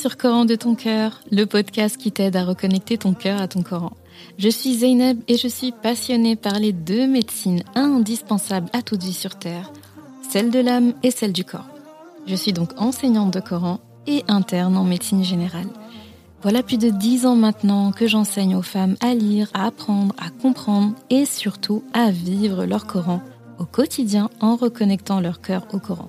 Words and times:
Sur 0.00 0.16
Coran 0.16 0.44
de 0.44 0.54
ton 0.54 0.76
cœur, 0.76 1.22
le 1.32 1.44
podcast 1.44 1.96
qui 1.96 2.12
t'aide 2.12 2.36
à 2.36 2.44
reconnecter 2.44 2.98
ton 2.98 3.14
cœur 3.14 3.40
à 3.40 3.48
ton 3.48 3.64
Coran. 3.64 3.90
Je 4.38 4.48
suis 4.48 4.74
Zeynep 4.74 5.18
et 5.26 5.36
je 5.36 5.48
suis 5.48 5.72
passionnée 5.72 6.36
par 6.36 6.60
les 6.60 6.72
deux 6.72 7.08
médecines 7.08 7.64
indispensables 7.74 8.68
à 8.72 8.80
toute 8.80 9.02
vie 9.02 9.12
sur 9.12 9.34
Terre, 9.34 9.72
celle 10.30 10.52
de 10.52 10.60
l'âme 10.60 10.92
et 11.02 11.10
celle 11.10 11.32
du 11.32 11.42
corps. 11.42 11.66
Je 12.28 12.36
suis 12.36 12.52
donc 12.52 12.80
enseignante 12.80 13.32
de 13.32 13.40
Coran 13.40 13.80
et 14.06 14.22
interne 14.28 14.76
en 14.76 14.84
médecine 14.84 15.24
générale. 15.24 15.66
Voilà 16.42 16.62
plus 16.62 16.78
de 16.78 16.90
dix 16.90 17.26
ans 17.26 17.34
maintenant 17.34 17.90
que 17.90 18.06
j'enseigne 18.06 18.54
aux 18.54 18.62
femmes 18.62 18.94
à 19.00 19.14
lire, 19.14 19.50
à 19.52 19.66
apprendre, 19.66 20.14
à 20.16 20.30
comprendre 20.30 20.94
et 21.10 21.24
surtout 21.24 21.82
à 21.92 22.12
vivre 22.12 22.66
leur 22.66 22.86
Coran 22.86 23.20
au 23.58 23.64
quotidien 23.64 24.30
en 24.38 24.54
reconnectant 24.54 25.18
leur 25.18 25.40
cœur 25.40 25.66
au 25.72 25.80
Coran. 25.80 26.08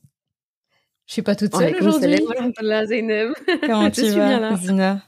Je 1.07 1.13
suis 1.13 1.21
pas 1.21 1.35
toute 1.35 1.55
seule 1.55 1.75
aujourd'hui. 1.79 2.19
Comment 3.65 3.91
tu 3.91 4.09
vas, 4.09 4.55
Zina? 4.57 5.01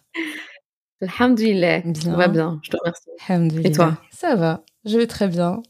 Alhamdulillah. 1.02 1.82
Bien. 1.82 2.16
va 2.16 2.28
bien, 2.28 2.60
je 2.64 2.70
te 2.70 2.78
remercie. 2.78 3.68
Et 3.68 3.72
toi? 3.72 3.98
Ça 4.12 4.36
va, 4.36 4.64
je 4.86 4.98
vais 4.98 5.08
très 5.08 5.28
bien. 5.28 5.62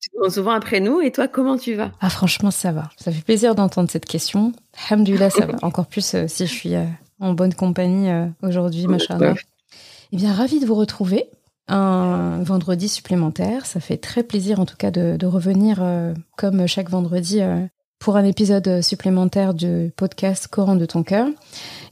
Tu 0.00 0.10
te 0.10 0.28
souvent 0.28 0.50
après 0.50 0.80
nous, 0.80 1.00
et 1.00 1.10
toi, 1.10 1.28
comment 1.28 1.56
tu 1.56 1.74
vas? 1.74 1.90
Ah, 2.00 2.10
franchement, 2.10 2.50
ça 2.50 2.72
va. 2.72 2.90
Ça 2.98 3.10
fait 3.10 3.22
plaisir 3.22 3.54
d'entendre 3.54 3.90
cette 3.90 4.04
question. 4.04 4.52
Alhamdulillah, 4.90 5.30
ça 5.30 5.46
va. 5.46 5.54
Encore 5.62 5.86
plus 5.86 6.14
euh, 6.14 6.26
si 6.28 6.46
je 6.46 6.52
suis 6.52 6.74
euh, 6.74 6.84
en 7.20 7.32
bonne 7.32 7.54
compagnie 7.54 8.10
euh, 8.10 8.26
aujourd'hui, 8.42 8.86
machin. 8.86 9.18
Eh 10.12 10.16
bien, 10.16 10.34
ravi 10.34 10.60
de 10.60 10.66
vous 10.66 10.74
retrouver. 10.74 11.24
Un 11.68 12.42
vendredi 12.42 12.88
supplémentaire. 12.88 13.64
Ça 13.64 13.80
fait 13.80 13.96
très 13.96 14.22
plaisir, 14.22 14.60
en 14.60 14.66
tout 14.66 14.76
cas, 14.76 14.90
de, 14.90 15.16
de 15.16 15.26
revenir 15.26 15.82
comme 16.36 16.66
chaque 16.66 16.90
vendredi 16.90 17.40
pour 18.04 18.18
un 18.18 18.24
épisode 18.24 18.82
supplémentaire 18.82 19.54
du 19.54 19.90
podcast 19.96 20.46
Coran 20.48 20.76
de 20.76 20.84
ton 20.84 21.02
cœur. 21.02 21.26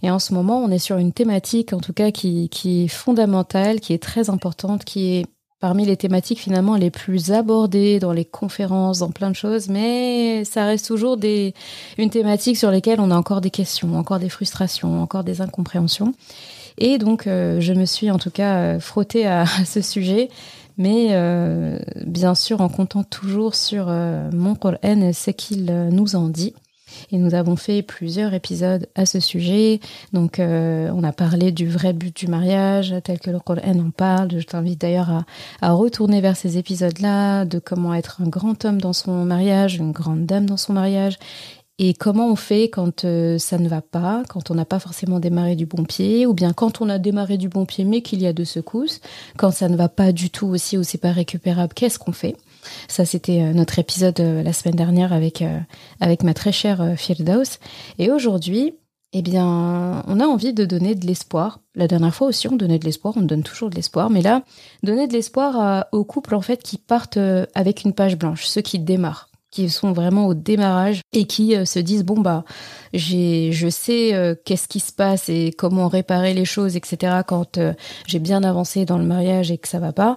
Et 0.02 0.10
en 0.10 0.18
ce 0.18 0.34
moment, 0.34 0.62
on 0.62 0.70
est 0.70 0.78
sur 0.78 0.98
une 0.98 1.10
thématique, 1.10 1.72
en 1.72 1.80
tout 1.80 1.94
cas, 1.94 2.10
qui, 2.10 2.50
est 2.52 2.88
fondamentale, 2.88 3.80
qui 3.80 3.94
est 3.94 4.02
très 4.02 4.28
importante, 4.28 4.84
qui 4.84 5.14
est 5.14 5.26
parmi 5.58 5.86
les 5.86 5.96
thématiques 5.96 6.38
finalement 6.38 6.76
les 6.76 6.90
plus 6.90 7.32
abordées 7.32 7.98
dans 7.98 8.12
les 8.12 8.26
conférences, 8.26 8.98
dans 8.98 9.10
plein 9.10 9.30
de 9.30 9.36
choses, 9.36 9.70
mais 9.70 10.44
ça 10.44 10.66
reste 10.66 10.86
toujours 10.86 11.16
des, 11.16 11.54
une 11.96 12.10
thématique 12.10 12.58
sur 12.58 12.70
laquelle 12.70 13.00
on 13.00 13.10
a 13.10 13.16
encore 13.16 13.40
des 13.40 13.48
questions, 13.48 13.96
encore 13.96 14.18
des 14.18 14.28
frustrations, 14.28 15.00
encore 15.00 15.24
des 15.24 15.40
incompréhensions. 15.40 16.12
Et 16.76 16.98
donc, 16.98 17.26
euh, 17.26 17.58
je 17.60 17.72
me 17.72 17.86
suis 17.86 18.10
en 18.10 18.18
tout 18.18 18.30
cas 18.30 18.56
euh, 18.56 18.80
frottée 18.80 19.26
à 19.26 19.46
ce 19.64 19.80
sujet 19.80 20.28
mais 20.76 21.08
euh, 21.10 21.78
bien 22.04 22.34
sûr 22.34 22.60
en 22.60 22.68
comptant 22.68 23.04
toujours 23.04 23.54
sur 23.54 23.86
euh, 23.88 24.30
mon 24.32 24.54
Coran, 24.54 25.12
ce 25.12 25.30
qu'il 25.30 25.70
euh, 25.70 25.90
nous 25.90 26.16
en 26.16 26.28
dit. 26.28 26.54
Et 27.10 27.16
nous 27.16 27.34
avons 27.34 27.56
fait 27.56 27.80
plusieurs 27.80 28.34
épisodes 28.34 28.86
à 28.94 29.06
ce 29.06 29.18
sujet. 29.18 29.80
Donc, 30.12 30.38
on 30.38 31.02
a 31.02 31.12
parlé 31.12 31.50
du 31.50 31.66
vrai 31.66 31.94
but 31.94 32.14
du 32.14 32.26
mariage, 32.26 32.94
tel 33.02 33.18
que 33.18 33.30
le 33.30 33.40
Coran 33.40 33.78
en 33.78 33.90
parle. 33.90 34.38
Je 34.38 34.44
t'invite 34.44 34.82
d'ailleurs 34.82 35.08
à, 35.08 35.24
à, 35.62 35.72
retourner 35.72 36.20
vers 36.20 36.36
ces 36.36 36.58
épisodes-là, 36.58 37.46
de 37.46 37.58
comment 37.58 37.94
être 37.94 38.20
un 38.20 38.28
grand 38.28 38.62
homme 38.66 38.78
dans 38.78 38.92
son 38.92 39.24
mariage, 39.24 39.76
une 39.76 39.92
grande 39.92 40.26
dame 40.26 40.44
dans 40.44 40.58
son 40.58 40.74
mariage, 40.74 41.16
et 41.84 41.94
comment 41.94 42.30
on 42.30 42.36
fait 42.36 42.68
quand 42.68 43.04
euh, 43.04 43.38
ça 43.38 43.58
ne 43.58 43.68
va 43.68 43.82
pas, 43.82 44.22
quand 44.28 44.52
on 44.52 44.54
n'a 44.54 44.64
pas 44.64 44.78
forcément 44.78 45.18
démarré 45.18 45.56
du 45.56 45.66
bon 45.66 45.82
pied, 45.82 46.26
ou 46.26 46.32
bien 46.32 46.52
quand 46.52 46.80
on 46.80 46.88
a 46.88 47.00
démarré 47.00 47.38
du 47.38 47.48
bon 47.48 47.66
pied 47.66 47.84
mais 47.84 48.02
qu'il 48.02 48.22
y 48.22 48.26
a 48.28 48.32
deux 48.32 48.44
secousses, 48.44 49.00
quand 49.36 49.50
ça 49.50 49.68
ne 49.68 49.74
va 49.74 49.88
pas 49.88 50.12
du 50.12 50.30
tout 50.30 50.46
aussi 50.46 50.78
ou 50.78 50.84
c'est 50.84 50.98
pas 50.98 51.10
récupérable, 51.10 51.74
qu'est-ce 51.74 51.98
qu'on 51.98 52.12
fait? 52.12 52.36
Ça, 52.86 53.04
c'était 53.04 53.42
euh, 53.42 53.52
notre 53.52 53.80
épisode 53.80 54.20
euh, 54.20 54.44
la 54.44 54.52
semaine 54.52 54.76
dernière 54.76 55.12
avec, 55.12 55.42
avec 55.98 56.22
ma 56.22 56.34
très 56.34 56.52
chère 56.52 56.94
Firdaus. 56.96 57.58
Et 57.98 58.12
aujourd'hui, 58.12 58.74
eh 59.12 59.22
bien, 59.22 60.04
on 60.06 60.20
a 60.20 60.24
envie 60.24 60.54
de 60.54 60.64
donner 60.64 60.94
de 60.94 61.04
l'espoir. 61.04 61.58
La 61.74 61.88
dernière 61.88 62.14
fois 62.14 62.28
aussi, 62.28 62.46
on 62.46 62.54
donnait 62.54 62.78
de 62.78 62.84
l'espoir, 62.84 63.14
on 63.16 63.22
donne 63.22 63.42
toujours 63.42 63.70
de 63.70 63.74
l'espoir, 63.74 64.08
mais 64.08 64.22
là, 64.22 64.44
donner 64.84 65.08
de 65.08 65.14
l'espoir 65.14 65.86
aux 65.90 66.04
couples 66.04 66.36
en 66.36 66.42
fait 66.42 66.62
qui 66.62 66.78
partent 66.78 67.18
avec 67.56 67.82
une 67.82 67.92
page 67.92 68.16
blanche, 68.16 68.46
ceux 68.46 68.62
qui 68.62 68.78
démarrent 68.78 69.31
qui 69.52 69.68
sont 69.68 69.92
vraiment 69.92 70.26
au 70.26 70.34
démarrage 70.34 71.02
et 71.12 71.26
qui 71.26 71.54
euh, 71.54 71.64
se 71.64 71.78
disent 71.78 72.04
bon 72.04 72.18
bah 72.18 72.42
j'ai 72.94 73.52
je 73.52 73.68
sais 73.68 74.14
euh, 74.14 74.34
qu'est-ce 74.44 74.66
qui 74.66 74.80
se 74.80 74.92
passe 74.92 75.28
et 75.28 75.52
comment 75.56 75.88
réparer 75.88 76.34
les 76.34 76.46
choses 76.46 76.74
etc 76.74 77.18
quand 77.26 77.58
euh, 77.58 77.74
j'ai 78.06 78.18
bien 78.18 78.42
avancé 78.42 78.84
dans 78.86 78.98
le 78.98 79.04
mariage 79.04 79.52
et 79.52 79.58
que 79.58 79.68
ça 79.68 79.78
va 79.78 79.92
pas. 79.92 80.16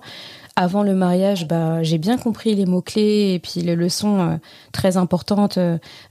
Avant 0.55 0.83
le 0.83 0.95
mariage 0.95 1.49
bah 1.49 1.83
j'ai 1.83 1.97
bien 1.97 2.17
compris 2.17 2.55
les 2.55 2.65
mots 2.65 2.81
clés 2.81 3.33
et 3.33 3.39
puis 3.39 3.59
les 3.59 3.75
leçons 3.75 4.39
très 4.71 4.95
importantes 4.95 5.59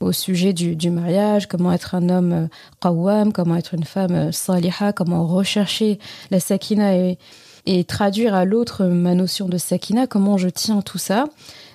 au 0.01 0.13
sujet 0.13 0.53
du, 0.53 0.77
du, 0.77 0.91
mariage 0.91 1.49
comment 1.49 1.73
être 1.73 1.95
un 1.95 2.11
homme 2.11 2.49
qawwam 2.83 3.33
comment 3.33 3.57
être 3.57 3.73
une 3.73 3.85
femme 3.85 4.33
saliha 4.33 4.93
comment 4.93 5.27
rechercher 5.27 5.99
la 6.31 6.41
sakina 6.41 6.95
et 6.95 7.19
et 7.67 7.85
traduire 7.85 8.35
à 8.35 8.45
l'autre 8.45 8.85
ma 8.85 9.15
notion 9.15 9.49
de 9.49 9.57
sakina 9.57 10.07
comment 10.07 10.37
je 10.37 10.51
tiens 10.51 10.83
tout 10.83 10.99
ça 10.99 11.25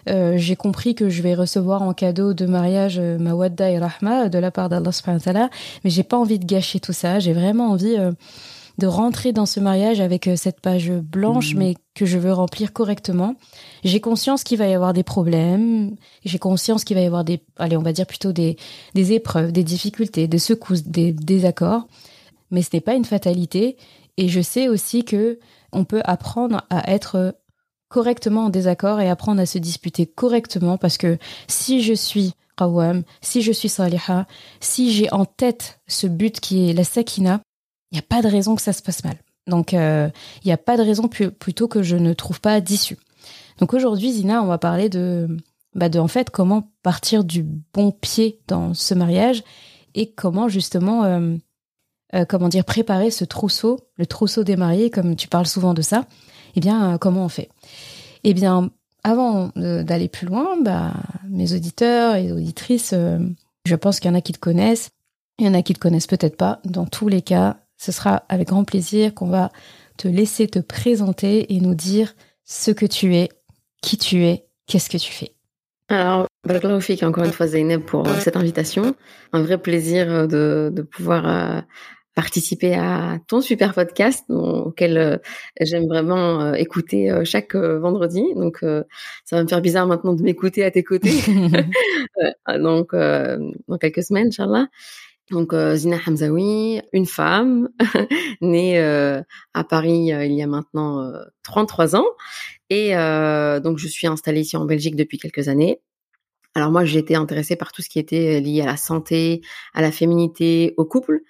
euh, 0.08 0.34
j'ai 0.38 0.56
compris 0.56 0.96
que 0.96 1.10
je 1.10 1.22
vais 1.22 1.36
recevoir 1.36 1.82
en 1.82 1.94
cadeau 1.94 2.34
de 2.34 2.46
mariage 2.46 2.98
euh, 3.00 3.18
Mawadda 3.18 3.70
et 3.70 3.80
Rahma 3.80 4.30
de 4.30 4.40
la 4.40 4.52
part 4.52 4.70
d'Allah 4.70 4.92
subhanahu 4.92 5.20
wa 5.20 5.24
ta'ala, 5.24 5.50
mais 5.84 5.90
j'ai 5.90 6.04
pas 6.04 6.18
envie 6.18 6.40
de 6.40 6.46
gâcher 6.46 6.80
tout 6.80 6.94
ça. 6.94 7.20
J'ai 7.20 7.34
vraiment 7.34 7.72
envie 7.72 7.96
euh, 7.98 8.12
de 8.78 8.88
rentrer 8.88 9.34
dans 9.34 9.46
ce 9.46 9.60
mariage 9.60 10.00
avec 10.00 10.30
cette 10.36 10.62
page 10.62 10.90
blanche, 10.92 11.54
mhm. 11.54 11.60
mais 11.60 11.76
que 11.96 12.06
je 12.06 12.18
veux 12.18 12.32
remplir 12.32 12.72
correctement. 12.72 13.36
J'ai 13.84 14.00
conscience 14.00 14.44
qu'il 14.44 14.58
va 14.58 14.68
y 14.68 14.74
avoir 14.74 14.94
des 14.94 15.04
problèmes. 15.04 15.96
J'ai 16.24 16.40
conscience 16.40 16.86
qu'il 16.86 16.96
va 16.96 17.04
y 17.04 17.06
avoir 17.06 17.26
des, 17.26 17.42
allez, 17.58 17.76
on 17.76 17.82
va 17.82 17.92
dire 17.92 18.06
plutôt 18.06 18.32
des, 18.32 18.56
des 18.96 19.12
épreuves, 19.12 19.52
des 19.52 19.66
difficultés, 19.66 20.28
des 20.28 20.40
secousses, 20.40 20.84
des 20.84 21.12
désaccords. 21.12 21.88
Mais 22.52 22.62
ce 22.62 22.70
n'est 22.74 22.82
pas 22.82 22.96
une 22.96 23.06
fatalité. 23.06 23.76
Et 24.18 24.30
je 24.30 24.42
sais 24.42 24.70
aussi 24.70 25.04
que 25.04 25.40
on 25.72 25.84
peut 25.84 26.02
apprendre 26.04 26.64
à 26.70 26.92
être 26.92 27.36
correctement 27.90 28.46
en 28.46 28.50
désaccord 28.50 29.02
et 29.02 29.10
apprendre 29.10 29.42
à 29.42 29.46
se 29.46 29.58
disputer 29.58 30.06
correctement 30.06 30.78
parce 30.78 30.98
que 30.98 31.18
si 31.48 31.82
je 31.82 31.94
suis 31.94 32.34
qawwam, 32.58 33.04
si 33.22 33.42
je 33.42 33.52
suis 33.52 33.70
saliha, 33.70 34.28
si 34.60 34.94
j'ai 34.94 35.12
en 35.12 35.26
tête 35.26 35.80
ce 35.88 36.08
but 36.08 36.40
qui 36.40 36.70
est 36.70 36.74
la 36.74 36.84
sakina, 36.84 37.42
il 37.92 37.96
n'y 37.96 38.00
a 38.00 38.04
pas 38.04 38.22
de 38.22 38.28
raison 38.28 38.56
que 38.56 38.62
ça 38.62 38.74
se 38.74 38.84
passe 38.84 39.04
mal. 39.04 39.18
Donc 39.48 39.74
euh, 39.74 40.10
il 40.44 40.48
n'y 40.48 40.54
a 40.54 40.58
pas 40.58 40.78
de 40.78 40.84
raison 40.84 41.08
plutôt 41.08 41.68
que 41.68 41.82
je 41.82 41.96
ne 41.96 42.14
trouve 42.14 42.40
pas 42.40 42.62
d'issue. 42.62 42.98
Donc 43.58 43.74
aujourd'hui 43.74 44.14
Zina, 44.14 44.44
on 44.44 44.48
va 44.48 44.60
parler 44.60 44.90
de 44.90 45.28
bah 45.76 45.90
de 45.90 46.00
en 46.00 46.08
fait 46.08 46.30
comment 46.30 46.72
partir 46.84 47.24
du 47.24 47.44
bon 47.44 47.92
pied 47.92 48.40
dans 48.48 48.74
ce 48.74 48.94
mariage 48.94 49.44
et 49.96 50.12
comment 50.12 50.48
justement 50.48 51.04
euh, 51.04 51.36
euh, 52.14 52.26
comment 52.26 52.50
dire 52.50 52.66
préparer 52.66 53.10
ce 53.10 53.26
trousseau, 53.26 53.80
le 53.96 54.06
trousseau 54.06 54.44
des 54.44 54.56
mariés 54.56 54.92
comme 54.92 55.16
tu 55.16 55.28
parles 55.28 55.48
souvent 55.48 55.74
de 55.74 55.82
ça 55.82 56.06
eh 56.56 56.60
bien, 56.60 56.98
comment 56.98 57.26
on 57.26 57.30
fait? 57.30 57.50
Eh 58.24 58.34
bien, 58.34 58.70
avant 59.04 59.52
d'aller 59.56 60.10
plus 60.10 60.28
loin, 60.28 60.58
bah, 60.62 60.94
mes 61.30 61.54
auditeurs 61.54 62.16
et 62.16 62.32
auditrices, 62.32 62.94
euh, 62.94 63.20
je 63.66 63.76
pense 63.76 64.00
qu'il 64.00 64.10
y 64.10 64.14
en 64.14 64.18
a 64.18 64.22
qui 64.22 64.34
te 64.34 64.40
connaissent, 64.40 64.92
il 65.38 65.46
y 65.46 65.50
en 65.50 65.54
a 65.54 65.62
qui 65.62 65.74
te 65.74 65.80
connaissent 65.80 66.08
peut-être 66.08 66.38
pas. 66.38 66.60
Dans 66.66 66.86
tous 66.86 67.08
les 67.08 67.22
cas, 67.22 67.58
ce 67.78 67.92
sera 67.92 68.24
avec 68.30 68.50
grand 68.50 68.66
plaisir 68.66 69.14
qu'on 69.14 69.28
va 69.30 69.52
te 69.98 70.08
laisser 70.08 70.48
te 70.48 70.60
présenter 70.60 71.54
et 71.54 71.62
nous 71.62 71.76
dire 71.76 72.14
ce 72.44 72.72
que 72.72 72.86
tu 72.86 73.16
es, 73.16 73.30
qui 73.82 73.98
tu 73.98 74.26
es, 74.26 74.46
qu'est-ce 74.68 74.90
que 74.90 74.98
tu 74.98 75.12
fais. 75.12 75.34
Alors, 75.90 76.28
encore 76.46 77.24
une 77.24 77.32
fois 77.32 77.48
Zainab 77.48 77.82
pour 77.82 78.08
cette 78.20 78.38
invitation. 78.38 78.96
Un 79.34 79.42
vrai 79.42 79.58
plaisir 79.58 80.28
de, 80.28 80.72
de 80.74 80.82
pouvoir 80.82 81.64
participer 82.20 82.76
à 82.76 83.18
ton 83.30 83.40
super 83.40 83.74
podcast 83.74 84.26
auquel 84.28 84.98
euh, 84.98 85.18
j'aime 85.62 85.88
vraiment 85.88 86.42
euh, 86.42 86.54
écouter 86.56 87.10
euh, 87.10 87.24
chaque 87.24 87.56
vendredi. 87.56 88.22
Donc, 88.36 88.58
ça 88.60 89.38
va 89.38 89.44
me 89.44 89.48
faire 89.48 89.62
bizarre 89.62 89.88
maintenant 89.88 90.12
de 90.12 90.22
m'écouter 90.22 90.66
à 90.66 90.72
tes 90.72 90.84
côtés. 90.84 91.14
donc, 92.60 92.94
dans 92.94 93.78
quelques 93.80 94.04
semaines, 94.04 94.28
Inch'Allah. 94.28 94.68
Donc, 95.32 95.54
Zina 95.76 95.98
Hamzaoui, 96.06 96.82
une 96.92 97.06
femme, 97.06 97.70
née 98.42 98.82
à 98.82 99.64
Paris 99.64 100.08
il 100.08 100.34
y 100.34 100.42
a 100.42 100.48
maintenant 100.48 101.14
33 101.44 101.96
ans. 101.96 102.08
Et 102.70 102.96
donc, 103.64 103.78
je 103.78 103.88
suis 103.88 104.08
installée 104.08 104.42
ici 104.42 104.58
en 104.58 104.66
Belgique 104.66 104.98
depuis 104.98 105.20
quelques 105.20 105.48
années. 105.48 105.80
Alors 106.56 106.72
moi, 106.72 106.84
j'étais 106.84 107.16
intéressée 107.16 107.56
par 107.56 107.72
tout 107.72 107.82
ce 107.82 107.90
qui 107.90 108.00
était 108.00 108.42
lié 108.42 108.62
à 108.62 108.66
la 108.66 108.76
santé, 108.76 109.42
à 109.74 109.82
la 109.82 109.92
féminité, 109.92 110.74
au 110.78 110.84
couple. 110.84 111.22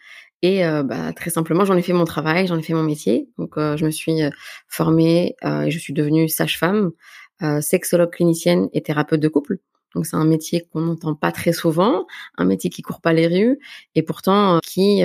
Et 0.42 0.62
bah, 0.62 1.12
très 1.14 1.30
simplement, 1.30 1.66
j'en 1.66 1.76
ai 1.76 1.82
fait 1.82 1.94
mon 1.94 2.06
travail, 2.06 2.48
j'en 2.48 2.58
ai 2.58 2.64
fait 2.64 2.74
mon 2.74 2.84
métier. 2.84 3.30
Donc, 3.38 3.56
je 3.58 3.84
me 3.86 3.92
suis 3.92 4.22
formée 4.68 5.36
et 5.44 5.72
je 5.72 5.78
suis 5.78 5.94
devenue 5.94 6.30
sage-femme, 6.30 6.92
sexologue 7.62 8.12
clinicienne 8.12 8.70
et 8.74 8.82
thérapeute 8.82 9.20
de 9.20 9.28
couple. 9.28 9.58
Donc 9.96 10.06
c'est 10.06 10.16
un 10.16 10.26
métier 10.26 10.68
qu'on 10.72 10.82
n'entend 10.82 11.16
pas 11.16 11.32
très 11.32 11.52
souvent, 11.52 12.06
un 12.38 12.46
métier 12.46 12.70
qui 12.70 12.84
court 12.84 13.02
pas 13.02 13.12
les 13.12 13.28
rues 13.28 13.60
et 13.96 14.04
pourtant 14.04 14.60
qui 14.64 15.04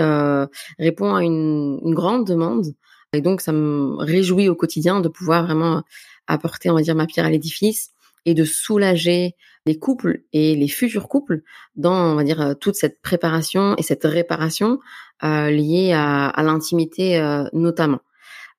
répond 0.79 1.15
à 1.15 1.25
une, 1.25 1.81
une, 1.83 1.95
grande 1.95 2.27
demande. 2.27 2.67
Et 3.13 3.21
donc 3.21 3.41
ça 3.41 3.53
me 3.53 3.97
réjouit 3.97 4.49
au 4.49 4.55
quotidien 4.55 5.01
de 5.01 5.09
pouvoir 5.09 5.47
vraiment 5.47 5.83
apporter, 6.27 6.71
on 6.71 6.75
va 6.75 6.83
dire, 6.83 6.95
ma 6.95 7.07
pierre 7.07 7.27
à 7.27 7.31
l'édifice 7.31 7.91
et 8.27 8.35
de 8.35 8.45
soulager 8.45 9.35
les 9.67 9.79
couples 9.79 10.23
et 10.33 10.57
les 10.57 10.69
futurs 10.69 11.09
couples 11.09 11.43
dans, 11.77 12.13
on 12.13 12.15
va 12.15 12.25
dire, 12.25 12.41
euh, 12.41 12.55
toute 12.55 12.75
cette 12.75 13.01
préparation 13.01 13.75
et 13.79 13.83
cette 13.83 14.05
réparation 14.05 14.79
euh, 15.23 15.51
liée 15.51 15.93
à, 15.93 16.27
à 16.27 16.43
l'intimité 16.43 17.19
euh, 17.19 17.45
notamment. 17.53 18.01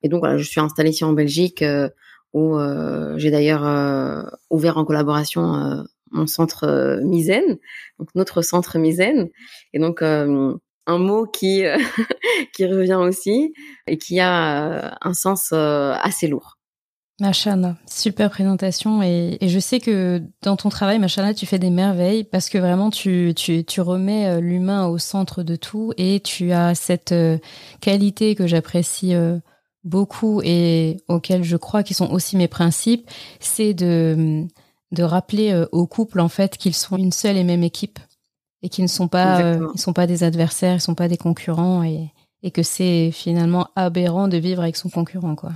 Et 0.02 0.10
donc 0.10 0.20
voilà, 0.20 0.38
je 0.38 0.44
suis 0.44 0.62
installée 0.62 0.92
ici 0.92 1.04
en 1.04 1.14
Belgique 1.14 1.62
euh, 1.62 1.90
où 2.34 2.58
euh, 2.58 3.18
j'ai 3.18 3.32
d'ailleurs 3.32 3.64
ouvert 4.50 4.78
en 4.78 4.84
collaboration 4.84 5.86
mon 6.12 6.28
centre 6.28 7.00
Misaine, 7.02 7.58
donc 7.98 8.10
notre 8.14 8.42
centre 8.42 8.78
Misaine. 8.78 9.30
Et 9.74 9.80
donc 9.80 10.02
un 10.02 10.60
mot 10.88 11.26
qui 11.26 11.64
qui 12.54 12.66
revient 12.66 13.00
aussi 13.00 13.54
et 13.88 13.98
qui 13.98 14.20
a 14.20 14.98
un 15.02 15.14
sens 15.14 15.54
assez 15.54 16.28
lourd. 16.28 16.58
Machana, 17.22 17.78
super 17.90 18.30
présentation 18.30 19.02
et, 19.02 19.38
je 19.42 19.60
sais 19.60 19.80
que 19.80 20.22
dans 20.42 20.58
ton 20.58 20.68
travail, 20.68 21.00
Machana, 21.00 21.34
tu 21.34 21.46
fais 21.46 21.60
des 21.60 21.70
merveilles 21.70 22.26
parce 22.26 22.50
que 22.50 22.58
vraiment 22.58 22.90
tu, 22.90 23.32
tu, 23.34 23.64
tu 23.64 23.80
remets 23.80 24.28
euh, 24.28 24.42
l'humain 24.42 24.88
au 24.88 24.98
centre 24.98 25.42
de 25.42 25.56
tout 25.56 25.94
et 25.96 26.20
tu 26.20 26.52
as 26.52 26.76
cette 26.76 27.14
euh, 27.14 27.38
qualité 27.80 28.36
que 28.36 28.48
j'apprécie 28.48 29.14
euh, 29.14 29.40
beaucoup 29.86 30.42
et 30.44 30.98
auquel 31.08 31.44
je 31.44 31.56
crois 31.56 31.84
qui 31.84 31.94
sont 31.94 32.12
aussi 32.12 32.36
mes 32.36 32.50
principes, 32.50 33.10
c'est 33.40 33.74
de, 33.74 34.46
de 34.92 35.04
rappeler 35.04 35.64
aux 35.72 35.88
couples 35.88 36.20
en 36.20 36.28
fait 36.30 36.58
qu'ils 36.58 36.74
sont 36.74 36.98
une 36.98 37.14
seule 37.14 37.38
et 37.38 37.46
même 37.46 37.64
équipe 37.64 38.00
et 38.62 38.68
qu'ils 38.68 38.84
ne 38.84 38.90
sont 38.90 39.08
pas, 39.08 39.58
ils 39.74 39.80
sont 39.80 39.94
pas 39.94 40.08
des 40.08 40.24
adversaires, 40.24 40.76
ils 40.76 40.82
sont 40.82 40.96
pas 40.96 41.08
des 41.08 41.18
concurrents 41.18 41.84
et, 41.84 42.12
et 42.44 42.52
que 42.52 42.64
c'est 42.64 43.12
finalement 43.12 43.68
aberrant 43.76 44.28
de 44.28 44.38
vivre 44.38 44.64
avec 44.64 44.76
son 44.76 44.90
concurrent 44.90 45.36
quoi. 45.36 45.52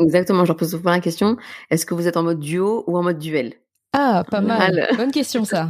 Exactement, 0.00 0.44
je 0.44 0.52
pose 0.52 0.70
souvent 0.70 0.90
la 0.90 1.00
question, 1.00 1.36
est-ce 1.70 1.84
que 1.84 1.94
vous 1.94 2.08
êtes 2.08 2.16
en 2.16 2.22
mode 2.22 2.40
duo 2.40 2.84
ou 2.86 2.96
en 2.96 3.02
mode 3.02 3.18
duel? 3.18 3.54
Ah, 3.92 4.24
pas 4.30 4.40
mal. 4.40 4.88
Bonne 4.96 5.10
question 5.10 5.44
ça. 5.44 5.68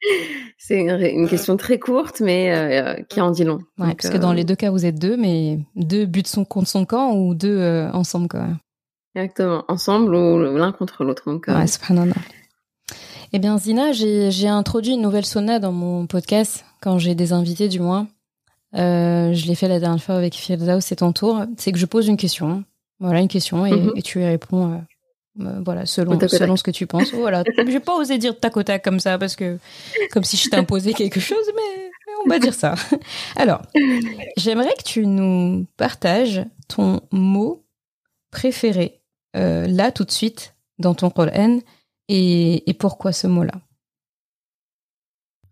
C'est 0.58 0.80
une, 0.80 1.28
question 1.28 1.56
très 1.56 1.78
courte, 1.78 2.20
mais 2.20 2.52
euh, 2.52 3.02
qui 3.08 3.20
en 3.20 3.30
dit 3.30 3.44
long. 3.44 3.58
Ouais, 3.78 3.94
parce 3.94 4.08
que 4.08 4.18
dans 4.18 4.30
euh, 4.30 4.34
les 4.34 4.44
deux 4.44 4.56
cas, 4.56 4.70
vous 4.70 4.86
êtes 4.86 4.98
deux, 4.98 5.16
mais 5.16 5.58
deux 5.76 6.06
buts 6.06 6.22
son, 6.26 6.44
contre 6.44 6.68
son 6.68 6.84
camp 6.84 7.14
ou 7.14 7.34
deux 7.34 7.58
euh, 7.58 7.90
ensemble, 7.92 8.28
quoi. 8.28 8.46
Exactement, 9.14 9.64
ensemble 9.68 10.14
ou 10.14 10.56
l'un 10.56 10.72
contre 10.72 11.04
l'autre. 11.04 11.24
Donc, 11.26 11.46
ouais, 11.48 11.66
subhanallah. 11.66 12.14
Eh 13.32 13.38
bien, 13.38 13.58
Zina, 13.58 13.92
j'ai 13.92 14.48
introduit 14.48 14.92
une 14.92 15.02
nouvelle 15.02 15.24
sauna 15.26 15.58
dans 15.58 15.72
mon 15.72 16.06
podcast, 16.06 16.64
quand 16.80 16.98
j'ai 16.98 17.14
des 17.14 17.32
invités 17.32 17.68
du 17.68 17.80
moins. 17.80 18.08
je 18.72 19.46
l'ai 19.46 19.54
fait 19.54 19.68
la 19.68 19.80
dernière 19.80 20.02
fois 20.02 20.16
avec 20.16 20.34
Firdaus, 20.34 20.80
c'est 20.80 20.96
ton 20.96 21.12
tour. 21.12 21.44
C'est 21.56 21.72
que 21.72 21.78
je 21.78 21.86
pose 21.86 22.08
une 22.08 22.16
question 22.16 22.64
voilà 23.04 23.20
une 23.20 23.28
question 23.28 23.66
et, 23.66 23.72
mhm. 23.72 24.02
tu 24.02 24.22
y 24.22 24.24
réponds. 24.24 24.72
Euh, 24.72 24.78
euh, 25.40 25.60
voilà, 25.64 25.84
selon, 25.84 26.18
selon 26.28 26.56
ce 26.56 26.62
que 26.62 26.70
tu 26.70 26.86
penses. 26.86 27.12
Voilà. 27.12 27.42
J'ai 27.66 27.80
pas 27.80 27.96
osé 27.96 28.18
dire 28.18 28.38
tac 28.38 28.56
au 28.56 28.62
tac 28.62 28.82
comme 28.82 29.00
ça 29.00 29.18
parce 29.18 29.36
que, 29.36 29.58
comme 30.10 30.24
si 30.24 30.36
je 30.36 30.48
t'imposais 30.48 30.92
quelque 30.94 31.20
chose, 31.20 31.50
mais, 31.54 31.90
on 32.24 32.28
va 32.28 32.38
dire 32.38 32.54
ça. 32.54 32.76
Alors, 33.36 33.62
j'aimerais 34.38 34.74
que 34.78 34.84
tu 34.84 35.06
nous 35.06 35.66
partages 35.76 36.44
ton 36.68 37.00
mot 37.12 37.66
préféré, 38.30 39.02
euh, 39.36 39.66
là, 39.66 39.92
tout 39.92 40.04
de 40.04 40.10
suite, 40.10 40.54
dans 40.78 40.94
ton 40.94 41.10
Coran, 41.10 41.58
et, 42.08 42.70
et 42.70 42.74
pourquoi 42.74 43.12
ce 43.12 43.26
mot-là? 43.26 43.60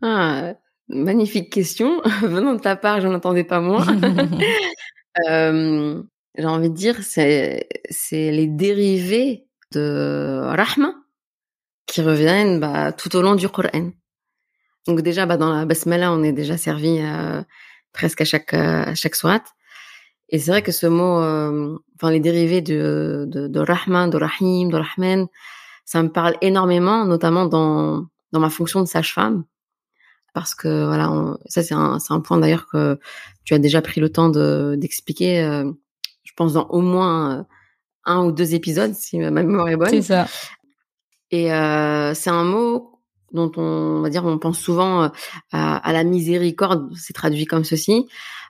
Ah, 0.00 0.54
magnifique 0.88 1.52
question. 1.52 2.00
Venant 2.22 2.54
de 2.54 2.60
ta 2.60 2.76
part, 2.76 3.00
je 3.00 3.08
n'en 3.08 3.16
attendais 3.16 3.44
pas 3.44 3.60
moins. 3.60 3.86
euh, 5.28 6.02
j'ai 6.36 6.46
envie 6.46 6.70
de 6.70 6.74
dire, 6.74 7.02
c'est 7.02 7.68
c'est 7.90 8.30
les 8.30 8.46
dérivés 8.46 9.46
de 9.72 10.40
Rahma 10.44 10.94
qui 11.86 12.02
reviennent 12.02 12.60
bah, 12.60 12.92
tout 12.92 13.14
au 13.16 13.22
long 13.22 13.34
du 13.34 13.48
Coran. 13.48 13.90
Donc 14.86 15.02
déjà, 15.02 15.26
bah, 15.26 15.36
dans 15.36 15.52
la 15.52 15.64
Basmala, 15.64 16.12
on 16.12 16.22
est 16.22 16.32
déjà 16.32 16.56
servi 16.56 16.98
euh, 17.00 17.42
presque 17.92 18.20
à 18.22 18.24
chaque 18.24 18.54
à 18.54 18.94
chaque 18.94 19.14
sourate. 19.14 19.46
Et 20.30 20.38
c'est 20.38 20.50
vrai 20.50 20.62
que 20.62 20.72
ce 20.72 20.86
mot, 20.86 21.20
euh, 21.20 21.78
enfin 21.96 22.10
les 22.10 22.20
dérivés 22.20 22.62
de, 22.62 23.26
de, 23.28 23.48
de 23.48 23.60
Rahman, 23.60 24.08
de 24.08 24.16
Rahim, 24.16 24.70
de 24.70 24.76
Rahman, 24.76 25.26
ça 25.84 26.02
me 26.02 26.08
parle 26.10 26.36
énormément, 26.40 27.04
notamment 27.04 27.46
dans 27.46 28.06
dans 28.32 28.40
ma 28.40 28.48
fonction 28.50 28.80
de 28.80 28.86
sage-femme, 28.88 29.44
parce 30.32 30.54
que 30.54 30.86
voilà, 30.86 31.36
ça 31.46 31.62
c'est 31.62 31.74
un 31.74 31.98
c'est 31.98 32.14
un 32.14 32.20
point 32.20 32.38
d'ailleurs 32.38 32.66
que 32.66 32.98
tu 33.44 33.52
as 33.54 33.58
déjà 33.58 33.82
pris 33.82 34.00
le 34.00 34.10
temps 34.10 34.30
de 34.30 34.74
d'expliquer. 34.78 35.42
Euh, 35.42 35.70
je 36.32 36.36
pense, 36.36 36.54
dans 36.54 36.66
au 36.68 36.80
moins 36.80 37.40
euh, 37.40 37.42
un 38.06 38.24
ou 38.24 38.32
deux 38.32 38.54
épisodes, 38.54 38.94
si 38.94 39.18
ma 39.18 39.30
mémoire 39.30 39.68
est 39.68 39.76
bonne. 39.76 39.90
C'est 39.90 40.00
ça. 40.00 40.26
Et 41.30 41.52
euh, 41.52 42.14
c'est 42.14 42.30
un 42.30 42.44
mot 42.44 43.00
dont 43.32 43.52
on, 43.56 44.00
va 44.00 44.08
dire, 44.08 44.24
on 44.24 44.38
pense 44.38 44.58
souvent 44.58 45.04
euh, 45.04 45.08
à, 45.52 45.92
la 45.92 46.04
miséricorde, 46.04 46.90
c'est 46.96 47.12
traduit 47.12 47.44
comme 47.44 47.64
ceci, 47.64 48.08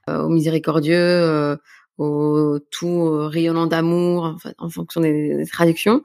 au 0.08 0.29
miséricordieux, 0.29 1.56
au 1.99 2.58
tout 2.70 3.29
rayonnant 3.29 3.67
d'amour, 3.67 4.37
en, 4.58 4.69
fonction 4.69 5.00
des, 5.00 5.44
traductions. 5.50 6.02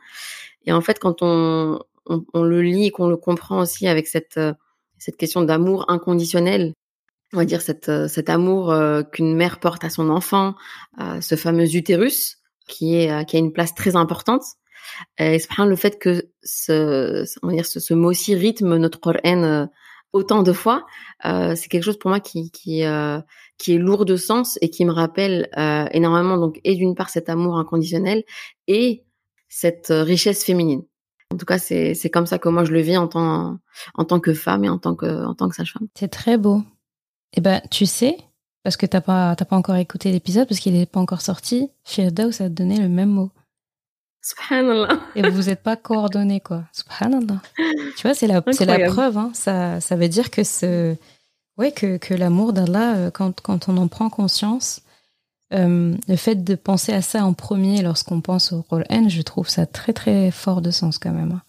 Et 0.65 0.73
en 0.73 0.81
fait, 0.81 0.99
quand 0.99 1.21
on, 1.21 1.79
on, 2.05 2.43
le 2.43 2.61
lit 2.61 2.87
et 2.87 2.91
qu'on 2.91 3.07
le 3.07 3.17
comprend 3.17 3.59
aussi 3.59 3.87
avec 3.87 4.07
cette, 4.07 4.39
cette 4.99 5.17
question 5.17 5.41
d'amour 5.41 5.85
inconditionnel, 5.89 6.73
on 7.33 7.37
va 7.37 7.45
dire 7.45 7.61
cette, 7.61 7.89
euh, 7.89 8.07
cet 8.07 8.29
amour 8.29 8.71
euh, 8.71 9.03
qu'une 9.03 9.35
mère 9.35 9.59
porte 9.59 9.83
à 9.83 9.89
son 9.89 10.09
enfant, 10.09 10.55
ce 11.21 11.35
fameux 11.35 11.75
utérus 11.75 12.37
qui 12.67 12.95
est 12.95 13.11
euh, 13.11 13.23
qui 13.23 13.35
a 13.35 13.39
une 13.39 13.53
place 13.53 13.75
très 13.75 13.95
importante. 13.95 14.43
Et 15.19 15.37
le 15.59 15.75
fait 15.75 15.99
que 15.99 16.29
ce, 16.43 17.25
on 17.43 17.47
va 17.47 17.53
dire 17.53 17.65
ce, 17.65 17.79
ce 17.79 17.93
mot-ci 17.93 18.35
rythme 18.35 18.77
notre 18.77 18.99
Coran 19.01 19.67
autant 20.13 20.43
de 20.43 20.53
fois, 20.53 20.85
c'est 21.23 21.67
quelque 21.69 21.83
chose 21.83 21.99
pour 21.99 22.09
moi 22.09 22.21
qui 22.21 22.51
qui 22.51 22.83
qui 23.57 23.73
est 23.73 23.77
lourd 23.77 24.05
de 24.05 24.15
sens 24.15 24.57
et 24.61 24.69
qui 24.69 24.85
me 24.85 24.91
rappelle 24.93 25.49
énormément 25.91 26.37
donc 26.37 26.61
et 26.63 26.75
d'une 26.75 26.95
part 26.95 27.09
cet 27.09 27.27
amour 27.27 27.57
inconditionnel 27.57 28.23
et 28.67 29.03
cette 29.49 29.87
richesse 29.89 30.45
féminine. 30.45 30.83
En 31.33 31.37
tout 31.37 31.45
cas, 31.45 31.57
c'est 31.57 31.93
c'est 31.93 32.09
comme 32.09 32.25
ça 32.25 32.39
que 32.39 32.47
moi 32.47 32.63
je 32.63 32.71
le 32.71 32.79
vis 32.79 32.97
en 32.97 33.09
tant 33.09 33.59
en 33.95 34.05
tant 34.05 34.21
que 34.21 34.33
femme 34.33 34.63
et 34.63 34.69
en 34.69 34.77
tant 34.77 34.95
que 34.95 35.25
en 35.25 35.35
tant 35.35 35.49
que 35.49 35.55
sage-femme. 35.55 35.89
C'est 35.95 36.07
très 36.07 36.37
beau. 36.37 36.63
Eh 37.33 37.41
ben, 37.41 37.61
tu 37.69 37.85
sais, 37.85 38.17
parce 38.63 38.77
que 38.77 38.85
t'as 38.85 39.01
pas, 39.01 39.35
pas 39.35 39.55
encore 39.55 39.75
écouté 39.75 40.11
l'épisode, 40.11 40.47
parce 40.47 40.59
qu'il 40.59 40.73
n'est 40.73 40.85
pas 40.85 40.99
encore 40.99 41.21
sorti, 41.21 41.69
Firdaus 41.83 42.41
a 42.41 42.49
donné 42.49 42.79
le 42.79 42.89
même 42.89 43.09
mot. 43.09 43.31
Subhanallah. 44.21 44.99
Et 45.15 45.29
vous 45.29 45.43
n'êtes 45.43 45.63
pas 45.63 45.77
coordonnés, 45.77 46.41
quoi. 46.41 46.63
Subhanallah. 46.73 47.41
Tu 47.95 48.01
vois, 48.01 48.13
c'est 48.13 48.27
la, 48.27 48.43
c'est 48.51 48.65
la 48.65 48.89
preuve, 48.89 49.17
hein. 49.17 49.31
Ça, 49.33 49.79
ça 49.79 49.95
veut 49.95 50.09
dire 50.09 50.31
que 50.31 50.43
ce, 50.43 50.95
ouais, 51.57 51.71
que, 51.71 51.97
que 51.97 52.13
l'amour 52.13 52.53
d'Allah, 52.53 52.95
euh, 52.95 53.11
quand, 53.11 53.39
quand 53.41 53.69
on 53.69 53.77
en 53.77 53.87
prend 53.87 54.09
conscience, 54.09 54.81
euh, 55.53 55.95
le 56.07 56.15
fait 56.17 56.43
de 56.43 56.55
penser 56.55 56.91
à 56.91 57.01
ça 57.01 57.23
en 57.23 57.33
premier 57.33 57.81
lorsqu'on 57.81 58.19
pense 58.19 58.51
au 58.51 58.65
rôle 58.69 58.83
N, 58.89 59.09
je 59.09 59.21
trouve 59.21 59.47
ça 59.47 59.65
très, 59.65 59.93
très 59.93 60.29
fort 60.31 60.61
de 60.61 60.71
sens, 60.71 60.97
quand 60.97 61.13
même. 61.13 61.31
Hein. 61.31 61.41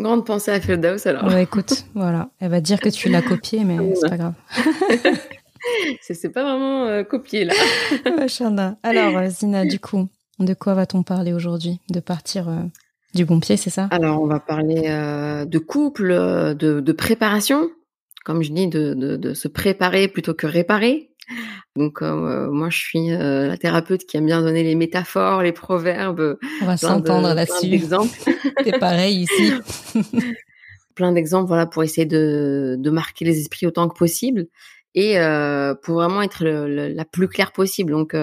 Grande 0.00 0.24
pensée 0.24 0.50
à 0.50 0.60
Firdaus 0.60 1.06
alors. 1.06 1.24
Ouais, 1.24 1.42
écoute, 1.42 1.84
voilà. 1.94 2.30
Elle 2.40 2.50
va 2.50 2.60
dire 2.62 2.80
que 2.80 2.88
tu 2.88 3.10
l'as 3.10 3.20
copié, 3.20 3.64
mais 3.64 3.76
c'est 3.94 4.08
pas 4.08 4.16
grave. 4.16 4.34
c'est 6.00 6.30
pas 6.30 6.42
vraiment 6.42 6.86
euh, 6.86 7.02
copié 7.02 7.44
là. 7.44 7.52
alors, 8.82 9.18
euh, 9.18 9.28
Zina, 9.28 9.66
du 9.66 9.78
coup, 9.78 10.08
de 10.38 10.54
quoi 10.54 10.72
va-t-on 10.72 11.02
parler 11.02 11.34
aujourd'hui? 11.34 11.80
De 11.90 12.00
partir 12.00 12.48
euh, 12.48 12.62
du 13.14 13.26
bon 13.26 13.40
pied, 13.40 13.58
c'est 13.58 13.68
ça? 13.68 13.88
Alors, 13.90 14.22
on 14.22 14.26
va 14.26 14.40
parler 14.40 14.82
de 15.46 15.58
couple, 15.58 16.08
de, 16.08 16.80
de, 16.80 16.92
préparation, 16.92 17.68
comme 18.24 18.42
je 18.42 18.52
dis, 18.52 18.68
de, 18.68 18.94
de, 18.94 19.16
de, 19.16 19.34
se 19.34 19.48
préparer 19.48 20.08
plutôt 20.08 20.32
que 20.32 20.46
réparer. 20.46 21.09
Donc 21.76 22.02
euh, 22.02 22.50
moi 22.50 22.68
je 22.70 22.78
suis 22.78 23.12
euh, 23.12 23.46
la 23.46 23.56
thérapeute 23.56 24.04
qui 24.04 24.16
aime 24.16 24.26
bien 24.26 24.42
donner 24.42 24.62
les 24.62 24.74
métaphores, 24.74 25.42
les 25.42 25.52
proverbes. 25.52 26.38
On 26.62 26.66
va 26.66 26.76
s'entendre 26.76 27.32
là-dessus. 27.32 27.82
C'est 28.64 28.78
pareil 28.80 29.22
ici. 29.22 29.52
plein 30.94 31.12
d'exemples 31.12 31.46
voilà 31.46 31.66
pour 31.66 31.82
essayer 31.82 32.06
de, 32.06 32.76
de 32.78 32.90
marquer 32.90 33.24
les 33.24 33.38
esprits 33.38 33.66
autant 33.66 33.88
que 33.88 33.96
possible 33.96 34.48
et 34.94 35.18
euh, 35.20 35.74
pour 35.74 35.94
vraiment 35.94 36.20
être 36.20 36.44
la 36.44 37.04
plus 37.04 37.28
claire 37.28 37.52
possible. 37.52 37.92
Donc 37.92 38.16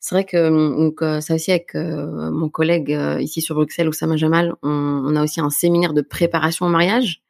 c'est 0.00 0.14
vrai 0.14 0.24
que 0.24 0.48
donc 0.48 1.00
ça 1.22 1.34
aussi 1.34 1.50
avec 1.50 1.74
mon 1.74 2.50
collègue 2.50 2.96
ici 3.20 3.40
sur 3.40 3.54
Bruxelles, 3.54 3.88
Oussama 3.88 4.16
Jamal, 4.16 4.54
on, 4.62 4.70
on, 4.70 5.16
a 5.16 5.22
aussi 5.22 5.40
un 5.40 5.50
séminaire 5.50 5.94
de 5.94 6.02
préparation 6.02 6.66
au 6.66 6.68
mariage. 6.68 7.22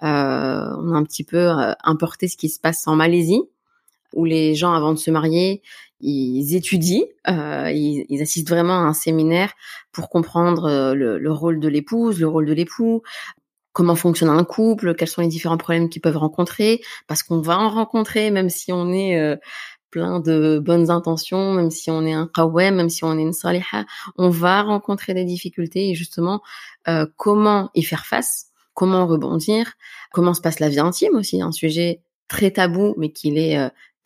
on 0.00 0.06
a 0.06 0.96
un 0.96 1.02
petit 1.02 1.24
peu 1.24 1.48
importé 1.82 2.28
ce 2.28 2.36
qui 2.36 2.48
se 2.48 2.60
passe 2.60 2.86
en 2.86 2.94
Malaisie 2.94 3.42
où 4.14 4.24
les 4.24 4.54
gens 4.54 4.72
avant 4.72 4.92
de 4.92 4.98
se 4.98 5.10
marier, 5.10 5.62
ils 6.00 6.54
étudient, 6.54 7.04
euh, 7.28 7.70
ils, 7.72 8.22
assistent 8.22 8.48
vraiment 8.48 8.74
à 8.74 8.82
un 8.82 8.92
séminaire 8.92 9.52
pour 9.92 10.08
comprendre 10.08 10.66
euh, 10.66 10.94
le, 10.94 11.32
rôle 11.32 11.58
de 11.58 11.68
l'épouse, 11.68 12.20
le 12.20 12.28
rôle 12.28 12.46
de 12.46 12.52
l'époux, 12.52 13.02
comment 13.72 13.96
fonctionne 13.96 14.28
un 14.28 14.44
couple, 14.44 14.94
quels 14.94 15.08
sont 15.08 15.22
les 15.22 15.28
différents 15.28 15.56
problèmes 15.56 15.88
qu'ils 15.88 16.02
peuvent 16.02 16.16
rencontrer, 16.16 16.80
parce 17.06 17.22
qu'on 17.22 17.40
va 17.40 17.58
en 17.58 17.68
rencontrer, 17.68 18.30
même 18.30 18.48
si 18.48 18.72
on 18.72 18.92
est 18.92 19.18
euh, 19.18 19.36
plein 19.90 20.20
de 20.20 20.60
bonnes 20.64 20.90
intentions, 20.90 21.52
même 21.54 21.70
si 21.70 21.90
on 21.90 22.06
est 22.06 22.12
un 22.12 22.28
qawwam, 22.32 22.76
même 22.76 22.90
si 22.90 23.04
on 23.04 23.18
est 23.18 23.22
une 23.22 23.32
saliha, 23.32 23.84
on 24.16 24.28
va 24.28 24.62
rencontrer 24.62 25.14
des 25.14 25.24
difficultés 25.24 25.90
et 25.90 25.94
justement 25.94 26.42
comment 27.16 27.70
y 27.74 27.82
faire 27.82 28.06
face, 28.06 28.46
comment 28.74 29.06
rebondir, 29.06 29.74
comment 30.12 30.34
se 30.34 30.40
passe 30.40 30.60
la 30.60 30.68
vie 30.68 30.80
intime 30.80 31.14
aussi, 31.14 31.40
un 31.40 31.52
sujet 31.52 32.02
très 32.28 32.50
tabou 32.50 32.94
mais 32.98 33.12
qu'il 33.12 33.38
est 33.38 33.58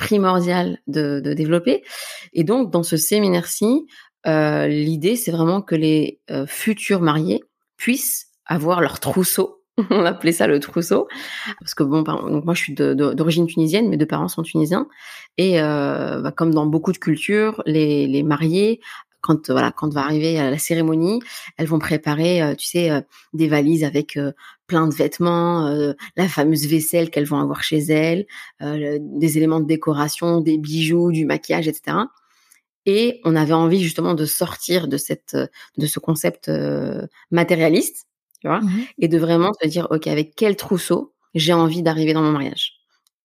primordial 0.03 0.79
de, 0.89 1.21
développer. 1.21 1.85
Et 2.33 2.43
donc, 2.43 2.73
dans 2.73 2.83
ce 2.83 2.97
séminaire-ci, 2.97 3.87
euh, 4.27 4.67
l'idée, 4.67 5.15
c'est 5.15 5.31
vraiment 5.31 5.63
que 5.63 5.77
les 5.77 6.21
euh, 6.33 6.45
futurs 6.45 7.01
mariés 7.01 7.41
puissent 7.77 8.27
avoir 8.45 8.81
leur 8.81 8.99
trousseau. 8.99 9.63
On 9.91 10.05
appelait 10.05 10.33
ça 10.33 10.49
le 10.49 10.59
trousseau, 10.59 11.07
parce 11.61 11.75
que 11.75 11.85
bon, 11.85 12.03
donc 12.03 12.45
moi 12.45 12.53
je 12.53 12.63
suis 12.63 12.75
d'origine 12.75 13.47
tunisienne, 13.47 13.89
mes 13.89 13.97
deux 13.97 14.07
parents 14.07 14.29
sont 14.29 14.43
tunisiens, 14.43 14.87
et 15.39 15.63
euh, 15.63 16.21
bah, 16.21 16.33
comme 16.33 16.53
dans 16.53 16.67
beaucoup 16.67 16.93
de 16.93 16.99
cultures, 16.99 17.63
les, 17.65 18.07
les 18.07 18.23
mariés 18.23 18.81
quand 19.23 19.51
voilà 19.51 19.71
quand 19.71 19.95
va 19.95 20.03
arriver 20.03 20.35
la 20.35 20.59
cérémonie, 20.59 21.21
elles 21.57 21.69
vont 21.69 21.79
préparer, 21.79 22.55
tu 22.59 22.67
sais, 22.67 22.91
des 23.33 23.47
valises 23.47 23.85
avec 23.85 24.19
plein 24.73 24.87
de 24.87 24.95
vêtements, 24.95 25.67
euh, 25.67 25.93
la 26.17 26.27
fameuse 26.29 26.67
vaisselle 26.67 27.11
qu'elles 27.11 27.27
vont 27.27 27.39
avoir 27.39 27.63
chez 27.63 27.77
elles, 27.77 28.25
euh, 28.63 28.99
des 29.03 29.37
éléments 29.37 29.61
de 29.61 29.67
décoration, 29.67 30.41
des 30.41 30.57
bijoux, 30.57 31.13
du 31.13 31.27
maquillage, 31.27 31.69
etc. 31.69 31.99
Et 32.87 33.21
on 33.25 33.37
avait 33.37 33.53
envie 33.53 33.83
justement 33.83 34.15
de 34.15 34.25
sortir 34.25 34.89
de 34.89 34.97
cette, 34.97 35.37
de 35.77 35.87
ce 35.87 35.99
concept 35.99 36.49
euh, 36.49 37.07
matérialiste, 37.31 38.07
tu 38.41 38.49
vois, 38.49 38.61
mmh 38.61 38.71
et 38.99 39.09
de 39.09 39.19
vraiment 39.19 39.53
se 39.61 39.69
dire, 39.69 39.89
ok, 39.91 40.07
avec 40.07 40.35
quel 40.37 40.57
trousseau 40.57 41.13
j'ai 41.35 41.53
envie 41.53 41.83
d'arriver 41.83 42.15
dans 42.15 42.23
mon 42.23 42.33
mariage? 42.33 42.73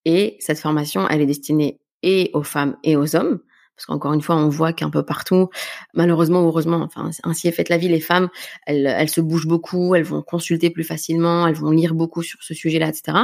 Et 0.03 0.35
cette 0.41 0.59
formation, 0.59 1.07
elle 1.07 1.21
est 1.21 1.25
destinée 1.25 1.79
et 2.03 2.29
aux 2.33 2.43
femmes 2.43 2.75
et 2.83 2.97
aux 2.97 3.15
hommes, 3.15 3.39
parce 3.77 3.85
qu'encore 3.85 4.13
une 4.13 4.23
fois, 4.23 4.35
on 4.35 4.49
voit 4.49 4.73
qu'un 4.73 4.89
peu 4.89 5.03
partout, 5.03 5.49
malheureusement 5.93 6.41
ou 6.43 6.47
heureusement, 6.47 6.81
enfin 6.81 7.11
ainsi 7.23 7.47
est 7.47 7.51
faite 7.51 7.69
la 7.69 7.77
vie, 7.77 7.87
les 7.87 7.99
femmes, 7.99 8.27
elles, 8.65 8.87
elles 8.87 9.09
se 9.09 9.21
bougent 9.21 9.45
beaucoup, 9.45 9.93
elles 9.93 10.03
vont 10.03 10.23
consulter 10.23 10.71
plus 10.71 10.83
facilement, 10.83 11.45
elles 11.47 11.55
vont 11.55 11.69
lire 11.69 11.93
beaucoup 11.93 12.23
sur 12.23 12.41
ce 12.41 12.55
sujet-là, 12.55 12.87
etc. 12.87 13.19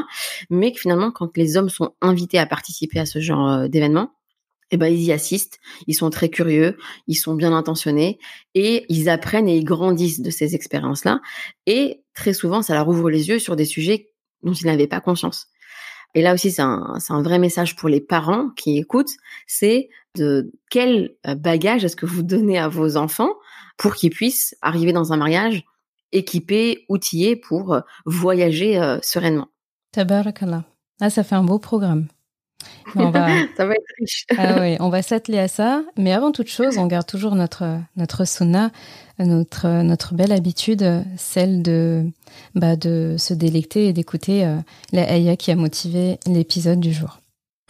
Mais 0.51 0.71
que 0.71 0.79
finalement, 0.79 1.09
quand 1.09 1.35
les 1.37 1.57
hommes 1.57 1.69
sont 1.69 1.95
invités 2.01 2.37
à 2.37 2.45
participer 2.45 2.99
à 2.99 3.07
ce 3.07 3.19
genre 3.19 3.49
euh, 3.49 3.67
d'événement, 3.67 4.11
eh 4.69 4.77
ben, 4.77 4.87
ils 4.87 5.01
y 5.01 5.11
assistent, 5.11 5.59
ils 5.87 5.95
sont 5.95 6.11
très 6.11 6.29
curieux, 6.29 6.77
ils 7.07 7.15
sont 7.15 7.33
bien 7.33 7.51
intentionnés 7.53 8.19
et 8.53 8.85
ils 8.89 9.09
apprennent 9.09 9.49
et 9.49 9.57
ils 9.57 9.65
grandissent 9.65 10.21
de 10.21 10.29
ces 10.29 10.53
expériences-là. 10.53 11.19
Et 11.65 12.03
très 12.13 12.33
souvent, 12.33 12.61
ça 12.61 12.75
leur 12.75 12.87
ouvre 12.87 13.09
les 13.09 13.29
yeux 13.29 13.39
sur 13.39 13.55
des 13.55 13.65
sujets 13.65 14.11
dont 14.43 14.53
ils 14.53 14.67
n'avaient 14.67 14.87
pas 14.87 15.01
conscience. 15.01 15.47
Et 16.15 16.21
là 16.21 16.33
aussi, 16.33 16.51
c'est 16.51 16.61
un, 16.61 16.95
un, 17.09 17.21
vrai 17.23 17.39
message 17.39 17.75
pour 17.75 17.89
les 17.89 18.01
parents 18.01 18.49
qui 18.55 18.77
écoutent, 18.77 19.13
c'est 19.47 19.89
de 20.15 20.51
quel 20.69 21.15
euh, 21.27 21.35
bagage 21.35 21.83
est-ce 21.83 21.95
que 21.95 22.05
vous 22.05 22.23
donnez 22.23 22.57
à 22.57 22.67
vos 22.67 22.97
enfants 22.97 23.31
pour 23.77 23.95
qu'ils 23.95 24.11
puissent 24.11 24.55
arriver 24.61 24.93
dans 24.93 25.13
un 25.13 25.17
mariage 25.17 25.63
équipés, 26.11 26.85
outillés 26.89 27.35
pour 27.35 27.73
euh, 27.73 27.81
voyager 28.05 28.79
euh, 28.79 28.99
sereinement? 29.01 29.47
Tabarakallah. 29.91 30.63
Ah, 31.01 31.09
ça 31.09 31.23
fait 31.23 31.35
un 31.35 31.43
beau 31.43 31.59
programme. 31.59 32.07
On 32.95 33.09
va... 33.09 33.27
ça 33.57 33.65
va 33.65 33.73
être 33.73 33.93
riche. 33.99 34.25
ah 34.37 34.61
oui, 34.61 34.77
on 34.79 34.89
va 34.89 35.01
s'atteler 35.01 35.39
à 35.39 35.47
ça. 35.47 35.83
Mais 35.97 36.13
avant 36.13 36.31
toute 36.31 36.47
chose, 36.47 36.77
on 36.77 36.85
garde 36.85 37.07
toujours 37.07 37.35
notre, 37.35 37.79
notre 37.95 38.25
sunna, 38.25 38.71
notre, 39.19 39.81
notre 39.81 40.13
belle 40.13 40.31
habitude, 40.31 41.03
celle 41.17 41.61
de, 41.61 42.05
bah, 42.55 42.75
de 42.75 43.15
se 43.17 43.33
délecter 43.33 43.87
et 43.87 43.93
d'écouter 43.93 44.49
la 44.91 45.11
ayah 45.11 45.35
qui 45.35 45.51
a 45.51 45.55
motivé 45.55 46.19
l'épisode 46.25 46.79
du 46.79 46.93
jour. 46.93 47.19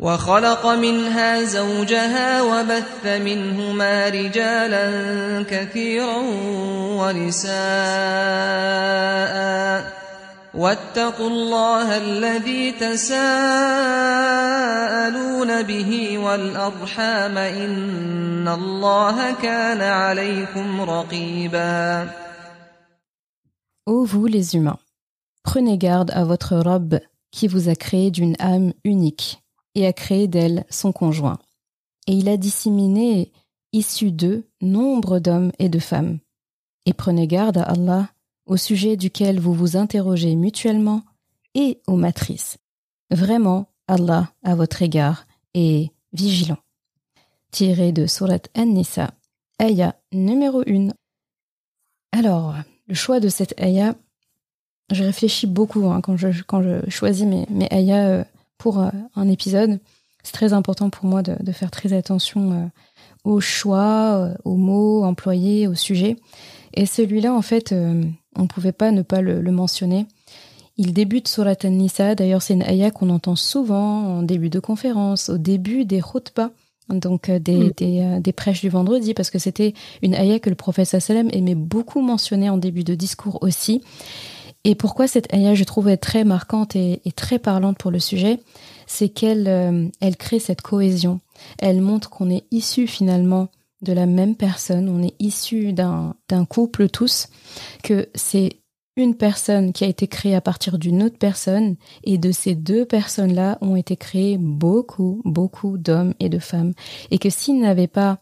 وخلق 0.00 0.66
منها 0.66 1.44
زوجها 1.44 2.42
وبث 2.42 3.04
منهما 3.04 4.08
رجالا 4.08 4.86
كثيرا 5.44 6.16
ونساء. 7.00 7.50
واتقوا 10.54 11.28
الله 11.28 11.96
الذي 11.96 12.72
تساءلون 12.72 13.20
به 15.62 16.18
والأرحام 16.18 17.38
إن 17.38 18.48
الله 18.48 19.32
كان 19.42 19.80
عليكم 19.82 20.80
رقيبا. 20.80 22.08
Ô 23.86 24.04
vous 24.04 24.26
les 24.26 24.56
humains, 24.56 24.78
prenez 25.44 25.78
garde 25.78 26.10
à 26.10 26.24
votre 26.24 26.56
robe 26.56 27.00
qui 27.30 27.46
vous 27.48 27.68
a 27.68 27.74
créé 27.74 28.10
d'une 28.10 28.36
âme 28.40 28.72
unique. 28.84 29.38
Et 29.74 29.86
a 29.86 29.92
créé 29.92 30.28
d'elle 30.28 30.64
son 30.70 30.92
conjoint. 30.92 31.38
Et 32.06 32.12
il 32.12 32.28
a 32.28 32.36
disséminé, 32.36 33.32
issu 33.72 34.10
d'eux, 34.10 34.44
nombre 34.60 35.18
d'hommes 35.18 35.52
et 35.58 35.68
de 35.68 35.78
femmes. 35.78 36.18
Et 36.86 36.92
prenez 36.92 37.26
garde 37.26 37.58
à 37.58 37.62
Allah, 37.62 38.10
au 38.46 38.56
sujet 38.56 38.96
duquel 38.96 39.38
vous 39.38 39.54
vous 39.54 39.76
interrogez 39.76 40.34
mutuellement, 40.34 41.02
et 41.54 41.80
aux 41.86 41.96
matrices. 41.96 42.58
Vraiment, 43.10 43.66
Allah, 43.88 44.32
à 44.42 44.54
votre 44.54 44.82
égard, 44.82 45.26
est 45.54 45.90
vigilant. 46.12 46.58
Tiré 47.50 47.92
de 47.92 48.06
Surat 48.06 48.38
An-Nisa, 48.56 49.10
ayah 49.60 49.96
numéro 50.12 50.62
1. 50.66 50.88
Alors, 52.12 52.54
le 52.86 52.94
choix 52.94 53.20
de 53.20 53.28
cette 53.28 53.60
ayah, 53.60 53.94
je 54.92 55.04
réfléchis 55.04 55.46
beaucoup 55.46 55.86
hein, 55.86 56.00
quand, 56.00 56.16
je, 56.16 56.28
quand 56.42 56.62
je 56.62 56.88
choisis 56.88 57.26
mes, 57.26 57.46
mes 57.50 57.68
euh, 57.72 58.24
pour 58.60 58.78
euh, 58.78 58.90
un 59.16 59.28
épisode. 59.28 59.80
C'est 60.22 60.34
très 60.34 60.52
important 60.52 60.90
pour 60.90 61.06
moi 61.06 61.22
de, 61.22 61.52
faire 61.52 61.70
très 61.70 61.94
attention 61.94 62.52
euh, 62.52 62.66
aux 63.24 63.40
choix, 63.40 64.28
euh, 64.28 64.34
aux 64.44 64.56
mots 64.56 65.02
employés, 65.02 65.66
au 65.66 65.74
sujet. 65.74 66.16
Et 66.74 66.86
celui-là, 66.86 67.34
en 67.34 67.42
fait, 67.42 67.72
on 67.72 68.42
ne 68.42 68.46
pouvait 68.46 68.70
pas 68.70 68.92
ne 68.92 69.02
pas 69.02 69.22
le, 69.22 69.42
mentionner. 69.50 70.06
Il 70.76 70.92
débute 70.92 71.26
sur 71.26 71.42
la 71.44 71.56
Nisa. 71.64 72.14
D'ailleurs, 72.14 72.42
c'est 72.42 72.54
une 72.54 72.62
ayah 72.62 72.92
qu'on 72.92 73.10
entend 73.10 73.34
souvent 73.34 74.18
en 74.18 74.22
début 74.22 74.50
de 74.50 74.60
conférence, 74.60 75.30
au 75.30 75.38
début 75.38 75.84
des 75.84 76.00
khutbah, 76.00 76.50
donc 76.90 77.28
des, 77.28 77.72
mm. 77.80 78.20
des, 78.20 78.32
prêches 78.32 78.60
du 78.60 78.68
vendredi, 78.68 79.14
parce 79.14 79.30
que 79.30 79.40
c'était 79.40 79.74
une 80.02 80.14
ayah 80.14 80.38
que 80.38 80.50
le 80.50 80.54
prophète 80.54 80.86
sallam 80.86 81.28
aimait 81.32 81.56
beaucoup 81.56 82.02
mentionner 82.02 82.50
en 82.50 82.56
début 82.56 82.84
de 82.84 82.94
discours 82.94 83.38
aussi. 83.40 83.80
Et 84.64 84.74
pourquoi 84.74 85.08
cette 85.08 85.32
ayah, 85.32 85.54
je 85.54 85.64
trouve, 85.64 85.88
est 85.88 85.96
très 85.96 86.24
marquante 86.24 86.76
et, 86.76 87.00
très 87.16 87.38
parlante 87.38 87.78
pour 87.78 87.90
le 87.90 87.98
sujet, 87.98 88.40
c'est 88.86 89.08
qu'elle 89.08 89.48
euh, 89.48 89.88
elle 90.00 90.16
crée 90.16 90.38
cette 90.38 90.60
cohésion. 90.60 91.20
Elle 91.58 91.80
montre 91.80 92.10
qu'on 92.10 92.30
est 92.30 92.44
issu 92.50 92.86
finalement 92.86 93.48
de 93.80 93.94
la 93.94 94.04
même 94.04 94.36
personne, 94.36 94.90
on 94.90 95.02
est 95.02 95.14
issu 95.18 95.72
d'un 95.72 96.14
couple 96.50 96.90
tous, 96.90 97.28
que 97.82 98.10
c'est 98.14 98.60
une 98.96 99.14
personne 99.14 99.72
qui 99.72 99.84
a 99.84 99.86
été 99.86 100.06
créée 100.06 100.34
à 100.34 100.42
partir 100.42 100.78
d'une 100.78 101.02
autre 101.02 101.16
personne, 101.16 101.76
et 102.04 102.18
de 102.18 102.30
ces 102.30 102.54
deux 102.54 102.84
personnes-là 102.84 103.56
ont 103.62 103.76
été 103.76 103.96
créés 103.96 104.36
beaucoup, 104.36 105.22
beaucoup 105.24 105.78
d'hommes 105.78 106.12
et 106.20 106.28
de 106.28 106.38
femmes. 106.38 106.74
Et 107.10 107.18
que 107.18 107.30
s'il 107.30 107.58
n'avait 107.58 107.86
pas 107.86 108.18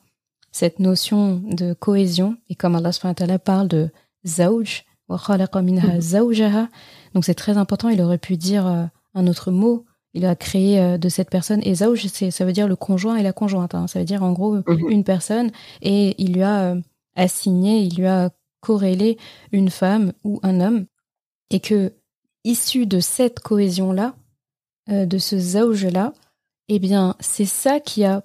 cette 0.52 0.78
notion 0.78 1.42
de 1.44 1.72
cohésion, 1.72 2.36
et 2.48 2.54
comme 2.54 2.76
Allah 2.76 2.92
parle 3.44 3.66
de 3.66 3.90
Mhm. 4.24 4.87
Donc 7.14 7.24
c'est 7.24 7.34
très 7.34 7.56
important. 7.56 7.88
Il 7.88 8.00
aurait 8.02 8.18
pu 8.18 8.36
dire 8.36 8.66
euh, 8.66 8.84
un 9.14 9.26
autre 9.26 9.50
mot. 9.50 9.84
Il 10.14 10.24
a 10.24 10.36
créé 10.36 10.80
euh, 10.80 10.98
de 10.98 11.08
cette 11.08 11.30
personne. 11.30 11.60
Et 11.64 11.76
Zawj, 11.76 12.06
ça 12.30 12.44
veut 12.44 12.52
dire 12.52 12.68
le 12.68 12.76
conjoint 12.76 13.16
et 13.16 13.22
la 13.22 13.32
conjointe. 13.32 13.74
Hein. 13.74 13.86
Ça 13.86 13.98
veut 13.98 14.04
dire 14.04 14.22
en 14.22 14.32
gros 14.32 14.56
mhm. 14.56 14.90
une 14.90 15.04
personne. 15.04 15.50
Et 15.82 16.14
il 16.18 16.34
lui 16.34 16.42
a 16.42 16.72
euh, 16.72 16.80
assigné, 17.16 17.80
il 17.80 17.96
lui 17.96 18.06
a 18.06 18.30
corrélé 18.60 19.18
une 19.52 19.70
femme 19.70 20.12
ou 20.24 20.40
un 20.42 20.60
homme. 20.60 20.86
Et 21.50 21.60
que, 21.60 21.92
issu 22.44 22.86
de 22.86 23.00
cette 23.00 23.40
cohésion-là, 23.40 24.14
de 24.88 25.18
ce 25.18 25.38
Zawj-là, 25.38 26.14
eh 26.68 26.78
bien, 26.78 27.14
c'est 27.20 27.44
ça 27.44 27.78
qui 27.78 28.04
a 28.04 28.22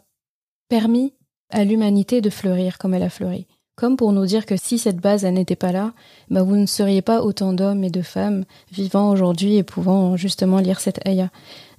permis 0.69 1.13
à 1.49 1.63
l'humanité 1.63 2.21
de 2.21 2.29
fleurir 2.29 2.77
comme 2.77 2.93
elle 2.93 3.03
a 3.03 3.09
fleuri. 3.09 3.47
Comme 3.75 3.97
pour 3.97 4.11
nous 4.11 4.25
dire 4.25 4.45
que 4.45 4.55
si 4.55 4.77
cette 4.77 4.97
base 4.97 5.25
n'était 5.25 5.55
pas 5.55 5.71
là, 5.71 5.93
bah, 6.29 6.43
vous 6.43 6.55
ne 6.55 6.65
seriez 6.65 7.01
pas 7.01 7.21
autant 7.21 7.53
d'hommes 7.53 7.83
et 7.83 7.89
de 7.89 8.01
femmes 8.01 8.45
vivant 8.71 9.09
aujourd'hui 9.09 9.55
et 9.55 9.63
pouvant 9.63 10.15
justement 10.15 10.59
lire 10.59 10.79
cette 10.79 11.05
ayah. 11.07 11.31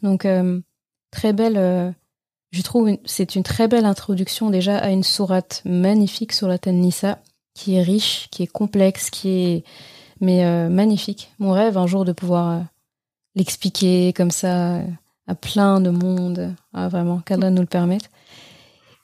Donc 0.02 0.24
euh, 0.24 0.60
très 1.10 1.32
belle, 1.32 1.56
euh, 1.56 1.90
je 2.50 2.62
trouve 2.62 2.90
c'est 3.04 3.36
une 3.36 3.42
très 3.42 3.68
belle 3.68 3.84
introduction 3.84 4.50
déjà 4.50 4.78
à 4.78 4.90
une 4.90 5.04
sourate 5.04 5.62
magnifique 5.64 6.32
sur 6.32 6.48
la 6.48 6.58
Nisa 6.66 7.20
qui 7.54 7.76
est 7.76 7.82
riche, 7.82 8.28
qui 8.30 8.42
est 8.42 8.48
complexe, 8.48 9.10
qui 9.10 9.28
est 9.28 9.64
mais 10.20 10.44
euh, 10.44 10.68
magnifique. 10.68 11.32
Mon 11.38 11.52
rêve 11.52 11.76
un 11.76 11.86
jour 11.86 12.04
de 12.04 12.12
pouvoir 12.12 12.62
l'expliquer 13.34 14.12
comme 14.12 14.30
ça 14.30 14.80
à 15.26 15.34
plein 15.34 15.80
de 15.80 15.90
monde, 15.90 16.54
ah, 16.72 16.88
vraiment 16.88 17.20
qu'Allah 17.20 17.50
nous 17.50 17.62
le 17.62 17.66
permette. 17.66 18.10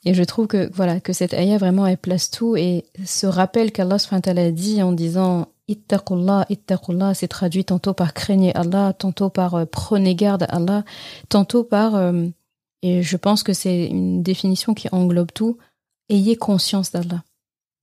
Et 0.03 0.13
je 0.13 0.23
trouve 0.23 0.47
que 0.47 0.69
voilà 0.73 0.99
que 0.99 1.13
cette 1.13 1.33
ayah 1.33 1.57
vraiment 1.57 1.85
elle 1.85 1.97
place 1.97 2.31
tout 2.31 2.55
et 2.55 2.85
ce 3.05 3.27
rappel 3.27 3.71
qu'Allah 3.71 3.97
a 4.11 4.51
dit 4.51 4.81
en 4.81 4.91
disant 4.91 5.47
ittaqullah 5.67 6.47
ittaqullah 6.49 7.13
c'est 7.13 7.27
traduit 7.27 7.65
tantôt 7.65 7.93
par 7.93 8.13
craignez 8.13 8.55
Allah, 8.55 8.93
tantôt 8.93 9.29
par 9.29 9.55
euh, 9.55 9.65
prenez 9.65 10.15
garde 10.15 10.43
à 10.43 10.55
Allah, 10.55 10.83
tantôt 11.29 11.63
par 11.63 11.95
euh, 11.95 12.25
et 12.81 13.03
je 13.03 13.17
pense 13.17 13.43
que 13.43 13.53
c'est 13.53 13.85
une 13.85 14.23
définition 14.23 14.73
qui 14.73 14.87
englobe 14.91 15.31
tout 15.33 15.57
ayez 16.11 16.35
conscience 16.35 16.91
d'Allah. 16.91 17.23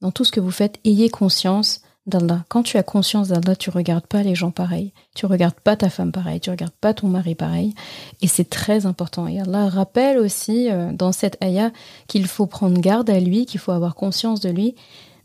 Dans 0.01 0.13
tout 0.13 0.25
ce 0.25 0.33
que 0.33 0.41
vous 0.41 0.51
faites, 0.51 0.79
ayez 0.85 1.09
conscience 1.09 1.83
d'Allah. 2.09 2.45
Quand 2.49 2.63
tu 2.63 2.77
as 2.77 2.83
conscience 2.83 3.29
d'Allah, 3.29 3.57
tu 3.57 3.71
regardes 3.71 4.07
pas 4.07 4.23
les 4.23 4.35
gens 4.35 4.51
pareils, 4.51 4.93
tu 5.15 5.27
regardes 5.27 5.59
pas 5.61 5.77
ta 5.77 5.91
femme 5.91 6.13
pareil, 6.13 6.41
tu 6.41 6.51
regardes 6.51 6.75
pas 6.81 6.95
ton 6.95 7.09
mari 7.09 7.35
pareil, 7.35 7.75
et 8.23 8.27
c'est 8.27 8.49
très 8.49 8.87
important. 8.87 9.27
Et 9.27 9.41
Allah 9.41 9.69
rappelle 9.69 10.19
aussi 10.19 10.71
euh, 10.71 10.93
dans 10.93 11.13
cette 11.13 11.43
ayah 11.43 11.71
qu'il 12.07 12.27
faut 12.27 12.47
prendre 12.47 12.81
garde 12.81 13.11
à 13.11 13.21
lui, 13.21 13.47
qu'il 13.47 13.61
faut 13.61 13.73
avoir 13.73 13.95
conscience 13.95 14.41
de 14.41 14.51
lui. 14.51 14.75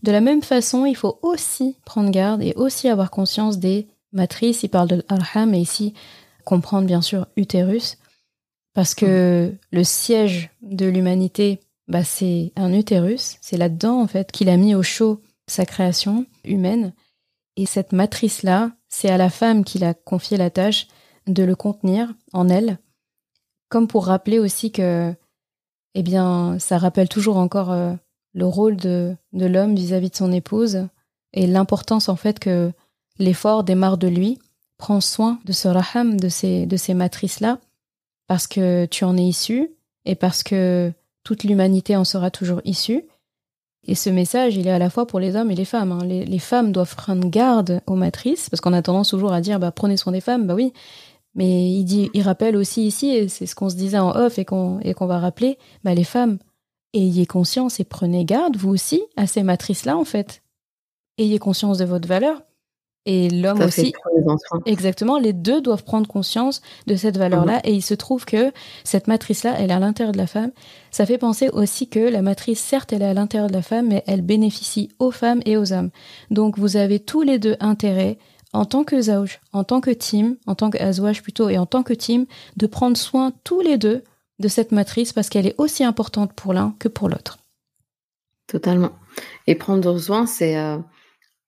De 0.03 0.11
la 0.11 0.21
même 0.21 0.41
façon, 0.41 0.85
il 0.85 0.95
faut 0.95 1.19
aussi 1.21 1.77
prendre 1.85 2.11
garde 2.11 2.41
et 2.43 2.53
aussi 2.55 2.89
avoir 2.89 3.09
conscience 3.09 3.57
des 3.57 3.87
matrices. 4.11 4.63
Il 4.63 4.69
parle 4.69 4.89
de 4.89 5.03
l'arham 5.09 5.53
et 5.53 5.59
ici 5.59 5.93
comprendre 6.43 6.85
bien 6.85 7.01
sûr 7.01 7.27
utérus, 7.37 7.97
parce 8.73 8.95
que 8.95 9.53
le 9.71 9.83
siège 9.83 10.49
de 10.61 10.85
l'humanité, 10.85 11.61
bah, 11.87 12.03
c'est 12.03 12.51
un 12.55 12.73
utérus. 12.73 13.37
C'est 13.41 13.57
là-dedans 13.57 14.01
en 14.01 14.07
fait 14.07 14.31
qu'il 14.31 14.49
a 14.49 14.57
mis 14.57 14.75
au 14.75 14.83
chaud 14.83 15.21
sa 15.47 15.65
création 15.65 16.25
humaine. 16.43 16.93
Et 17.55 17.65
cette 17.65 17.91
matrice-là, 17.91 18.71
c'est 18.89 19.09
à 19.09 19.17
la 19.17 19.29
femme 19.29 19.63
qu'il 19.63 19.83
a 19.83 19.93
confié 19.93 20.37
la 20.37 20.49
tâche 20.49 20.87
de 21.27 21.43
le 21.43 21.55
contenir 21.55 22.13
en 22.33 22.49
elle, 22.49 22.79
comme 23.69 23.87
pour 23.87 24.05
rappeler 24.05 24.39
aussi 24.39 24.71
que, 24.71 25.13
eh 25.95 26.03
bien, 26.03 26.57
ça 26.59 26.77
rappelle 26.77 27.09
toujours 27.09 27.37
encore 27.37 27.71
euh, 27.71 27.93
le 28.33 28.45
rôle 28.45 28.75
de, 28.75 29.15
de 29.31 29.45
l'homme 29.45 29.75
vis-à-vis 29.75 30.09
de 30.09 30.15
son 30.15 30.31
épouse 30.31 30.87
et 31.33 31.47
l'importance 31.47 32.09
en 32.09 32.15
fait 32.15 32.39
que 32.39 32.71
l'effort 33.19 33.63
démarre 33.63 33.97
de 33.97 34.07
lui, 34.07 34.39
prends 34.77 35.01
soin 35.01 35.39
de 35.45 35.51
ce 35.51 35.67
raham, 35.67 36.19
de 36.19 36.29
ces, 36.29 36.65
de 36.65 36.77
ces 36.77 36.93
matrices-là, 36.93 37.59
parce 38.27 38.47
que 38.47 38.85
tu 38.85 39.03
en 39.03 39.17
es 39.17 39.23
issu 39.23 39.71
et 40.05 40.15
parce 40.15 40.43
que 40.43 40.91
toute 41.23 41.43
l'humanité 41.43 41.95
en 41.95 42.03
sera 42.03 42.31
toujours 42.31 42.61
issue. 42.65 43.03
Et 43.85 43.95
ce 43.95 44.09
message, 44.09 44.55
il 44.55 44.67
est 44.67 44.71
à 44.71 44.79
la 44.79 44.89
fois 44.89 45.05
pour 45.05 45.19
les 45.19 45.35
hommes 45.35 45.51
et 45.51 45.55
les 45.55 45.65
femmes. 45.65 45.91
Hein. 45.91 46.05
Les, 46.05 46.39
femmes 46.39 46.71
doivent 46.71 46.95
prendre 46.95 47.27
garde 47.29 47.81
aux 47.85 47.95
matrices, 47.95 48.49
parce 48.49 48.61
qu'on 48.61 48.73
a 48.73 48.81
tendance 48.81 49.09
toujours 49.09 49.33
à 49.33 49.41
dire, 49.41 49.59
bah, 49.59 49.71
prenez 49.71 49.97
soin 49.97 50.13
des 50.13 50.21
femmes, 50.21 50.47
bah 50.47 50.55
oui. 50.55 50.71
Mais 51.35 51.69
il 51.69 51.83
dit, 51.83 52.09
il 52.13 52.21
rappelle 52.21 52.55
aussi 52.55 52.85
ici, 52.85 53.09
et 53.09 53.27
c'est 53.27 53.45
ce 53.45 53.55
qu'on 53.55 53.69
se 53.69 53.75
disait 53.75 53.97
en 53.97 54.11
off 54.11 54.39
et 54.39 54.45
qu'on 54.45 54.79
va 55.01 55.19
rappeler, 55.19 55.57
bah, 55.83 55.93
les 55.93 56.03
femmes, 56.03 56.37
ayez 56.93 57.25
conscience 57.25 57.79
et 57.79 57.83
prenez 57.83 58.23
garde, 58.23 58.55
vous 58.55 58.69
aussi, 58.69 59.01
à 59.17 59.27
ces 59.27 59.43
matrices-là, 59.43 59.97
en 59.97 60.05
fait. 60.05 60.43
Ayez 61.17 61.39
conscience 61.39 61.77
de 61.77 61.85
votre 61.85 62.07
valeur. 62.07 62.41
Et 63.05 63.29
l'homme 63.29 63.59
aussi. 63.61 63.93
Exactement, 64.65 65.19
les 65.19 65.33
deux 65.33 65.61
doivent 65.61 65.83
prendre 65.83 66.07
conscience 66.07 66.61
de 66.87 66.95
cette 66.95 67.17
valeur-là. 67.17 67.59
Et 67.65 67.73
il 67.73 67.81
se 67.81 67.93
trouve 67.93 68.23
que 68.23 68.53
cette 68.85 69.07
matrice-là, 69.07 69.55
elle 69.59 69.71
est 69.71 69.73
à 69.73 69.79
l'intérieur 69.79 70.13
de 70.13 70.17
la 70.17 70.27
femme. 70.27 70.51
Ça 70.89 71.05
fait 71.05 71.17
penser 71.17 71.49
aussi 71.49 71.89
que 71.89 71.99
la 71.99 72.21
matrice, 72.21 72.61
certes, 72.61 72.93
elle 72.93 73.01
est 73.01 73.07
à 73.07 73.13
l'intérieur 73.13 73.49
de 73.49 73.53
la 73.53 73.61
femme, 73.61 73.89
mais 73.89 74.03
elle 74.07 74.21
bénéficie 74.21 74.89
aux 74.99 75.11
femmes 75.11 75.41
et 75.45 75.57
aux 75.57 75.73
hommes. 75.73 75.89
Donc 76.31 76.57
vous 76.57 76.77
avez 76.77 76.99
tous 76.99 77.23
les 77.23 77.39
deux 77.39 77.57
intérêt, 77.59 78.17
en 78.53 78.63
tant 78.63 78.85
que 78.85 79.01
Zaouj, 79.01 79.41
en 79.51 79.65
tant 79.65 79.81
que 79.81 79.91
team, 79.91 80.37
en 80.47 80.55
tant 80.55 80.69
que 80.69 80.81
Azouaj 80.81 81.21
plutôt, 81.23 81.49
et 81.49 81.57
en 81.57 81.65
tant 81.65 81.83
que 81.83 81.93
team, 81.93 82.25
de 82.55 82.67
prendre 82.67 82.95
soin 82.95 83.33
tous 83.43 83.59
les 83.59 83.77
deux 83.77 84.03
de 84.39 84.47
cette 84.47 84.71
matrice 84.71 85.11
parce 85.11 85.29
qu'elle 85.29 85.47
est 85.47 85.55
aussi 85.57 85.83
importante 85.83 86.31
pour 86.33 86.53
l'un 86.53 86.73
que 86.79 86.87
pour 86.87 87.09
l'autre. 87.09 87.39
Totalement. 88.47 88.91
Et 89.47 89.55
prendre 89.55 89.97
soin, 89.97 90.25
c'est. 90.25 90.57
Euh, 90.57 90.77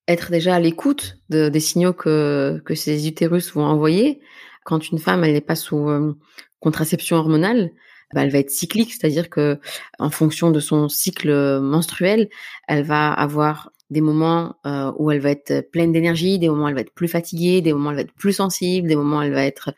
être 0.07 0.31
déjà 0.31 0.55
à 0.55 0.59
l'écoute 0.59 1.17
de, 1.29 1.49
des 1.49 1.59
signaux 1.59 1.93
que, 1.93 2.61
que 2.65 2.75
ces 2.75 3.07
utérus 3.07 3.53
vont 3.53 3.65
envoyer. 3.65 4.21
Quand 4.63 4.89
une 4.89 4.99
femme 4.99 5.23
elle 5.23 5.33
n'est 5.33 5.41
pas 5.41 5.55
sous 5.55 5.89
euh, 5.89 6.13
contraception 6.59 7.17
hormonale, 7.17 7.71
bah, 8.13 8.23
elle 8.23 8.31
va 8.31 8.39
être 8.39 8.51
cyclique, 8.51 8.93
c'est-à-dire 8.93 9.29
que 9.29 9.59
en 9.99 10.09
fonction 10.09 10.51
de 10.51 10.59
son 10.59 10.89
cycle 10.89 11.59
menstruel, 11.59 12.29
elle 12.67 12.83
va 12.83 13.11
avoir 13.11 13.71
des 13.89 14.01
moments 14.01 14.55
euh, 14.65 14.91
où 14.97 15.11
elle 15.11 15.19
va 15.19 15.31
être 15.31 15.69
pleine 15.71 15.91
d'énergie, 15.91 16.39
des 16.39 16.49
moments 16.49 16.65
où 16.65 16.67
elle 16.69 16.75
va 16.75 16.81
être 16.81 16.93
plus 16.93 17.07
fatiguée, 17.07 17.61
des 17.61 17.73
moments 17.73 17.89
où 17.89 17.91
elle 17.91 17.97
va 17.97 18.01
être 18.01 18.13
plus 18.13 18.33
sensible, 18.33 18.87
des 18.87 18.95
moments 18.95 19.19
où 19.19 19.21
elle 19.21 19.33
va 19.33 19.45
être 19.45 19.73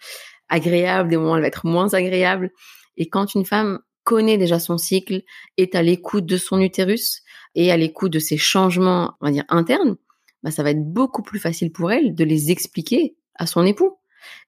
agréable, 0.50 1.10
des 1.10 1.18
moments 1.18 1.34
où 1.34 1.36
elle 1.36 1.42
va 1.42 1.48
être 1.48 1.66
moins 1.66 1.94
agréable. 1.94 2.52
Et 2.96 3.10
quand 3.10 3.36
une 3.36 3.46
femme 3.46 3.80
connaît 4.04 4.38
déjà 4.38 4.60
son 4.60 4.78
cycle, 4.78 5.24
est 5.58 5.76
à 5.76 5.82
l'écoute 5.82 6.26
de 6.26 6.38
son 6.38 6.62
utérus 6.62 7.22
et 7.56 7.72
à 7.72 7.78
l'écoute 7.78 8.14
de 8.14 8.20
ses 8.20 8.38
changements, 8.38 9.16
on 9.20 9.26
va 9.26 9.32
dire 9.32 9.44
internes, 9.50 9.98
bah, 10.44 10.52
ça 10.52 10.64
va 10.64 10.72
être 10.72 10.84
beaucoup 10.84 11.24
plus 11.24 11.40
facile 11.40 11.72
pour 11.72 11.92
elle 11.92 12.16
de 12.16 12.24
les 12.24 12.52
expliquer 12.52 13.16
à 13.36 13.48
son 13.48 13.66
époux. 13.66 13.98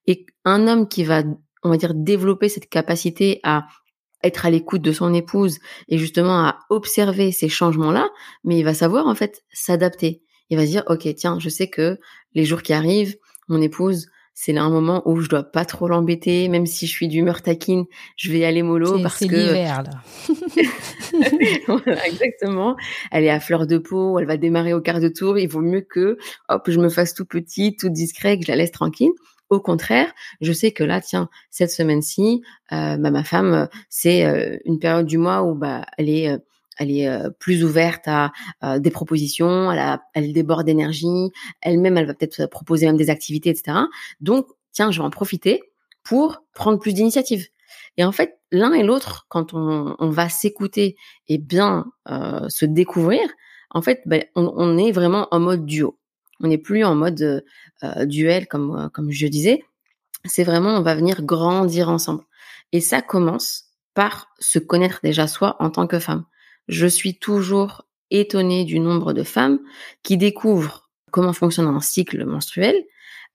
Et 0.07 0.25
un 0.45 0.67
homme 0.67 0.87
qui 0.87 1.03
va, 1.03 1.23
on 1.63 1.69
va 1.69 1.77
dire, 1.77 1.93
développer 1.93 2.49
cette 2.49 2.69
capacité 2.69 3.39
à 3.43 3.67
être 4.23 4.45
à 4.45 4.49
l'écoute 4.49 4.81
de 4.81 4.91
son 4.91 5.13
épouse 5.13 5.59
et 5.87 5.97
justement 5.97 6.45
à 6.45 6.59
observer 6.69 7.31
ces 7.31 7.49
changements-là, 7.49 8.09
mais 8.43 8.59
il 8.59 8.63
va 8.63 8.73
savoir 8.73 9.07
en 9.07 9.15
fait 9.15 9.43
s'adapter. 9.51 10.23
Il 10.49 10.57
va 10.57 10.65
se 10.65 10.71
dire, 10.71 10.83
ok, 10.87 11.07
tiens, 11.15 11.39
je 11.39 11.49
sais 11.49 11.69
que 11.69 11.99
les 12.33 12.43
jours 12.43 12.63
qui 12.63 12.73
arrivent, 12.73 13.17
mon 13.47 13.61
épouse, 13.61 14.07
c'est 14.41 14.53
là 14.53 14.63
un 14.63 14.69
moment 14.69 15.01
où 15.03 15.19
je 15.19 15.27
dois 15.27 15.43
pas 15.43 15.65
trop 15.65 15.89
l'embêter, 15.89 16.47
même 16.47 16.65
si 16.65 16.87
je 16.87 16.93
suis 16.93 17.09
d'humeur 17.09 17.41
taquine, 17.41 17.83
je 18.15 18.31
vais 18.31 18.45
aller 18.45 18.63
mollo 18.63 18.97
parce 19.01 19.19
que 19.19 19.25
c'est 19.25 19.35
l'hiver 19.35 19.83
là. 19.83 19.91
voilà, 21.67 22.07
exactement. 22.07 22.77
Elle 23.11 23.25
est 23.25 23.29
à 23.29 23.41
fleur 23.41 23.67
de 23.67 23.77
peau, 23.77 24.17
elle 24.17 24.27
va 24.27 24.37
démarrer 24.37 24.73
au 24.73 24.79
quart 24.79 25.01
de 25.01 25.09
tour. 25.09 25.37
Il 25.37 25.49
vaut 25.49 25.59
mieux 25.59 25.81
que, 25.81 26.17
hop, 26.47 26.69
je 26.71 26.79
me 26.79 26.87
fasse 26.87 27.13
tout 27.13 27.25
petit, 27.25 27.75
tout 27.75 27.89
discret, 27.89 28.39
que 28.39 28.45
je 28.45 28.51
la 28.51 28.55
laisse 28.55 28.71
tranquille. 28.71 29.11
Au 29.49 29.59
contraire, 29.59 30.09
je 30.39 30.53
sais 30.53 30.71
que 30.71 30.85
là, 30.85 31.01
tiens, 31.01 31.27
cette 31.51 31.71
semaine-ci, 31.71 32.41
euh, 32.71 32.95
bah, 32.95 33.11
ma 33.11 33.25
femme, 33.25 33.67
c'est 33.89 34.23
euh, 34.25 34.57
une 34.63 34.79
période 34.79 35.05
du 35.05 35.17
mois 35.17 35.43
où 35.43 35.53
bah, 35.53 35.85
elle 35.97 36.07
est 36.07 36.29
euh, 36.29 36.37
elle 36.79 36.91
est 36.91 37.07
euh, 37.07 37.29
plus 37.29 37.63
ouverte 37.63 38.07
à 38.07 38.31
des 38.79 38.89
propositions, 38.89 39.71
elle, 39.71 39.79
a, 39.79 40.01
elle 40.13 40.33
déborde 40.33 40.65
d'énergie, 40.65 41.31
elle-même, 41.61 41.97
elle 41.97 42.07
va 42.07 42.13
peut-être 42.13 42.47
proposer 42.47 42.87
même 42.87 42.97
des 42.97 43.09
activités, 43.09 43.49
etc. 43.49 43.77
Donc, 44.21 44.47
tiens, 44.71 44.91
je 44.91 44.99
vais 44.99 45.05
en 45.05 45.09
profiter 45.09 45.61
pour 46.03 46.43
prendre 46.53 46.79
plus 46.79 46.93
d'initiatives. 46.93 47.47
Et 47.97 48.03
en 48.03 48.11
fait, 48.11 48.39
l'un 48.51 48.73
et 48.73 48.83
l'autre, 48.83 49.25
quand 49.29 49.53
on, 49.53 50.09
va 50.09 50.29
s'écouter 50.29 50.95
et 51.27 51.37
bien 51.37 51.85
euh, 52.09 52.47
se 52.49 52.65
découvrir, 52.65 53.21
en 53.71 53.81
fait, 53.81 54.01
ben, 54.05 54.23
on, 54.35 54.77
est 54.77 54.91
vraiment 54.91 55.27
en 55.31 55.39
mode 55.39 55.65
duo. 55.65 55.99
On 56.39 56.47
n'est 56.47 56.57
plus 56.57 56.83
en 56.83 56.95
mode 56.95 57.43
euh, 57.83 58.05
duel, 58.05 58.47
comme, 58.47 58.89
comme 58.93 59.11
je 59.11 59.27
disais. 59.27 59.63
C'est 60.25 60.43
vraiment, 60.43 60.71
on 60.71 60.81
va 60.81 60.95
venir 60.95 61.23
grandir 61.23 61.89
ensemble. 61.89 62.23
Et 62.71 62.81
ça 62.81 63.01
commence 63.01 63.65
par 63.93 64.29
se 64.39 64.59
connaître 64.59 64.99
déjà 65.03 65.27
soi 65.27 65.55
en 65.59 65.69
tant 65.69 65.87
que 65.87 65.99
femme 65.99 66.25
je 66.69 66.87
suis 66.87 67.17
toujours 67.17 67.85
étonnée 68.11 68.63
du 68.63 68.79
nombre 68.79 69.13
de 69.13 69.23
femmes 69.23 69.59
qui 70.03 70.17
découvrent 70.17 70.89
comment 71.11 71.33
fonctionne 71.33 71.67
un 71.67 71.81
cycle 71.81 72.23
menstruel 72.25 72.75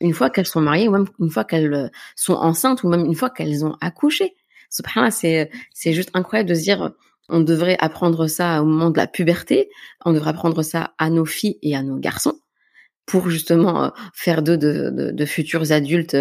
une 0.00 0.14
fois 0.14 0.30
qu'elles 0.30 0.46
sont 0.46 0.60
mariées 0.60 0.88
ou 0.88 0.92
même 0.92 1.06
une 1.20 1.30
fois 1.30 1.44
qu'elles 1.44 1.74
euh, 1.74 1.88
sont 2.16 2.34
enceintes 2.34 2.82
ou 2.84 2.88
même 2.88 3.04
une 3.04 3.14
fois 3.14 3.30
qu'elles 3.30 3.64
ont 3.64 3.76
accouché. 3.80 4.34
c'est 4.70 5.48
juste 5.92 6.10
incroyable 6.14 6.48
de 6.48 6.54
se 6.54 6.62
dire 6.62 6.92
on 7.28 7.40
devrait 7.40 7.76
apprendre 7.80 8.26
ça 8.26 8.62
au 8.62 8.66
moment 8.66 8.90
de 8.90 8.98
la 8.98 9.06
puberté, 9.06 9.70
on 10.04 10.12
devrait 10.12 10.30
apprendre 10.30 10.62
ça 10.62 10.94
à 10.98 11.10
nos 11.10 11.24
filles 11.24 11.58
et 11.62 11.74
à 11.74 11.82
nos 11.82 11.96
garçons 11.96 12.38
pour 13.06 13.30
justement 13.30 13.84
euh, 13.84 13.88
faire 14.14 14.42
d'eux 14.42 14.58
de, 14.58 15.26
futurs 15.26 15.72
adultes 15.72 16.16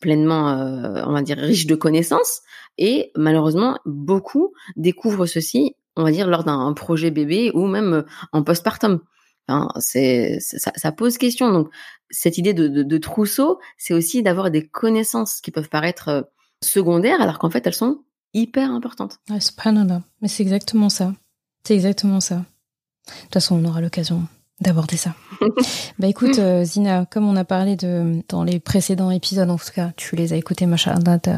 pleinement, 0.00 0.50
euh, 0.50 1.02
on 1.06 1.12
va 1.12 1.22
dire, 1.22 1.38
riches 1.38 1.66
de 1.66 1.74
connaissances. 1.74 2.42
Et 2.76 3.10
malheureusement, 3.16 3.78
beaucoup 3.86 4.52
découvrent 4.76 5.26
ceci 5.26 5.74
on 5.96 6.04
va 6.04 6.10
dire, 6.10 6.28
lors 6.28 6.44
d'un 6.44 6.72
projet 6.72 7.10
bébé 7.10 7.50
ou 7.54 7.66
même 7.66 7.92
euh, 7.94 8.02
en 8.32 8.42
postpartum. 8.42 9.00
Enfin, 9.48 9.68
c'est 9.78 10.38
ça, 10.40 10.72
ça, 10.74 10.92
pose 10.92 11.18
question. 11.18 11.52
Donc, 11.52 11.70
cette 12.10 12.38
idée 12.38 12.52
de, 12.54 12.68
de, 12.68 12.98
trousseau, 12.98 13.60
c'est 13.78 13.94
aussi 13.94 14.22
d'avoir 14.22 14.50
des 14.50 14.66
connaissances 14.66 15.40
qui 15.40 15.50
peuvent 15.50 15.68
paraître 15.68 16.08
euh, 16.08 16.22
secondaires, 16.62 17.20
alors 17.20 17.38
qu'en 17.38 17.50
fait, 17.50 17.66
elles 17.66 17.74
sont 17.74 18.00
hyper 18.34 18.70
importantes. 18.70 19.18
Ah, 19.30 19.38
Mais 20.20 20.28
c'est 20.28 20.42
exactement 20.42 20.88
ça. 20.88 21.14
C'est 21.64 21.74
exactement 21.74 22.20
ça. 22.20 22.44
toute 23.06 23.34
façon, 23.34 23.56
on 23.56 23.64
aura 23.68 23.80
l'occasion 23.80 24.22
d'aborder 24.60 24.96
ça. 24.96 25.14
bah 25.98 26.06
écoute, 26.06 26.38
euh, 26.38 26.64
Zina, 26.64 27.06
comme 27.06 27.28
on 27.28 27.36
a 27.36 27.44
parlé 27.44 27.76
de 27.76 28.22
dans 28.28 28.44
les 28.44 28.60
précédents 28.60 29.10
épisodes, 29.10 29.50
en 29.50 29.56
tout 29.56 29.72
cas, 29.74 29.92
tu 29.96 30.16
les 30.16 30.32
as 30.32 30.36
écoutés, 30.36 30.66
machin, 30.66 30.94
t'es 31.18 31.32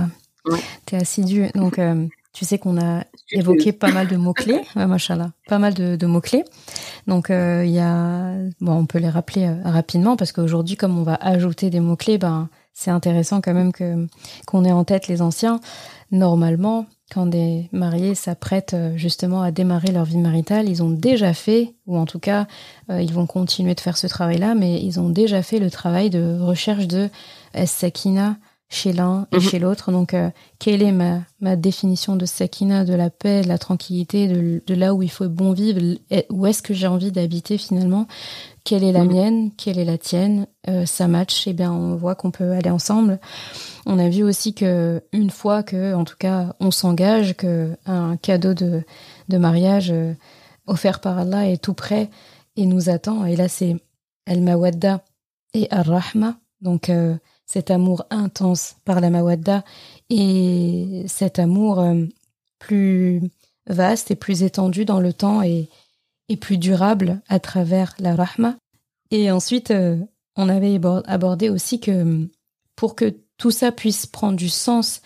es 0.92 0.97
assidu, 0.97 1.49
donc 1.55 1.79
euh, 1.79 2.07
tu 2.38 2.44
sais 2.44 2.57
qu'on 2.57 2.81
a 2.81 3.03
évoqué 3.33 3.72
pas 3.72 3.90
mal 3.90 4.07
de 4.07 4.16
mots 4.16 4.33
clés, 4.33 4.61
machin 4.77 5.33
pas 5.48 5.59
mal 5.59 5.74
de, 5.74 6.07
mots 6.07 6.20
clés. 6.20 6.44
Donc 7.09 7.31
euh, 7.31 7.64
il 7.66 7.72
y 7.72 7.81
a, 7.81 8.33
bon, 8.61 8.74
on 8.74 8.87
peut 8.87 9.01
les 9.01 9.09
rappeler 9.09 9.51
rapidement 9.64 10.16
parce 10.16 10.31
qu'aujourd'hui, 10.31 10.77
comme 10.77 10.96
on 10.96 11.03
va 11.03 11.16
ajouter 11.16 11.68
des 11.68 11.81
mots 11.81 11.96
clés, 11.96 12.16
ben 12.16 12.48
c'est 12.74 12.92
intéressant 12.92 13.40
quand 13.40 13.55
même 13.55 13.72
que 13.72 14.07
qu'on 14.46 14.64
ait 14.64 14.70
en 14.70 14.85
tête 14.85 15.09
les 15.09 15.20
anciens. 15.20 15.59
Normalement, 16.12 16.87
quand 17.12 17.27
des 17.27 17.68
mariés 17.72 18.14
s'apprêtent 18.14 18.74
euh, 18.74 18.96
justement 18.96 19.42
à 19.42 19.51
démarrer 19.51 19.90
leur 19.90 20.05
vie 20.05 20.18
maritale, 20.18 20.68
ils 20.68 20.81
ont 20.85 20.90
déjà 20.90 21.35
fait, 21.35 21.74
ou 21.88 21.98
en 21.98 22.07
tout 22.07 22.20
cas, 22.20 22.46
euh, 22.88 23.03
ils 23.03 23.12
vont 23.12 23.27
continuer 23.27 23.74
de 23.74 23.81
faire 23.81 23.96
ce 23.96 24.07
travail-là, 24.07 24.55
mais 24.55 24.81
ils 24.81 25.01
ont 25.01 25.09
déjà 25.09 25.42
fait 25.42 25.59
le 25.59 25.72
travail 25.72 26.09
de 26.09 26.38
recherche 26.38 26.87
de 26.87 27.09
sakina 27.64 28.37
chez 28.68 28.92
l'un 28.92 29.26
et 29.33 29.37
mhm. 29.37 29.42
chez 29.42 29.59
l'autre. 29.59 29.90
Donc, 29.92 30.14
euh, 30.14 30.31
quelle 30.59 30.83
est 30.83 30.92
ma, 30.92 31.20
ma 31.40 31.57
définition 31.57 32.16
de 32.16 32.26
sakina, 32.26 32.85
de 32.85 32.94
la 32.94 33.11
paix, 33.11 33.42
de 33.42 33.48
la 33.48 33.59
tranquillité, 33.59 34.28
de, 34.28 34.62
de 34.66 34.74
là 34.74 34.94
où 34.94 35.02
il 35.02 35.11
faut 35.11 35.28
bon 35.28 35.52
vivre, 35.52 35.81
où 36.31 36.46
est-ce 36.46 36.62
que 36.62 36.74
j'ai 36.74 36.87
envie 36.87 37.12
d'habiter 37.12 37.59
finalement? 37.59 38.07
Quelle 38.64 38.85
est 38.85 38.92
la 38.92 39.04
mhm. 39.04 39.12
mienne? 39.12 39.50
Quelle 39.57 39.78
est 39.78 39.85
la 39.85 39.96
tienne? 39.96 40.46
Ça 40.85 41.09
match, 41.09 41.46
eh 41.46 41.54
bien 41.54 41.72
on 41.72 41.96
voit 41.96 42.14
qu'on 42.14 42.31
peut 42.31 42.52
aller 42.52 42.68
ensemble. 42.68 43.18
On 43.87 43.98
a 43.98 44.11
vu 44.11 44.22
aussi 44.22 44.52
que 44.52 45.02
une 45.12 45.31
fois 45.31 45.62
que, 45.62 45.94
en 45.94 46.04
tout 46.04 46.16
cas, 46.18 46.54
on 46.61 46.70
s'engage, 46.70 47.35
que 47.35 47.74
un 47.87 48.18
cadeau 48.18 48.52
de, 48.52 48.83
de 49.28 49.38
mariage 49.38 49.90
euh, 49.90 50.12
offert 50.66 51.00
par 51.00 51.16
Allah 51.16 51.48
est 51.48 51.62
tout 51.62 51.72
prêt 51.72 52.11
et 52.57 52.66
nous 52.66 52.90
attend. 52.90 53.24
Et 53.24 53.35
là, 53.35 53.48
c'est 53.48 53.76
al-mawadda 54.26 55.02
et 55.54 55.68
ar-rahma, 55.70 56.37
donc 56.61 56.90
euh, 56.90 57.16
cet 57.50 57.70
amour 57.70 58.04
intense 58.11 58.76
par 58.84 59.00
la 59.00 59.11
mawadda 59.11 59.64
et 60.11 61.04
cet 61.08 61.38
amour 61.38 61.80
euh, 61.80 62.04
plus 62.58 63.22
vaste 63.66 64.11
et 64.11 64.16
plus 64.16 64.42
étendu 64.42 64.84
dans 64.84 65.00
le 65.00 65.12
temps 65.12 65.42
et, 65.42 65.68
et 66.28 66.37
plus 66.37 66.58
durable 66.58 67.20
à 67.28 67.40
travers 67.40 67.94
la 67.98 68.14
rahma. 68.14 68.56
Et 69.11 69.30
ensuite, 69.30 69.72
on 70.37 70.48
avait 70.48 70.78
abordé 71.06 71.48
aussi 71.48 71.80
que 71.80 72.28
pour 72.76 72.94
que 72.94 73.16
tout 73.38 73.50
ça 73.50 73.72
puisse 73.72 74.06
prendre 74.06 74.37
du 74.37 74.48
sens 74.48 75.00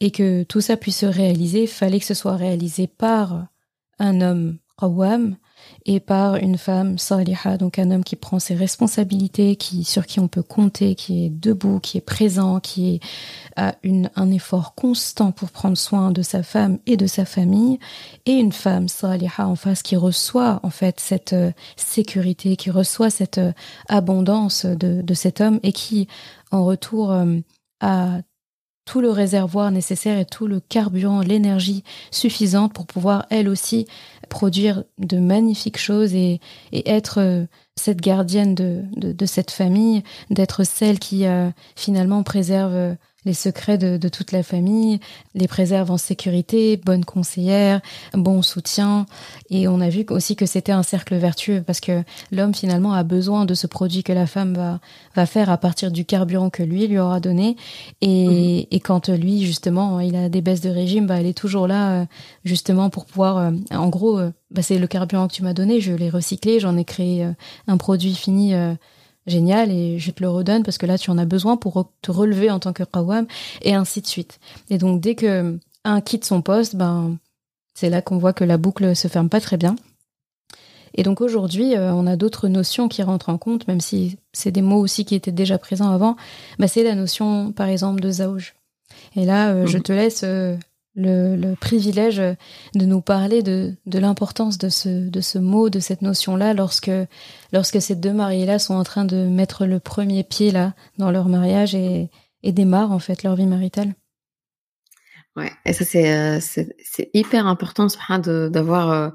et 0.00 0.10
que 0.10 0.44
tout 0.44 0.60
ça 0.60 0.76
puisse 0.76 0.98
se 0.98 1.06
réaliser, 1.06 1.66
fallait 1.66 1.98
que 1.98 2.06
ce 2.06 2.14
soit 2.14 2.36
réalisé 2.36 2.86
par 2.86 3.46
un 3.98 4.20
homme 4.20 4.58
qawwam 4.78 5.36
et 5.86 6.00
par 6.00 6.36
une 6.36 6.58
femme 6.58 6.98
saliha, 6.98 7.56
donc 7.56 7.78
un 7.78 7.90
homme 7.90 8.04
qui 8.04 8.16
prend 8.16 8.38
ses 8.38 8.54
responsabilités, 8.54 9.56
qui 9.56 9.84
sur 9.84 10.06
qui 10.06 10.20
on 10.20 10.28
peut 10.28 10.42
compter, 10.42 10.94
qui 10.94 11.26
est 11.26 11.30
debout, 11.30 11.80
qui 11.80 11.98
est 11.98 12.02
présent, 12.02 12.60
qui 12.60 12.96
est, 12.96 13.00
a 13.56 13.74
un 14.16 14.30
effort 14.30 14.74
constant 14.74 15.32
pour 15.32 15.50
prendre 15.50 15.76
soin 15.76 16.10
de 16.10 16.22
sa 16.22 16.42
femme 16.42 16.78
et 16.86 16.96
de 16.96 17.06
sa 17.06 17.24
famille, 17.24 17.78
et 18.26 18.32
une 18.32 18.52
femme 18.52 18.88
saliha 18.88 19.48
en 19.48 19.56
face 19.56 19.82
qui 19.82 19.96
reçoit 19.96 20.60
en 20.62 20.70
fait 20.70 21.00
cette 21.00 21.32
euh, 21.32 21.52
sécurité, 21.76 22.56
qui 22.56 22.70
reçoit 22.70 23.10
cette 23.10 23.38
euh, 23.38 23.52
abondance 23.88 24.66
de, 24.66 25.02
de 25.02 25.14
cet 25.14 25.40
homme 25.40 25.60
et 25.62 25.72
qui 25.72 26.08
en 26.50 26.64
retour 26.64 27.12
euh, 27.12 27.38
a 27.80 28.20
tout 28.88 29.00
le 29.02 29.10
réservoir 29.10 29.70
nécessaire 29.70 30.18
et 30.18 30.24
tout 30.24 30.46
le 30.46 30.60
carburant, 30.60 31.20
l'énergie 31.20 31.84
suffisante 32.10 32.72
pour 32.72 32.86
pouvoir 32.86 33.26
elle 33.28 33.48
aussi 33.50 33.86
produire 34.28 34.84
de 34.98 35.18
magnifiques 35.18 35.78
choses 35.78 36.14
et, 36.14 36.40
être 36.72 37.18
euh, 37.20 37.46
cette 37.76 38.00
gardienne 38.00 38.54
de, 38.54 39.26
cette 39.26 39.50
famille, 39.50 40.02
d'être 40.30 40.64
celle 40.64 40.98
qui 40.98 41.26
euh, 41.26 41.50
finalement 41.76 42.22
préserve 42.22 42.96
les 43.24 43.34
secrets 43.34 43.78
de, 43.78 44.08
toute 44.08 44.32
la 44.32 44.42
famille, 44.42 45.00
les 45.34 45.48
préserve 45.48 45.90
en 45.90 45.98
sécurité, 45.98 46.76
bonne 46.76 47.04
conseillère, 47.04 47.80
bon 48.14 48.42
soutien. 48.42 49.06
Et 49.50 49.66
on 49.68 49.80
a 49.80 49.88
vu 49.88 50.06
aussi 50.10 50.36
que 50.36 50.46
c'était 50.46 50.72
un 50.72 50.82
cercle 50.82 51.16
vertueux 51.16 51.62
parce 51.66 51.80
que 51.80 52.04
l'homme 52.30 52.54
finalement 52.54 52.92
a 52.92 53.02
besoin 53.02 53.44
de 53.44 53.54
ce 53.54 53.66
produit 53.66 54.02
que 54.02 54.12
la 54.12 54.26
femme 54.26 54.54
va, 54.54 54.80
va 55.16 55.26
faire 55.26 55.50
à 55.50 55.58
partir 55.58 55.90
du 55.90 56.04
carburant 56.04 56.48
que 56.48 56.62
lui 56.62 56.86
lui 56.86 56.98
aura 56.98 57.18
donné. 57.20 57.56
Et, 58.00 58.26
mhm. 58.26 58.66
et 58.70 58.80
quand 58.80 59.08
lui 59.08 59.44
justement 59.44 60.00
il 60.00 60.14
a 60.16 60.28
des 60.28 60.40
baisses 60.40 60.60
de 60.60 60.70
régime, 60.70 61.06
bah, 61.06 61.20
elle 61.20 61.26
est 61.26 61.36
toujours 61.36 61.66
là 61.66 62.02
euh, 62.02 62.04
justement 62.44 62.90
pour 62.90 63.04
pouvoir, 63.04 63.38
euh, 63.38 63.50
en 63.72 63.88
gros, 63.88 64.18
euh, 64.18 64.30
bah, 64.50 64.62
c'est 64.62 64.78
le 64.78 64.86
carburant 64.86 65.28
que 65.28 65.34
tu 65.34 65.42
m'as 65.42 65.54
donné, 65.54 65.80
je 65.80 65.92
l'ai 65.92 66.10
recyclé, 66.10 66.60
j'en 66.60 66.76
ai 66.76 66.84
créé 66.84 67.26
un 67.66 67.76
produit 67.76 68.14
fini 68.14 68.54
génial 69.28 69.70
et 69.70 69.98
je 69.98 70.10
te 70.10 70.22
le 70.22 70.28
redonne 70.30 70.62
parce 70.62 70.78
que 70.78 70.86
là 70.86 70.98
tu 70.98 71.10
en 71.10 71.18
as 71.18 71.24
besoin 71.24 71.56
pour 71.56 71.90
te 72.02 72.10
relever 72.10 72.50
en 72.50 72.58
tant 72.58 72.72
que 72.72 72.82
qawam 72.82 73.26
et 73.62 73.74
ainsi 73.74 74.00
de 74.00 74.06
suite. 74.06 74.40
Et 74.70 74.78
donc 74.78 75.00
dès 75.00 75.14
que 75.14 75.58
un 75.84 76.00
quitte 76.00 76.24
son 76.24 76.42
poste, 76.42 76.76
ben 76.76 77.16
c'est 77.74 77.90
là 77.90 78.02
qu'on 78.02 78.18
voit 78.18 78.32
que 78.32 78.44
la 78.44 78.58
boucle 78.58 78.96
se 78.96 79.08
ferme 79.08 79.28
pas 79.28 79.40
très 79.40 79.56
bien. 79.56 79.76
Et 80.94 81.02
donc 81.02 81.20
aujourd'hui, 81.20 81.76
euh, 81.76 81.92
on 81.92 82.06
a 82.06 82.16
d'autres 82.16 82.48
notions 82.48 82.88
qui 82.88 83.02
rentrent 83.02 83.28
en 83.28 83.38
compte, 83.38 83.68
même 83.68 83.80
si 83.80 84.16
c'est 84.32 84.50
des 84.50 84.62
mots 84.62 84.80
aussi 84.80 85.04
qui 85.04 85.14
étaient 85.14 85.30
déjà 85.32 85.58
présents 85.58 85.92
avant. 85.92 86.16
Ben, 86.58 86.66
c'est 86.66 86.82
la 86.82 86.96
notion, 86.96 87.52
par 87.52 87.68
exemple, 87.68 88.00
de 88.00 88.10
zaouj. 88.10 88.54
Et 89.14 89.24
là, 89.24 89.50
euh, 89.50 89.66
je 89.66 89.76
mhm. 89.76 89.82
te 89.82 89.92
laisse 89.92 90.22
euh, 90.24 90.56
le, 90.94 91.54
privilège 91.54 92.18
de 92.18 92.84
nous 92.84 93.00
parler 93.00 93.42
de, 93.42 93.74
de 93.86 93.98
l'importance 93.98 94.58
de 94.58 94.68
ce, 94.68 94.88
de 95.08 95.20
ce 95.20 95.38
mot, 95.38 95.70
de 95.70 95.80
cette 95.80 96.02
notion-là, 96.02 96.54
lorsque, 96.54 96.90
lorsque 97.52 97.80
ces 97.80 97.94
deux 97.94 98.12
mariés-là 98.12 98.58
sont 98.58 98.74
en 98.74 98.84
train 98.84 99.04
de 99.04 99.28
mettre 99.28 99.66
le 99.66 99.80
premier 99.80 100.24
pied 100.24 100.50
là 100.50 100.74
dans 100.98 101.10
leur 101.10 101.28
mariage 101.28 101.74
et, 101.74 102.10
et 102.42 102.52
démarrent 102.52 102.92
en 102.92 102.98
fait 102.98 103.22
leur 103.22 103.36
vie 103.36 103.46
maritale. 103.46 103.94
Ouais, 105.36 105.52
et 105.64 105.72
ça 105.72 105.84
c'est 105.84 106.12
euh, 106.12 106.40
c'est 106.40 107.10
hyper 107.14 107.46
important 107.46 107.86
d'avoir 108.26 108.90
euh, 108.90 109.10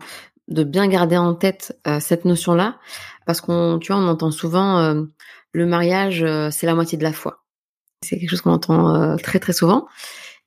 de 0.47 0.63
bien 0.63 0.87
garder 0.87 1.17
en 1.17 1.33
tête 1.33 1.77
euh, 1.85 1.99
cette 1.99 2.23
notion-là 2.23 2.79
parce 3.25 3.41
qu'on 3.41 3.77
tu 3.77 3.91
vois 3.91 4.01
on 4.01 4.07
entend 4.07 4.31
souvent 4.31 5.05
le 5.51 5.65
mariage 5.65 6.25
c'est 6.51 6.65
la 6.65 6.75
moitié 6.75 6.97
de 6.97 7.03
la 7.03 7.11
foi. 7.11 7.43
C'est 8.01 8.19
quelque 8.19 8.29
chose 8.29 8.41
qu'on 8.41 8.51
entend 8.51 9.17
très 9.17 9.39
très 9.39 9.53
souvent 9.53 9.87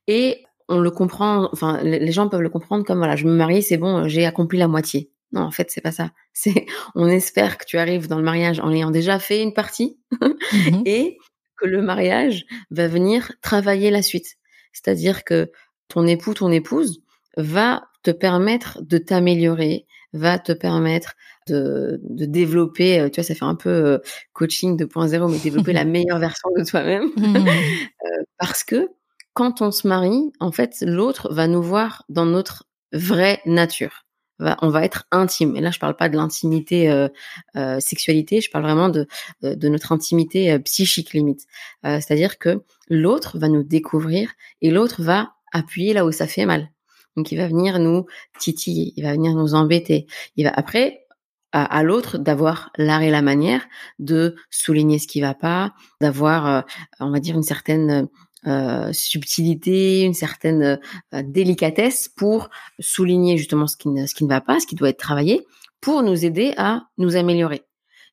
et 0.06 0.45
on 0.68 0.80
le 0.80 0.90
comprend, 0.90 1.48
enfin, 1.52 1.80
les 1.82 2.12
gens 2.12 2.28
peuvent 2.28 2.42
le 2.42 2.48
comprendre 2.48 2.84
comme 2.84 2.98
voilà, 2.98 3.16
je 3.16 3.26
me 3.26 3.32
marie, 3.32 3.62
c'est 3.62 3.76
bon, 3.76 4.08
j'ai 4.08 4.26
accompli 4.26 4.58
la 4.58 4.68
moitié. 4.68 5.10
Non, 5.32 5.42
en 5.42 5.50
fait, 5.50 5.70
c'est 5.70 5.80
pas 5.80 5.92
ça. 5.92 6.10
C'est, 6.32 6.66
on 6.94 7.08
espère 7.08 7.56
que 7.56 7.64
tu 7.64 7.78
arrives 7.78 8.08
dans 8.08 8.18
le 8.18 8.22
mariage 8.22 8.60
en 8.60 8.70
ayant 8.70 8.90
déjà 8.90 9.18
fait 9.18 9.42
une 9.42 9.54
partie 9.54 9.98
mhm. 10.20 10.82
et 10.86 11.18
que 11.56 11.66
le 11.66 11.80
mariage 11.80 12.44
va 12.70 12.88
venir 12.88 13.32
travailler 13.40 13.90
la 13.90 14.02
suite. 14.02 14.36
C'est-à-dire 14.72 15.24
que 15.24 15.50
ton 15.88 16.06
époux, 16.06 16.34
ton 16.34 16.52
épouse 16.52 17.00
va 17.38 17.88
te 18.02 18.10
permettre 18.10 18.82
de 18.82 18.98
t'améliorer, 18.98 19.86
va 20.12 20.38
te 20.38 20.52
permettre 20.52 21.14
de, 21.48 22.00
de, 22.02 22.26
développer, 22.26 23.00
euh, 23.00 23.08
tu 23.08 23.20
vois, 23.20 23.24
ça 23.24 23.34
fait 23.34 23.44
un 23.44 23.54
peu 23.54 23.70
euh, 23.70 23.98
coaching 24.32 24.76
2.0, 24.78 25.30
mais 25.30 25.38
développer 25.38 25.72
la 25.72 25.84
meilleure 25.84 26.18
version 26.18 26.50
de 26.56 26.64
toi-même. 26.64 27.10
Mhm. 27.16 27.48
Euh, 27.48 28.22
parce 28.38 28.62
que 28.64 28.88
quand 29.36 29.60
on 29.60 29.70
se 29.70 29.86
marie, 29.86 30.32
en 30.40 30.50
fait, 30.50 30.78
l'autre 30.80 31.30
va 31.30 31.46
nous 31.46 31.62
voir 31.62 32.04
dans 32.08 32.24
notre 32.24 32.64
vraie 32.92 33.42
nature. 33.44 34.06
on 34.38 34.70
va 34.70 34.82
être 34.82 35.04
intime. 35.12 35.54
Et 35.56 35.60
là, 35.60 35.70
je 35.70 35.78
parle 35.78 35.94
pas 35.94 36.08
de 36.08 36.16
l'intimité 36.16 36.90
euh, 36.90 37.08
euh, 37.54 37.78
sexualité, 37.78 38.40
je 38.40 38.50
parle 38.50 38.64
vraiment 38.64 38.88
de, 38.88 39.06
euh, 39.44 39.54
de 39.54 39.68
notre 39.68 39.92
intimité 39.92 40.58
psychique 40.60 41.12
limite. 41.12 41.46
C'est-à-dire 41.84 42.38
que 42.38 42.64
l'autre 42.88 43.38
va 43.38 43.48
nous 43.48 43.62
découvrir 43.62 44.30
et 44.62 44.70
l'autre 44.70 45.02
va 45.02 45.34
appuyer 45.52 45.92
là 45.92 46.06
où 46.06 46.12
ça 46.12 46.26
fait 46.26 46.46
mal. 46.46 46.70
Donc, 47.16 47.30
il 47.30 47.36
va 47.36 47.46
venir 47.46 47.78
nous 47.78 48.06
titiller, 48.38 48.94
il 48.96 49.02
va 49.04 49.12
venir 49.12 49.34
nous 49.34 49.54
embêter. 49.54 50.06
Il 50.36 50.44
va 50.44 50.52
après 50.54 51.06
à, 51.52 51.64
à 51.64 51.82
l'autre 51.82 52.16
d'avoir 52.16 52.70
l'art 52.78 53.02
et 53.02 53.10
la 53.10 53.22
manière 53.22 53.66
de 53.98 54.36
souligner 54.48 54.98
ce 54.98 55.06
qui 55.06 55.20
va 55.20 55.34
pas, 55.34 55.74
d'avoir, 56.00 56.64
on 57.00 57.10
va 57.10 57.20
dire, 57.20 57.36
une 57.36 57.42
certaine 57.42 58.08
euh, 58.46 58.92
subtilité, 58.92 60.02
une 60.02 60.14
certaine 60.14 60.78
euh, 61.12 61.22
délicatesse 61.22 62.08
pour 62.08 62.48
souligner 62.78 63.36
justement 63.36 63.66
ce 63.66 63.76
qui, 63.76 63.88
ne, 63.88 64.06
ce 64.06 64.14
qui 64.14 64.24
ne 64.24 64.28
va 64.28 64.40
pas, 64.40 64.60
ce 64.60 64.66
qui 64.66 64.74
doit 64.74 64.88
être 64.88 64.98
travaillé, 64.98 65.46
pour 65.80 66.02
nous 66.02 66.24
aider 66.24 66.54
à 66.56 66.82
nous 66.98 67.16
améliorer. 67.16 67.62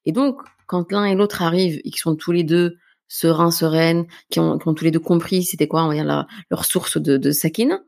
Et 0.06 0.12
donc, 0.12 0.42
quand 0.68 0.92
l'un 0.92 1.06
et 1.06 1.16
l'autre 1.16 1.42
arrivent 1.42 1.80
et 1.84 1.92
qui 1.92 2.00
sont 2.00 2.16
tous 2.16 2.32
les 2.32 2.44
deux 2.44 2.78
sereins, 3.08 3.52
sereines, 3.52 4.06
qui 4.30 4.40
ont, 4.40 4.58
ont 4.66 4.74
tous 4.74 4.84
les 4.84 4.92
deux 4.92 5.00
compris 5.00 5.44
c'était 5.44 5.68
quoi, 5.68 5.84
on 5.84 5.90
va 5.90 5.94
dire, 5.94 6.26
leur 6.50 6.66
source 6.66 6.98
de, 6.98 7.18
de 7.18 7.32
sakine, 7.32 7.80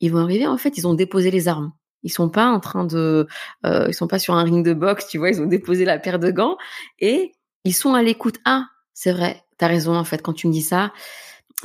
ils 0.00 0.12
vont 0.12 0.20
arriver, 0.20 0.46
en 0.46 0.56
fait, 0.56 0.78
ils 0.78 0.86
ont 0.86 0.94
déposé 0.94 1.30
les 1.30 1.48
armes. 1.48 1.72
Ils 2.04 2.12
sont 2.12 2.28
pas 2.28 2.46
en 2.46 2.60
train 2.60 2.84
de, 2.84 3.26
euh, 3.66 3.86
ils 3.88 3.94
sont 3.94 4.06
pas 4.06 4.20
sur 4.20 4.34
un 4.34 4.44
ring 4.44 4.64
de 4.64 4.72
boxe, 4.72 5.08
tu 5.08 5.18
vois, 5.18 5.30
ils 5.30 5.40
ont 5.40 5.46
déposé 5.46 5.84
la 5.84 5.98
paire 5.98 6.18
de 6.18 6.30
gants 6.30 6.56
et 7.00 7.32
ils 7.64 7.74
sont 7.74 7.94
à 7.94 8.02
l'écoute. 8.02 8.36
Ah, 8.44 8.66
c'est 8.94 9.12
vrai, 9.12 9.42
t'as 9.58 9.66
raison 9.66 9.96
en 9.96 10.04
fait 10.04 10.22
quand 10.22 10.32
tu 10.32 10.46
me 10.46 10.52
dis 10.52 10.62
ça 10.62 10.92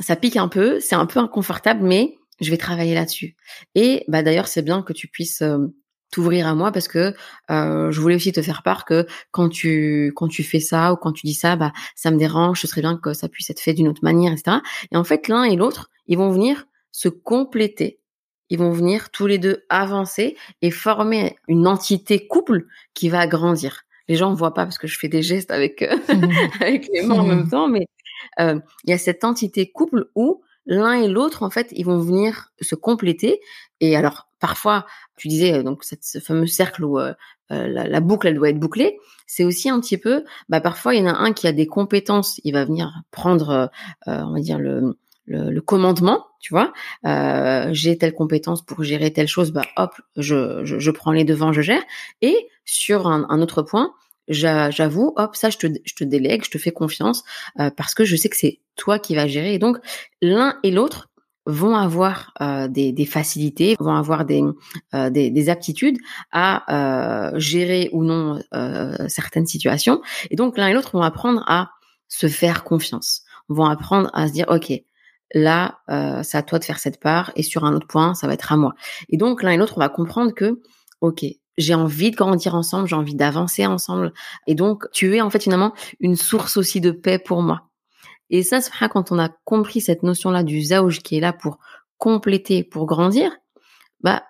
ça 0.00 0.16
pique 0.16 0.36
un 0.36 0.48
peu, 0.48 0.80
c'est 0.80 0.94
un 0.94 1.06
peu 1.06 1.20
inconfortable, 1.20 1.84
mais 1.84 2.16
je 2.40 2.50
vais 2.50 2.56
travailler 2.56 2.94
là-dessus. 2.94 3.36
Et 3.74 4.04
bah 4.08 4.22
d'ailleurs, 4.22 4.48
c'est 4.48 4.62
bien 4.62 4.82
que 4.82 4.92
tu 4.92 5.08
puisses 5.08 5.42
euh, 5.42 5.58
t'ouvrir 6.10 6.46
à 6.46 6.54
moi 6.54 6.72
parce 6.72 6.88
que 6.88 7.14
euh, 7.50 7.90
je 7.90 8.00
voulais 8.00 8.14
aussi 8.14 8.32
te 8.32 8.42
faire 8.42 8.62
part 8.62 8.84
que 8.84 9.06
quand 9.30 9.48
tu 9.48 10.12
quand 10.14 10.28
tu 10.28 10.42
fais 10.42 10.60
ça 10.60 10.92
ou 10.92 10.96
quand 10.96 11.12
tu 11.12 11.26
dis 11.26 11.34
ça, 11.34 11.56
bah 11.56 11.72
ça 11.94 12.10
me 12.10 12.18
dérange. 12.18 12.60
Ce 12.60 12.66
serait 12.66 12.80
bien 12.80 12.96
que 12.96 13.12
ça 13.12 13.28
puisse 13.28 13.50
être 13.50 13.60
fait 13.60 13.74
d'une 13.74 13.88
autre 13.88 14.02
manière, 14.02 14.32
etc. 14.32 14.58
Et 14.92 14.96
en 14.96 15.04
fait, 15.04 15.28
l'un 15.28 15.44
et 15.44 15.56
l'autre, 15.56 15.90
ils 16.06 16.18
vont 16.18 16.30
venir 16.30 16.66
se 16.92 17.08
compléter. 17.08 18.00
Ils 18.50 18.58
vont 18.58 18.70
venir 18.70 19.10
tous 19.10 19.26
les 19.26 19.38
deux 19.38 19.64
avancer 19.68 20.36
et 20.62 20.70
former 20.70 21.36
une 21.48 21.66
entité 21.66 22.26
couple 22.26 22.66
qui 22.92 23.08
va 23.08 23.26
grandir. 23.26 23.82
Les 24.06 24.16
gens 24.16 24.30
ne 24.30 24.36
voient 24.36 24.52
pas 24.52 24.64
parce 24.64 24.76
que 24.76 24.86
je 24.86 24.98
fais 24.98 25.08
des 25.08 25.22
gestes 25.22 25.50
avec 25.50 25.82
euh, 25.82 25.96
avec 26.60 26.88
les 26.92 27.02
mains 27.02 27.20
en 27.20 27.26
même 27.26 27.48
temps, 27.48 27.68
mais 27.68 27.86
euh, 28.40 28.58
il 28.84 28.90
y 28.90 28.92
a 28.92 28.98
cette 28.98 29.24
entité 29.24 29.70
couple 29.70 30.08
où 30.14 30.42
l'un 30.66 30.94
et 30.94 31.08
l'autre, 31.08 31.42
en 31.42 31.50
fait, 31.50 31.68
ils 31.72 31.84
vont 31.84 31.98
venir 31.98 32.52
se 32.60 32.74
compléter. 32.74 33.40
Et 33.80 33.96
alors, 33.96 34.28
parfois, 34.40 34.86
tu 35.16 35.28
disais, 35.28 35.54
euh, 35.54 35.62
donc, 35.62 35.84
ce 35.84 36.18
fameux 36.18 36.46
cercle 36.46 36.84
où 36.84 36.98
euh, 36.98 37.12
euh, 37.50 37.66
la, 37.68 37.86
la, 37.86 38.00
boucle, 38.00 38.26
elle 38.26 38.36
doit 38.36 38.50
être 38.50 38.58
bouclée, 38.58 38.98
c'est 39.26 39.44
aussi 39.44 39.68
un 39.68 39.80
petit 39.80 39.98
peu, 39.98 40.24
bah, 40.48 40.60
parfois, 40.60 40.94
il 40.94 41.00
y 41.00 41.08
en 41.08 41.12
a 41.12 41.16
un 41.16 41.32
qui 41.32 41.46
a 41.46 41.52
des 41.52 41.66
compétences, 41.66 42.40
il 42.44 42.52
va 42.52 42.64
venir 42.64 42.92
prendre, 43.10 43.70
on 44.06 44.32
va 44.32 44.40
dire, 44.40 44.58
le, 44.58 44.96
le, 45.26 45.50
le, 45.50 45.60
commandement, 45.60 46.26
tu 46.40 46.52
vois. 46.54 46.72
J'ai 47.72 47.98
telle 47.98 48.14
compétence 48.14 48.62
pour 48.64 48.82
gérer 48.82 49.12
telle 49.12 49.28
chose, 49.28 49.52
bah, 49.52 49.64
hop, 49.76 49.92
je, 50.16 50.64
je, 50.64 50.78
je 50.78 50.90
prends 50.90 51.12
les 51.12 51.24
devants, 51.24 51.52
je 51.52 51.62
gère. 51.62 51.82
Et 52.22 52.48
sur 52.64 53.06
un, 53.06 53.26
un 53.28 53.40
autre 53.42 53.62
point, 53.62 53.92
j'avoue, 54.28 55.12
hop, 55.16 55.36
ça, 55.36 55.50
je 55.50 55.58
te, 55.58 55.66
je 55.84 55.94
te 55.94 56.04
délègue, 56.04 56.44
je 56.44 56.50
te 56.50 56.58
fais 56.58 56.72
confiance 56.72 57.24
euh, 57.60 57.70
parce 57.70 57.94
que 57.94 58.04
je 58.04 58.16
sais 58.16 58.28
que 58.28 58.36
c'est 58.36 58.60
toi 58.76 58.98
qui 58.98 59.14
vas 59.14 59.26
gérer. 59.26 59.54
Et 59.54 59.58
donc, 59.58 59.78
l'un 60.20 60.58
et 60.62 60.70
l'autre 60.70 61.10
vont 61.46 61.76
avoir 61.76 62.32
euh, 62.40 62.68
des, 62.68 62.92
des, 62.92 63.04
facilités, 63.04 63.76
vont 63.78 63.94
avoir 63.94 64.24
des, 64.24 64.42
euh, 64.94 65.10
des, 65.10 65.30
des, 65.30 65.48
aptitudes 65.50 65.98
à 66.32 67.32
euh, 67.34 67.38
gérer 67.38 67.90
ou 67.92 68.02
non 68.02 68.40
euh, 68.54 69.08
certaines 69.08 69.46
situations. 69.46 70.00
Et 70.30 70.36
donc, 70.36 70.56
l'un 70.56 70.68
et 70.68 70.72
l'autre 70.72 70.92
vont 70.92 71.02
apprendre 71.02 71.44
à 71.46 71.70
se 72.08 72.28
faire 72.28 72.64
confiance, 72.64 73.22
vont 73.48 73.66
apprendre 73.66 74.10
à 74.14 74.28
se 74.28 74.32
dire, 74.32 74.46
OK, 74.48 74.72
là, 75.34 75.78
c'est 76.22 76.38
à 76.38 76.42
toi 76.42 76.58
de 76.58 76.64
faire 76.64 76.78
cette 76.78 77.00
part, 77.00 77.32
et 77.34 77.42
sur 77.42 77.64
un 77.64 77.74
autre 77.74 77.88
point, 77.88 78.14
ça 78.14 78.26
va 78.26 78.34
être 78.34 78.52
à 78.52 78.56
moi. 78.56 78.74
Et 79.08 79.16
donc, 79.16 79.42
l'un 79.42 79.50
et 79.50 79.56
l'autre, 79.56 79.74
on 79.76 79.80
va 79.80 79.88
comprendre 79.88 80.32
que, 80.32 80.60
OK, 81.00 81.24
j'ai 81.56 81.74
envie 81.74 82.10
de 82.10 82.16
grandir 82.16 82.54
ensemble, 82.54 82.88
j'ai 82.88 82.96
envie 82.96 83.14
d'avancer 83.14 83.66
ensemble. 83.66 84.12
Et 84.46 84.54
donc, 84.54 84.84
tu 84.92 85.16
es 85.16 85.20
en 85.20 85.30
fait 85.30 85.42
finalement 85.42 85.72
une 86.00 86.16
source 86.16 86.56
aussi 86.56 86.80
de 86.80 86.90
paix 86.90 87.18
pour 87.18 87.42
moi. 87.42 87.68
Et 88.30 88.42
ça, 88.42 88.60
c'est 88.60 88.72
quand 88.88 89.12
on 89.12 89.18
a 89.18 89.28
compris 89.44 89.80
cette 89.80 90.02
notion-là 90.02 90.42
du 90.42 90.62
zaouj 90.62 91.00
qui 91.00 91.16
est 91.16 91.20
là 91.20 91.32
pour 91.32 91.58
compléter, 91.98 92.64
pour 92.64 92.86
grandir, 92.86 93.30
bah, 94.00 94.24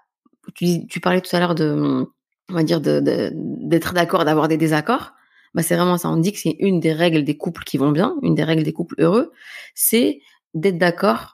tu, 0.55 0.87
tu 0.87 1.01
parlais 1.01 1.21
tout 1.21 1.35
à 1.35 1.41
l'heure 1.41 1.55
de, 1.55 2.07
on 2.51 2.55
va 2.55 2.63
dire, 2.63 2.81
de, 2.81 3.01
d'être 3.35 3.95
d'accord, 3.95 4.25
d'avoir 4.25 4.49
des 4.49 4.57
désaccords. 4.57 5.13
Bah, 5.55 5.63
c'est 5.63 5.77
vraiment 5.77 5.97
ça. 5.97 6.11
On 6.11 6.17
dit 6.17 6.33
que 6.33 6.39
c'est 6.39 6.57
une 6.59 6.81
des 6.81 6.93
règles 6.93 7.25
des 7.25 7.37
couples 7.37 7.65
qui 7.65 7.79
vont 7.79 7.93
bien, 7.93 8.17
une 8.23 8.35
des 8.35 8.45
règles 8.45 8.65
des 8.65 8.73
couples 8.73 8.97
heureux, 8.99 9.33
c'est 9.75 10.21
d'être 10.53 10.79
d'accord 10.79 11.34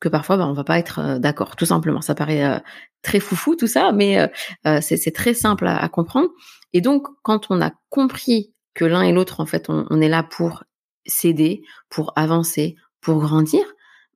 que 0.00 0.08
parfois 0.08 0.36
bah, 0.36 0.46
on 0.46 0.52
va 0.52 0.64
pas 0.64 0.78
être 0.78 0.98
euh, 0.98 1.18
d'accord, 1.18 1.56
tout 1.56 1.66
simplement. 1.66 2.00
Ça 2.00 2.14
paraît 2.14 2.44
euh, 2.44 2.58
très 3.02 3.20
foufou 3.20 3.56
tout 3.56 3.66
ça, 3.66 3.92
mais 3.92 4.18
euh, 4.66 4.80
c'est 4.80 5.14
très 5.14 5.34
simple 5.34 5.66
à, 5.66 5.88
comprendre. 5.88 6.28
Et 6.72 6.80
donc, 6.80 7.06
quand 7.22 7.46
on 7.50 7.60
a 7.60 7.72
compris 7.88 8.52
que 8.74 8.84
l'un 8.84 9.02
et 9.02 9.12
l'autre, 9.12 9.40
en 9.40 9.46
fait, 9.46 9.70
on, 9.70 10.00
est 10.00 10.08
là 10.08 10.22
pour 10.22 10.64
s'aider, 11.06 11.62
pour 11.88 12.12
avancer, 12.16 12.76
pour 13.00 13.20
grandir, 13.20 13.64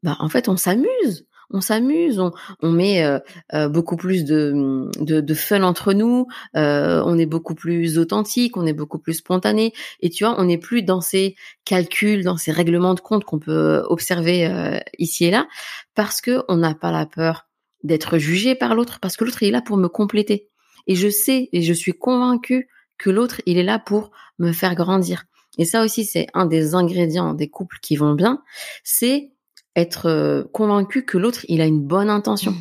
bah 0.02 0.16
en 0.18 0.28
fait, 0.28 0.48
on 0.48 0.56
s'amuse 0.56 1.26
on 1.50 1.60
s'amuse, 1.60 2.20
on, 2.20 2.70
met 2.70 3.02
euh, 3.04 3.18
euh, 3.54 3.68
beaucoup 3.68 3.96
plus 3.96 4.24
de, 4.24 4.88
de, 5.00 5.20
de, 5.20 5.34
fun 5.34 5.62
entre 5.62 5.92
nous, 5.92 6.26
euh, 6.56 7.02
on 7.04 7.18
est 7.18 7.26
beaucoup 7.26 7.54
plus 7.54 7.98
authentique, 7.98 8.56
on 8.56 8.66
est 8.66 8.72
beaucoup 8.72 8.98
plus 8.98 9.14
spontané, 9.14 9.72
et 10.00 10.10
tu 10.10 10.24
vois, 10.24 10.40
on 10.40 10.44
n'est 10.44 10.58
plus 10.58 10.82
dans 10.82 11.00
ces 11.00 11.34
calculs, 11.64 12.24
dans 12.24 12.36
ces 12.36 12.52
règlements 12.52 12.94
de 12.94 13.00
compte 13.00 13.24
qu'on 13.24 13.38
peut 13.38 13.82
observer 13.88 14.80
ici 14.98 15.26
et 15.26 15.30
là, 15.30 15.48
parce 15.94 16.20
que 16.20 16.42
on 16.48 16.56
n'a 16.56 16.74
pas 16.74 16.92
la 16.92 17.06
peur 17.06 17.48
d'être 17.82 18.18
jugé 18.18 18.54
par 18.54 18.74
l'autre, 18.74 18.98
parce 19.00 19.16
que 19.16 19.24
l'autre 19.24 19.42
est 19.42 19.50
là 19.50 19.62
pour 19.62 19.76
me 19.76 19.88
compléter. 19.88 20.48
Et 20.86 20.94
je 20.94 21.08
sais 21.08 21.48
et 21.52 21.62
je 21.62 21.72
suis 21.72 21.92
convaincue 21.92 22.68
que 22.98 23.10
l'autre, 23.10 23.40
il 23.46 23.58
est 23.58 23.62
là 23.62 23.78
pour 23.78 24.10
me 24.38 24.52
faire 24.52 24.74
grandir. 24.74 25.24
Et 25.58 25.64
ça 25.64 25.82
aussi, 25.82 26.04
c'est 26.04 26.26
un 26.34 26.46
des 26.46 26.74
ingrédients 26.74 27.34
des 27.34 27.48
couples 27.48 27.78
qui 27.82 27.96
vont 27.96 28.14
bien, 28.14 28.42
c'est 28.84 29.32
être 29.76 30.06
euh, 30.06 30.44
convaincu 30.52 31.04
que 31.04 31.18
l'autre, 31.18 31.44
il 31.48 31.60
a 31.60 31.66
une 31.66 31.82
bonne 31.82 32.10
intention. 32.10 32.54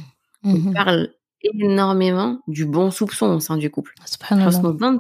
On 0.44 0.54
mmh 0.54 0.74
parle 0.74 1.10
énormément 1.42 2.40
du 2.48 2.66
bon 2.66 2.92
soupçon 2.92 3.28
au 3.28 3.40
sein 3.40 3.58
du 3.58 3.70
couple. 3.70 3.94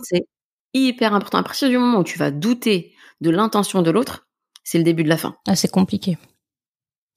c'est 0.03 0.25
hyper 0.73 1.13
important. 1.13 1.37
À 1.37 1.43
partir 1.43 1.69
du 1.69 1.77
moment 1.77 1.99
où 1.99 2.03
tu 2.03 2.17
vas 2.17 2.31
douter 2.31 2.93
de 3.21 3.29
l'intention 3.29 3.81
de 3.81 3.91
l'autre, 3.91 4.27
c'est 4.63 4.77
le 4.77 4.83
début 4.83 5.03
de 5.03 5.09
la 5.09 5.17
fin. 5.17 5.35
Ah, 5.47 5.55
c'est 5.55 5.71
compliqué. 5.71 6.17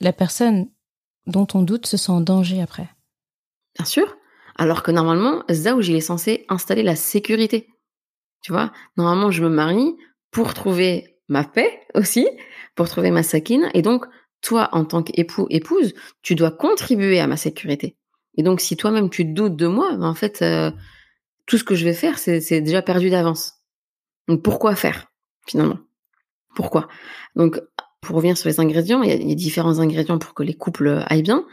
La 0.01 0.13
personne 0.13 0.69
dont 1.27 1.47
on 1.55 1.63
doute 1.63 1.87
se 1.87 1.97
sent 1.97 2.13
en 2.13 2.21
danger 2.21 2.61
après. 2.61 2.89
Bien 3.77 3.85
sûr. 3.85 4.17
Alors 4.57 4.83
que 4.83 4.91
normalement, 4.91 5.45
Zaouj, 5.51 5.89
il 5.89 5.97
est 5.97 6.01
censé 6.01 6.45
installer 6.49 6.83
la 6.83 6.97
sécurité. 6.97 7.69
Tu 8.43 8.53
vois, 8.53 8.73
normalement, 8.97 9.31
je 9.31 9.43
me 9.43 9.49
marie 9.49 9.97
pour 10.31 10.53
trouver 10.55 11.19
ma 11.29 11.45
paix 11.45 11.81
aussi, 11.95 12.29
pour 12.75 12.89
trouver 12.89 13.11
ma 13.11 13.23
sakine. 13.23 13.71
Et 13.75 13.83
donc, 13.83 14.05
toi, 14.43 14.69
en 14.73 14.85
tant 14.85 15.03
qu'époux, 15.03 15.47
épouse, 15.49 15.95
tu 16.21 16.35
dois 16.35 16.51
contribuer 16.51 17.21
à 17.21 17.27
ma 17.27 17.37
sécurité. 17.37 17.97
Et 18.37 18.43
donc, 18.43 18.61
si 18.61 18.77
toi-même 18.77 19.09
tu 19.09 19.25
doutes 19.25 19.57
de 19.57 19.67
moi, 19.67 19.97
ben, 19.97 20.07
en 20.07 20.15
fait, 20.15 20.43
euh, 20.43 20.71
tout 21.47 21.59
ce 21.59 21.65
que 21.65 21.75
je 21.75 21.85
vais 21.85 21.95
faire, 21.95 22.19
c'est 22.19 22.61
déjà 22.61 22.83
perdu 22.83 23.09
d'avance. 23.09 23.55
Donc, 24.29 24.43
pourquoi 24.43 24.75
faire, 24.75 25.07
finalement? 25.47 25.79
Pourquoi? 26.55 26.89
Donc, 27.37 27.61
pour 28.01 28.17
revenir 28.17 28.37
sur 28.37 28.49
les 28.49 28.61
ingrédients, 28.61 29.03
il 29.03 29.11
y, 29.11 29.13
a, 29.13 29.17
il 29.17 29.29
y, 29.29 29.33
a, 29.33 29.37
différents 29.37 29.79
ingrédients 29.79 30.19
pour 30.19 30.35
que 30.35 30.43
les 30.43 30.55
couples 30.55 31.05
aillent 31.07 31.23
bien. 31.23 31.47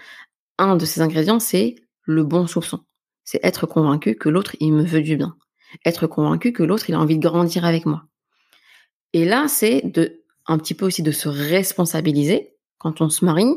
Un 0.57 0.75
de 0.75 0.85
ces 0.85 1.01
ingrédients, 1.01 1.39
c'est 1.39 1.75
le 2.03 2.23
bon 2.23 2.47
soupçon. 2.47 2.79
C'est 3.23 3.39
être 3.43 3.67
convaincu 3.67 4.15
que 4.15 4.29
l'autre, 4.29 4.55
il 4.59 4.73
me 4.73 4.83
veut 4.83 5.01
du 5.01 5.15
bien. 5.15 5.35
Être 5.85 6.07
convaincu 6.07 6.51
que 6.51 6.63
l'autre, 6.63 6.89
il 6.89 6.95
a 6.95 6.99
envie 6.99 7.17
de 7.17 7.21
grandir 7.21 7.65
avec 7.65 7.85
moi. 7.85 8.05
Et 9.13 9.25
là, 9.25 9.47
c'est 9.47 9.81
de 9.85 10.23
un 10.47 10.57
petit 10.57 10.73
peu 10.73 10.87
aussi 10.87 11.03
de 11.03 11.11
se 11.11 11.29
responsabiliser 11.29 12.55
quand 12.79 13.01
on 13.01 13.09
se 13.09 13.23
marie, 13.23 13.53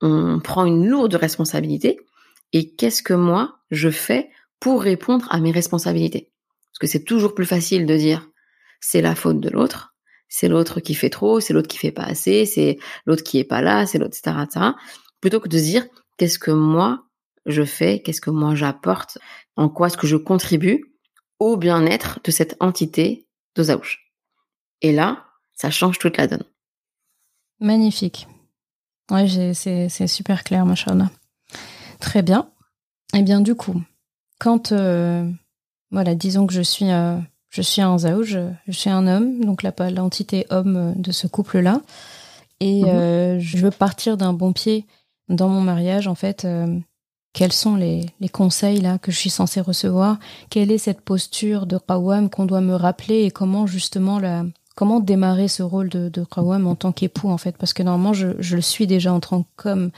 on 0.00 0.40
prend 0.40 0.66
une 0.66 0.86
lourde 0.86 1.14
responsabilité. 1.14 1.98
Et 2.52 2.74
qu'est-ce 2.74 3.02
que 3.02 3.14
moi, 3.14 3.58
je 3.70 3.88
fais 3.88 4.30
pour 4.60 4.82
répondre 4.82 5.26
à 5.30 5.40
mes 5.40 5.50
responsabilités? 5.50 6.32
Parce 6.66 6.78
que 6.78 6.86
c'est 6.86 7.04
toujours 7.04 7.34
plus 7.34 7.46
facile 7.46 7.86
de 7.86 7.96
dire 7.96 8.28
c'est 8.80 9.00
la 9.00 9.14
faute 9.14 9.40
de 9.40 9.48
l'autre, 9.48 9.94
c'est 10.28 10.48
l'autre 10.48 10.80
qui 10.80 10.94
fait 10.94 11.10
trop, 11.10 11.40
c'est 11.40 11.54
l'autre 11.54 11.68
qui 11.68 11.78
fait 11.78 11.92
pas 11.92 12.04
assez, 12.04 12.44
c'est 12.46 12.78
l'autre 13.06 13.22
qui 13.22 13.38
est 13.38 13.44
pas 13.44 13.62
là, 13.62 13.86
c'est 13.86 13.98
l'autre, 13.98 14.16
etc., 14.18 14.36
etc. 14.44 14.66
Plutôt 15.20 15.40
que 15.40 15.48
de 15.48 15.58
dire 15.58 15.86
qu'est-ce 16.18 16.38
que 16.38 16.50
moi 16.50 17.06
je 17.46 17.64
fais, 17.64 18.02
qu'est-ce 18.02 18.20
que 18.20 18.30
moi 18.30 18.54
j'apporte, 18.54 19.18
en 19.56 19.68
quoi 19.68 19.86
est-ce 19.86 19.96
que 19.96 20.06
je 20.06 20.16
contribue 20.16 20.92
au 21.38 21.56
bien-être 21.56 22.20
de 22.24 22.30
cette 22.30 22.56
entité 22.60 23.26
d'Ozaouche? 23.54 24.12
Et 24.82 24.92
là, 24.92 25.24
ça 25.54 25.70
change 25.70 25.98
toute 25.98 26.16
la 26.16 26.26
donne. 26.26 26.44
Magnifique. 27.60 28.26
Oui, 29.10 29.54
c'est 29.54 30.06
super 30.06 30.44
clair, 30.44 30.66
machallah. 30.66 31.10
Très 32.00 32.22
bien. 32.22 32.48
Eh 33.14 33.22
bien, 33.22 33.40
du 33.40 33.54
coup, 33.54 33.80
quand, 34.38 34.72
euh, 34.72 35.30
voilà, 35.90 36.14
disons 36.14 36.46
que 36.46 36.52
je 36.52 36.62
suis, 36.62 36.90
euh, 36.90 37.16
je 37.48 37.62
suis 37.62 37.82
un 37.82 37.98
zaouj, 37.98 38.38
je, 38.66 38.72
suis 38.72 38.90
un 38.90 39.06
homme, 39.06 39.44
donc 39.44 39.62
l'entité 39.62 40.46
homme 40.50 40.94
de 40.96 41.12
ce 41.12 41.26
couple-là, 41.26 41.80
et 42.60 42.82
mhm. 42.82 42.88
euh, 42.88 43.38
je 43.40 43.58
veux 43.58 43.70
partir 43.70 44.16
d'un 44.16 44.32
bon 44.32 44.52
pied 44.52 44.86
dans 45.28 45.48
mon 45.48 45.60
mariage, 45.60 46.08
en 46.08 46.14
fait, 46.14 46.46
quels 47.32 47.52
sont 47.52 47.76
les, 47.76 48.06
les, 48.20 48.28
conseils 48.28 48.80
là 48.80 48.98
que 48.98 49.10
je 49.10 49.18
suis 49.18 49.30
censée 49.30 49.60
recevoir? 49.60 50.18
Quelle 50.50 50.70
est 50.70 50.78
cette 50.78 51.00
posture 51.00 51.66
de 51.66 51.78
qawam 51.78 52.30
qu'on 52.30 52.46
doit 52.46 52.60
me 52.60 52.74
rappeler? 52.74 53.24
Et 53.24 53.30
comment 53.32 53.66
justement 53.66 54.20
la, 54.20 54.44
comment 54.76 55.00
démarrer 55.00 55.48
ce 55.48 55.64
rôle 55.64 55.88
de, 55.88 56.08
de 56.08 56.24
en 56.36 56.74
tant 56.76 56.92
qu'époux 56.92 57.28
en 57.28 57.38
fait? 57.38 57.56
Parce 57.56 57.72
que 57.72 57.82
normalement 57.82 58.12
je, 58.12 58.28
le 58.54 58.60
suis 58.60 58.86
déjà 58.86 59.12
en 59.12 59.18
tant 59.18 59.44
qu'homme 59.56 59.90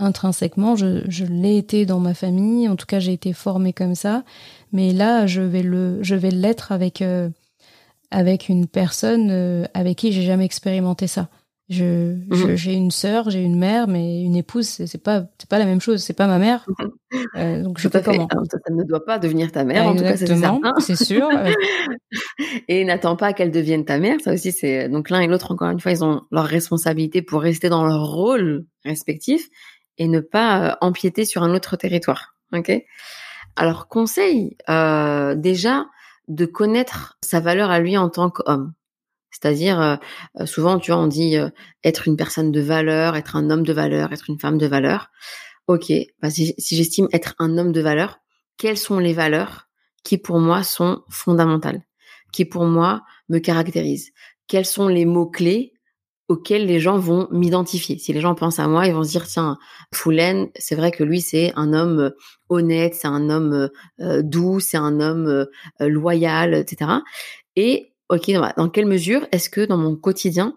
intrinsèquement. 0.00 0.74
Je, 0.74 1.24
l'ai 1.24 1.56
été 1.56 1.86
dans 1.86 2.00
ma 2.00 2.14
famille. 2.14 2.68
En 2.68 2.74
tout 2.74 2.86
cas 2.86 2.98
j'ai 2.98 3.12
été 3.12 3.32
formée 3.32 3.72
comme 3.72 3.94
ça. 3.94 4.24
Mais 4.72 4.92
là 4.92 5.28
je 5.28 5.42
vais 5.42 5.62
le 5.62 6.02
je 6.02 6.16
vais 6.16 6.32
l'être 6.32 6.72
avec 6.72 7.00
euh, 7.02 7.28
avec 8.10 8.48
une 8.48 8.66
personne 8.66 9.28
euh, 9.30 9.66
avec 9.74 9.98
qui 9.98 10.10
j'ai 10.10 10.22
jamais 10.22 10.44
expérimenté 10.44 11.06
ça 11.06 11.28
je, 11.70 12.16
mhm. 12.28 12.56
j'ai 12.56 12.74
une 12.74 12.90
sœur, 12.90 13.30
j'ai 13.30 13.40
une 13.40 13.58
mère, 13.58 13.88
mais 13.88 14.22
une 14.22 14.36
épouse, 14.36 14.68
c'est 14.68 15.02
pas, 15.02 15.24
c'est 15.38 15.48
pas 15.48 15.58
la 15.58 15.64
même 15.64 15.80
chose. 15.80 16.02
C'est 16.02 16.12
pas 16.12 16.26
ma 16.26 16.38
mère. 16.38 16.66
Euh, 17.36 17.62
donc 17.62 17.78
je 17.78 17.88
fais 17.88 18.02
comment 18.02 18.28
Ça 18.28 18.58
ne 18.70 18.82
doit 18.82 19.04
pas 19.04 19.18
devenir 19.18 19.50
ta 19.50 19.64
mère. 19.64 19.86
en 19.86 19.94
tout 19.94 20.02
cas, 20.02 20.16
c'est 20.16 20.96
sûr. 20.96 21.28
et 22.68 22.84
n'attends 22.84 23.16
pas 23.16 23.32
qu'elle 23.32 23.50
devienne 23.50 23.84
ta 23.84 23.98
mère. 23.98 24.20
Ça 24.20 24.34
aussi, 24.34 24.52
c'est 24.52 24.88
donc 24.90 25.08
l'un 25.08 25.20
et 25.20 25.26
l'autre. 25.26 25.52
Encore 25.52 25.70
une 25.70 25.80
fois, 25.80 25.92
ils 25.92 26.04
ont 26.04 26.22
leur 26.30 26.44
responsabilité 26.44 27.22
pour 27.22 27.40
rester 27.40 27.68
dans 27.68 27.84
leur 27.84 28.04
rôle 28.04 28.66
respectif 28.84 29.48
et 29.96 30.08
ne 30.08 30.20
pas 30.20 30.72
euh, 30.72 30.76
empiéter 30.82 31.24
sur 31.24 31.42
un 31.42 31.54
autre 31.54 31.76
territoire. 31.76 32.36
Ok? 32.52 32.72
Alors 33.56 33.88
conseil 33.88 34.56
euh, 34.68 35.34
déjà 35.34 35.86
de 36.28 36.44
connaître 36.44 37.18
sa 37.22 37.40
valeur 37.40 37.70
à 37.70 37.80
lui 37.80 37.96
en 37.96 38.10
tant 38.10 38.30
qu'homme. 38.30 38.72
C'est-à-dire, 39.34 39.80
euh, 39.80 40.46
souvent, 40.46 40.78
tu 40.78 40.92
vois, 40.92 41.00
on 41.00 41.08
dit 41.08 41.36
euh, 41.36 41.50
être 41.82 42.06
une 42.06 42.16
personne 42.16 42.52
de 42.52 42.60
valeur, 42.60 43.16
être 43.16 43.34
un 43.34 43.50
homme 43.50 43.64
de 43.64 43.72
valeur, 43.72 44.12
être 44.12 44.30
une 44.30 44.38
femme 44.38 44.58
de 44.58 44.66
valeur. 44.66 45.10
Ok, 45.66 45.92
bah, 46.22 46.30
si, 46.30 46.54
j'estime 46.58 47.08
être 47.12 47.34
un 47.40 47.58
homme 47.58 47.72
de 47.72 47.80
valeur, 47.80 48.20
quelles 48.58 48.78
sont 48.78 48.98
les 48.98 49.12
valeurs 49.12 49.68
qui 50.04 50.18
pour 50.18 50.38
moi 50.38 50.62
sont 50.62 51.02
fondamentales, 51.08 51.82
qui 52.32 52.44
pour 52.44 52.64
moi 52.64 53.02
me 53.28 53.38
caractérisent? 53.38 54.12
Quels 54.46 54.66
sont 54.66 54.86
les 54.86 55.04
mots-clés 55.04 55.72
auxquels 56.28 56.66
les 56.66 56.78
gens 56.78 56.98
vont 56.98 57.26
m'identifier? 57.32 57.98
Si 57.98 58.12
les 58.12 58.20
gens 58.20 58.36
pensent 58.36 58.60
à 58.60 58.68
moi, 58.68 58.86
ils 58.86 58.94
vont 58.94 59.02
se 59.02 59.10
dire 59.10 59.26
tiens, 59.26 59.58
Foulen, 59.92 60.48
c'est 60.56 60.76
vrai 60.76 60.92
que 60.92 61.02
lui 61.02 61.20
c'est 61.20 61.52
un 61.56 61.72
homme 61.72 61.98
euh, 61.98 62.10
honnête, 62.50 62.94
c'est 62.94 63.08
un 63.08 63.30
homme 63.30 63.70
euh, 64.00 64.22
doux, 64.22 64.60
c'est 64.60 64.76
un 64.76 65.00
homme 65.00 65.26
euh, 65.26 65.46
loyal, 65.80 66.54
etc. 66.54 66.90
Et 67.56 67.93
ok, 68.08 68.30
dans 68.56 68.68
quelle 68.68 68.86
mesure 68.86 69.26
est-ce 69.32 69.50
que 69.50 69.64
dans 69.64 69.76
mon 69.78 69.96
quotidien 69.96 70.56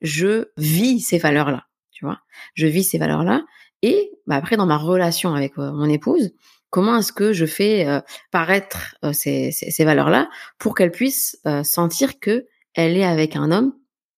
je 0.00 0.46
vis 0.56 1.00
ces 1.00 1.18
valeurs-là, 1.18 1.66
tu 1.90 2.04
vois? 2.04 2.20
Je 2.54 2.66
vis 2.66 2.84
ces 2.84 2.98
valeurs-là 2.98 3.44
et 3.82 4.12
bah, 4.26 4.36
après 4.36 4.56
dans 4.56 4.66
ma 4.66 4.76
relation 4.78 5.34
avec 5.34 5.56
mon 5.56 5.88
épouse, 5.88 6.30
comment 6.70 6.98
est-ce 6.98 7.12
que 7.12 7.32
je 7.32 7.46
fais 7.46 7.86
paraître 8.30 8.96
ces, 9.12 9.50
ces, 9.52 9.70
ces 9.70 9.84
valeurs-là 9.84 10.28
pour 10.58 10.74
qu'elle 10.74 10.92
puisse 10.92 11.40
sentir 11.64 12.20
que 12.20 12.46
elle 12.74 12.96
est 12.96 13.04
avec 13.04 13.36
un 13.36 13.50
homme 13.50 13.74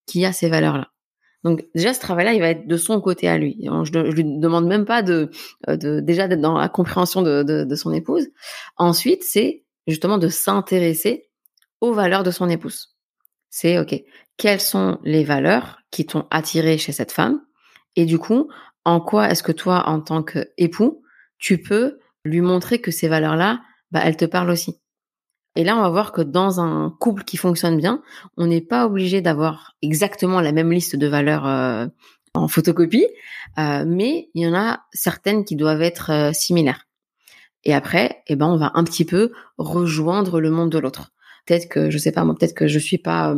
qui 0.07 0.25
a 0.25 0.33
ces 0.33 0.49
valeurs-là? 0.49 0.89
Donc 1.43 1.65
déjà 1.75 1.95
ce 1.95 2.01
travail-là, 2.01 2.35
il 2.35 2.41
va 2.41 2.51
être 2.51 2.67
de 2.67 2.77
son 2.77 3.01
côté 3.01 3.27
à 3.27 3.39
lui. 3.39 3.67
Je, 3.85 3.93
je 3.93 4.11
lui 4.11 4.25
demande 4.25 4.67
même 4.67 4.85
pas 4.85 5.03
de, 5.03 5.31
euh, 5.69 5.77
de 5.77 6.01
déjà 6.01 6.29
d'être 6.29 6.43
dans 6.43 6.59
la 6.59 6.69
compréhension 6.69 7.23
de, 7.23 7.43
de, 7.43 7.65
de 7.65 7.75
son 7.77 7.95
épouse. 7.95 8.29
Ensuite, 8.77 9.23
c'est 9.25 9.65
justement 9.87 10.19
de 10.19 10.29
s'intéresser 10.29 11.30
aux 11.81 11.93
valeurs 11.93 12.23
de 12.23 12.31
son 12.31 12.49
épouse. 12.49 12.97
C'est 13.49 13.79
ok, 13.79 14.01
quelles 14.37 14.61
sont 14.61 14.99
les 15.03 15.25
valeurs 15.25 15.81
qui 15.91 16.07
t'ont 16.07 16.27
attiré 16.31 16.79
chez 16.79 16.93
cette 16.93 17.13
femme 17.13 17.41
et 17.97 18.07
du 18.07 18.19
coup, 18.19 18.49
en 18.85 19.01
quoi 19.01 19.31
est-ce 19.31 19.43
que 19.43 19.53
toi, 19.53 19.89
en 19.89 20.01
tant 20.01 20.23
qu'époux, 20.23 21.03
tu 21.39 21.61
peux 21.61 21.99
lui 22.25 22.41
montrer 22.41 22.81
que 22.81 22.91
ces 22.91 23.09
valeurs-là, 23.09 23.61
bah, 23.91 24.01
elles 24.05 24.17
te 24.17 24.25
parlent 24.25 24.51
aussi? 24.51 24.81
Et 25.57 25.65
là, 25.65 25.77
on 25.77 25.83
va 25.83 25.89
voir 25.89 26.13
que 26.13 26.21
dans 26.21 26.61
un 26.61 26.95
couple 27.01 27.25
qui 27.25 27.37
fonctionne 27.37 27.77
bien, 27.77 28.03
on 28.37 28.47
n'est 28.47 28.61
pas 28.61 28.87
obligé 28.87 29.21
d'avoir 29.21 29.75
exactement 29.83 30.41
la 30.41 30.53
même 30.53 30.71
liste 30.71 30.95
de 30.95 31.07
valeurs 31.09 31.47
euh, 31.47 31.87
en 32.35 32.47
photocopie, 32.47 33.07
euh, 33.59 33.85
mais 33.87 34.31
il 34.35 34.43
y 34.43 34.47
en 34.47 34.55
a 34.55 34.85
certaines 34.93 35.45
qui 35.45 35.57
doivent 35.57 35.83
être 35.83 36.11
euh, 36.13 36.33
similaires. 36.33 36.87
Et 37.65 37.75
après, 37.75 38.23
eh 38.29 38.37
ben, 38.37 38.47
on 38.47 38.57
va 38.57 38.71
un 38.75 38.85
petit 38.85 39.05
peu 39.05 39.33
rejoindre 39.59 40.41
le 40.41 40.51
monde 40.51 40.71
de 40.71 40.79
l'autre. 40.79 41.11
Peut-être 41.47 41.69
que, 41.69 41.91
je 41.91 41.99
sais 41.99 42.13
pas 42.13 42.25
moi, 42.25 42.35
peut-être 42.39 42.55
que 42.55 42.69
je 42.69 42.79
suis 42.79 42.99
pas 42.99 43.35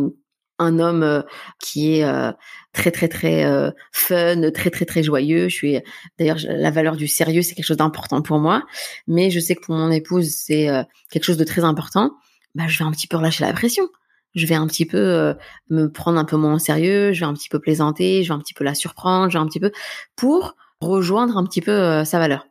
un 0.62 0.78
homme 0.78 1.02
euh, 1.02 1.22
qui 1.60 1.96
est 1.96 2.04
euh, 2.04 2.32
très 2.72 2.90
très 2.90 3.08
très 3.08 3.44
euh, 3.44 3.70
fun, 3.92 4.50
très 4.52 4.70
très 4.70 4.84
très 4.84 5.02
joyeux. 5.02 5.48
Je 5.48 5.54
suis 5.54 5.78
d'ailleurs 6.18 6.38
la 6.42 6.70
valeur 6.70 6.96
du 6.96 7.08
sérieux, 7.08 7.42
c'est 7.42 7.54
quelque 7.54 7.66
chose 7.66 7.76
d'important 7.76 8.22
pour 8.22 8.38
moi, 8.38 8.64
mais 9.06 9.30
je 9.30 9.40
sais 9.40 9.54
que 9.54 9.62
pour 9.64 9.74
mon 9.74 9.90
épouse, 9.90 10.30
c'est 10.30 10.68
quelque 11.10 11.24
chose 11.24 11.36
de 11.36 11.44
très 11.44 11.64
important. 11.64 12.12
Bah, 12.54 12.64
je 12.68 12.78
vais 12.78 12.84
un 12.84 12.92
petit 12.92 13.06
peu 13.06 13.16
relâcher 13.16 13.44
la 13.44 13.52
pression. 13.52 13.88
Je 14.34 14.46
vais 14.46 14.54
un 14.54 14.66
petit 14.66 14.86
peu 14.86 15.34
me 15.68 15.88
prendre 15.88 16.18
un 16.18 16.24
peu 16.24 16.36
moins 16.36 16.54
au 16.54 16.58
sérieux, 16.58 17.12
je 17.12 17.20
vais 17.20 17.26
un 17.26 17.34
petit 17.34 17.50
peu 17.50 17.60
plaisanter, 17.60 18.24
je 18.24 18.28
vais 18.28 18.34
un 18.34 18.38
petit 18.38 18.54
peu 18.54 18.64
la 18.64 18.74
surprendre, 18.74 19.30
je 19.30 19.36
vais 19.36 19.42
un 19.42 19.46
petit 19.46 19.60
peu 19.60 19.72
pour 20.16 20.56
rejoindre 20.80 21.36
un 21.36 21.44
petit 21.44 21.60
peu 21.60 22.02
sa 22.06 22.18
valeur. 22.18 22.46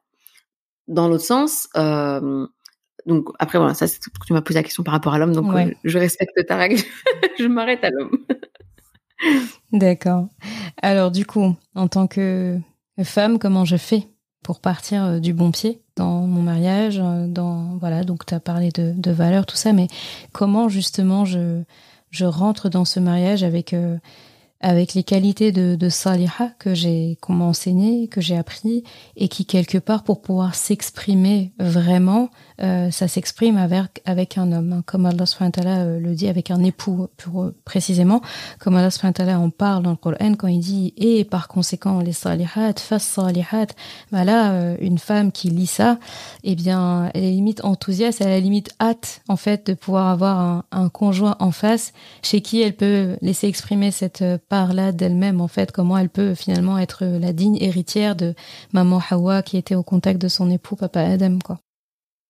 Dans 0.88 1.08
l'autre 1.08 1.24
sens, 1.24 1.68
donc 3.06 3.30
après 3.40 3.58
voilà, 3.58 3.74
ça 3.74 3.88
c'est 3.88 4.00
tu 4.26 4.34
m'as 4.34 4.42
posé 4.42 4.60
la 4.60 4.64
question 4.64 4.84
par 4.84 4.94
rapport 4.94 5.14
à 5.14 5.20
l'homme, 5.20 5.34
donc 5.34 5.54
euh, 5.54 5.72
je 5.84 5.98
respecte 5.98 6.46
ta 6.46 6.56
règle, 6.56 6.82
je 7.40 7.46
m'arrête 7.46 7.84
à 7.84 7.90
l'homme. 7.90 8.18
D'accord. 9.72 10.28
Alors 10.82 11.12
du 11.12 11.26
coup, 11.26 11.56
en 11.76 11.88
tant 11.88 12.08
que 12.08 12.58
femme, 13.04 13.40
comment 13.40 13.66
je 13.66 13.78
fais 13.78 14.08
pour 14.44 14.60
partir 14.60 15.04
euh, 15.04 15.20
du 15.20 15.34
bon 15.34 15.52
pied 15.52 15.82
dans 15.96 16.22
mon 16.22 16.42
mariage, 16.42 17.00
euh, 17.00 17.28
dans 17.28 17.78
voilà, 17.80 18.04
donc 18.04 18.26
tu 18.26 18.34
as 18.34 18.40
parlé 18.40 18.70
de, 18.70 18.94
de 18.96 19.12
valeurs, 19.12 19.46
tout 19.46 19.56
ça, 19.56 19.74
mais 19.74 19.88
comment 20.32 20.70
justement 20.70 21.26
je 21.26 21.62
je 22.10 22.26
rentre 22.26 22.70
dans 22.70 22.84
ce 22.84 23.00
mariage 23.00 23.44
avec 23.44 23.74
avec 24.62 24.94
les 24.94 25.04
qualités 25.04 25.52
de, 25.52 25.76
de 25.76 25.90
saliha 25.90 26.52
que 26.60 26.74
j'ai 26.74 27.18
qu'on 27.22 27.34
m'a 27.34 27.46
enseigné, 27.46 28.08
que 28.08 28.22
j'ai 28.22 28.38
appris 28.38 28.84
et 29.16 29.28
qui 29.28 29.46
quelque 29.46 29.78
part 29.78 30.04
pour 30.04 30.22
pouvoir 30.22 30.56
s'exprimer 30.56 31.52
vraiment 31.60 32.30
euh, 32.62 32.92
ça 32.92 33.08
s'exprime 33.08 33.58
avec, 33.58 34.02
avec 34.06 34.38
un 34.38 34.52
homme, 34.52 34.74
hein, 34.74 34.84
comme 34.86 35.06
Allah 35.06 35.26
euh, 35.42 36.00
le 36.00 36.14
dit, 36.14 36.28
avec 36.28 36.52
un 36.52 36.64
époux 36.64 37.08
pour, 37.18 37.50
précisément, 37.66 38.22
comme 38.60 38.76
Allah 38.76 38.90
en 39.40 39.50
parle 39.50 39.84
dans 39.84 39.92
le 39.92 39.96
Coran 39.96 40.36
quand 40.38 40.48
il 40.48 40.60
dit 40.60 40.94
et 40.98 41.24
par 41.24 41.48
conséquent 41.48 42.00
les 42.02 42.14
salihat, 42.14 42.74
fas 42.78 43.00
salihat, 43.00 43.68
voilà, 44.12 44.52
euh, 44.52 44.78
une 44.80 45.00
femme 45.00 45.32
qui 45.32 45.50
lit 45.50 45.66
ça, 45.66 45.98
eh 46.44 46.56
bien, 46.56 47.10
elle 47.16 47.24
est 47.24 47.32
limite 47.32 47.64
enthousiaste, 47.66 48.22
elle 48.22 48.32
a 48.32 48.40
limite 48.40 48.70
hâte 48.80 49.22
en 49.28 49.38
fait 49.38 49.68
de 49.68 49.74
pouvoir 49.74 50.08
avoir 50.08 50.40
un, 50.40 50.64
un 50.72 50.90
conjoint 50.90 51.38
en 51.40 51.52
face 51.52 51.94
chez 52.22 52.42
qui 52.42 52.62
elle 52.62 52.76
peut 52.76 53.18
laisser 53.22 53.48
exprimer 53.48 53.90
cette 53.90 54.24
part-là 54.52 54.92
d'elle-même 54.92 55.40
en 55.40 55.48
fait, 55.48 55.72
comment 55.72 55.98
elle 55.98 56.10
peut 56.10 56.36
finalement 56.36 56.78
être 56.78 57.06
la 57.06 57.32
digne 57.32 57.58
héritière 57.62 58.18
de 58.18 58.36
maman 58.74 59.02
Hawa 59.10 59.44
qui 59.44 59.56
était 59.56 59.76
au 59.76 59.82
contact 59.82 60.22
de 60.22 60.28
son 60.28 60.52
époux 60.52 60.76
papa 60.76 61.00
Adam 61.00 61.40
quoi. 61.40 61.60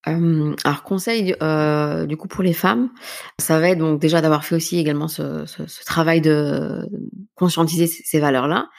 Euh, 0.07 0.55
alors 0.63 0.83
conseil 0.83 1.35
euh, 1.41 2.05
du 2.05 2.17
coup 2.17 2.27
pour 2.27 2.43
les 2.43 2.53
femmes, 2.53 2.91
ça 3.39 3.59
va 3.59 3.69
être 3.69 3.79
donc 3.79 3.99
déjà 3.99 4.21
d'avoir 4.21 4.45
fait 4.45 4.55
aussi 4.55 4.77
également 4.77 5.07
ce, 5.07 5.45
travail 5.83 6.21
de 6.21 6.87
conscientiser 7.33 7.87
ces, 7.87 8.19
valeurs-là, 8.19 8.69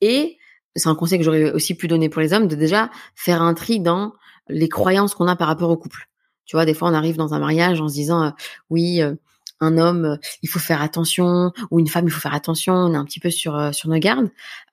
et 0.00 0.36
c'est 0.74 0.88
un 0.88 0.96
conseil 0.96 1.18
que 1.18 1.24
j'aurais 1.24 1.52
aussi 1.52 1.76
pu 1.76 1.86
donner 1.86 2.08
pour 2.08 2.20
les 2.20 2.32
hommes 2.32 2.48
de 2.48 2.56
déjà 2.56 2.90
faire 3.14 3.40
un 3.40 3.54
tri 3.54 3.78
dans 3.78 4.14
les 4.48 4.68
croyances 4.68 5.14
qu'on 5.14 5.28
a 5.28 5.36
par 5.36 5.46
rapport 5.46 5.70
au 5.70 5.76
couple. 5.76 6.08
Tu 6.44 6.56
vois, 6.56 6.64
des 6.64 6.74
fois 6.74 6.90
on 6.90 6.94
arrive 6.94 7.16
dans 7.16 7.34
un 7.34 7.38
mariage 7.38 7.80
en 7.80 7.86
se 7.86 7.94
disant 7.94 8.24
euh, 8.24 8.30
oui 8.68 9.00
euh, 9.00 9.14
un 9.60 9.78
homme 9.78 10.18
il 10.42 10.48
faut 10.48 10.58
faire 10.58 10.82
attention 10.82 11.52
ou 11.70 11.78
une 11.78 11.88
femme 11.88 12.06
il 12.06 12.10
faut 12.10 12.20
faire 12.20 12.34
attention, 12.34 12.74
on 12.74 12.94
est 12.94 12.96
un 12.96 13.04
petit 13.04 13.20
peu 13.20 13.30
sur 13.30 13.74
sur 13.74 13.88
nos 13.88 13.98
gardes. 13.98 14.30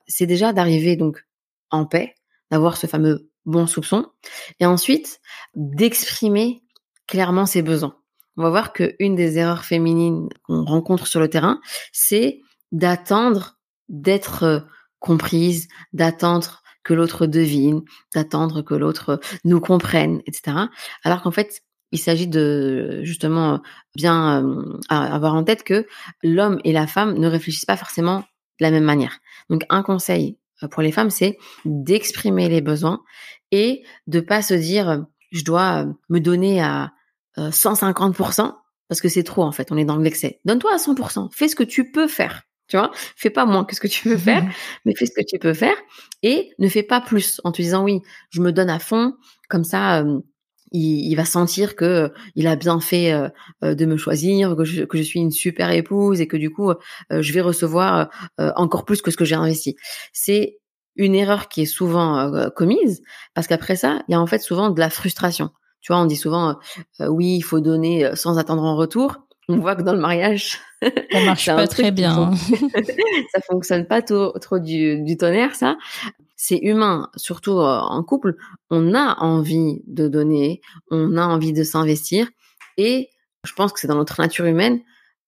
C'est 0.08 0.26
déjà 0.26 0.54
d'arriver 0.54 0.95
donc 0.95 1.26
en 1.71 1.86
paix, 1.86 2.15
d'avoir 2.52 2.78
ce 2.78 2.88
fameux 2.88 3.30
bon 3.45 3.65
soupçon, 3.65 4.06
et 4.60 4.65
ensuite 4.65 5.19
d'exprimer 5.56 6.63
clairement 7.08 7.45
ses 7.45 7.62
besoins. 7.62 7.95
On 8.36 8.43
va 8.43 8.50
voir 8.50 8.71
qu'une 8.71 9.15
des 9.15 9.39
erreurs 9.39 9.65
féminines 9.65 10.30
qu'on 10.43 10.63
rencontre 10.63 11.08
sur 11.08 11.19
le 11.19 11.30
terrain, 11.30 11.60
c'est 11.91 12.41
d'attendre 12.71 13.58
d'être 13.89 14.43
euh, 14.43 14.60
comprise, 15.00 15.67
d'attendre 15.93 16.62
que 16.84 16.93
l'autre 16.93 17.26
devine, 17.26 17.82
d'attendre 18.13 18.62
que 18.62 18.76
l'autre 18.76 19.19
nous 19.43 19.60
comprenne, 19.60 20.21
etc. 20.26 20.58
Alors 21.04 21.21
qu'en 21.21 21.32
fait, 21.32 21.63
il 21.91 22.00
s'agit 22.00 22.28
de 22.28 23.02
justement 23.04 23.62
bien 23.95 24.43
euh, 24.43 24.80
avoir 24.89 25.36
en 25.36 25.43
tête 25.43 25.63
que 25.63 25.88
l'homme 26.23 26.60
et 26.63 26.73
la 26.73 26.88
femme 26.88 27.17
ne 27.17 27.28
réfléchissent 27.28 27.65
pas 27.65 27.78
forcément 27.78 28.19
de 28.19 28.65
la 28.65 28.71
même 28.71 28.84
manière. 28.84 29.19
Donc 29.50 29.63
un 29.69 29.84
conseil 29.84 30.38
euh, 30.63 30.67
pour 30.67 30.82
les 30.82 30.91
femmes, 30.91 31.10
c'est 31.10 31.38
d'exprimer 31.65 32.50
les 32.50 32.62
besoins 32.62 33.02
et 33.52 33.83
de 34.08 34.19
pas 34.19 34.42
se 34.42 34.54
dire 34.54 35.06
je 35.31 35.44
dois 35.44 35.85
me 36.10 36.19
donner 36.19 36.62
à 36.62 36.92
150% 37.38 38.42
euh, 38.42 38.52
parce 38.88 39.02
que 39.02 39.10
c'est 39.10 39.23
trop 39.23 39.44
en 39.44 39.52
fait, 39.52 39.71
on 39.71 39.77
est 39.77 39.85
dans 39.85 39.98
l'excès. 39.98 40.40
Donne-toi 40.46 40.73
à 40.73 40.77
100%, 40.77 41.29
fais 41.33 41.48
ce 41.48 41.56
que 41.56 41.63
tu 41.63 41.92
peux 41.92 42.08
faire. 42.08 42.44
Tu 42.67 42.75
vois, 42.75 42.92
fais 43.15 43.29
pas 43.29 43.46
moins 43.46 43.63
que 43.63 43.75
ce 43.75 43.79
que 43.79 43.88
tu 43.88 44.10
peux 44.10 44.17
faire, 44.17 44.46
mais 44.85 44.94
fais 44.94 45.06
ce 45.06 45.13
que 45.13 45.25
tu 45.25 45.40
peux 45.40 45.54
faire 45.54 45.75
et 46.21 46.52
ne 46.60 46.67
fais 46.67 46.83
pas 46.83 47.00
plus 47.00 47.40
en 47.46 47.54
te 47.54 47.62
disant 47.62 47.85
oui, 47.85 48.02
je 48.29 48.42
me 48.42 48.52
donne 48.52 48.69
à 48.69 48.79
fond, 48.79 49.15
comme 49.48 49.63
ça, 49.63 50.04
il, 50.72 51.15
va 51.15 51.26
sentir 51.26 51.76
que 51.76 52.12
il 52.36 52.48
a 52.48 52.56
bien 52.56 52.80
fait 52.80 53.13
de 53.62 53.86
me 53.86 53.98
choisir, 53.98 54.56
que 54.56 54.65
je, 54.65 54.84
que 54.84 54.98
je, 54.98 55.04
suis 55.04 55.20
une 55.20 55.32
super 55.32 55.72
épouse 55.72 56.22
et 56.22 56.28
que 56.28 56.38
du 56.38 56.50
coup 56.52 56.72
je 57.10 57.34
vais 57.34 57.42
recevoir 57.42 58.10
encore 58.38 58.86
plus 58.86 59.02
que 59.02 59.12
ce 59.12 59.18
que 59.18 59.26
j'ai 59.26 59.36
investi. 59.36 59.76
C'est 60.13 60.58
une 60.98 61.15
erreur 61.15 61.48
qui 61.48 61.62
est 61.62 61.65
souvent 61.65 62.18
euh, 62.18 62.50
commise 62.50 63.02
parce 63.34 63.48
qu'après 63.48 63.76
ça, 63.76 64.02
il 64.08 64.12
y 64.12 64.15
a 64.15 64.22
en 64.22 64.28
fait 64.28 64.40
souvent 64.40 64.70
de 64.70 64.80
la 64.80 64.90
frustration. 64.90 65.52
Tu 65.80 65.94
vois, 65.94 66.02
on 66.02 66.06
dit 66.06 66.15
souvent 66.15 66.50
euh, 66.50 66.54
euh, 67.02 67.08
oui, 67.08 67.36
il 67.38 67.44
faut 67.44 67.60
donner 67.60 68.15
sans 68.15 68.38
attendre 68.38 68.63
en 68.63 68.76
retour. 68.76 69.15
On 69.50 69.60
voit 69.60 69.76
que 69.76 69.82
dans 69.82 69.94
le 69.94 70.00
mariage, 70.00 70.60
ça 70.82 71.24
marche 71.24 71.46
pas 71.46 71.68
très 71.68 71.92
bien. 71.92 72.32
ça 73.32 73.42
fonctionne 73.50 73.88
pas 73.88 74.02
trop, 74.02 74.38
trop 74.40 74.60
du, 74.60 75.02
du 75.04 75.15
tonnerre, 75.15 75.56
ça. 75.56 75.78
C'est 76.38 76.60
humain, 76.60 77.10
surtout 77.15 77.60
en 77.60 78.04
couple. 78.04 78.35
On 78.69 78.94
a 78.94 79.19
envie 79.19 79.81
de 79.88 80.08
donner, 80.08 80.62
on 80.92 81.17
a 81.17 81.25
envie 81.25 81.52
de 81.52 81.63
s'investir, 81.63 82.29
et 82.77 83.10
je 83.44 83.54
pense 83.54 83.73
que 83.73 83.79
c'est 83.79 83.88
dans 83.88 83.96
notre 83.96 84.21
nature 84.21 84.46
humaine. 84.46 84.79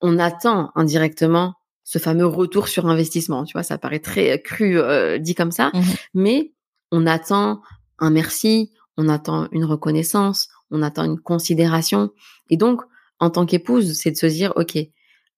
On 0.02 0.20
attend 0.20 0.72
indirectement 0.76 1.56
ce 1.84 1.98
fameux 1.98 2.28
retour 2.28 2.68
sur 2.68 2.88
investissement. 2.88 3.44
Tu 3.46 3.54
vois, 3.54 3.64
ça 3.64 3.80
paraît 3.80 4.00
très 4.00 4.40
cru 4.42 4.78
euh, 4.78 5.18
dit 5.18 5.34
comme 5.34 5.52
ça, 5.52 5.72
mmh 5.74 5.82
mais 6.14 6.54
on 6.92 7.08
attend 7.08 7.62
un 7.98 8.12
merci, 8.12 8.72
on 8.98 9.10
attend 9.10 9.48
une 9.52 9.66
reconnaissance, 9.66 10.50
on 10.72 10.82
attend 10.82 11.06
une 11.06 11.20
considération. 11.20 12.12
Et 12.50 12.58
donc, 12.58 12.82
en 13.20 13.30
tant 13.30 13.46
qu'épouse, 13.46 13.94
c'est 13.94 14.12
de 14.12 14.16
se 14.16 14.26
dire, 14.26 14.54
OK, 14.56 14.78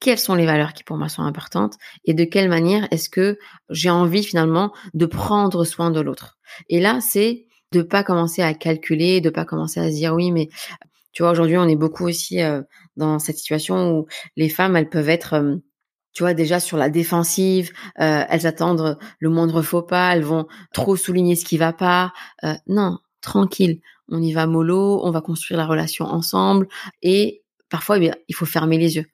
quelles 0.02 0.20
sont 0.20 0.36
les 0.36 0.46
valeurs 0.46 0.74
qui 0.74 0.84
pour 0.84 0.98
moi 0.98 1.08
sont 1.08 1.22
importantes 1.22 1.76
et 2.04 2.14
de 2.14 2.26
quelle 2.26 2.50
manière 2.50 2.88
est-ce 2.92 3.10
que 3.10 3.38
j'ai 3.70 3.90
envie 3.90 4.24
finalement 4.24 4.74
de 4.94 5.06
prendre 5.06 5.64
soin 5.64 5.92
de 5.92 6.02
l'autre. 6.02 6.38
Et 6.68 6.82
là, 6.82 7.00
c'est 7.00 7.46
de 7.72 7.84
pas 7.84 8.04
commencer 8.04 8.42
à 8.42 8.54
calculer, 8.54 9.22
de 9.22 9.30
pas 9.30 9.46
commencer 9.46 9.80
à 9.80 9.90
se 9.90 9.96
dire 9.96 10.14
oui, 10.14 10.32
mais 10.32 10.50
tu 11.14 11.24
vois, 11.24 11.32
aujourd'hui, 11.32 11.58
on 11.58 11.68
est 11.68 11.76
beaucoup 11.76 12.06
aussi 12.08 12.42
euh, 12.42 12.62
dans 12.98 13.20
cette 13.20 13.38
situation 13.38 13.92
où 13.92 14.08
les 14.36 14.50
femmes, 14.50 14.76
elles 14.76 14.90
peuvent 14.90 15.10
être 15.10 15.34
euh, 15.36 15.56
tu 16.14 16.24
vois 16.24 16.34
déjà 16.34 16.60
sur 16.60 16.78
la 16.78 16.90
défensive, 16.90 17.72
euh, 18.02 18.26
elles 18.28 18.46
attendent 18.46 18.98
le 19.20 19.30
moindre 19.30 19.62
faux 19.62 19.82
pas, 19.82 20.14
elles 20.14 20.24
vont 20.24 20.46
trop 20.74 20.98
souligner 20.98 21.38
ce 21.38 21.46
qui 21.46 21.58
va 21.58 21.72
pas. 21.72 22.12
non, 22.68 22.98
tranquille, 23.22 23.80
on 24.10 24.22
y 24.22 24.34
va 24.34 24.46
mollo, 24.46 25.00
on 25.06 25.12
va 25.12 25.22
construire 25.22 25.58
la 25.58 25.66
relation 25.66 26.06
ensemble 26.06 26.68
et 27.02 27.44
parfois 27.70 27.98
eh 27.98 28.12
il 28.28 28.36
faut 28.36 28.46
fermer 28.46 28.78
les 28.78 28.98
yeux. 28.98 29.06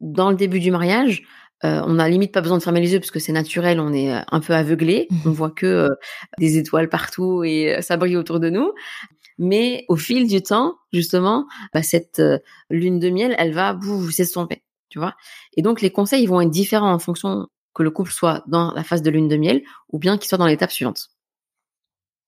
Dans 0.00 0.30
le 0.30 0.36
début 0.36 0.60
du 0.60 0.70
mariage, 0.70 1.22
euh, 1.64 1.82
on 1.84 1.94
n'a 1.94 2.08
limite 2.08 2.32
pas 2.32 2.40
besoin 2.40 2.56
de 2.56 2.62
fermer 2.62 2.80
les 2.80 2.92
yeux 2.92 3.00
parce 3.00 3.10
que 3.10 3.18
c'est 3.18 3.32
naturel, 3.32 3.80
on 3.80 3.92
est 3.92 4.14
euh, 4.14 4.20
un 4.30 4.40
peu 4.40 4.54
aveuglé, 4.54 5.08
mmh. 5.10 5.16
on 5.26 5.30
voit 5.30 5.50
que 5.50 5.66
euh, 5.66 5.88
des 6.38 6.56
étoiles 6.56 6.88
partout 6.88 7.44
et 7.44 7.76
ça 7.82 7.96
brille 7.98 8.16
autour 8.16 8.40
de 8.40 8.48
nous. 8.48 8.72
Mais 9.36 9.84
au 9.88 9.96
fil 9.96 10.26
du 10.26 10.42
temps, 10.42 10.76
justement, 10.92 11.46
bah, 11.72 11.82
cette 11.82 12.20
lune 12.68 12.98
de 12.98 13.08
miel, 13.10 13.34
elle 13.38 13.52
va 13.52 13.72
vous 13.72 14.10
s'estomper, 14.10 14.62
tu 14.88 14.98
vois. 14.98 15.14
Et 15.56 15.62
donc 15.62 15.80
les 15.80 15.90
conseils 15.90 16.26
vont 16.26 16.40
être 16.40 16.50
différents 16.50 16.92
en 16.92 16.98
fonction 16.98 17.46
que 17.74 17.82
le 17.82 17.90
couple 17.90 18.10
soit 18.10 18.42
dans 18.48 18.72
la 18.72 18.84
phase 18.84 19.02
de 19.02 19.10
lune 19.10 19.28
de 19.28 19.36
miel 19.36 19.62
ou 19.90 19.98
bien 19.98 20.18
qu'il 20.18 20.28
soit 20.28 20.38
dans 20.38 20.46
l'étape 20.46 20.72
suivante. 20.72 21.08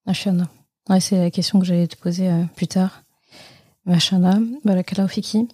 Machana. 0.07 0.49
Ouais, 0.89 1.01
c'est 1.01 1.19
la 1.19 1.31
question 1.31 1.61
que 1.61 1.67
j'allais 1.67 1.87
te 1.87 1.97
poser 1.97 2.31
plus 2.57 2.67
tard. 2.67 3.03
Machana, 3.85 4.39
fiki. 5.09 5.49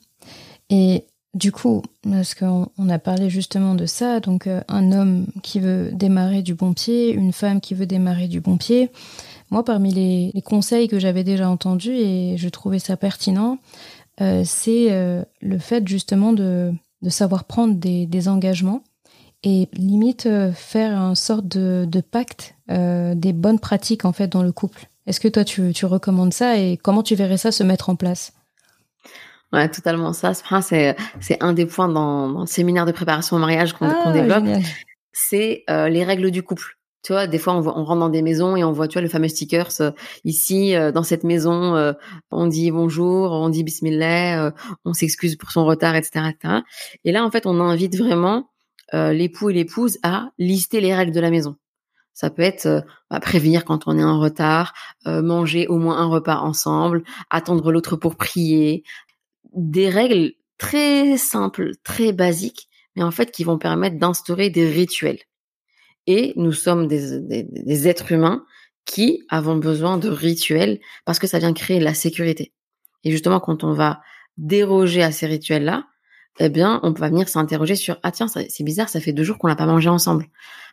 Et 0.71 1.07
du 1.39 1.53
coup, 1.53 1.83
parce 2.03 2.35
qu'on 2.35 2.69
on 2.77 2.89
a 2.89 2.99
parlé 2.99 3.31
justement 3.31 3.75
de 3.75 3.87
ça, 3.87 4.19
donc 4.19 4.47
euh, 4.47 4.61
un 4.69 4.93
homme 4.93 5.27
qui 5.43 5.61
veut 5.61 5.91
démarrer 5.93 6.43
du 6.43 6.55
bon 6.55 6.75
pied, 6.75 7.13
une 7.13 7.33
femme 7.33 7.61
qui 7.61 7.75
veut 7.75 7.87
démarrer 7.87 8.27
du 8.27 8.41
bon 8.41 8.57
pied. 8.57 8.91
Moi, 9.51 9.65
parmi 9.65 9.93
les, 9.95 10.43
conseils 10.43 10.89
que 10.89 10.99
j'avais 10.99 11.25
déjà 11.25 11.49
entendus 11.49 11.95
et 11.95 12.37
je 12.37 12.49
trouvais 12.49 12.81
ça 12.81 12.97
pertinent, 12.97 13.59
euh, 14.21 14.43
c'est 14.45 14.89
euh, 14.91 15.23
le 15.41 15.59
fait 15.59 15.87
justement 15.87 16.33
de, 16.33 16.73
savoir 17.09 17.45
prendre 17.45 17.75
des, 17.75 18.29
engagements 18.29 18.83
et 19.45 19.69
limite 19.75 20.29
faire 20.55 21.01
un 21.01 21.15
sorte 21.15 21.47
de, 21.47 22.01
pacte 22.01 22.57
des 22.69 23.33
bonnes 23.33 23.61
pratiques 23.61 24.05
en 24.05 24.13
fait 24.13 24.27
dans 24.27 24.43
le 24.43 24.51
couple. 24.51 24.89
Est-ce 25.07 25.21
que 25.21 25.29
toi 25.29 25.45
tu, 25.45 25.73
tu 25.73 25.87
recommandes 25.87 26.35
ça 26.35 26.59
et 26.59 26.77
comment 26.77 27.05
tu 27.05 27.15
verrais 27.15 27.39
ça 27.39 27.53
se 27.53 27.63
mettre 27.63 27.89
en 27.89 27.97
place? 27.97 28.33
Ouais, 29.53 29.69
totalement 29.69 30.13
ça. 30.13 30.35
C'est 30.35 30.97
c'est 31.21 31.43
un 31.43 31.53
des 31.53 31.67
points 31.67 31.89
dans, 31.89 32.29
dans, 32.29 32.41
le 32.41 32.47
séminaire 32.47 32.85
de 32.85 32.93
préparation 32.93 33.37
au 33.37 33.39
mariage 33.39 33.73
qu'on 33.73 33.89
ah, 33.89 34.13
développe. 34.13 34.45
C'est 35.13 35.65
euh, 35.71 35.89
les 35.89 36.05
règles 36.05 36.31
du 36.31 36.43
couple. 36.43 36.79
Tu 37.03 37.13
vois, 37.13 37.27
des 37.27 37.39
fois 37.39 37.55
on, 37.55 37.67
on, 37.67 37.85
rentre 37.85 38.01
dans 38.01 38.09
des 38.09 38.23
maisons 38.23 38.57
et 38.57 38.65
on 38.65 38.73
voit, 38.73 38.89
tu 38.89 38.95
vois, 38.95 39.03
le 39.03 39.09
fameux 39.09 39.29
stickers 39.29 39.81
euh, 39.81 39.93
ici 40.25 40.75
euh, 40.75 40.93
dans 40.93 41.03
cette 41.03 41.25
maison, 41.25 41.95
on 42.31 42.47
dit 42.47 42.71
bonjour, 42.71 43.33
on 43.33 43.49
dit 43.49 43.65
bismillah, 43.65 44.53
on 44.85 44.93
s'excuse 44.93 45.37
pour 45.37 45.51
son 45.51 45.65
retard, 45.65 45.97
etc., 45.97 46.27
etc. 46.31 46.55
Et 47.05 47.13
là, 47.13 47.25
en 47.25 47.31
fait, 47.31 47.47
on 47.47 47.61
invite 47.61 47.97
vraiment 47.97 48.51
l'époux 48.93 49.51
et 49.51 49.55
l'épouse 49.55 49.99
à 50.03 50.31
lister 50.39 50.81
les 50.81 50.95
règles 50.95 51.13
de 51.13 51.21
la 51.21 51.31
maison. 51.31 51.57
Ça 52.15 52.31
peut 52.31 52.43
être 52.43 52.85
bah, 53.11 53.21
prévenir 53.21 53.65
quand 53.65 53.87
on 53.87 53.97
est 53.97 54.05
en 54.05 54.19
retard, 54.19 54.75
manger 55.07 55.69
au 55.69 55.79
moins 55.79 55.99
un 55.99 56.07
repas 56.07 56.39
ensemble, 56.39 57.05
attendre 57.31 57.71
l'autre 57.71 57.97
pour 57.97 58.17
prier, 58.17 58.83
des 59.55 59.89
règles 59.89 60.33
très 60.59 61.17
simples, 61.17 61.73
très 61.85 62.13
basiques, 62.13 62.69
mais 62.97 63.03
en 63.03 63.11
fait 63.11 63.31
qui 63.31 63.45
vont 63.45 63.59
permettre 63.59 63.99
d'instaurer 63.99 64.51
des 64.51 64.69
rituels. 64.69 65.21
Et 66.07 66.33
nous 66.37 66.53
sommes 66.53 66.89
des, 66.89 67.89
êtres 67.89 68.13
humains 68.13 68.45
qui 68.85 69.25
avons 69.29 69.57
besoin 69.57 69.99
de 69.99 70.09
rituels 70.09 70.81
parce 71.05 71.19
que 71.19 71.27
ça 71.27 71.39
vient 71.39 71.53
créer 71.53 71.81
la 71.81 71.95
sécurité. 71.95 72.53
Et 73.05 73.11
justement, 73.11 73.41
quand 73.41 73.63
on 73.63 73.75
va 73.75 74.01
déroger 74.39 75.03
à 75.03 75.13
ces 75.13 75.27
rituels-là, 75.27 75.87
eh 76.41 76.49
bien, 76.49 76.81
on 76.83 76.93
va 76.93 77.09
venir 77.09 77.29
s'interroger 77.29 77.75
sur 77.75 77.99
ah 78.03 78.11
tiens, 78.11 78.29
c'est 78.29 78.65
bizarre, 78.65 78.89
ça 78.89 79.01
fait 79.01 79.13
deux 79.13 79.25
jours 79.25 79.39
qu'on 79.39 79.49
n'a 79.49 79.57
pas 79.57 79.67
mangé 79.67 79.89
ensemble. 79.89 80.29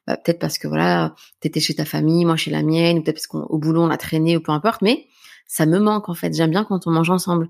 Bah, 0.08 0.18
peut-être 0.18 0.40
parce 0.40 0.58
que 0.58 0.68
voilà, 0.68 1.16
t'étais 1.40 1.60
chez 1.60 1.76
ta 1.76 1.86
famille, 1.86 2.26
moi 2.26 2.38
chez 2.38 2.52
la 2.52 2.62
mienne, 2.62 3.00
ou 3.00 3.04
peut-être 3.04 3.16
parce 3.16 3.28
qu'au 3.28 3.58
boulot 3.58 3.82
on 3.82 3.90
a 3.90 3.98
traîné 3.98 4.38
ou 4.38 4.42
peu 4.42 4.52
importe, 4.52 4.82
mais 4.82 5.08
ça 5.48 5.66
me 5.66 5.80
manque 5.80 6.10
en 6.10 6.14
fait. 6.14 6.34
J'aime 6.34 6.52
bien 6.52 6.64
quand 6.64 6.88
on 6.88 6.92
mange 6.92 7.10
ensemble. 7.10 7.50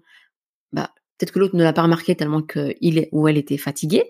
Bah, 0.71 0.91
Peut-être 1.17 1.31
que 1.31 1.39
l'autre 1.39 1.55
ne 1.55 1.63
l'a 1.63 1.73
pas 1.73 1.83
remarqué 1.83 2.15
tellement 2.15 2.41
qu'il 2.41 3.07
ou 3.11 3.27
elle 3.27 3.37
était 3.37 3.57
fatigué. 3.57 4.03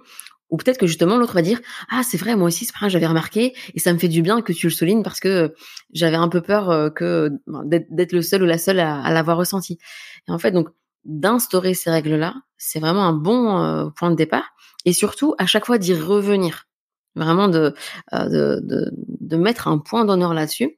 Ou 0.50 0.58
peut-être 0.58 0.78
que 0.78 0.88
justement 0.88 1.18
l'autre 1.18 1.34
va 1.34 1.42
dire 1.42 1.60
ah 1.90 2.04
c'est 2.04 2.18
vrai 2.18 2.36
moi 2.36 2.48
aussi 2.48 2.66
c'est 2.66 2.76
vrai 2.76 2.90
j'avais 2.90 3.08
remarqué 3.08 3.56
et 3.74 3.80
ça 3.80 3.92
me 3.92 3.98
fait 3.98 4.08
du 4.08 4.22
bien 4.22 4.42
que 4.42 4.54
tu 4.54 4.68
le 4.68 4.72
soulignes 4.72 5.02
parce 5.02 5.20
que 5.20 5.56
j'avais 5.92 6.18
un 6.18 6.30
peu 6.30 6.42
peur 6.42 6.70
euh, 6.70 6.90
que 6.92 7.32
d'être 7.66 8.14
le 8.14 8.22
seul 8.22 8.44
ou 8.44 8.46
la 8.46 8.60
seule 8.60 8.80
à, 8.80 9.12
l'avoir 9.12 9.38
ressenti. 9.38 9.80
Et 10.28 10.32
en 10.32 10.38
fait 10.38 10.52
donc 10.52 10.70
d'instaurer 11.04 11.74
ces 11.74 11.90
règles 11.90 12.16
là 12.16 12.36
c'est 12.58 12.80
vraiment 12.80 13.06
un 13.06 13.14
bon 13.14 13.58
euh, 13.58 13.90
point 13.90 14.12
de 14.12 14.16
départ 14.16 14.54
et 14.86 14.94
surtout 14.94 15.34
à 15.40 15.48
chaque 15.48 15.66
fois 15.66 15.80
d'y 15.80 15.96
revenir 15.96 16.68
vraiment 17.16 17.48
de, 17.48 17.74
euh, 18.14 18.30
de, 18.30 18.62
de, 18.64 18.92
de 18.94 19.38
mettre 19.38 19.68
un 19.68 19.80
point 19.80 20.06
d'honneur 20.06 20.34
là-dessus. 20.34 20.78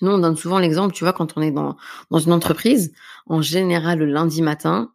Nous 0.00 0.10
on 0.10 0.18
donne 0.18 0.36
souvent 0.36 0.58
l'exemple 0.58 0.94
tu 0.94 1.04
vois 1.04 1.12
quand 1.12 1.36
on 1.36 1.42
est 1.42 1.50
dans 1.50 1.76
dans 2.10 2.18
une 2.18 2.32
entreprise 2.32 2.94
en 3.26 3.42
général 3.42 3.98
le 3.98 4.06
lundi 4.06 4.40
matin 4.40 4.94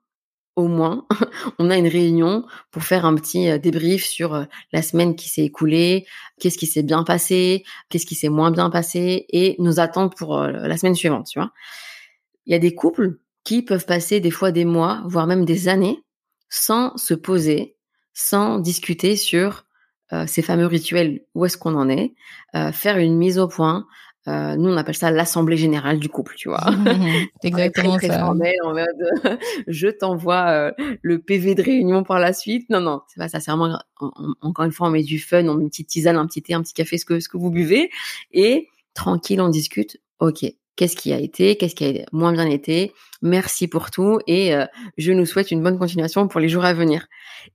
au 0.56 0.68
moins, 0.68 1.06
on 1.60 1.70
a 1.70 1.78
une 1.78 1.88
réunion 1.88 2.46
pour 2.72 2.84
faire 2.84 3.06
un 3.06 3.16
petit 3.16 3.50
euh, 3.50 3.58
débrief 3.58 4.06
sur 4.06 4.34
euh, 4.34 4.46
la 4.72 4.82
semaine 4.82 5.16
qui 5.16 5.30
s'est 5.30 5.44
écoulée, 5.44 6.06
qu'est-ce 6.40 6.58
qui 6.58 6.68
s'est 6.68 6.84
bien 6.84 7.04
passé, 7.04 7.64
qu'est-ce 7.90 8.06
qui 8.06 8.16
s'est 8.16 8.30
moins 8.30 8.52
bien 8.52 8.70
passé 8.70 9.26
et 9.30 9.56
nos 9.60 9.80
attentes 9.80 10.16
pour 10.18 10.38
euh, 10.38 10.52
la 10.52 10.78
semaine 10.78 10.96
suivante, 10.96 11.28
tu 11.28 11.40
vois. 11.40 11.52
Il 12.46 12.52
y 12.52 12.56
a 12.56 12.60
des 12.60 12.76
couples 12.76 13.20
qui 13.44 13.62
peuvent 13.62 13.86
passer 13.86 14.20
des 14.20 14.32
fois 14.32 14.52
des 14.52 14.66
mois, 14.66 15.02
voire 15.06 15.28
même 15.28 15.46
des 15.46 15.68
années 15.68 16.04
sans 16.50 16.98
se 16.98 17.14
poser, 17.14 17.78
sans 18.14 18.60
discuter 18.60 19.16
sur 19.16 19.66
ces 20.26 20.42
fameux 20.42 20.66
rituels, 20.66 21.22
où 21.36 21.46
est-ce 21.46 21.60
qu'on 21.60 21.76
en 21.76 21.88
est, 21.88 22.16
faire 22.74 22.98
une 22.98 23.16
mise 23.16 23.38
au 23.38 23.48
point, 23.48 23.86
euh, 24.30 24.56
nous, 24.56 24.70
on 24.70 24.78
appelle 24.78 24.96
ça 24.96 25.12
l'assemblée 25.12 25.58
générale 25.58 26.00
du 26.00 26.08
couple, 26.08 26.36
tu 26.36 26.50
vois. 26.50 26.64
exactement 27.44 27.98
très, 27.98 28.08
ça. 28.08 28.20
Formel, 28.20 28.56
en 28.64 28.74
mode, 28.74 29.40
je 29.68 29.88
t'envoie 29.88 30.50
euh, 30.50 30.72
le 31.02 31.20
PV 31.20 31.56
de 31.56 31.64
réunion 31.64 32.04
par 32.04 32.20
la 32.20 32.34
suite. 32.34 32.70
Non, 32.70 32.80
non, 32.80 33.02
c'est 33.08 33.20
pas 33.20 33.30
ça. 33.30 33.40
C'est 33.40 33.52
vraiment, 33.52 33.80
encore 34.42 34.66
une 34.66 34.72
fois, 34.72 34.88
on 34.88 34.92
met 34.92 35.04
du 35.04 35.20
fun, 35.20 35.48
on 35.48 35.56
met 35.56 35.64
une 35.64 35.70
petite 35.70 35.88
tisane, 35.88 36.18
un 36.18 36.28
petit 36.28 36.42
thé, 36.42 36.54
un 36.54 36.62
petit 36.62 36.74
café, 36.74 36.98
ce 36.98 37.06
que, 37.06 37.20
ce 37.20 37.28
que 37.28 37.38
vous 37.38 37.50
buvez. 37.50 37.90
Et 38.32 38.68
tranquille, 38.94 39.42
on 39.42 39.50
discute. 39.50 39.98
OK, 40.20 40.46
qu'est-ce 40.76 40.96
qui 40.96 41.12
a 41.12 41.20
été, 41.20 41.58
qu'est-ce 41.58 41.76
qui 41.76 42.00
a 42.00 42.06
moins 42.12 42.32
bien 42.32 42.48
été? 42.48 42.94
Merci 43.22 43.68
pour 43.68 43.92
tout 43.92 44.20
et 44.28 44.56
euh, 44.56 44.66
je 44.98 45.12
nous 45.12 45.26
souhaite 45.26 45.52
une 45.52 45.62
bonne 45.62 45.78
continuation 45.78 46.28
pour 46.28 46.40
les 46.40 46.48
jours 46.50 46.64
à 46.64 46.74
venir. 46.74 47.08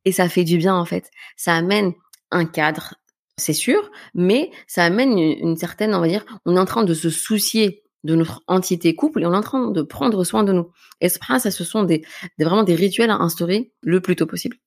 Et 0.04 0.12
ça 0.12 0.28
fait 0.28 0.44
du 0.44 0.58
bien 0.58 0.74
en 0.74 0.84
fait. 0.84 1.10
Ça 1.36 1.54
amène 1.54 1.92
un 2.30 2.44
cadre, 2.44 2.94
c'est 3.36 3.52
sûr, 3.52 3.90
mais 4.14 4.50
ça 4.66 4.84
amène 4.84 5.18
une, 5.18 5.56
certaine, 5.56 5.94
on 5.94 6.00
va 6.00 6.08
dire, 6.08 6.24
on 6.46 6.56
est 6.56 6.60
en 6.60 6.64
train 6.64 6.84
de 6.84 6.94
se 6.94 7.10
soucier 7.10 7.82
de 8.04 8.14
notre 8.14 8.42
entité 8.46 8.94
couple 8.94 9.22
et 9.22 9.26
on 9.26 9.32
est 9.32 9.36
en 9.36 9.42
train 9.42 9.70
de 9.70 9.82
prendre 9.82 10.24
soin 10.24 10.44
de 10.44 10.52
nous. 10.52 10.70
Et 11.00 11.08
ça, 11.08 11.50
ce 11.50 11.64
sont 11.64 11.84
des, 11.84 12.04
vraiment 12.38 12.62
des 12.62 12.74
rituels 12.74 13.10
à 13.10 13.16
instaurer 13.16 13.72
le 13.80 14.00
plus 14.00 14.14
tôt 14.14 14.26
possible. 14.26 14.58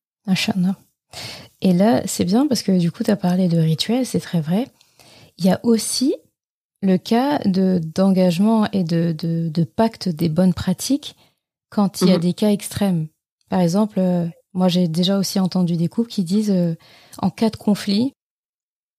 Et 1.61 1.73
là, 1.73 2.01
c'est 2.05 2.25
bien 2.25 2.47
parce 2.47 2.63
que 2.63 2.77
du 2.77 2.91
coup, 2.91 3.03
tu 3.03 3.11
as 3.11 3.15
parlé 3.15 3.47
de 3.47 3.57
rituels, 3.57 4.05
c'est 4.05 4.19
très 4.19 4.41
vrai. 4.41 4.67
Il 5.37 5.45
y 5.45 5.51
a 5.51 5.59
aussi 5.63 6.15
le 6.81 6.97
cas 6.97 7.39
de 7.39 7.79
d'engagement 7.95 8.67
et 8.71 8.83
de, 8.83 9.11
de, 9.13 9.63
pacte 9.63 10.09
des 10.09 10.29
bonnes 10.29 10.53
pratiques 10.53 11.15
quand 11.69 12.01
il 12.01 12.09
y 12.09 12.11
a 12.11 12.17
mmh 12.17 12.21
des 12.21 12.33
cas 12.33 12.51
extrêmes. 12.51 13.07
Par 13.49 13.61
exemple, 13.61 13.99
euh, 13.99 14.27
moi 14.53 14.67
j'ai 14.67 14.87
déjà 14.87 15.17
aussi 15.17 15.39
entendu 15.39 15.75
des 15.75 15.87
couples 15.87 16.09
qui 16.09 16.23
disent 16.23 16.51
euh, 16.51 16.75
en 17.19 17.29
cas 17.29 17.49
de 17.49 17.55
conflit, 17.55 18.13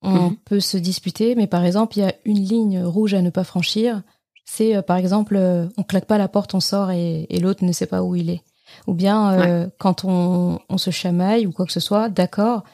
on 0.03 0.31
mhm. 0.31 0.37
peut 0.45 0.61
se 0.61 0.77
disputer, 0.77 1.35
mais 1.35 1.47
par 1.47 1.65
exemple, 1.65 1.99
il 1.99 2.01
y 2.01 2.05
a 2.05 2.15
une 2.25 2.39
ligne 2.39 2.83
rouge 2.83 3.15
à 3.15 3.23
ne 3.23 3.31
pas 3.31 3.45
franchir. 3.45 4.03
C'est 4.45 4.77
euh, 4.77 4.83
par 4.83 4.97
exemple, 4.97 5.37
euh, 5.37 5.67
on 5.77 5.83
claque 5.83 6.07
pas 6.07 6.19
la 6.19 6.29
porte, 6.29 6.55
on 6.55 6.61
sort 6.61 6.91
et, 6.91 7.27
l'autre 7.41 7.65
ne 7.65 7.73
sait 7.73 7.87
pas 7.87 8.03
où 8.03 8.15
il 8.15 8.31
est. 8.31 8.43
Ou 8.87 8.95
bien 8.95 9.33
euh, 9.33 9.67
quand 9.79 10.05
on, 10.05 10.61
se 10.77 10.91
chamaille 10.91 11.47
ou 11.47 11.53
quoi 11.53 11.67
que 11.67 11.73
ce 11.73 11.81
soit, 11.81 12.09
d'accord, 12.09 12.65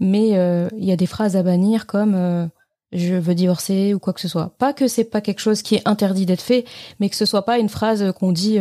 mais 0.00 0.30
il 0.30 0.84
y 0.84 0.92
a 0.92 0.96
des 0.96 1.06
phrases 1.06 1.36
à 1.36 1.42
bannir 1.42 1.86
comme 1.86 2.50
je 2.90 3.14
veux 3.14 3.34
divorcer 3.34 3.94
ou 3.94 3.98
quoi 3.98 4.12
que 4.12 4.20
ce 4.20 4.28
soit. 4.28 4.56
Pas 4.58 4.72
que 4.72 4.88
c'est 4.88 5.04
pas 5.04 5.20
quelque 5.20 5.40
chose 5.40 5.62
qui 5.62 5.76
est 5.76 5.86
interdit 5.86 6.26
d'être 6.26 6.42
fait, 6.42 6.64
mais 6.98 7.08
que 7.08 7.16
ce 7.16 7.26
soit 7.26 7.44
pas 7.44 7.58
une 7.58 7.68
phrase 7.68 8.12
qu'on 8.18 8.32
dit 8.32 8.58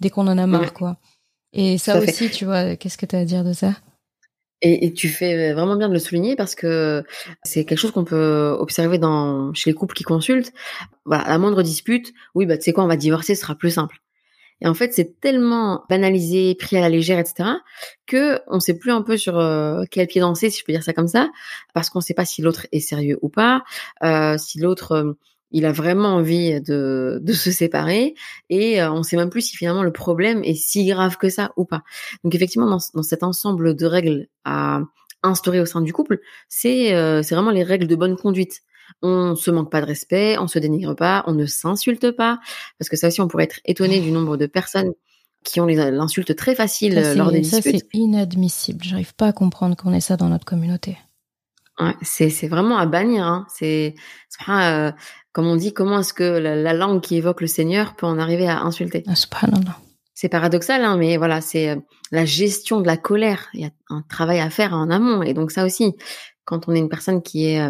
dès 0.00 0.10
qu'on 0.10 0.28
en 0.28 0.38
a 0.38 0.46
marre, 0.46 0.74
quoi. 0.74 0.98
Et 1.52 1.78
ça 1.78 1.98
aussi, 1.98 2.30
tu 2.30 2.44
vois, 2.44 2.76
qu'est-ce 2.76 2.98
que 2.98 3.06
tu 3.06 3.16
as 3.16 3.20
à 3.20 3.24
dire 3.24 3.42
de 3.42 3.54
ça? 3.54 3.72
Et, 4.62 4.86
et, 4.86 4.92
tu 4.94 5.08
fais 5.08 5.52
vraiment 5.52 5.76
bien 5.76 5.88
de 5.88 5.92
le 5.92 5.98
souligner 5.98 6.34
parce 6.34 6.54
que 6.54 7.04
c'est 7.42 7.66
quelque 7.66 7.78
chose 7.78 7.90
qu'on 7.90 8.04
peut 8.04 8.56
observer 8.58 8.98
dans 8.98 9.52
chez 9.52 9.70
les 9.70 9.74
couples 9.74 9.94
qui 9.94 10.02
consultent. 10.02 10.52
Voilà, 11.04 11.24
la 11.28 11.38
moindre 11.38 11.62
dispute, 11.62 12.14
oui, 12.34 12.46
bah 12.46 12.56
tu 12.56 12.64
sais 12.64 12.72
quoi, 12.72 12.84
on 12.84 12.88
va 12.88 12.96
divorcer, 12.96 13.34
ce 13.34 13.42
sera 13.42 13.54
plus 13.54 13.70
simple. 13.70 14.00
Et 14.60 14.66
en 14.66 14.74
fait, 14.74 14.92
c'est 14.94 15.20
tellement 15.20 15.84
banalisé, 15.90 16.54
pris 16.54 16.76
à 16.76 16.80
la 16.80 16.88
légère, 16.88 17.18
etc., 17.18 17.50
que 18.06 18.40
on 18.46 18.58
sait 18.60 18.78
plus 18.78 18.90
un 18.90 19.02
peu 19.02 19.16
sur 19.16 19.38
euh, 19.38 19.84
quel 19.90 20.06
pied 20.06 20.20
danser, 20.20 20.50
si 20.50 20.60
je 20.60 20.64
peux 20.64 20.72
dire 20.72 20.82
ça 20.82 20.94
comme 20.94 21.08
ça, 21.08 21.30
parce 21.74 21.90
qu'on 21.90 22.00
sait 22.00 22.14
pas 22.14 22.24
si 22.24 22.40
l'autre 22.42 22.66
est 22.72 22.80
sérieux 22.80 23.18
ou 23.22 23.28
pas, 23.28 23.64
euh, 24.02 24.38
si 24.38 24.58
l'autre 24.58 24.92
euh, 24.92 25.12
il 25.50 25.64
a 25.66 25.72
vraiment 25.72 26.16
envie 26.16 26.60
de, 26.60 27.18
de 27.22 27.32
se 27.32 27.50
séparer, 27.50 28.14
et 28.50 28.82
on 28.82 29.02
sait 29.02 29.16
même 29.16 29.30
plus 29.30 29.42
si 29.42 29.56
finalement 29.56 29.82
le 29.82 29.92
problème 29.92 30.42
est 30.44 30.54
si 30.54 30.86
grave 30.86 31.16
que 31.16 31.28
ça 31.28 31.52
ou 31.56 31.64
pas. 31.64 31.82
Donc 32.24 32.34
effectivement, 32.34 32.66
dans, 32.66 32.78
dans 32.94 33.02
cet 33.02 33.22
ensemble 33.22 33.76
de 33.76 33.86
règles 33.86 34.28
à 34.44 34.80
instaurer 35.22 35.60
au 35.60 35.66
sein 35.66 35.80
du 35.80 35.92
couple, 35.92 36.20
c'est 36.48 36.88
c'est 37.22 37.34
vraiment 37.34 37.50
les 37.50 37.62
règles 37.62 37.86
de 37.86 37.96
bonne 37.96 38.16
conduite 38.16 38.62
on 39.02 39.34
se 39.34 39.50
manque 39.50 39.70
pas 39.70 39.80
de 39.80 39.86
respect, 39.86 40.38
on 40.38 40.48
se 40.48 40.58
dénigre 40.58 40.94
pas, 40.94 41.24
on 41.26 41.32
ne 41.32 41.46
s'insulte 41.46 42.10
pas, 42.12 42.38
parce 42.78 42.88
que 42.88 42.96
ça 42.96 43.08
aussi, 43.08 43.20
on 43.20 43.28
pourrait 43.28 43.44
être 43.44 43.60
étonné 43.64 44.00
du 44.00 44.10
nombre 44.10 44.36
de 44.36 44.46
personnes 44.46 44.92
qui 45.44 45.60
ont 45.60 45.66
l'insulte 45.66 46.34
très 46.34 46.54
facile 46.54 46.98
euh, 46.98 47.14
lors 47.14 47.30
des 47.30 47.40
disputes. 47.40 47.62
Ça, 47.62 47.70
c'est 47.70 47.88
inadmissible. 47.94 48.82
J'arrive 48.82 49.14
pas 49.14 49.28
à 49.28 49.32
comprendre 49.32 49.76
qu'on 49.76 49.92
ait 49.92 50.00
ça 50.00 50.16
dans 50.16 50.28
notre 50.28 50.44
communauté. 50.44 50.98
Ouais, 51.78 51.94
c'est 52.02 52.48
vraiment 52.48 52.78
à 52.78 52.86
bannir. 52.86 53.24
Hein. 53.26 53.46
C'est 53.54 53.94
euh, 54.48 54.90
comme 55.36 55.48
on 55.48 55.56
dit, 55.56 55.74
comment 55.74 56.00
est-ce 56.00 56.14
que 56.14 56.24
la, 56.24 56.72
langue 56.72 57.02
qui 57.02 57.16
évoque 57.16 57.42
le 57.42 57.46
Seigneur 57.46 57.94
peut 57.94 58.06
en 58.06 58.18
arriver 58.18 58.48
à 58.48 58.62
insulter? 58.62 59.04
Ah, 59.06 59.12
C'est 60.14 60.30
paradoxal, 60.30 60.82
hein, 60.82 60.96
mais 60.96 61.18
voilà, 61.18 61.42
c'est 61.42 61.68
euh, 61.68 61.76
la 62.10 62.24
gestion 62.24 62.80
de 62.80 62.86
la 62.86 62.96
colère. 62.96 63.48
Il 63.52 63.60
y 63.60 63.66
a 63.66 63.70
un 63.90 64.00
travail 64.00 64.40
à 64.40 64.48
faire 64.48 64.72
en 64.72 64.90
amont, 64.90 65.22
et 65.22 65.34
donc 65.34 65.50
ça 65.50 65.66
aussi, 65.66 65.94
quand 66.46 66.68
on 66.68 66.74
est 66.74 66.78
une 66.78 66.88
personne 66.88 67.20
qui 67.20 67.44
est 67.44 67.60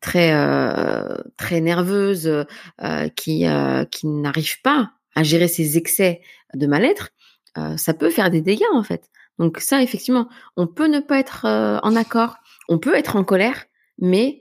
très 0.00 0.32
euh, 0.32 1.16
très 1.36 1.60
nerveuse, 1.60 2.46
euh, 2.82 3.08
qui 3.10 3.46
euh, 3.46 3.84
qui 3.84 4.06
n'arrive 4.06 4.60
pas 4.62 4.92
à 5.14 5.22
gérer 5.22 5.48
ses 5.48 5.76
excès 5.76 6.22
de 6.54 6.66
mal-être, 6.66 7.10
ça 7.76 7.94
peut 7.94 8.10
faire 8.10 8.30
des 8.30 8.40
dégâts 8.40 8.72
en 8.72 8.82
fait. 8.82 9.10
Donc 9.38 9.58
ça, 9.58 9.82
effectivement, 9.82 10.28
on 10.56 10.66
peut 10.66 10.86
ne 10.86 11.00
pas 11.00 11.18
être 11.18 11.44
en 11.82 11.96
accord, 11.96 12.36
on 12.68 12.78
peut 12.78 12.94
être 12.94 13.16
en 13.16 13.24
colère, 13.24 13.66
mais 13.98 14.40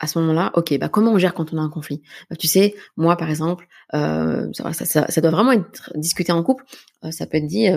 à 0.00 0.06
ce 0.06 0.18
moment-là, 0.20 0.52
ok, 0.54 0.78
bah 0.78 0.88
comment 0.88 1.12
on 1.12 1.18
gère 1.18 1.34
quand 1.34 1.52
on 1.52 1.58
a 1.58 1.60
un 1.60 1.70
conflit? 1.70 2.02
Bah, 2.30 2.36
Tu 2.36 2.46
sais, 2.46 2.74
moi 2.96 3.16
par 3.16 3.30
exemple, 3.30 3.66
ça, 3.92 4.72
ça, 4.72 5.06
ça, 5.08 5.20
doit 5.20 5.30
vraiment 5.30 5.52
être 5.52 5.92
discuté 5.96 6.32
en 6.32 6.42
couple. 6.42 6.64
ça 7.10 7.26
peut 7.26 7.38
être 7.38 7.46
dit, 7.46 7.68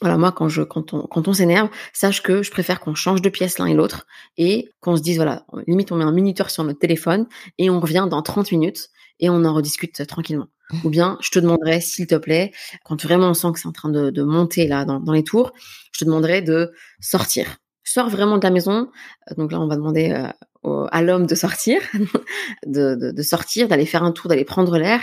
voilà, 0.00 0.16
moi, 0.16 0.32
quand 0.32 0.48
je, 0.48 0.62
quand 0.62 0.94
on, 0.94 1.02
quand 1.02 1.28
on 1.28 1.32
s'énerve, 1.32 1.68
sache 1.92 2.22
que 2.22 2.42
je 2.42 2.50
préfère 2.50 2.80
qu'on 2.80 2.94
change 2.94 3.20
de 3.20 3.28
pièce 3.28 3.58
l'un 3.58 3.66
et 3.66 3.74
l'autre 3.74 4.06
et 4.38 4.70
qu'on 4.80 4.96
se 4.96 5.02
dise, 5.02 5.16
voilà, 5.16 5.44
limite, 5.66 5.92
on 5.92 5.96
met 5.96 6.04
un 6.04 6.12
minuteur 6.12 6.50
sur 6.50 6.64
notre 6.64 6.78
téléphone 6.78 7.26
et 7.58 7.68
on 7.68 7.80
revient 7.80 8.06
dans 8.10 8.22
30 8.22 8.50
minutes 8.52 8.88
et 9.18 9.28
on 9.28 9.44
en 9.44 9.54
rediscute 9.54 10.06
tranquillement. 10.06 10.48
Mmh. 10.70 10.76
Ou 10.84 10.90
bien, 10.90 11.18
je 11.20 11.30
te 11.30 11.38
demanderais, 11.38 11.80
s'il 11.80 12.06
te 12.06 12.14
plaît, 12.14 12.52
quand 12.84 13.02
vraiment 13.02 13.28
on 13.28 13.34
sent 13.34 13.48
que 13.52 13.60
c'est 13.60 13.68
en 13.68 13.72
train 13.72 13.90
de, 13.90 14.10
de 14.10 14.22
monter 14.22 14.66
là 14.66 14.86
dans, 14.86 15.00
dans, 15.00 15.12
les 15.12 15.24
tours, 15.24 15.52
je 15.92 16.00
te 16.00 16.04
demanderais 16.06 16.40
de 16.40 16.72
sortir. 17.00 17.58
Sors 17.84 18.08
vraiment 18.08 18.38
de 18.38 18.44
la 18.44 18.50
maison. 18.50 18.88
Euh, 19.30 19.34
donc 19.34 19.52
là, 19.52 19.60
on 19.60 19.66
va 19.66 19.76
demander 19.76 20.12
euh, 20.12 20.28
à 20.62 21.02
l'homme 21.02 21.26
de 21.26 21.34
sortir, 21.34 21.80
de, 22.66 22.94
de, 22.94 23.10
de, 23.12 23.22
sortir, 23.22 23.68
d'aller 23.68 23.86
faire 23.86 24.02
un 24.02 24.12
tour, 24.12 24.28
d'aller 24.28 24.44
prendre 24.44 24.76
l'air 24.78 25.00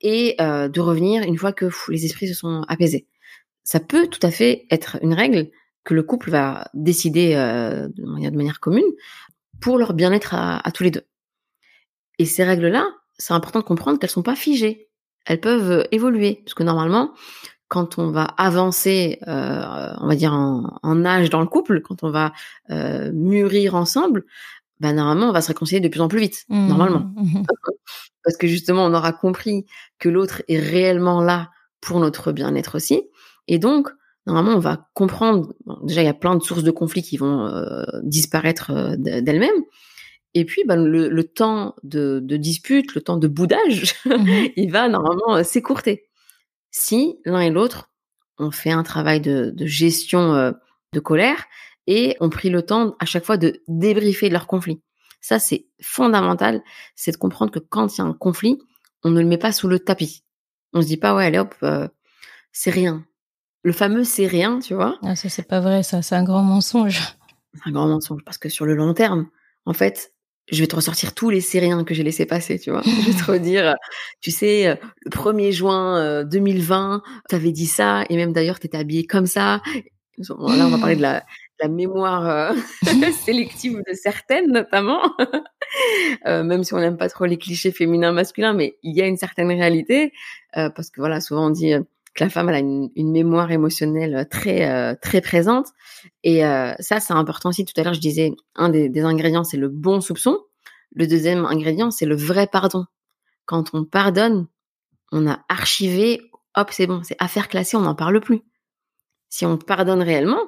et 0.00 0.36
euh, 0.40 0.68
de 0.68 0.80
revenir 0.80 1.22
une 1.22 1.36
fois 1.36 1.52
que 1.52 1.66
les 1.88 2.04
esprits 2.04 2.28
se 2.28 2.34
sont 2.34 2.64
apaisés 2.68 3.06
ça 3.70 3.78
peut 3.78 4.08
tout 4.08 4.24
à 4.26 4.32
fait 4.32 4.66
être 4.70 4.98
une 5.00 5.14
règle 5.14 5.48
que 5.84 5.94
le 5.94 6.02
couple 6.02 6.30
va 6.30 6.68
décider 6.74 7.34
euh, 7.34 7.88
de, 7.88 8.36
manière, 8.36 8.58
commune 8.58 8.82
pour 9.60 9.78
leur 9.78 9.94
bien-être 9.94 10.34
à, 10.34 10.70
tous 10.72 10.82
les 10.82 10.90
deux. 10.90 11.04
Et 12.18 12.24
ces 12.24 12.42
règles-là, 12.42 12.84
c'est 13.16 13.32
important 13.32 13.60
de 13.60 13.64
comprendre 13.64 13.98
qu'elles 13.98 14.10
sont 14.10 14.24
pas 14.24 14.34
figées. 14.34 14.88
Elles 15.24 15.40
peuvent 15.40 15.70
euh, 15.70 15.84
évoluer, 15.92 16.42
parce 16.44 16.54
que 16.54 16.64
normalement, 16.64 17.12
quand 17.68 17.98
on 17.98 18.10
va 18.10 18.24
avancer, 18.24 19.18
euh, 19.28 19.94
on 19.98 20.08
va 20.08 20.16
dire 20.16 20.32
en, 20.32 21.04
âge 21.04 21.30
dans 21.30 21.40
le 21.40 21.46
couple, 21.46 21.80
quand 21.80 22.02
on 22.02 22.10
va 22.10 22.32
mûrir 23.12 23.76
ensemble, 23.76 24.24
ben 24.80 24.94
normalement 24.94 25.28
on 25.28 25.32
va 25.32 25.42
se 25.42 25.48
réconcilier 25.48 25.80
de 25.80 25.88
plus 25.88 26.00
en 26.00 26.08
plus 26.08 26.20
vite, 26.20 26.44
mmh. 26.48 26.66
normalement, 26.66 27.12
mmh. 27.16 27.42
parce 28.24 28.36
que 28.36 28.46
justement 28.46 28.84
on 28.84 28.94
aura 28.94 29.12
compris 29.12 29.66
que 29.98 30.08
l'autre 30.08 30.42
est 30.48 30.58
réellement 30.58 31.22
là 31.22 31.50
pour 31.80 32.00
notre 32.00 32.32
bien-être 32.32 32.76
aussi, 32.76 33.04
et 33.50 33.58
donc, 33.58 33.88
normalement, 34.26 34.56
on 34.56 34.60
va 34.60 34.88
comprendre. 34.94 35.52
déjà, 35.82 36.02
il 36.02 36.06
y 36.06 36.08
a 36.08 36.14
plein 36.14 36.36
de 36.36 36.42
sources 36.42 36.62
de 36.62 36.70
conflits 36.70 37.02
qui 37.02 37.16
vont 37.16 37.46
euh, 37.46 37.82
disparaître 38.04 38.70
euh, 38.70 38.94
d'elles-mêmes. 38.96 39.64
Et 40.34 40.44
puis, 40.44 40.62
ben, 40.64 40.84
le, 40.84 41.24
temps 41.24 41.74
de, 41.82 42.20
dispute, 42.20 42.94
le 42.94 43.00
temps 43.00 43.16
de 43.16 43.26
boudage, 43.26 43.94
mmh 44.06 44.46
il 44.56 44.70
va 44.70 44.88
normalement 44.88 45.34
euh, 45.34 45.42
s'écourter. 45.42 46.04
Si 46.70 47.18
l'un 47.24 47.40
et 47.40 47.50
l'autre 47.50 47.90
ont 48.38 48.52
fait 48.52 48.70
un 48.70 48.84
travail 48.84 49.20
de, 49.20 49.52
gestion 49.66 50.54
de 50.92 51.00
colère 51.00 51.46
et 51.90 52.16
ont 52.20 52.30
pris 52.30 52.48
le 52.48 52.62
temps 52.62 52.96
à 52.98 53.04
chaque 53.04 53.24
fois 53.24 53.36
de 53.36 53.62
débriefer 53.68 54.30
leur 54.30 54.46
conflit. 54.46 54.80
Ça, 55.20 55.38
c'est 55.38 55.66
fondamental, 55.82 56.62
c'est 56.94 57.12
de 57.12 57.16
comprendre 57.18 57.52
que 57.52 57.58
quand 57.58 57.94
il 57.94 57.98
y 57.98 58.00
a 58.00 58.04
un 58.04 58.14
conflit, 58.14 58.58
on 59.04 59.10
ne 59.10 59.20
le 59.20 59.26
met 59.26 59.38
pas 59.38 59.52
sous 59.52 59.68
le 59.68 59.78
tapis. 59.78 60.24
On 60.72 60.80
se 60.80 60.86
dit 60.86 60.96
pas, 60.96 61.14
ouais, 61.14 61.26
allez 61.26 61.38
hop, 61.38 61.54
c'est 62.52 62.70
rien 62.70 63.04
le 63.62 63.72
fameux 63.72 64.04
c'est 64.04 64.26
rien, 64.26 64.58
tu 64.58 64.74
vois. 64.74 64.98
Ah, 65.02 65.16
ça, 65.16 65.28
c'est 65.28 65.46
pas 65.46 65.60
vrai, 65.60 65.82
ça, 65.82 66.02
c'est 66.02 66.14
un 66.14 66.24
grand 66.24 66.42
mensonge. 66.42 67.00
Un 67.64 67.72
grand 67.72 67.88
mensonge, 67.88 68.22
parce 68.24 68.38
que 68.38 68.48
sur 68.48 68.64
le 68.64 68.74
long 68.74 68.94
terme, 68.94 69.28
en 69.66 69.72
fait, 69.72 70.12
je 70.50 70.60
vais 70.60 70.66
te 70.66 70.76
ressortir 70.76 71.14
tous 71.14 71.30
les 71.30 71.40
c'est 71.40 71.58
rien 71.58 71.84
que 71.84 71.94
j'ai 71.94 72.02
laissé 72.02 72.26
passer, 72.26 72.58
tu 72.58 72.70
vois. 72.70 72.82
je 72.84 73.10
vais 73.10 73.18
te 73.18 73.30
redire, 73.30 73.74
tu 74.20 74.30
sais, 74.30 74.68
euh, 74.68 74.74
le 75.04 75.10
1er 75.10 75.52
juin 75.52 76.24
2020, 76.24 77.02
tu 77.28 77.34
avais 77.34 77.52
dit 77.52 77.66
ça, 77.66 78.04
et 78.08 78.16
même 78.16 78.32
d'ailleurs, 78.32 78.58
tu 78.58 78.66
étais 78.66 78.78
habillée 78.78 79.06
comme 79.06 79.26
ça. 79.26 79.62
Là, 80.18 80.66
on 80.66 80.70
va 80.70 80.78
parler 80.78 80.96
de 80.96 81.02
la, 81.02 81.24
la 81.60 81.68
mémoire 81.68 82.28
euh, 82.28 82.52
sélective 83.24 83.82
de 83.86 83.92
certaines, 83.94 84.50
notamment. 84.50 85.00
euh, 86.26 86.42
même 86.42 86.64
si 86.64 86.74
on 86.74 86.78
n'aime 86.78 86.96
pas 86.96 87.08
trop 87.08 87.26
les 87.26 87.38
clichés 87.38 87.72
féminins 87.72 88.12
masculins, 88.12 88.52
mais 88.52 88.78
il 88.82 88.96
y 88.96 89.02
a 89.02 89.06
une 89.06 89.16
certaine 89.16 89.48
réalité, 89.48 90.12
euh, 90.56 90.70
parce 90.70 90.90
que 90.90 91.00
voilà, 91.00 91.20
souvent 91.20 91.46
on 91.46 91.50
dit 91.50 91.74
que 92.14 92.24
la 92.24 92.30
femme 92.30 92.48
elle 92.48 92.54
a 92.56 92.58
une, 92.58 92.90
mémoire 92.96 93.50
émotionnelle 93.52 94.26
très 94.30 94.68
euh, 94.68 94.94
très 95.00 95.20
présente. 95.20 95.68
Et 96.24 96.44
euh, 96.44 96.72
ça 96.80 97.00
c'est 97.00 97.12
important 97.12 97.50
aussi. 97.50 97.64
Tout 97.64 97.78
à 97.80 97.84
l'heure 97.84 97.94
je 97.94 98.00
disais 98.00 98.32
un 98.56 98.68
des, 98.68 98.88
des 98.88 99.02
ingrédients 99.02 99.44
c'est 99.44 99.56
le 99.56 99.68
bon 99.68 100.00
soupçon. 100.00 100.38
Le 100.92 101.06
deuxième 101.06 101.44
ingrédient 101.44 101.90
c'est 101.90 102.06
le 102.06 102.16
vrai 102.16 102.46
pardon. 102.46 102.84
Quand 103.46 103.70
on 103.74 103.84
pardonne 103.84 104.46
on 105.12 105.28
a 105.28 105.40
archivé 105.48 106.20
hop 106.56 106.68
c'est 106.72 106.86
bon 106.86 107.02
c'est 107.04 107.16
affaire 107.18 107.48
classée 107.48 107.76
on 107.76 107.82
n'en 107.82 107.94
parle 107.94 108.20
plus. 108.20 108.42
Si 109.28 109.46
on 109.46 109.56
pardonne 109.56 110.02
réellement 110.02 110.40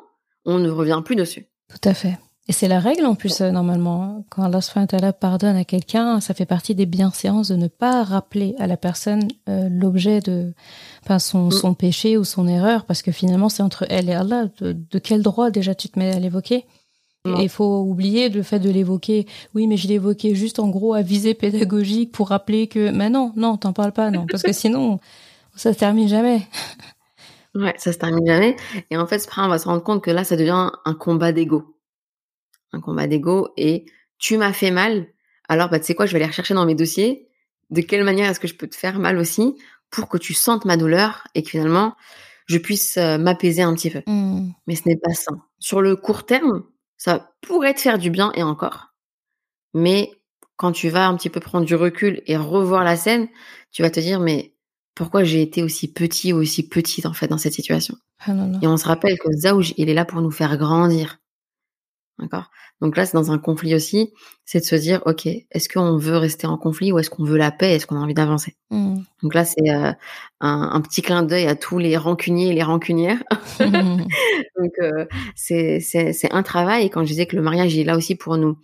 on 0.45 0.59
ne 0.59 0.71
revient 0.71 1.01
plus 1.05 1.17
dessus 1.17 1.47
tout 1.69 1.89
à 1.89 1.95
fait 1.95 2.19
et 2.49 2.53
c'est 2.53 2.67
la 2.67 2.81
règle 2.81 3.07
en 3.07 3.15
plus, 3.15 3.41
euh, 3.41 3.53
normalement. 3.53 4.25
Quand 4.29 4.43
Allah 4.43 5.13
pardonne 5.13 5.55
à 5.55 5.65
quelqu'un, 5.65 6.21
ça 6.21 6.35
fait 6.35 6.47
partie 6.47 6.75
des 6.75 6.87
bienséances 6.87 7.49
de 7.49 7.57
ne 7.57 7.69
pas 7.69 8.03
rappeler 8.03 8.57
à 8.59 8.67
la 8.67 8.77
personne 8.77 9.29
euh, 9.49 9.69
l'objet 9.71 10.21
de 10.21 10.53
enfin, 11.05 11.21
son, 11.21 11.47
mm. 11.47 11.53
son 11.53 11.75
péché 11.75 12.17
ou 12.17 12.25
son 12.25 12.49
erreur, 12.49 12.85
parce 12.85 13.03
que 13.03 13.13
finalement, 13.13 13.49
c'est 13.49 13.63
entre 13.63 13.87
elle 13.89 14.09
et 14.09 14.15
Allah. 14.15 14.49
De, 14.61 14.99
quel 14.99 15.23
droit 15.23 15.51
déjà 15.51 15.77
tu 15.77 15.89
te 15.89 15.99
mets 15.99 16.13
à 16.13 16.19
l'évoquer? 16.19 16.65
Et 17.25 17.45
il 17.45 17.49
faut 17.49 17.83
oublier 17.83 18.29
le 18.31 18.43
fait 18.43 18.59
de 18.59 18.69
l'évoquer. 18.69 19.29
Oui, 19.55 19.69
mais 19.69 19.77
je 19.77 19.87
l'évoquais 19.87 20.35
juste 20.35 20.59
en 20.59 20.69
gros 20.69 20.93
à 20.93 21.03
visée 21.03 21.35
pédagogique 21.35 22.11
pour 22.11 22.31
rappeler 22.31 22.67
que, 22.67 22.91
mais 22.91 23.11
non, 23.11 23.33
non, 23.37 23.57
t'en 23.57 23.73
parles 23.73 23.93
pas, 23.93 24.11
non, 24.11 24.27
parce 24.29 24.43
que 24.43 24.53
sinon, 24.53 24.99
ça 25.55 25.73
se 25.73 25.79
termine 25.79 26.09
jamais. 26.09 26.43
Ouais, 27.55 27.75
ça 27.79 27.93
se 27.93 27.99
termine 27.99 28.27
jamais. 28.27 28.57
Et 28.91 28.97
en 28.97 29.07
fait, 29.07 29.27
on 29.37 29.49
va 29.49 29.59
se 29.59 29.67
rendre 29.69 29.83
compte 29.83 30.03
que 30.03 30.11
là, 30.11 30.25
ça 30.25 30.37
devient 30.37 30.71
un 30.85 30.95
combat 30.95 31.33
d'ego 31.33 31.77
un 32.73 32.81
combat 32.81 33.07
d'ego 33.07 33.53
et 33.57 33.85
tu 34.19 34.39
m'as 34.39 34.53
fait 34.53 34.71
mal. 34.71 35.07
Alors, 35.49 35.69
bah, 35.69 35.79
tu 35.79 35.87
sais 35.87 35.95
quoi, 35.95 36.07
je 36.07 36.13
vais 36.13 36.19
aller 36.19 36.31
rechercher 36.31 36.55
dans 36.55 36.67
mes 36.67 36.75
dossiers. 36.75 37.29
De 37.71 37.81
quelle 37.81 38.05
manière 38.05 38.31
est-ce 38.31 38.41
que 38.41 38.49
je 38.49 38.55
peux 38.55 38.69
te 38.69 38.77
faire 38.77 38.99
mal 38.99 39.19
aussi 39.19 39.57
pour 39.91 40.09
que 40.09 40.19
tu 40.19 40.35
sentes 40.35 40.65
ma 40.65 40.77
douleur 40.77 41.27
et 41.35 41.43
que 41.43 41.51
finalement, 41.51 41.95
je 42.47 42.59
puisse 42.59 42.97
euh, 42.97 43.19
m'apaiser 43.19 43.63
un 43.63 43.75
petit 43.75 43.91
peu. 43.91 44.03
Mmh. 44.07 44.51
Mais 44.67 44.75
ce 44.77 44.89
n'est 44.89 44.97
pas 44.97 45.13
ça. 45.15 45.33
Sur 45.59 45.81
le 45.81 45.97
court 45.97 46.25
terme, 46.25 46.65
ça 46.97 47.33
pourrait 47.43 47.75
te 47.75 47.81
faire 47.81 47.99
du 47.99 48.11
bien 48.11 48.33
et 48.35 48.43
encore. 48.43 48.95
Mais 49.75 50.11
quand 50.57 50.73
tu 50.73 50.89
vas 50.89 51.07
un 51.09 51.17
petit 51.17 51.31
peu 51.31 51.41
prendre 51.41 51.67
du 51.67 51.75
recul 51.75 52.23
et 52.27 52.37
revoir 52.37 52.85
la 52.85 52.97
scène, 52.97 53.29
tu 53.73 53.83
vas 53.83 53.91
te 53.91 54.01
dire, 54.01 54.21
mais 54.21 54.52
pourquoi 54.95 55.25
j'ai 55.25 55.43
été 55.43 55.63
aussi 55.63 55.93
petit 55.93 56.33
ou 56.33 56.37
aussi 56.37 56.69
petite 56.69 57.07
en 57.07 57.13
fait 57.13 57.29
dans 57.29 57.39
cette 57.39 57.55
situation 57.55 57.97
ah 58.27 58.33
Et 58.61 58.67
on 58.67 58.77
se 58.77 58.87
rappelle 58.87 59.19
que 59.19 59.33
Zaouj, 59.33 59.75
il 59.77 59.89
est 59.89 59.95
là 59.95 60.05
pour 60.05 60.21
nous 60.21 60.31
faire 60.31 60.57
grandir. 60.57 61.19
D'accord? 62.19 62.51
Donc 62.83 62.97
là, 62.97 63.07
c'est 63.07 63.15
dans 63.15 63.31
un 63.31 63.39
conflit 63.39 63.77
aussi, 63.77 64.13
c'est 64.45 64.59
de 64.59 64.65
se 64.65 64.75
dire, 64.75 65.03
OK, 65.07 65.27
est-ce 65.27 65.69
qu'on 65.69 65.97
veut 65.97 66.17
rester 66.17 66.49
en 66.49 66.59
conflit 66.59 66.93
ou 66.93 66.99
est-ce 66.99 67.11
qu'on 67.11 67.25
veut 67.25 67.39
la 67.39 67.53
paix 67.53 67.77
Est-ce 67.77 67.87
qu'on 67.87 67.97
a 67.97 68.01
envie 68.01 68.13
d'avancer? 68.13 68.57
Mm. 68.71 69.03
Donc 69.23 69.35
là, 69.35 69.45
c'est 69.45 69.71
euh, 69.71 69.93
un, 70.41 70.71
un 70.73 70.81
petit 70.81 71.01
clin 71.01 71.23
d'œil 71.23 71.47
à 71.47 71.55
tous 71.55 71.79
les 71.79 71.97
rancuniers 71.97 72.49
et 72.49 72.53
les 72.53 72.63
rancunières. 72.63 73.23
Donc 73.61 74.73
euh, 74.81 75.07
c'est 75.37 76.33
un 76.33 76.43
travail. 76.43 76.87
Et 76.87 76.91
quand 76.91 77.03
je 77.03 77.07
disais 77.07 77.27
que 77.27 77.37
le 77.37 77.43
mariage 77.43 77.75
il 77.75 77.81
est 77.81 77.85
là 77.85 77.97
aussi 77.97 78.17
pour 78.17 78.37
nous 78.37 78.59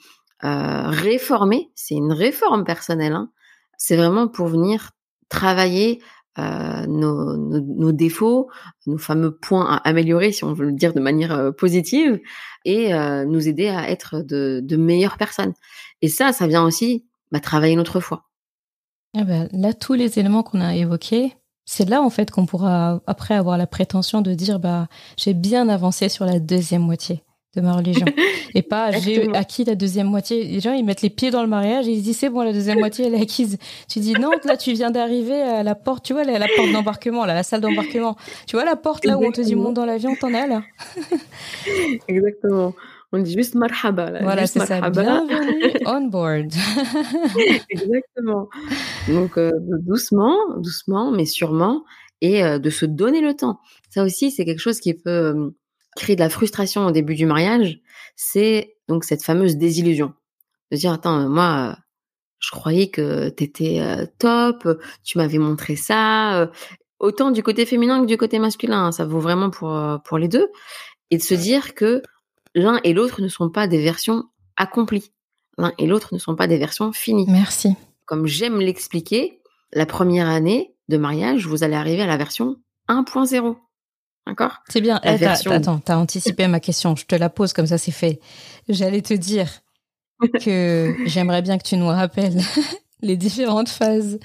euh, 0.45 0.89
réformer, 0.89 1.71
c'est 1.77 1.95
une 1.95 2.13
réforme 2.13 2.65
personnelle. 2.65 3.13
Hein. 3.13 3.31
C'est 3.77 3.97
vraiment 3.97 4.27
pour 4.27 4.49
venir 4.49 4.91
travailler 5.29 6.01
euh, 6.39 6.87
nos, 6.87 7.93
défauts, 7.93 8.49
nos 8.87 8.99
fameux 8.99 9.35
points 9.35 9.67
à 9.67 9.77
améliorer, 9.89 10.33
si 10.33 10.45
on 10.45 10.53
veut 10.53 10.67
le 10.67 10.73
dire 10.73 10.93
de 10.93 11.01
manière 11.01 11.33
euh, 11.33 11.51
positive, 11.51 12.21
et 12.65 12.95
euh, 12.95 13.25
nous 13.25 13.49
aider 13.49 13.69
à 13.69 13.91
être 13.91 14.21
de, 14.21 14.77
meilleures 14.77 15.17
personnes. 15.17 15.55
Et 16.03 16.09
ça, 16.09 16.33
ça 16.33 16.47
vient 16.47 16.65
aussi 16.65 17.07
bah, 17.33 17.41
travailler 17.41 17.77
notre 17.77 18.01
foi. 18.01 18.25
Ah 19.17 19.25
bah, 19.25 19.49
là, 19.53 19.73
tous 19.73 19.95
les 19.95 20.19
éléments 20.19 20.43
qu'on 20.43 20.61
a 20.61 20.77
évoqués, 20.77 21.35
c'est 21.65 21.89
là 21.89 22.03
en 22.03 22.11
fait 22.11 22.31
qu'on 22.31 22.47
pourra 22.47 23.03
après 23.07 23.35
avoir 23.35 23.59
la 23.59 23.67
prétention 23.67 24.23
de 24.23 24.33
dire 24.33 24.59
bah 24.59 24.89
j'ai 25.19 25.35
bien 25.35 25.69
avancé 25.69 26.09
sur 26.09 26.25
la 26.25 26.41
deuxième 26.41 26.81
moitié 26.81 27.23
de 27.59 27.65
ma 27.65 27.73
religion 27.73 28.07
et 28.55 28.63
pas 28.63 28.93
j'ai 28.93 29.35
acquis 29.35 29.65
la 29.65 29.75
deuxième 29.75 30.07
moitié. 30.07 30.45
Les 30.45 30.61
gens 30.61 30.73
ils 30.73 30.85
mettent 30.85 31.03
les 31.03 31.11
pieds 31.11 31.31
dans 31.31 31.43
le 31.43 31.49
mariage 31.49 31.89
et 31.89 31.93
ils 31.93 32.01
se 32.01 32.05
disent 32.05 32.19
c'est 32.19 32.29
bon 32.29 32.43
la 32.43 32.53
deuxième 32.53 32.79
moitié 32.79 33.07
elle 33.07 33.15
est 33.15 33.23
acquise. 33.23 33.59
Tu 33.89 33.99
dis 34.01 34.13
non 34.13 34.31
là 34.45 34.57
tu 34.57 34.73
viens 34.73 34.91
d'arriver 34.91 35.41
à 35.41 35.63
la 35.63 35.75
porte 35.75 36.05
tu 36.05 36.13
vois 36.13 36.25
la, 36.25 36.39
la 36.39 36.47
porte 36.57 36.73
d'embarquement 36.73 37.25
la 37.25 37.43
salle 37.43 37.61
d'embarquement. 37.61 38.17
Tu 38.47 38.57
vois 38.57 38.65
la 38.65 38.77
porte 38.77 39.05
là 39.05 39.19
où 39.19 39.25
on 39.25 39.33
te 39.33 39.41
dit 39.41 39.55
monte 39.55 39.75
dans 39.75 39.87
l'avion 39.87 40.15
t'en 40.21 40.29
es 40.29 40.47
là. 40.47 40.63
Exactement. 42.09 42.75
On 43.11 43.19
dit 43.21 43.33
juste 43.33 43.55
marhaba. 43.55 44.11
Là. 44.11 44.21
Voilà 44.23 44.47
c'est 44.47 44.61
ça. 44.61 44.91
Bienvenue 44.91 45.73
on 45.87 46.03
board. 46.03 46.53
Exactement. 47.71 48.49
Donc 49.09 49.39
euh, 49.39 49.51
doucement, 49.59 50.37
doucement, 50.59 51.11
mais 51.11 51.25
sûrement, 51.25 51.85
et 52.21 52.45
euh, 52.45 52.59
de 52.59 52.71
se 52.71 52.85
donner 52.85 53.21
le 53.21 53.35
temps. 53.35 53.61
Ça 53.91 54.05
aussi, 54.05 54.31
c'est 54.31 54.45
quelque 54.45 54.61
chose 54.61 54.81
qui 54.81 54.93
peut 54.95 55.55
créer 55.99 56.17
de 56.17 56.21
la 56.21 56.31
frustration 56.31 56.87
au 56.87 56.91
début 56.91 57.15
du 57.15 57.27
mariage. 57.27 57.81
C'est 58.17 58.77
donc 58.89 59.05
cette 59.05 59.23
fameuse 59.23 59.57
désillusion 59.57 60.15
de 60.71 60.77
dire 60.77 60.93
attends, 60.93 61.21
euh, 61.21 61.29
moi, 61.29 61.71
euh, 61.71 61.81
je 62.39 62.51
croyais 62.51 62.89
que 62.89 63.29
t'étais 63.29 63.81
euh, 63.81 64.07
top, 64.19 64.69
tu 65.05 65.19
m'avais 65.19 65.39
montré 65.39 65.77
ça. 65.77 66.51
autant 67.01 67.31
du 67.31 67.43
côté 67.43 67.67
féminin 67.67 68.01
que 68.01 68.07
du 68.07 68.17
côté 68.17 68.39
masculin, 68.39 68.87
hein, 68.87 68.93
ça 68.93 69.05
vaut 69.05 69.21
vraiment 69.21 69.51
pour 69.51 69.77
pour 70.05 70.19
les 70.19 70.29
deux, 70.29 70.49
et 71.11 71.19
de 71.19 71.23
se 71.23 71.35
dire 71.35 71.75
que 71.75 72.03
l'un 72.55 72.81
et 72.85 72.93
l'autre 72.93 73.21
ne 73.23 73.29
sont 73.29 73.51
pas 73.51 73.67
des 73.67 73.83
versions 73.83 74.25
accomplies. 74.57 75.13
L'un 75.59 75.73
et 75.79 75.87
l'autre 75.87 76.15
ne 76.15 76.19
sont 76.19 76.37
pas 76.37 76.47
des 76.47 76.59
versions 76.59 76.93
finies 76.93 77.27
Merci. 77.29 77.75
comme 78.05 78.27
j'aime 78.27 78.61
l'expliquer, 78.61 79.41
la 79.73 79.87
première 79.87 80.29
année 80.29 80.75
de 80.89 80.97
mariage, 80.97 81.47
vous 81.47 81.65
allez 81.65 81.75
arriver 81.75 82.03
à 82.03 82.07
la 82.07 82.17
version 82.17 82.57
1.0. 82.89 83.57
D'accord? 84.29 84.59
C'est 84.69 84.81
bien. 84.83 85.01
La 85.03 85.15
Eh, 85.15 85.19
t'as- 85.19 85.27
version- 85.29 85.51
Attends, 85.51 85.79
t'as 85.79 85.97
anticipé 85.97 86.47
ma 86.49 86.61
question. 86.61 86.95
Je 86.95 87.07
te 87.07 87.17
la 87.17 87.31
pose 87.31 87.53
comme 87.55 87.67
ça, 87.67 87.79
c'est 87.79 87.91
fait. 87.91 88.21
J'allais 88.69 89.01
te 89.03 89.15
dire 89.15 89.49
que 90.45 90.95
j'aimerais 91.07 91.43
bien 91.43 91.59
que 91.59 91.65
tu 91.65 91.77
nous 91.77 91.87
rappelles 91.89 92.37
les 93.03 93.17
différentes 93.17 93.69
phases 93.71 94.19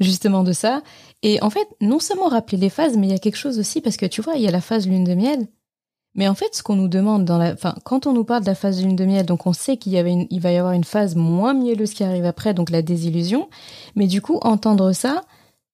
justement 0.00 0.44
de 0.44 0.52
ça. 0.52 0.82
Et 1.22 1.42
en 1.42 1.50
fait, 1.50 1.66
non 1.80 1.98
seulement 1.98 2.28
rappeler 2.28 2.58
les 2.58 2.70
phases, 2.70 2.96
mais 2.96 3.08
il 3.08 3.10
y 3.10 3.16
a 3.16 3.18
quelque 3.18 3.36
chose 3.36 3.58
aussi 3.58 3.80
parce 3.80 3.96
que 3.96 4.06
tu 4.06 4.22
vois, 4.22 4.36
il 4.36 4.42
y 4.42 4.48
a 4.48 4.52
la 4.52 4.60
phase 4.60 4.86
lune 4.86 5.04
de 5.04 5.14
miel. 5.14 5.48
Mais 6.14 6.28
en 6.28 6.34
fait, 6.34 6.54
ce 6.54 6.62
qu'on 6.62 6.76
nous 6.76 6.88
demande 6.88 7.24
dans 7.24 7.38
la, 7.38 7.52
enfin, 7.52 7.74
quand 7.84 8.06
on 8.06 8.12
nous 8.12 8.24
parle 8.24 8.42
de 8.42 8.46
la 8.46 8.54
phase 8.54 8.82
lune 8.82 8.96
de 8.96 9.04
miel, 9.04 9.26
donc 9.26 9.46
on 9.46 9.52
sait 9.52 9.76
qu'il 9.76 9.92
y 9.92 9.98
avait 9.98 10.12
une- 10.12 10.26
il 10.30 10.40
va 10.40 10.50
y 10.52 10.56
avoir 10.56 10.72
une 10.72 10.84
phase 10.84 11.14
moins 11.16 11.54
mielleuse 11.54 11.92
qui 11.94 12.02
arrive 12.04 12.24
après, 12.24 12.54
donc 12.54 12.70
la 12.70 12.82
désillusion. 12.82 13.48
Mais 13.96 14.06
du 14.06 14.22
coup, 14.22 14.38
entendre 14.42 14.92
ça, 14.92 15.22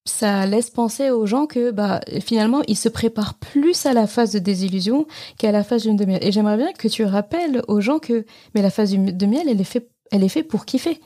ça 0.07 0.47
laisse 0.47 0.71
penser 0.71 1.11
aux 1.11 1.27
gens 1.27 1.47
que 1.47 1.71
bah 1.71 2.01
finalement 2.21 2.63
ils 2.69 2.77
se 2.77 2.89
préparent 2.89 3.35
plus 3.35 3.87
à 3.87 3.93
la 3.95 4.07
phase 4.07 4.33
de 4.33 4.39
désillusion 4.39 5.07
qu'à 5.39 5.51
la 5.53 5.65
phase 5.65 5.87
lune 5.87 5.97
de 5.97 6.05
miel. 6.05 6.19
Et 6.23 6.31
j'aimerais 6.33 6.57
bien 6.59 6.73
que 6.73 6.89
tu 6.89 7.05
rappelles 7.05 7.63
aux 7.69 7.81
gens 7.81 7.99
que 7.99 8.27
mais 8.55 8.63
la 8.63 8.71
phase 8.71 8.93
de 8.93 9.27
miel 9.27 9.49
elle 9.49 9.61
est 9.61 9.65
fait 9.65 9.89
elle 10.11 10.23
est 10.23 10.29
faite 10.29 10.49
pour 10.49 10.65
kiffer. 10.67 11.01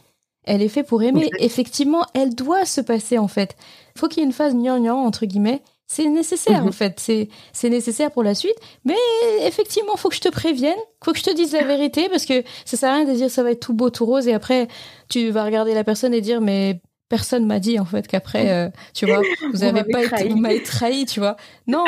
Elle 0.45 0.63
est 0.63 0.69
faite 0.69 0.87
pour 0.87 1.03
aimer. 1.03 1.29
Effectivement, 1.41 2.07
elle 2.15 2.35
doit 2.35 2.65
se 2.65 2.81
passer 2.81 3.19
en 3.19 3.29
fait. 3.29 3.55
Faut 3.99 4.09
qu'il 4.09 4.19
y 4.19 4.23
ait 4.23 4.27
une 4.27 4.33
phase 4.33 4.55
gnangnan 4.55 4.97
entre 5.05 5.27
guillemets. 5.27 5.63
C'est 5.87 6.07
nécessaire 6.09 6.63
Mhm. 6.63 6.69
en 6.69 6.73
fait. 6.73 6.99
C'est 7.01 7.29
c'est 7.53 7.69
nécessaire 7.71 8.11
pour 8.11 8.23
la 8.23 8.35
suite. 8.35 8.57
Mais 8.85 8.97
effectivement, 9.43 9.97
faut 9.97 10.09
que 10.09 10.15
je 10.15 10.21
te 10.21 10.29
prévienne, 10.31 10.77
faut 11.05 11.13
que 11.13 11.19
je 11.19 11.25
te 11.25 11.35
dise 11.35 11.53
la 11.53 11.65
vérité 11.65 12.09
parce 12.09 12.25
que 12.27 12.43
ça 12.65 12.77
sert 12.77 12.91
à 12.91 12.95
rien 12.97 13.05
de 13.05 13.13
dire 13.13 13.31
ça 13.31 13.43
va 13.43 13.51
être 13.53 13.61
tout 13.61 13.75
beau, 13.75 13.91
tout 13.91 14.07
rose 14.07 14.27
et 14.27 14.33
après 14.35 14.69
tu 15.09 15.31
vas 15.31 15.45
regarder 15.45 15.75
la 15.75 15.85
personne 15.85 16.15
et 16.15 16.21
dire 16.23 16.41
mais 16.41 16.81
personne 17.09 17.47
m'a 17.47 17.59
dit 17.61 17.79
en 17.79 17.85
fait 17.85 18.07
qu'après 18.07 18.51
euh, 18.53 18.71
tu 18.95 19.07
vois 19.07 19.23
vous 19.53 19.63
avez 19.65 19.85
pas 19.85 20.03
trahi. 20.05 20.23
été 20.25 20.29
vous 20.35 20.39
m'avez 20.41 20.63
trahi 20.63 21.07
tu 21.07 21.21
vois 21.21 21.37
non 21.67 21.85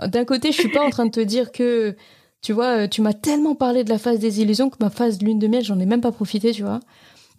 d'un 0.00 0.24
côté 0.24 0.52
je 0.52 0.58
suis 0.60 0.68
pas 0.70 0.84
en 0.84 0.90
train 0.90 1.06
de 1.06 1.10
te 1.10 1.20
dire 1.20 1.52
que 1.52 1.96
tu 2.42 2.52
vois 2.52 2.82
euh, 2.84 2.88
tu 2.88 3.00
m'as 3.02 3.12
tellement 3.14 3.54
parlé 3.54 3.84
de 3.84 3.90
la 3.90 3.98
phase 3.98 4.18
des 4.18 4.40
illusions 4.40 4.70
que 4.70 4.76
ma 4.80 4.90
phase 4.90 5.20
lune 5.22 5.38
de 5.38 5.46
miel 5.46 5.64
j'en 5.64 5.78
ai 5.78 5.86
même 5.86 6.00
pas 6.00 6.12
profité 6.12 6.52
tu 6.52 6.62
vois 6.62 6.80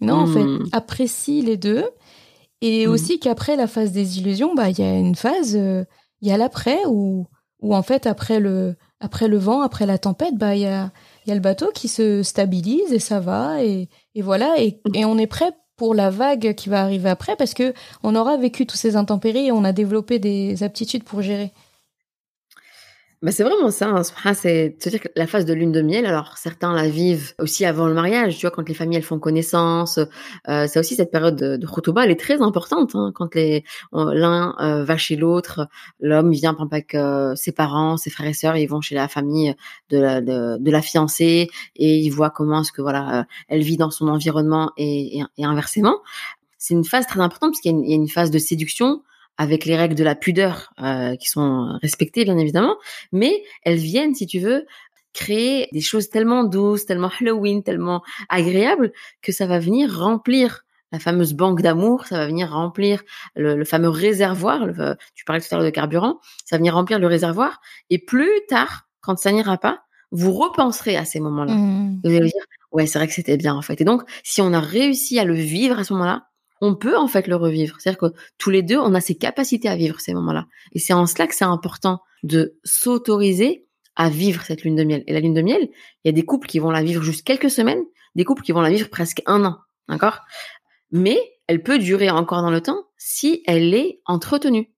non 0.00 0.14
en 0.14 0.26
fait 0.26 0.44
Mm. 0.44 0.64
apprécie 0.72 1.42
les 1.42 1.56
deux 1.56 1.84
et 2.62 2.86
Mm. 2.86 2.90
aussi 2.90 3.18
qu'après 3.20 3.56
la 3.56 3.66
phase 3.66 3.92
des 3.92 4.18
illusions 4.18 4.54
bah 4.54 4.68
il 4.70 4.78
y 4.78 4.82
a 4.82 4.94
une 4.98 5.14
phase 5.14 5.54
euh, 5.56 5.84
il 6.22 6.28
y 6.28 6.32
a 6.32 6.36
l'après 6.36 6.78
où 6.86 7.26
où 7.62 7.74
en 7.74 7.82
fait 7.82 8.06
après 8.06 8.40
le 8.40 8.76
après 9.00 9.28
le 9.28 9.38
vent 9.38 9.60
après 9.62 9.86
la 9.86 9.98
tempête 9.98 10.34
bah 10.36 10.54
il 10.54 10.62
y 10.62 10.66
a 10.66 10.90
il 11.24 11.28
y 11.30 11.32
a 11.32 11.34
le 11.34 11.40
bateau 11.40 11.70
qui 11.74 11.88
se 11.88 12.22
stabilise 12.22 12.92
et 12.92 12.98
ça 12.98 13.20
va 13.20 13.62
et 13.62 13.88
et 14.14 14.22
voilà 14.22 14.54
et, 14.60 14.80
et 14.94 15.04
on 15.04 15.18
est 15.18 15.26
prêt 15.26 15.50
pour 15.76 15.94
la 15.94 16.10
vague 16.10 16.54
qui 16.54 16.68
va 16.68 16.82
arriver 16.82 17.08
après 17.10 17.36
parce 17.36 17.54
que 17.54 17.74
on 18.02 18.14
aura 18.16 18.36
vécu 18.36 18.66
tous 18.66 18.76
ces 18.76 18.96
intempéries 18.96 19.46
et 19.46 19.52
on 19.52 19.64
a 19.64 19.72
développé 19.72 20.18
des 20.18 20.62
aptitudes 20.62 21.04
pour 21.04 21.22
gérer. 21.22 21.52
Bah, 23.22 23.32
c'est 23.32 23.44
vraiment 23.44 23.70
ça, 23.70 23.88
hein, 23.88 24.34
c'est 24.34 24.76
de 24.76 24.82
se 24.82 24.90
dire 24.90 25.00
que 25.00 25.08
la 25.16 25.26
phase 25.26 25.46
de 25.46 25.54
lune 25.54 25.72
de 25.72 25.80
miel, 25.80 26.04
alors 26.04 26.36
certains 26.36 26.74
la 26.74 26.86
vivent 26.86 27.32
aussi 27.38 27.64
avant 27.64 27.88
le 27.88 27.94
mariage, 27.94 28.36
tu 28.36 28.42
vois, 28.42 28.50
quand 28.50 28.68
les 28.68 28.74
familles 28.74 28.98
elles 28.98 29.02
font 29.02 29.18
connaissance, 29.18 29.98
euh, 30.48 30.66
c'est 30.68 30.78
aussi 30.78 30.96
cette 30.96 31.10
période 31.10 31.34
de, 31.34 31.56
de 31.56 31.66
khutouba, 31.66 32.04
elle 32.04 32.10
est 32.10 32.20
très 32.20 32.42
importante, 32.42 32.94
hein, 32.94 33.12
quand 33.14 33.34
les 33.34 33.64
l'un 33.92 34.54
euh, 34.60 34.84
va 34.84 34.98
chez 34.98 35.16
l'autre, 35.16 35.66
l'homme 35.98 36.30
vient 36.30 36.52
par 36.52 36.66
exemple 36.66 36.74
avec 36.74 36.94
euh, 36.94 37.34
ses 37.36 37.52
parents, 37.52 37.96
ses 37.96 38.10
frères 38.10 38.28
et 38.28 38.34
sœurs, 38.34 38.58
ils 38.58 38.66
vont 38.66 38.82
chez 38.82 38.94
la 38.94 39.08
famille 39.08 39.54
de 39.88 39.98
la, 39.98 40.20
de, 40.20 40.58
de 40.58 40.70
la 40.70 40.82
fiancée 40.82 41.48
et 41.74 41.96
ils 41.96 42.10
voient 42.10 42.30
comment 42.30 42.60
est-ce 42.60 42.72
que 42.72 42.82
voilà, 42.82 43.20
euh, 43.20 43.24
elle 43.48 43.62
vit 43.62 43.78
dans 43.78 43.90
son 43.90 44.08
environnement 44.08 44.72
et, 44.76 45.20
et, 45.38 45.44
inversement. 45.44 46.00
C'est 46.58 46.74
une 46.74 46.84
phase 46.84 47.06
très 47.06 47.20
importante 47.20 47.52
parce 47.52 47.60
qu'il 47.60 47.78
y 47.78 47.90
y 47.90 47.92
a 47.92 47.96
une 47.96 48.08
phase 48.08 48.30
de 48.30 48.38
séduction 48.38 49.02
avec 49.38 49.64
les 49.64 49.76
règles 49.76 49.94
de 49.94 50.04
la 50.04 50.14
pudeur 50.14 50.72
euh, 50.82 51.16
qui 51.16 51.28
sont 51.28 51.78
respectées 51.82 52.24
bien 52.24 52.38
évidemment, 52.38 52.76
mais 53.12 53.42
elles 53.62 53.76
viennent, 53.76 54.14
si 54.14 54.26
tu 54.26 54.38
veux, 54.38 54.66
créer 55.12 55.68
des 55.72 55.80
choses 55.80 56.08
tellement 56.10 56.44
douces, 56.44 56.86
tellement 56.86 57.10
Halloween, 57.20 57.62
tellement 57.62 58.02
agréables 58.28 58.92
que 59.22 59.32
ça 59.32 59.46
va 59.46 59.58
venir 59.58 59.94
remplir 59.98 60.62
la 60.92 60.98
fameuse 61.00 61.34
banque 61.34 61.62
d'amour, 61.62 62.06
ça 62.06 62.16
va 62.18 62.26
venir 62.26 62.50
remplir 62.52 63.02
le, 63.34 63.56
le 63.56 63.64
fameux 63.64 63.88
réservoir. 63.88 64.66
le- 64.66 64.96
tu 65.14 65.24
parlais 65.24 65.40
tout 65.40 65.48
à 65.50 65.56
l'heure 65.56 65.64
de 65.64 65.70
carburant, 65.70 66.20
ça 66.44 66.56
va 66.56 66.58
venir 66.58 66.74
remplir 66.74 66.98
le 66.98 67.06
réservoir. 67.06 67.60
Et 67.90 67.98
plus 67.98 68.30
tard, 68.48 68.86
quand 69.00 69.18
ça 69.18 69.32
n'ira 69.32 69.58
pas, 69.58 69.80
vous 70.12 70.32
repenserez 70.32 70.96
à 70.96 71.04
ces 71.04 71.18
moments-là. 71.20 71.54
Mmh. 71.54 72.00
Vous 72.04 72.10
allez 72.10 72.20
vous 72.20 72.26
dire, 72.26 72.44
ouais, 72.70 72.86
c'est 72.86 72.98
vrai 72.98 73.08
que 73.08 73.14
c'était 73.14 73.36
bien 73.36 73.54
en 73.54 73.62
fait. 73.62 73.80
Et 73.80 73.84
donc, 73.84 74.02
si 74.22 74.40
on 74.40 74.52
a 74.52 74.60
réussi 74.60 75.18
à 75.18 75.24
le 75.24 75.34
vivre 75.34 75.78
à 75.78 75.84
ce 75.84 75.92
moment-là, 75.94 76.28
on 76.60 76.74
peut 76.74 76.96
en 76.96 77.08
fait 77.08 77.26
le 77.26 77.36
revivre. 77.36 77.76
C'est-à-dire 77.78 77.98
que 77.98 78.16
tous 78.38 78.50
les 78.50 78.62
deux, 78.62 78.78
on 78.78 78.94
a 78.94 79.00
ces 79.00 79.16
capacités 79.16 79.68
à 79.68 79.76
vivre 79.76 80.00
ces 80.00 80.14
moments-là. 80.14 80.46
Et 80.72 80.78
c'est 80.78 80.92
en 80.92 81.06
cela 81.06 81.26
que 81.26 81.34
c'est 81.34 81.44
important 81.44 82.00
de 82.22 82.58
s'autoriser 82.64 83.66
à 83.94 84.10
vivre 84.10 84.42
cette 84.42 84.62
lune 84.62 84.76
de 84.76 84.84
miel. 84.84 85.04
Et 85.06 85.12
la 85.12 85.20
lune 85.20 85.34
de 85.34 85.42
miel, 85.42 85.68
il 86.04 86.08
y 86.08 86.08
a 86.08 86.12
des 86.12 86.24
couples 86.24 86.46
qui 86.46 86.58
vont 86.58 86.70
la 86.70 86.82
vivre 86.82 87.02
juste 87.02 87.26
quelques 87.26 87.50
semaines, 87.50 87.82
des 88.14 88.24
couples 88.24 88.42
qui 88.42 88.52
vont 88.52 88.60
la 88.60 88.70
vivre 88.70 88.88
presque 88.88 89.22
un 89.26 89.44
an. 89.44 89.58
D'accord? 89.88 90.20
Mais 90.90 91.18
elle 91.46 91.62
peut 91.62 91.78
durer 91.78 92.10
encore 92.10 92.42
dans 92.42 92.50
le 92.50 92.60
temps 92.60 92.84
si 92.96 93.42
elle 93.46 93.74
est 93.74 94.00
entretenue. 94.06 94.72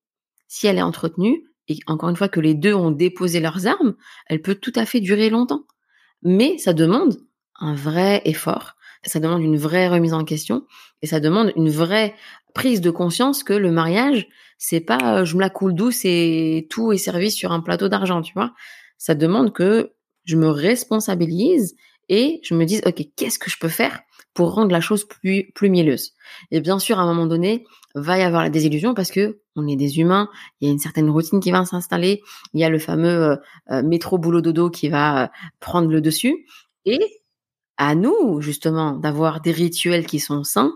Si 0.46 0.66
elle 0.66 0.78
est 0.78 0.82
entretenue, 0.82 1.44
et 1.68 1.78
encore 1.86 2.08
une 2.08 2.16
fois 2.16 2.28
que 2.28 2.40
les 2.40 2.54
deux 2.54 2.74
ont 2.74 2.90
déposé 2.90 3.40
leurs 3.40 3.66
armes, 3.66 3.94
elle 4.26 4.40
peut 4.40 4.54
tout 4.54 4.72
à 4.74 4.86
fait 4.86 5.00
durer 5.00 5.30
longtemps. 5.30 5.64
Mais 6.22 6.58
ça 6.58 6.72
demande 6.72 7.18
un 7.60 7.74
vrai 7.74 8.22
effort, 8.24 8.74
ça 9.04 9.20
demande 9.20 9.42
une 9.42 9.56
vraie 9.56 9.88
remise 9.88 10.14
en 10.14 10.24
question, 10.24 10.66
et 11.02 11.06
ça 11.06 11.20
demande 11.20 11.52
une 11.56 11.70
vraie 11.70 12.14
prise 12.54 12.80
de 12.80 12.90
conscience 12.90 13.44
que 13.44 13.52
le 13.52 13.70
mariage, 13.70 14.28
c'est 14.58 14.80
pas 14.80 15.20
euh, 15.20 15.24
je 15.24 15.36
me 15.36 15.40
la 15.40 15.50
coule 15.50 15.74
douce 15.74 16.04
et 16.04 16.66
tout 16.70 16.92
est 16.92 16.98
servi 16.98 17.30
sur 17.30 17.52
un 17.52 17.60
plateau 17.60 17.88
d'argent, 17.88 18.22
tu 18.22 18.34
vois. 18.34 18.52
Ça 18.96 19.14
demande 19.14 19.52
que 19.52 19.92
je 20.24 20.36
me 20.36 20.48
responsabilise 20.48 21.76
et 22.08 22.40
je 22.42 22.54
me 22.54 22.64
dise, 22.64 22.82
ok, 22.84 23.02
qu'est-ce 23.16 23.38
que 23.38 23.50
je 23.50 23.58
peux 23.58 23.68
faire 23.68 24.00
pour 24.34 24.54
rendre 24.54 24.72
la 24.72 24.80
chose 24.80 25.04
plus, 25.06 25.50
plus 25.54 25.70
mielleuse? 25.70 26.14
Et 26.50 26.60
bien 26.60 26.78
sûr, 26.78 26.98
à 26.98 27.02
un 27.02 27.06
moment 27.06 27.26
donné, 27.26 27.64
va 27.94 28.18
y 28.18 28.22
avoir 28.22 28.42
la 28.42 28.50
désillusion 28.50 28.94
parce 28.94 29.10
que 29.10 29.40
on 29.56 29.66
est 29.66 29.76
des 29.76 29.98
humains, 29.98 30.28
il 30.60 30.68
y 30.68 30.70
a 30.70 30.72
une 30.72 30.78
certaine 30.78 31.10
routine 31.10 31.40
qui 31.40 31.50
va 31.50 31.64
s'installer, 31.64 32.22
il 32.54 32.60
y 32.60 32.64
a 32.64 32.68
le 32.68 32.78
fameux 32.78 33.08
euh, 33.08 33.36
euh, 33.70 33.82
métro 33.82 34.18
boulot 34.18 34.40
dodo 34.40 34.70
qui 34.70 34.88
va 34.88 35.24
euh, 35.24 35.28
prendre 35.60 35.88
le 35.88 36.00
dessus 36.00 36.46
et 36.84 37.00
à 37.78 37.94
nous, 37.94 38.40
justement, 38.40 38.92
d'avoir 38.92 39.40
des 39.40 39.52
rituels 39.52 40.06
qui 40.06 40.20
sont 40.20 40.44
sains. 40.44 40.74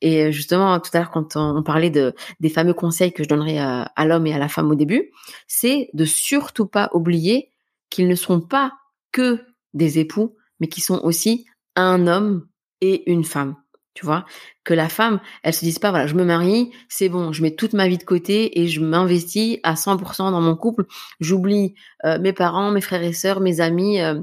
Et 0.00 0.32
justement, 0.32 0.78
tout 0.80 0.90
à 0.92 0.98
l'heure, 0.98 1.10
quand 1.10 1.36
on 1.36 1.62
parlait 1.62 1.90
de, 1.90 2.14
des 2.40 2.50
fameux 2.50 2.74
conseils 2.74 3.12
que 3.12 3.22
je 3.22 3.28
donnerais 3.28 3.58
à, 3.58 3.92
à 3.96 4.04
l'homme 4.04 4.26
et 4.26 4.34
à 4.34 4.38
la 4.38 4.48
femme 4.48 4.70
au 4.70 4.74
début, 4.74 5.10
c'est 5.46 5.88
de 5.94 6.04
surtout 6.04 6.66
pas 6.66 6.90
oublier 6.92 7.50
qu'ils 7.88 8.08
ne 8.08 8.14
sont 8.14 8.40
pas 8.40 8.72
que 9.12 9.40
des 9.72 9.98
époux, 9.98 10.36
mais 10.60 10.68
qui 10.68 10.80
sont 10.80 11.00
aussi 11.02 11.46
un 11.76 12.06
homme 12.06 12.46
et 12.80 13.10
une 13.10 13.24
femme. 13.24 13.56
Tu 13.94 14.04
vois, 14.04 14.24
que 14.64 14.74
la 14.74 14.88
femme, 14.88 15.20
elle 15.44 15.54
se 15.54 15.64
dise 15.64 15.78
pas, 15.78 15.90
voilà, 15.90 16.08
je 16.08 16.16
me 16.16 16.24
marie, 16.24 16.72
c'est 16.88 17.08
bon, 17.08 17.32
je 17.32 17.42
mets 17.42 17.54
toute 17.54 17.74
ma 17.74 17.86
vie 17.86 17.96
de 17.96 18.02
côté 18.02 18.60
et 18.60 18.66
je 18.66 18.80
m'investis 18.80 19.58
à 19.62 19.74
100% 19.74 20.32
dans 20.32 20.40
mon 20.40 20.56
couple. 20.56 20.86
J'oublie 21.20 21.76
euh, 22.04 22.18
mes 22.18 22.32
parents, 22.32 22.72
mes 22.72 22.80
frères 22.80 23.04
et 23.04 23.12
sœurs, 23.12 23.38
mes 23.38 23.60
amis, 23.60 24.00
euh, 24.00 24.20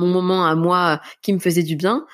mon 0.00 0.08
moment 0.08 0.46
à 0.46 0.54
moi 0.54 0.94
euh, 0.94 1.06
qui 1.22 1.32
me 1.32 1.38
faisait 1.38 1.62
du 1.62 1.76
bien. 1.76 2.06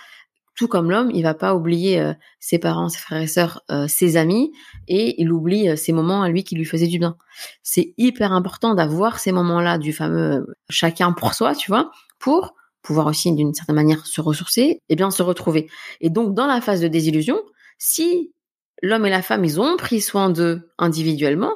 Tout 0.55 0.69
comme 0.69 0.91
l'homme, 0.91 1.11
il 1.13 1.23
va 1.23 1.35
pas 1.35 1.55
oublier 1.55 2.15
ses 2.41 2.59
parents, 2.59 2.89
ses 2.89 2.97
frères 2.97 3.21
et 3.21 3.27
sœurs, 3.27 3.61
ses 3.89 4.17
amis, 4.17 4.53
et 4.89 5.21
il 5.21 5.31
oublie 5.31 5.77
ses 5.77 5.93
moments 5.93 6.23
à 6.23 6.31
lui 6.31 6.45
qui 6.45 6.55
lui 6.55 6.65
faisaient 6.65 6.87
du 6.87 6.99
bien. 6.99 7.19
C'est 7.63 7.93
hyper 7.99 8.33
important 8.33 8.75
d'avoir 8.75 9.19
ces 9.19 9.33
moments-là 9.33 9.77
du 9.77 9.93
fameux 9.93 10.47
chacun 10.71 11.13
pour 11.13 11.35
soi, 11.35 11.55
tu 11.55 11.71
vois, 11.71 11.91
pour 12.19 12.55
pouvoir 12.87 13.07
aussi 13.07 13.35
d'une 13.35 13.53
certaine 13.53 13.75
manière 13.75 14.07
se 14.07 14.21
ressourcer 14.21 14.81
et 14.89 14.97
bien 14.97 15.11
se 15.11 15.23
retrouver. 15.23 15.69
Et 16.01 16.09
donc 16.09 16.35
dans 16.35 16.47
la 16.47 16.61
phase 16.61 16.81
de 16.81 16.89
désillusion, 16.89 17.39
si 17.79 18.33
l'homme 18.81 19.07
et 19.07 19.11
la 19.11 19.23
femme 19.23 19.45
ils 19.45 19.61
ont 19.61 19.77
pris 19.77 20.01
soin 20.01 20.31
d'eux 20.31 20.71
individuellement, 20.79 21.53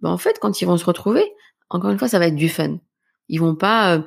ben 0.00 0.10
en 0.10 0.18
fait 0.18 0.38
quand 0.40 0.60
ils 0.62 0.66
vont 0.66 0.76
se 0.76 0.84
retrouver, 0.84 1.24
encore 1.68 1.90
une 1.90 1.98
fois 1.98 2.08
ça 2.08 2.18
va 2.18 2.28
être 2.28 2.36
du 2.36 2.48
fun. 2.48 2.78
Ils 3.28 3.40
vont 3.40 3.56
pas 3.56 3.96
euh, 3.96 4.02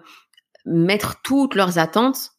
mettre 0.65 1.21
toutes 1.21 1.55
leurs 1.55 1.77
attentes 1.77 2.31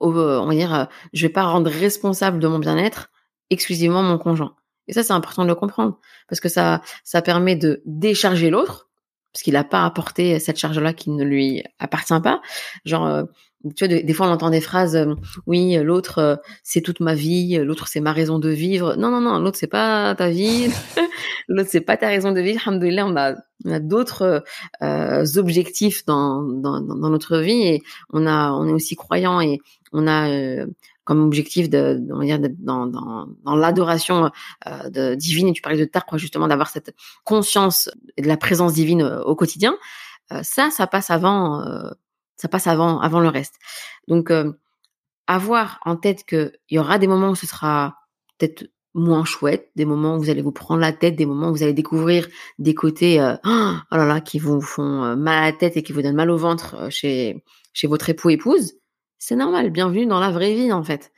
au, 0.00 0.12
euh, 0.12 0.38
on 0.40 0.46
va 0.46 0.54
dire 0.54 0.74
euh, 0.74 0.84
je 1.12 1.26
vais 1.26 1.32
pas 1.32 1.44
rendre 1.44 1.70
responsable 1.70 2.38
de 2.38 2.48
mon 2.48 2.58
bien-être 2.58 3.10
exclusivement 3.50 4.02
mon 4.02 4.18
conjoint. 4.18 4.54
Et 4.86 4.92
ça 4.92 5.02
c'est 5.02 5.12
important 5.12 5.42
de 5.42 5.48
le 5.48 5.54
comprendre 5.54 5.98
parce 6.28 6.40
que 6.40 6.48
ça 6.48 6.82
ça 7.04 7.22
permet 7.22 7.56
de 7.56 7.82
décharger 7.86 8.50
l'autre 8.50 8.88
parce 9.32 9.42
qu'il 9.42 9.54
n'a 9.54 9.64
pas 9.64 9.84
apporté 9.84 10.38
cette 10.38 10.58
charge-là 10.58 10.92
qui 10.92 11.10
ne 11.10 11.24
lui 11.24 11.64
appartient 11.80 12.20
pas. 12.20 12.40
Genre, 12.84 13.24
tu 13.74 13.86
vois, 13.86 14.02
des, 14.02 14.12
fois 14.12 14.26
on 14.28 14.30
entend 14.30 14.50
des 14.50 14.60
phrases, 14.60 14.96
euh, 14.96 15.14
oui, 15.46 15.76
l'autre 15.82 16.18
euh, 16.18 16.36
c'est 16.62 16.82
toute 16.82 17.00
ma 17.00 17.14
vie, 17.14 17.56
l'autre 17.58 17.88
c'est 17.88 18.00
ma 18.00 18.12
raison 18.12 18.38
de 18.38 18.50
vivre. 18.50 18.96
Non, 18.96 19.10
non, 19.10 19.20
non, 19.20 19.38
l'autre 19.38 19.56
c'est 19.58 19.66
pas 19.66 20.14
ta 20.14 20.28
vie, 20.28 20.68
l'autre 21.48 21.70
c'est 21.72 21.80
pas 21.80 21.96
ta 21.96 22.08
raison 22.08 22.32
de 22.32 22.40
vivre. 22.40 22.60
Alhamdoulilah, 22.66 23.06
on 23.06 23.16
a, 23.16 23.34
on 23.64 23.72
a 23.72 23.80
d'autres 23.80 24.44
euh, 24.82 25.24
objectifs 25.36 26.04
dans, 26.04 26.42
dans, 26.42 26.80
dans, 26.80 27.08
notre 27.08 27.38
vie 27.38 27.62
et 27.62 27.82
on 28.12 28.26
a, 28.26 28.52
on 28.52 28.68
est 28.68 28.72
aussi 28.72 28.96
croyant 28.96 29.40
et 29.40 29.60
on 29.92 30.06
a 30.06 30.66
comme 31.04 31.22
objectif 31.22 31.70
de, 31.70 32.02
on 32.12 32.18
va 32.18 32.24
dire, 32.24 32.40
dans, 32.58 32.86
dans, 32.86 33.28
dans 33.44 33.56
l'adoration 33.56 34.30
de 34.66 35.14
divine. 35.14 35.48
Et 35.48 35.52
tu 35.52 35.62
parlais 35.62 35.78
de 35.78 35.90
quoi 36.06 36.18
justement 36.18 36.48
d'avoir 36.48 36.68
cette 36.68 36.94
conscience 37.24 37.90
de 38.18 38.26
la 38.26 38.36
présence 38.36 38.72
divine 38.72 39.02
au 39.02 39.36
quotidien. 39.36 39.76
ça, 40.42 40.70
ça 40.70 40.86
passe 40.86 41.10
avant 41.10 41.62
ça 42.36 42.48
passe 42.48 42.66
avant, 42.66 43.00
avant 43.00 43.20
le 43.20 43.28
reste. 43.28 43.54
Donc, 44.08 44.30
euh, 44.30 44.52
avoir 45.26 45.78
en 45.84 45.96
tête 45.96 46.24
qu'il 46.24 46.52
y 46.70 46.78
aura 46.78 46.98
des 46.98 47.06
moments 47.06 47.30
où 47.30 47.34
ce 47.34 47.46
sera 47.46 47.96
peut-être 48.38 48.66
moins 48.94 49.24
chouette, 49.24 49.70
des 49.74 49.84
moments 49.84 50.16
où 50.16 50.20
vous 50.20 50.30
allez 50.30 50.42
vous 50.42 50.52
prendre 50.52 50.80
la 50.80 50.92
tête, 50.92 51.16
des 51.16 51.26
moments 51.26 51.48
où 51.48 51.54
vous 51.54 51.62
allez 51.62 51.72
découvrir 51.72 52.28
des 52.58 52.74
côtés 52.74 53.20
euh, 53.20 53.34
oh 53.44 53.96
là 53.96 54.04
là 54.04 54.20
qui 54.20 54.38
vous 54.38 54.60
font 54.60 55.04
euh, 55.04 55.16
mal 55.16 55.42
à 55.42 55.46
la 55.50 55.52
tête 55.52 55.76
et 55.76 55.82
qui 55.82 55.92
vous 55.92 56.02
donnent 56.02 56.14
mal 56.14 56.30
au 56.30 56.36
ventre 56.36 56.90
chez 56.90 57.42
chez 57.72 57.88
votre 57.88 58.08
époux 58.08 58.30
épouse, 58.30 58.74
c'est 59.18 59.36
normal, 59.36 59.70
bienvenue 59.70 60.06
dans 60.06 60.20
la 60.20 60.30
vraie 60.30 60.54
vie 60.54 60.72
en 60.72 60.84
fait. 60.84 61.12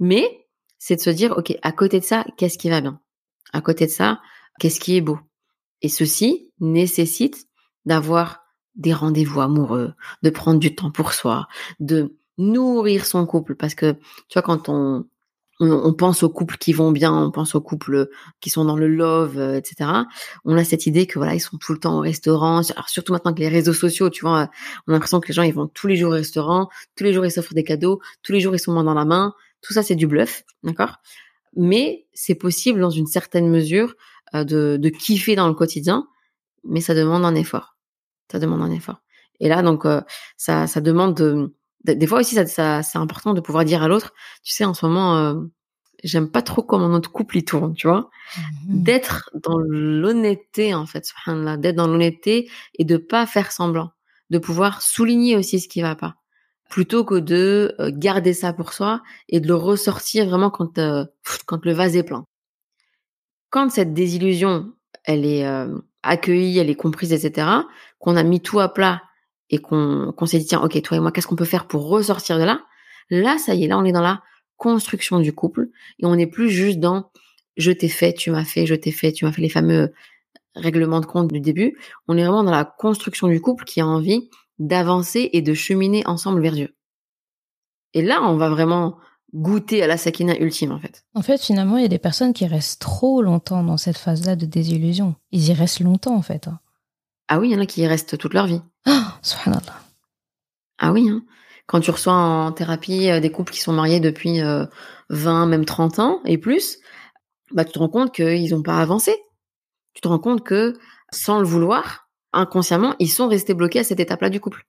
Mais 0.00 0.46
c'est 0.78 0.96
de 0.96 1.00
se 1.00 1.10
dire 1.10 1.36
OK, 1.36 1.54
à 1.62 1.72
côté 1.72 2.00
de 2.00 2.04
ça, 2.04 2.24
qu'est-ce 2.36 2.56
qui 2.56 2.70
va 2.70 2.80
bien? 2.80 3.00
À 3.52 3.60
côté 3.60 3.86
de 3.86 3.90
ça, 3.90 4.20
qu'est-ce 4.58 4.80
qui 4.80 4.96
est 4.96 5.00
beau? 5.00 5.18
Et 5.82 5.88
ceci 5.88 6.50
nécessite 6.60 7.46
d'avoir 7.84 8.40
des 8.76 8.92
rendez-vous 8.92 9.40
amoureux, 9.40 9.94
de 10.22 10.30
prendre 10.30 10.60
du 10.60 10.74
temps 10.74 10.90
pour 10.90 11.12
soi, 11.12 11.48
de 11.80 12.16
nourrir 12.38 13.04
son 13.04 13.26
couple. 13.26 13.54
Parce 13.56 13.74
que, 13.74 13.92
tu 13.92 14.34
vois, 14.34 14.42
quand 14.42 14.68
on, 14.68 15.04
pense 15.98 16.22
aux 16.22 16.30
couples 16.30 16.56
qui 16.56 16.72
vont 16.72 16.92
bien, 16.92 17.12
on 17.12 17.32
pense 17.32 17.56
aux 17.56 17.60
couples 17.60 18.08
qui 18.40 18.48
sont 18.48 18.64
dans 18.64 18.76
le 18.76 18.86
love, 18.86 19.38
euh, 19.38 19.56
etc. 19.56 19.90
On 20.44 20.56
a 20.56 20.62
cette 20.62 20.86
idée 20.86 21.06
que 21.06 21.18
voilà, 21.18 21.34
ils 21.34 21.40
sont 21.40 21.58
tout 21.58 21.72
le 21.72 21.80
temps 21.80 21.98
au 21.98 22.00
restaurant. 22.00 22.62
Alors 22.70 22.88
surtout 22.88 23.12
maintenant 23.12 23.34
que 23.34 23.40
les 23.40 23.48
réseaux 23.48 23.72
sociaux, 23.72 24.08
tu 24.08 24.20
vois, 24.20 24.48
on 24.86 24.92
a 24.92 24.94
l'impression 24.94 25.18
que 25.18 25.26
les 25.26 25.34
gens 25.34 25.42
ils 25.42 25.52
vont 25.52 25.66
tous 25.66 25.88
les 25.88 25.96
jours 25.96 26.10
au 26.10 26.14
restaurant, 26.14 26.68
tous 26.94 27.02
les 27.02 27.12
jours 27.12 27.26
ils 27.26 27.32
s'offrent 27.32 27.54
des 27.54 27.64
cadeaux, 27.64 28.00
tous 28.22 28.30
les 28.30 28.40
jours 28.40 28.54
ils 28.54 28.60
sont 28.60 28.72
main 28.72 28.84
dans 28.84 28.94
la 28.94 29.04
main. 29.04 29.34
Tout 29.60 29.72
ça 29.72 29.82
c'est 29.82 29.96
du 29.96 30.06
bluff, 30.06 30.44
d'accord? 30.62 30.98
Mais 31.56 32.06
c'est 32.14 32.36
possible 32.36 32.80
dans 32.80 32.90
une 32.90 33.08
certaine 33.08 33.48
mesure 33.48 33.96
euh, 34.34 34.44
de, 34.44 34.78
de 34.80 34.88
kiffer 34.90 35.34
dans 35.34 35.48
le 35.48 35.54
quotidien, 35.54 36.06
mais 36.62 36.80
ça 36.80 36.94
demande 36.94 37.24
un 37.24 37.34
effort 37.34 37.77
ça 38.30 38.38
demande 38.38 38.62
un 38.62 38.70
effort. 38.70 39.00
Et 39.40 39.48
là, 39.48 39.62
donc, 39.62 39.84
euh, 39.86 40.00
ça, 40.36 40.66
ça 40.66 40.80
demande 40.80 41.14
de, 41.14 41.54
des 41.84 42.06
fois 42.06 42.20
aussi, 42.20 42.34
ça, 42.34 42.46
ça 42.46 42.82
c'est 42.82 42.98
important 42.98 43.34
de 43.34 43.40
pouvoir 43.40 43.64
dire 43.64 43.82
à 43.82 43.88
l'autre, 43.88 44.12
tu 44.42 44.52
sais, 44.52 44.64
en 44.64 44.74
ce 44.74 44.84
moment, 44.86 45.16
euh, 45.16 45.34
j'aime 46.04 46.30
pas 46.30 46.42
trop 46.42 46.62
comment 46.62 46.88
notre 46.88 47.10
couple 47.10 47.38
y 47.38 47.44
tourne, 47.44 47.74
tu 47.74 47.86
vois, 47.86 48.10
mmh 48.66 48.82
d'être 48.82 49.30
dans 49.34 49.58
l'honnêteté 49.58 50.74
en 50.74 50.86
fait, 50.86 51.10
d'être 51.58 51.76
dans 51.76 51.86
l'honnêteté 51.86 52.50
et 52.74 52.84
de 52.84 52.96
pas 52.96 53.26
faire 53.26 53.52
semblant, 53.52 53.90
de 54.30 54.38
pouvoir 54.38 54.82
souligner 54.82 55.36
aussi 55.36 55.60
ce 55.60 55.68
qui 55.68 55.80
va 55.82 55.96
pas, 55.96 56.16
plutôt 56.68 57.04
que 57.04 57.16
de 57.16 57.74
euh, 57.80 57.90
garder 57.94 58.34
ça 58.34 58.52
pour 58.52 58.72
soi 58.72 59.02
et 59.28 59.40
de 59.40 59.48
le 59.48 59.54
ressortir 59.54 60.26
vraiment 60.26 60.50
quand 60.50 60.80
quand 61.46 61.64
le 61.64 61.72
vase 61.72 61.96
est 61.96 62.02
plein. 62.02 62.24
Quand 63.50 63.70
cette 63.70 63.94
désillusion, 63.94 64.74
elle 65.04 65.24
est 65.24 65.46
accueillie, 66.02 66.58
elle 66.58 66.70
est 66.70 66.74
comprise, 66.74 67.12
etc., 67.12 67.48
qu'on 67.98 68.16
a 68.16 68.22
mis 68.22 68.40
tout 68.40 68.60
à 68.60 68.72
plat 68.72 69.02
et 69.50 69.58
qu'on 69.58 70.14
s'est 70.26 70.38
dit, 70.38 70.46
tiens, 70.46 70.60
ok, 70.62 70.80
toi 70.82 70.96
et 70.96 71.00
moi, 71.00 71.12
qu'est-ce 71.12 71.26
qu'on 71.26 71.36
peut 71.36 71.44
faire 71.44 71.66
pour 71.66 71.88
ressortir 71.88 72.38
de 72.38 72.44
là? 72.44 72.60
Là, 73.10 73.38
ça 73.38 73.54
y 73.54 73.64
est, 73.64 73.68
là, 73.68 73.78
on 73.78 73.84
est 73.84 73.92
dans 73.92 74.02
la 74.02 74.22
construction 74.56 75.20
du 75.20 75.32
couple 75.32 75.68
et 75.98 76.06
on 76.06 76.16
n'est 76.16 76.26
plus 76.26 76.50
juste 76.50 76.78
dans 76.78 77.10
je 77.56 77.72
t'ai 77.72 77.88
fait, 77.88 78.12
tu 78.12 78.30
m'as 78.30 78.44
fait, 78.44 78.66
je 78.66 78.74
t'ai 78.74 78.92
fait, 78.92 79.12
tu 79.12 79.24
m'as 79.24 79.32
fait 79.32 79.42
les 79.42 79.48
fameux 79.48 79.92
règlements 80.54 81.00
de 81.00 81.06
compte 81.06 81.32
du 81.32 81.40
début. 81.40 81.76
On 82.06 82.16
est 82.16 82.22
vraiment 82.22 82.44
dans 82.44 82.52
la 82.52 82.64
construction 82.64 83.28
du 83.28 83.40
couple 83.40 83.64
qui 83.64 83.80
a 83.80 83.86
envie 83.86 84.30
d'avancer 84.58 85.30
et 85.32 85.42
de 85.42 85.54
cheminer 85.54 86.06
ensemble 86.06 86.40
vers 86.40 86.54
Dieu. 86.54 86.76
Et 87.94 88.02
là, 88.02 88.22
on 88.22 88.36
va 88.36 88.48
vraiment 88.48 88.98
goûter 89.34 89.82
à 89.82 89.86
la 89.86 89.96
sakina 89.96 90.38
ultime 90.38 90.72
en 90.72 90.78
fait. 90.78 91.04
En 91.14 91.22
fait, 91.22 91.40
finalement, 91.40 91.76
il 91.76 91.82
y 91.82 91.86
a 91.86 91.88
des 91.88 91.98
personnes 91.98 92.32
qui 92.32 92.46
restent 92.46 92.80
trop 92.80 93.22
longtemps 93.22 93.62
dans 93.62 93.76
cette 93.76 93.98
phase-là 93.98 94.36
de 94.36 94.46
désillusion. 94.46 95.14
Ils 95.32 95.48
y 95.48 95.52
restent 95.52 95.80
longtemps 95.80 96.16
en 96.16 96.22
fait. 96.22 96.48
Hein. 96.48 96.60
Ah 97.28 97.38
oui, 97.38 97.50
il 97.50 97.52
y 97.52 97.56
en 97.56 97.60
a 97.60 97.66
qui 97.66 97.82
y 97.82 97.86
restent 97.86 98.16
toute 98.16 98.34
leur 98.34 98.46
vie. 98.46 98.62
Oh, 98.86 98.92
subhanallah. 99.22 99.80
Ah 100.78 100.92
oui, 100.92 101.08
hein. 101.10 101.24
quand 101.66 101.80
tu 101.80 101.90
reçois 101.90 102.14
en 102.14 102.52
thérapie 102.52 103.10
euh, 103.10 103.20
des 103.20 103.30
couples 103.30 103.52
qui 103.52 103.60
sont 103.60 103.72
mariés 103.72 104.00
depuis 104.00 104.40
20, 104.40 104.68
euh, 105.10 105.46
même 105.46 105.64
30 105.64 105.98
ans 105.98 106.20
et 106.24 106.38
plus, 106.38 106.78
bah 107.52 107.64
tu 107.64 107.72
te 107.72 107.78
rends 107.78 107.88
compte 107.88 108.14
qu'ils 108.14 108.50
n'ont 108.50 108.62
pas 108.62 108.78
avancé. 108.78 109.14
Tu 109.94 110.00
te 110.00 110.08
rends 110.08 110.18
compte 110.18 110.44
que 110.44 110.78
sans 111.12 111.40
le 111.40 111.46
vouloir, 111.46 112.08
inconsciemment, 112.32 112.94
ils 112.98 113.08
sont 113.08 113.28
restés 113.28 113.54
bloqués 113.54 113.80
à 113.80 113.84
cette 113.84 114.00
étape-là 114.00 114.30
du 114.30 114.40
couple. 114.40 114.66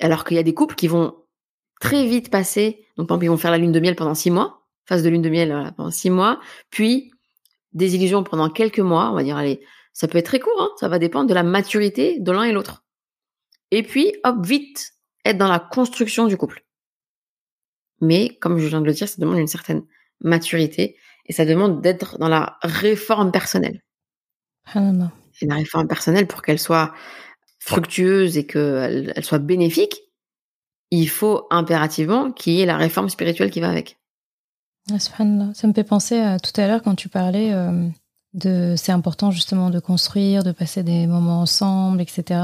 Alors 0.00 0.24
qu'il 0.24 0.36
y 0.36 0.40
a 0.40 0.44
des 0.44 0.54
couples 0.54 0.76
qui 0.76 0.88
vont 0.88 1.14
très 1.80 2.06
vite 2.06 2.30
passer 2.30 2.86
donc, 2.96 3.08
par 3.08 3.16
exemple, 3.16 3.24
ils 3.24 3.28
vont 3.28 3.36
faire 3.36 3.50
la 3.50 3.58
lune 3.58 3.72
de 3.72 3.80
miel 3.80 3.94
pendant 3.94 4.14
six 4.14 4.30
mois, 4.30 4.62
phase 4.86 5.02
de 5.02 5.08
lune 5.08 5.22
de 5.22 5.28
miel 5.28 5.72
pendant 5.76 5.90
six 5.90 6.10
mois, 6.10 6.40
puis 6.70 7.10
des 7.72 7.94
illusions 7.94 8.24
pendant 8.24 8.48
quelques 8.48 8.80
mois. 8.80 9.10
On 9.10 9.14
va 9.14 9.22
dire, 9.22 9.36
allez, 9.36 9.60
ça 9.92 10.08
peut 10.08 10.18
être 10.18 10.26
très 10.26 10.40
court, 10.40 10.60
hein, 10.60 10.70
ça 10.80 10.88
va 10.88 10.98
dépendre 10.98 11.28
de 11.28 11.34
la 11.34 11.42
maturité 11.42 12.18
de 12.18 12.32
l'un 12.32 12.44
et 12.44 12.52
l'autre. 12.52 12.84
Et 13.70 13.82
puis, 13.82 14.14
hop, 14.24 14.44
vite, 14.44 14.94
être 15.24 15.38
dans 15.38 15.48
la 15.48 15.58
construction 15.58 16.26
du 16.26 16.36
couple. 16.36 16.64
Mais, 18.00 18.36
comme 18.40 18.58
je 18.58 18.66
viens 18.66 18.80
de 18.80 18.86
le 18.86 18.92
dire, 18.92 19.08
ça 19.08 19.16
demande 19.18 19.38
une 19.38 19.46
certaine 19.46 19.82
maturité 20.20 20.96
et 21.26 21.32
ça 21.32 21.44
demande 21.44 21.82
d'être 21.82 22.18
dans 22.18 22.28
la 22.28 22.58
réforme 22.62 23.32
personnelle. 23.32 23.82
Et 25.42 25.46
la 25.46 25.56
réforme 25.56 25.88
personnelle, 25.88 26.26
pour 26.26 26.40
qu'elle 26.40 26.58
soit 26.58 26.94
fructueuse 27.58 28.38
et 28.38 28.46
qu'elle 28.46 29.12
elle 29.14 29.24
soit 29.24 29.38
bénéfique, 29.38 30.05
il 30.90 31.08
faut 31.08 31.46
impérativement 31.50 32.30
qu'il 32.30 32.54
y 32.54 32.60
ait 32.60 32.66
la 32.66 32.76
réforme 32.76 33.08
spirituelle 33.08 33.50
qui 33.50 33.60
va 33.60 33.68
avec. 33.68 33.98
Ah, 34.92 34.98
ça 35.00 35.24
me 35.24 35.72
fait 35.72 35.84
penser 35.84 36.18
à 36.18 36.38
tout 36.38 36.58
à 36.60 36.68
l'heure 36.68 36.82
quand 36.82 36.94
tu 36.94 37.08
parlais 37.08 37.52
euh, 37.52 37.88
de 38.34 38.74
c'est 38.76 38.92
important 38.92 39.32
justement 39.32 39.70
de 39.70 39.80
construire, 39.80 40.44
de 40.44 40.52
passer 40.52 40.84
des 40.84 41.08
moments 41.08 41.40
ensemble, 41.40 42.00
etc. 42.00 42.40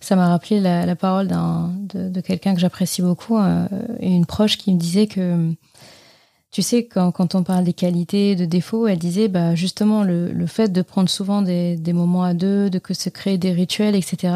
Ça 0.00 0.16
m'a 0.16 0.28
rappelé 0.28 0.60
la, 0.60 0.96
parole 0.96 1.28
de, 1.28 2.08
de 2.08 2.20
quelqu'un 2.22 2.54
que 2.54 2.60
j'apprécie 2.60 3.02
beaucoup, 3.02 3.36
euh, 3.36 3.66
une 4.00 4.24
proche 4.24 4.56
qui 4.56 4.72
me 4.72 4.78
disait 4.78 5.06
que 5.06 5.52
tu 6.54 6.62
sais, 6.62 6.86
quand, 6.86 7.34
on 7.34 7.42
parle 7.42 7.64
des 7.64 7.72
qualités, 7.72 8.36
de 8.36 8.44
défauts, 8.44 8.86
elle 8.86 9.00
disait 9.00 9.26
bah, 9.26 9.56
justement 9.56 10.04
le, 10.04 10.46
fait 10.46 10.68
de 10.68 10.82
prendre 10.82 11.08
souvent 11.08 11.42
des, 11.42 11.74
des, 11.74 11.92
moments 11.92 12.22
à 12.22 12.32
deux, 12.32 12.70
de 12.70 12.78
que 12.78 12.94
se 12.94 13.08
créer 13.08 13.38
des 13.38 13.50
rituels, 13.50 13.96
etc. 13.96 14.34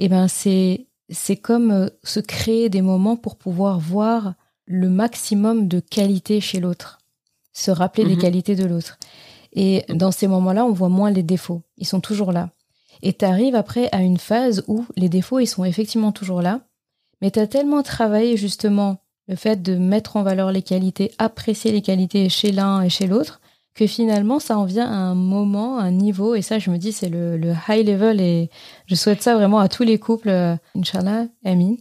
Et 0.00 0.08
ben 0.08 0.26
c'est 0.26 0.86
c'est 1.10 1.36
comme 1.36 1.70
euh, 1.70 1.88
se 2.02 2.20
créer 2.20 2.68
des 2.68 2.82
moments 2.82 3.16
pour 3.16 3.36
pouvoir 3.36 3.78
voir 3.78 4.34
le 4.66 4.88
maximum 4.88 5.68
de 5.68 5.80
qualité 5.80 6.40
chez 6.40 6.60
l'autre, 6.60 6.98
se 7.52 7.70
rappeler 7.70 8.04
des 8.04 8.14
Mhm. 8.16 8.20
qualités 8.20 8.56
de 8.56 8.64
l'autre. 8.64 8.98
Et 9.52 9.84
dans 9.88 10.10
ces 10.10 10.26
moments-là, 10.26 10.64
on 10.64 10.72
voit 10.72 10.88
moins 10.88 11.10
les 11.10 11.22
défauts. 11.22 11.62
Ils 11.76 11.86
sont 11.86 12.00
toujours 12.00 12.32
là. 12.32 12.50
Et 13.02 13.12
tu 13.12 13.24
arrives 13.24 13.54
après 13.54 13.88
à 13.92 14.00
une 14.00 14.16
phase 14.18 14.64
où 14.66 14.84
les 14.96 15.08
défauts, 15.08 15.38
ils 15.38 15.46
sont 15.46 15.64
effectivement 15.64 16.12
toujours 16.12 16.40
là, 16.42 16.62
mais 17.20 17.30
tu 17.30 17.38
as 17.38 17.46
tellement 17.46 17.82
travaillé 17.82 18.36
justement 18.36 18.98
le 19.28 19.36
fait 19.36 19.62
de 19.62 19.76
mettre 19.76 20.16
en 20.16 20.22
valeur 20.22 20.50
les 20.52 20.62
qualités, 20.62 21.12
apprécier 21.18 21.70
les 21.72 21.82
qualités 21.82 22.28
chez 22.28 22.50
l'un 22.52 22.82
et 22.82 22.88
chez 22.90 23.06
l'autre, 23.06 23.40
que 23.74 23.86
finalement, 23.86 24.38
ça 24.38 24.56
en 24.58 24.64
vient 24.64 24.86
à 24.86 24.94
un 24.94 25.14
moment, 25.14 25.78
un 25.78 25.90
niveau, 25.90 26.34
et 26.36 26.42
ça, 26.42 26.58
je 26.60 26.70
me 26.70 26.78
dis, 26.78 26.92
c'est 26.92 27.08
le, 27.08 27.36
le 27.36 27.52
high 27.68 27.86
level, 27.86 28.20
et 28.20 28.48
je 28.86 28.94
souhaite 28.94 29.20
ça 29.22 29.34
vraiment 29.34 29.58
à 29.58 29.68
tous 29.68 29.82
les 29.82 29.98
couples, 29.98 30.28
euh, 30.28 30.56
Inch'Allah, 30.76 31.26
Amin. 31.44 31.74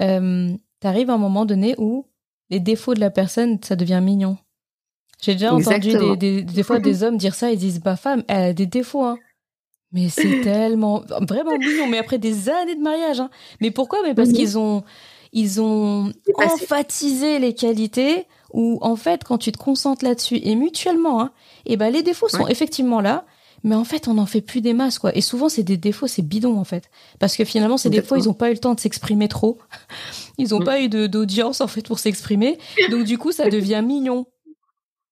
Euh, 0.00 0.54
T'arrives 0.80 1.10
à 1.10 1.14
un 1.14 1.18
moment 1.18 1.44
donné 1.46 1.74
où 1.78 2.06
les 2.50 2.60
défauts 2.60 2.94
de 2.94 3.00
la 3.00 3.10
personne, 3.10 3.58
ça 3.62 3.76
devient 3.76 4.00
mignon. 4.02 4.36
J'ai 5.22 5.32
déjà 5.32 5.52
entendu 5.70 5.90
des, 5.98 6.16
des, 6.16 6.42
des 6.42 6.62
fois 6.62 6.78
des 6.78 7.02
hommes 7.02 7.16
dire 7.16 7.34
ça, 7.34 7.50
ils 7.50 7.58
disent, 7.58 7.80
bah 7.80 7.96
femme, 7.96 8.22
elle 8.28 8.42
a 8.44 8.52
des 8.52 8.66
défauts, 8.66 9.04
hein. 9.04 9.18
Mais 9.92 10.08
c'est 10.08 10.40
tellement, 10.42 11.02
vraiment 11.28 11.56
mignon, 11.58 11.86
mais 11.86 11.98
après 11.98 12.18
des 12.18 12.48
années 12.50 12.74
de 12.76 12.82
mariage, 12.82 13.20
hein. 13.20 13.30
Mais 13.60 13.70
pourquoi? 13.70 13.98
Mais 14.04 14.14
parce 14.14 14.28
Mhm. 14.30 14.34
qu'ils 14.34 14.58
ont, 14.58 14.84
ils 15.32 15.60
ont 15.60 16.12
Dépassé. 16.26 16.64
emphasisé 16.64 17.38
les 17.38 17.54
qualités 17.54 18.26
où, 18.56 18.78
en 18.80 18.96
fait, 18.96 19.22
quand 19.22 19.38
tu 19.38 19.52
te 19.52 19.58
concentres 19.58 20.04
là-dessus 20.04 20.40
et 20.42 20.54
mutuellement, 20.56 21.20
hein, 21.20 21.30
et 21.66 21.76
ben, 21.76 21.92
les 21.92 22.02
défauts 22.02 22.28
sont 22.28 22.44
Ouais. 22.44 22.50
effectivement 22.52 23.00
là, 23.00 23.24
mais 23.64 23.74
en 23.74 23.84
fait, 23.84 24.08
on 24.08 24.14
n'en 24.14 24.26
fait 24.26 24.40
plus 24.40 24.60
des 24.62 24.72
masses, 24.72 24.98
quoi. 24.98 25.14
Et 25.16 25.20
souvent, 25.20 25.48
c'est 25.48 25.62
des 25.62 25.76
défauts, 25.76 26.06
c'est 26.06 26.22
bidon, 26.22 26.58
en 26.58 26.64
fait. 26.64 26.90
Parce 27.18 27.36
que 27.36 27.44
finalement, 27.44 27.76
ces 27.76 27.90
défauts, 27.90 28.16
ils 28.16 28.24
n'ont 28.26 28.34
pas 28.34 28.48
eu 28.50 28.52
le 28.54 28.58
temps 28.58 28.74
de 28.74 28.80
s'exprimer 28.80 29.28
trop. 29.28 29.58
Ils 30.38 30.50
n'ont 30.50 30.60
pas 30.60 30.80
eu 30.80 30.88
d'audience, 30.88 31.60
en 31.60 31.66
fait, 31.66 31.86
pour 31.86 31.98
s'exprimer. 31.98 32.58
Donc, 32.90 33.04
du 33.04 33.18
coup, 33.18 33.32
ça 33.32 33.48
devient 33.50 33.82
mignon. 33.84 34.26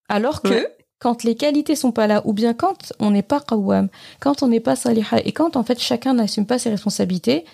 Alors 0.08 0.42
que, 0.42 0.48
Ouais. 0.48 0.68
quand 0.98 1.24
les 1.24 1.34
qualités 1.34 1.76
sont 1.76 1.92
pas 1.92 2.06
là, 2.06 2.22
ou 2.24 2.32
bien 2.32 2.54
quand 2.54 2.92
on 3.00 3.10
n'est 3.10 3.22
pas 3.22 3.40
qawwam, 3.40 3.88
quand 4.20 4.42
on 4.42 4.48
n'est 4.48 4.60
pas 4.60 4.76
saliha, 4.76 5.20
et 5.24 5.32
quand, 5.32 5.56
en 5.56 5.64
fait, 5.64 5.78
chacun 5.80 6.14
n'assume 6.14 6.46
pas 6.46 6.58
ses 6.58 6.70
responsabilités, 6.70 7.44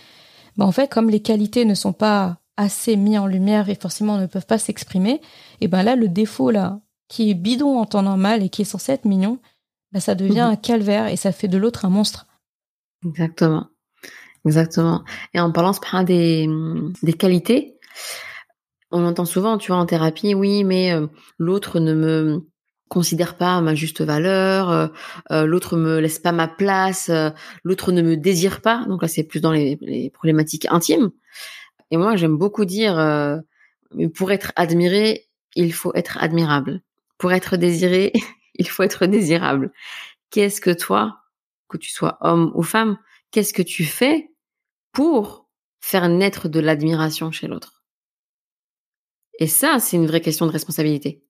ben, 0.57 0.66
en 0.66 0.72
fait, 0.72 0.88
comme 0.88 1.11
les 1.11 1.20
qualités 1.20 1.64
ne 1.64 1.74
sont 1.74 1.93
pas 1.93 2.36
assez 2.57 2.97
mis 2.97 3.16
en 3.16 3.26
lumière 3.26 3.70
et 3.70 3.74
forcément 3.74 4.18
ne 4.18 4.26
peuvent 4.26 4.45
pas 4.47 4.59
s'exprimer, 4.59 5.20
et 5.61 5.68
ben 5.68 5.82
là, 5.82 5.96
le 5.96 6.08
défaut, 6.08 6.50
là, 6.50 6.80
qui 7.08 7.30
est 7.30 7.34
bidon 7.34 7.78
en 7.78 7.86
temps 7.86 8.02
normal 8.02 8.42
et 8.42 8.48
qui 8.48 8.62
est 8.62 8.64
censé 8.66 8.92
être 8.92 9.04
mignon, 9.04 9.38
ben, 9.92 10.00
ça 10.00 10.14
devient 10.14 10.40
Mhm. 10.42 10.52
un 10.52 10.56
calvaire 10.56 11.06
et 11.08 11.16
ça 11.16 11.32
fait 11.32 11.48
de 11.48 11.58
l'autre 11.58 11.84
un 11.84 11.90
monstre. 11.90 12.26
Exactement. 13.06 13.66
Exactement. 14.46 15.04
Et 15.34 15.40
en 15.40 15.50
parlant 15.52 15.72
subhanallah, 15.72 16.04
des, 16.04 16.48
des 17.02 17.12
qualités, 17.12 17.76
on 18.90 19.04
entend 19.04 19.24
souvent, 19.24 19.58
tu 19.58 19.70
vois, 19.72 19.80
en 19.80 19.86
thérapie, 19.86 20.34
oui, 20.34 20.64
mais 20.64 20.92
euh, 20.92 21.06
l'autre 21.38 21.78
ne 21.78 21.94
me 21.94 22.46
considère 22.88 23.36
pas 23.36 23.56
à 23.56 23.61
ma 23.61 23.74
juste 23.74 24.00
valeur, 24.00 24.70
euh, 24.70 24.88
euh, 25.30 25.46
l'autre 25.46 25.76
me 25.76 26.00
laisse 26.00 26.18
pas 26.18 26.32
ma 26.32 26.48
place, 26.48 27.08
euh, 27.08 27.30
l'autre 27.62 27.92
ne 27.92 28.02
me 28.02 28.16
désire 28.16 28.61
pas. 28.62 28.84
Donc 28.88 29.02
là, 29.02 29.08
c'est 29.08 29.22
plus 29.22 29.40
dans 29.40 29.52
les, 29.52 29.78
les 29.82 30.11
problématiques 30.11 30.66
intimes. 30.70 31.11
Et 31.92 31.96
moi, 31.96 32.16
j'aime 32.16 32.36
beaucoup 32.36 32.64
dire, 32.64 32.98
euh, 32.98 33.36
pour 34.14 34.32
être 34.32 34.52
admiré, 34.56 35.28
il 35.55 35.72
faut 35.72 35.94
être 35.94 36.18
admirable. 36.18 36.82
Pour 37.18 37.32
être 37.32 37.57
désiré, 37.57 38.12
il 38.55 38.68
faut 38.68 38.82
être 38.82 39.07
désirable. 39.07 39.72
Qu'est-ce 40.30 40.61
que 40.61 40.70
toi, 40.70 41.18
que 41.68 41.76
tu 41.76 41.90
sois 41.90 42.18
homme 42.20 42.53
ou 42.55 42.62
femme, 42.62 42.98
qu'est-ce 43.30 43.53
que 43.53 43.62
tu 43.62 43.84
fais 43.84 44.30
pour 44.92 45.48
faire 45.80 46.09
naître 46.09 46.48
de 46.48 46.61
l'admiration 46.61 47.30
chez 47.30 47.46
l'autre? 47.46 47.84
Et 49.38 49.46
ça, 49.46 49.78
c'est 49.78 49.96
une 49.96 50.07
vraie 50.07 50.20
question 50.20 50.46
de 50.46 50.53
responsabilité. 50.53 51.24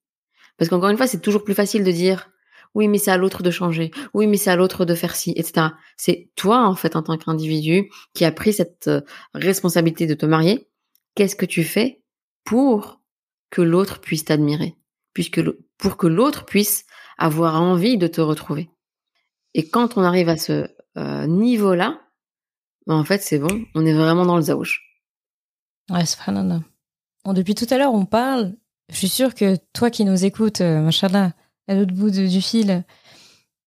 Parce 0.57 0.69
qu'encore 0.69 0.91
une 0.91 0.97
fois, 0.97 1.07
c'est 1.07 1.21
toujours 1.21 1.45
plus 1.45 1.55
facile 1.55 1.85
de 1.85 1.93
dire 1.93 2.31
oui, 2.75 2.87
mais 2.87 2.99
c'est 2.99 3.11
à 3.11 3.17
l'autre 3.17 3.43
de 3.43 3.51
changer, 3.51 3.91
oui, 4.15 4.27
mais 4.27 4.37
c'est 4.37 4.51
à 4.51 4.57
l'autre 4.57 4.85
de 4.85 4.95
faire 4.95 5.17
ci, 5.17 5.33
etc. 5.37 5.69
C'est 5.97 6.31
toi, 6.37 6.67
en 6.67 6.77
fait, 6.77 6.95
en 6.95 7.03
tant 7.03 7.19
qu'individu, 7.19 7.91
qui 8.15 8.25
a 8.25 8.31
pris 8.31 8.53
cette 8.53 8.87
euh, 8.87 9.01
responsabilité 9.35 10.07
de 10.07 10.15
te 10.15 10.27
marier. 10.27 10.69
Qu'est-ce 11.15 11.35
que 11.35 11.47
tu 11.47 11.65
fais 11.65 12.03
pour 12.45 13.00
que 13.51 13.63
l'autre 13.63 14.01
puisse 14.01 14.25
t'admirer, 14.25 14.77
puisque 15.13 15.41
pour 15.79 15.97
que 15.97 16.07
l'autre 16.07 16.45
puisse 16.45 16.85
avoir 17.19 17.61
envie 17.61 17.99
de 17.99 18.07
te 18.07 18.21
retrouver. 18.21 18.71
Et 19.55 19.69
quand 19.69 19.97
on 19.97 20.03
arrive 20.03 20.29
à 20.29 20.37
ce 20.37 20.69
euh, 20.97 21.27
niveau-là, 21.27 22.01
ben, 22.87 22.95
en 22.97 23.05
fait, 23.05 23.23
c'est 23.23 23.39
bon, 23.39 23.65
on 23.75 23.85
est 23.85 23.93
vraiment 23.93 24.25
dans 24.27 24.37
le 24.37 24.43
zaouch. 24.43 24.81
Ouais, 25.91 26.07
subhanallah. 26.07 26.61
Bon, 27.25 27.33
depuis 27.33 27.55
tout 27.55 27.67
à 27.71 27.79
l'heure, 27.79 27.93
on 27.95 28.07
parle. 28.07 28.55
Je 28.91 28.97
suis 28.97 29.09
sûre 29.09 29.35
que 29.35 29.57
toi 29.73 29.91
qui 29.91 30.05
nous 30.05 30.25
écoutes, 30.25 30.61
euh, 30.61 30.81
machallah, 30.81 31.33
à 31.69 31.75
l'autre 31.75 31.93
bout 31.93 32.11
de- 32.11 32.27
du 32.27 32.41
fil, 32.41 32.85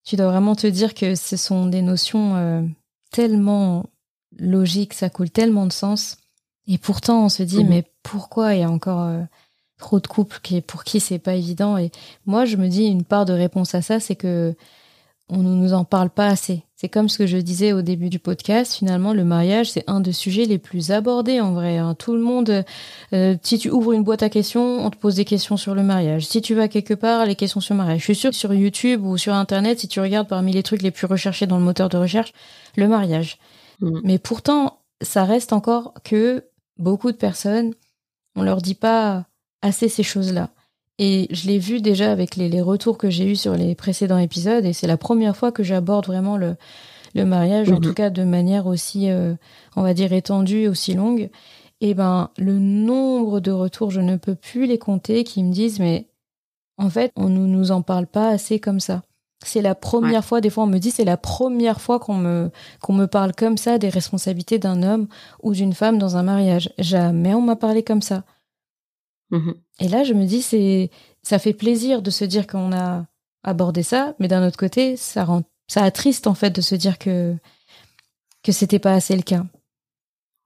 tu 0.05 0.15
dois 0.15 0.27
vraiment 0.27 0.55
te 0.55 0.67
dire 0.67 0.93
que 0.93 1.15
ce 1.15 1.37
sont 1.37 1.67
des 1.67 1.81
notions 1.81 2.35
euh, 2.35 2.61
tellement 3.11 3.85
logiques, 4.37 4.93
ça 4.93 5.09
coule 5.09 5.29
tellement 5.29 5.65
de 5.67 5.71
sens. 5.73 6.17
Et 6.67 6.77
pourtant, 6.77 7.25
on 7.25 7.29
se 7.29 7.43
dit, 7.43 7.63
Mhm. 7.63 7.69
mais 7.69 7.83
pourquoi? 8.03 8.55
Il 8.55 8.61
y 8.61 8.63
a 8.63 8.69
encore 8.71 9.01
euh, 9.01 9.21
trop 9.83 9.99
de 9.99 10.07
couples 10.07 10.39
qui, 10.41 10.61
pour 10.61 10.83
qui 10.83 10.99
c'est 10.99 11.19
pas 11.19 11.35
évident 11.35 11.77
Et 11.77 11.91
moi, 12.25 12.45
je 12.45 12.57
me 12.57 12.67
dis, 12.67 12.85
une 12.85 13.03
part 13.03 13.25
de 13.25 13.33
réponse 13.33 13.75
à 13.75 13.81
ça, 13.81 13.99
c'est 13.99 14.15
que 14.15 14.55
on 15.29 15.37
ne 15.37 15.55
nous 15.55 15.73
en 15.73 15.85
parle 15.85 16.09
pas 16.09 16.27
assez. 16.27 16.63
C'est 16.75 16.89
comme 16.89 17.07
ce 17.07 17.17
que 17.17 17.25
je 17.27 17.37
disais 17.37 17.71
au 17.71 17.81
début 17.81 18.09
du 18.09 18.19
podcast. 18.19 18.73
Finalement, 18.73 19.13
le 19.13 19.23
mariage, 19.23 19.71
c'est 19.71 19.83
un 19.87 20.01
des 20.01 20.11
sujets 20.11 20.45
les 20.45 20.57
plus 20.57 20.91
abordés 20.91 21.39
en 21.39 21.53
vrai. 21.53 21.77
hein. 21.77 21.95
Tout 21.95 22.13
le 22.13 22.21
monde, 22.21 22.65
euh, 23.13 23.35
si 23.41 23.57
tu 23.57 23.69
ouvres 23.69 23.93
une 23.93 24.03
boîte 24.03 24.21
à 24.21 24.29
questions, 24.29 24.85
on 24.85 24.89
te 24.89 24.97
pose 24.97 25.15
des 25.15 25.23
questions 25.25 25.55
sur 25.55 25.75
le 25.75 25.83
mariage. 25.83 26.25
Si 26.27 26.41
tu 26.41 26.53
vas 26.55 26.67
quelque 26.67 26.93
part, 26.93 27.25
les 27.25 27.35
questions 27.35 27.61
sur 27.61 27.73
le 27.73 27.77
mariage. 27.79 27.99
Je 27.99 28.03
suis 28.03 28.15
sûre 28.15 28.31
que 28.31 28.35
sur 28.35 28.53
YouTube 28.53 29.03
ou 29.05 29.17
sur 29.17 29.33
Internet, 29.33 29.79
si 29.79 29.87
tu 29.87 30.01
regardes 30.01 30.27
parmi 30.27 30.51
les 30.51 30.61
trucs 30.63 30.81
les 30.81 30.91
plus 30.91 31.07
recherchés 31.07 31.47
dans 31.47 31.57
le 31.57 31.63
moteur 31.63 31.87
de 31.87 31.97
recherche, 31.97 32.33
le 32.75 32.87
mariage. 32.89 33.37
Mhm. 33.79 34.01
Mais 34.03 34.17
pourtant, 34.19 34.79
ça 35.01 35.23
reste 35.23 35.53
encore 35.53 35.93
que 36.03 36.43
beaucoup 36.77 37.11
de 37.13 37.17
personnes, 37.17 37.73
on 38.35 38.43
leur 38.43 38.61
dit 38.61 38.75
pas 38.75 39.25
assez 39.63 39.89
ces 39.89 40.03
choses-là. 40.03 40.49
Et 40.99 41.27
je 41.31 41.47
l'ai 41.47 41.57
vu 41.57 41.81
déjà 41.81 42.11
avec 42.11 42.35
les, 42.35 42.49
les 42.49 42.61
retours 42.61 42.99
que 42.99 43.09
j'ai 43.09 43.25
eus 43.31 43.35
sur 43.35 43.55
les 43.55 43.73
précédents 43.73 44.19
épisodes, 44.19 44.63
et 44.63 44.73
c'est 44.73 44.85
la 44.85 44.97
première 44.97 45.35
fois 45.35 45.51
que 45.51 45.63
j'aborde 45.63 46.05
vraiment 46.05 46.37
le, 46.37 46.55
le 47.15 47.25
mariage, 47.25 47.71
en 47.71 47.75
Mhm. 47.75 47.81
tout 47.81 47.93
cas 47.95 48.09
de 48.11 48.23
manière 48.23 48.67
aussi, 48.67 49.09
euh, 49.09 49.33
on 49.75 49.81
va 49.81 49.95
dire, 49.95 50.13
étendue, 50.13 50.67
aussi 50.67 50.93
longue. 50.93 51.31
Et 51.81 51.95
ben, 51.95 52.29
le 52.37 52.59
nombre 52.59 53.39
de 53.39 53.51
retours, 53.51 53.89
je 53.89 54.01
ne 54.01 54.17
peux 54.17 54.35
plus 54.35 54.67
les 54.67 54.77
compter, 54.77 55.23
qui 55.23 55.43
me 55.43 55.51
disent, 55.51 55.79
mais 55.79 56.07
en 56.77 56.89
fait, 56.91 57.11
on 57.15 57.29
ne 57.29 57.45
nous 57.47 57.71
en 57.71 57.81
parle 57.81 58.05
pas 58.07 58.29
assez 58.29 58.59
comme 58.59 58.79
ça. 58.79 59.01
C'est 59.45 59.61
la 59.61 59.75
première 59.75 60.23
fois, 60.23 60.39
des 60.41 60.49
fois 60.49 60.63
on 60.63 60.67
me 60.67 60.77
dit, 60.77 60.89
c'est 60.91 61.03
la 61.03 61.17
première 61.17 61.81
fois 61.81 61.99
qu'on 61.99 62.15
me, 62.15 62.49
qu'on 62.81 62.93
me 62.93 63.07
parle 63.07 63.33
comme 63.33 63.57
ça 63.57 63.77
des 63.77 63.89
responsabilités 63.89 64.57
d'un 64.59 64.83
homme 64.83 65.07
ou 65.41 65.51
d'une 65.53 65.73
femme 65.73 65.97
dans 65.97 66.15
un 66.15 66.23
mariage. 66.23 66.69
Jamais 66.77 67.33
on 67.33 67.41
m'a 67.41 67.57
parlé 67.57 67.83
comme 67.83 68.01
ça. 68.01 68.23
Mhm. 69.33 69.55
Et 69.79 69.87
là, 69.87 70.03
je 70.03 70.13
me 70.13 70.25
dis, 70.25 70.43
c'est, 70.43 70.91
ça 71.23 71.39
fait 71.39 71.53
plaisir 71.53 72.03
de 72.03 72.11
se 72.11 72.23
dire 72.23 72.45
qu'on 72.45 72.71
a 72.71 73.07
abordé 73.43 73.81
ça, 73.81 74.15
mais 74.19 74.27
d'un 74.27 74.47
autre 74.47 74.57
côté, 74.57 74.95
ça 74.95 75.25
rend, 75.25 75.41
ça 75.67 75.83
attriste 75.83 76.27
en 76.27 76.35
fait 76.35 76.51
de 76.51 76.61
se 76.61 76.75
dire 76.75 76.97
que 76.97 77.35
que 78.43 78.51
c'était 78.51 78.79
pas 78.79 78.93
assez 78.93 79.15
le 79.15 79.21
cas. 79.21 79.45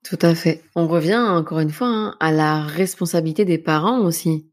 Tout 0.04 0.18
à 0.22 0.34
fait. 0.34 0.62
On 0.76 0.86
revient 0.86 1.16
encore 1.16 1.58
une 1.58 1.70
fois 1.70 1.88
hein, 1.88 2.16
à 2.20 2.30
la 2.30 2.62
responsabilité 2.62 3.44
des 3.44 3.58
parents 3.58 3.98
aussi, 4.00 4.48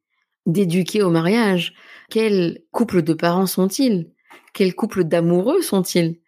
d'éduquer 0.48 1.04
au 1.04 1.12
mariage. 1.12 1.76
Quel 2.10 2.64
couple 2.72 3.04
de 3.04 3.14
parents 3.14 3.46
sont-ils? 3.46 4.12
Quel 4.54 4.74
couple 4.74 5.04
d'amoureux 5.04 5.62
sont-ils? 5.62 6.20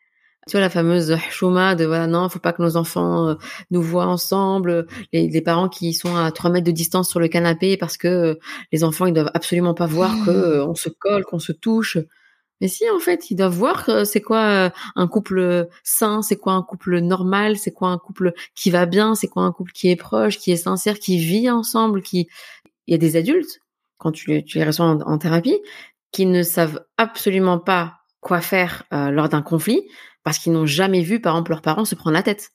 Tu 0.48 0.54
vois 0.54 0.62
la 0.62 0.70
fameuse 0.70 1.18
chouma 1.30 1.76
de 1.76 1.84
voilà 1.86 2.08
non, 2.08 2.30
faut 2.30 2.40
pas 2.40 2.54
que 2.54 2.62
nos 2.62 2.78
enfants 2.78 3.28
euh, 3.28 3.36
nous 3.70 3.82
voient 3.82 4.06
ensemble. 4.06 4.88
Les, 5.12 5.28
les 5.28 5.42
parents 5.42 5.68
qui 5.68 5.94
sont 5.94 6.16
à 6.16 6.32
3 6.32 6.52
mètres 6.52 6.66
de 6.66 6.72
distance 6.72 7.10
sur 7.10 7.20
le 7.20 7.28
canapé 7.28 7.76
parce 7.76 7.98
que 7.98 8.08
euh, 8.08 8.36
les 8.72 8.86
enfants 8.86 9.06
ils 9.08 9.14
doivent 9.14 9.32
absolument 9.34 9.74
pas 9.74 9.88
voir 9.88 10.14
que 10.26 10.32
euh, 10.32 10.66
on 10.66 10.76
se 10.76 10.88
colle, 10.88 11.26
qu'on 11.26 11.40
se 11.40 11.52
touche. 11.52 11.98
Mais 12.62 12.70
si, 12.70 12.90
en 12.90 12.98
fait, 12.98 13.30
ils 13.30 13.36
doivent 13.36 13.54
voir 13.54 13.88
c'est 14.04 14.22
quoi 14.22 14.72
un 14.96 15.08
couple 15.08 15.68
sain, 15.84 16.24
c'est 16.24 16.38
quoi 16.38 16.54
un 16.54 16.64
couple 16.64 17.00
normal, 17.02 17.58
c'est 17.58 17.72
quoi 17.72 17.90
un 17.90 18.00
couple 18.00 18.34
qui 18.56 18.72
va 18.72 18.88
bien, 18.88 19.14
c'est 19.14 19.28
quoi 19.28 19.44
un 19.44 19.52
couple 19.52 19.72
qui 19.74 19.92
est 19.92 19.96
proche, 19.96 20.40
qui 20.40 20.52
est 20.52 20.58
sincère, 20.58 20.98
qui 20.98 21.20
vit 21.20 21.52
ensemble, 21.52 22.02
qui... 22.02 22.28
Il 22.88 22.94
y 22.94 22.96
a 22.96 22.98
des 22.98 23.16
adultes, 23.16 23.60
quand 24.00 24.12
tu 24.12 24.32
les, 24.32 24.44
tu 24.44 24.58
les 24.58 24.64
reçois 24.64 24.86
en, 24.86 25.02
en 25.02 25.18
thérapie, 25.20 25.60
qui 26.12 26.26
ne 26.26 26.42
savent 26.42 26.84
absolument 26.98 27.60
pas 27.60 27.98
quoi 28.22 28.42
faire 28.42 28.84
euh, 28.94 29.10
lors 29.12 29.30
d'un 29.30 29.42
conflit 29.42 29.82
parce 30.28 30.40
qu'ils 30.40 30.52
n'ont 30.52 30.66
jamais 30.66 31.04
vu, 31.04 31.22
par 31.22 31.36
exemple, 31.36 31.52
leurs 31.52 31.62
parents 31.62 31.86
se 31.86 31.96
prendre 31.96 32.14
la 32.14 32.22
tête. 32.22 32.50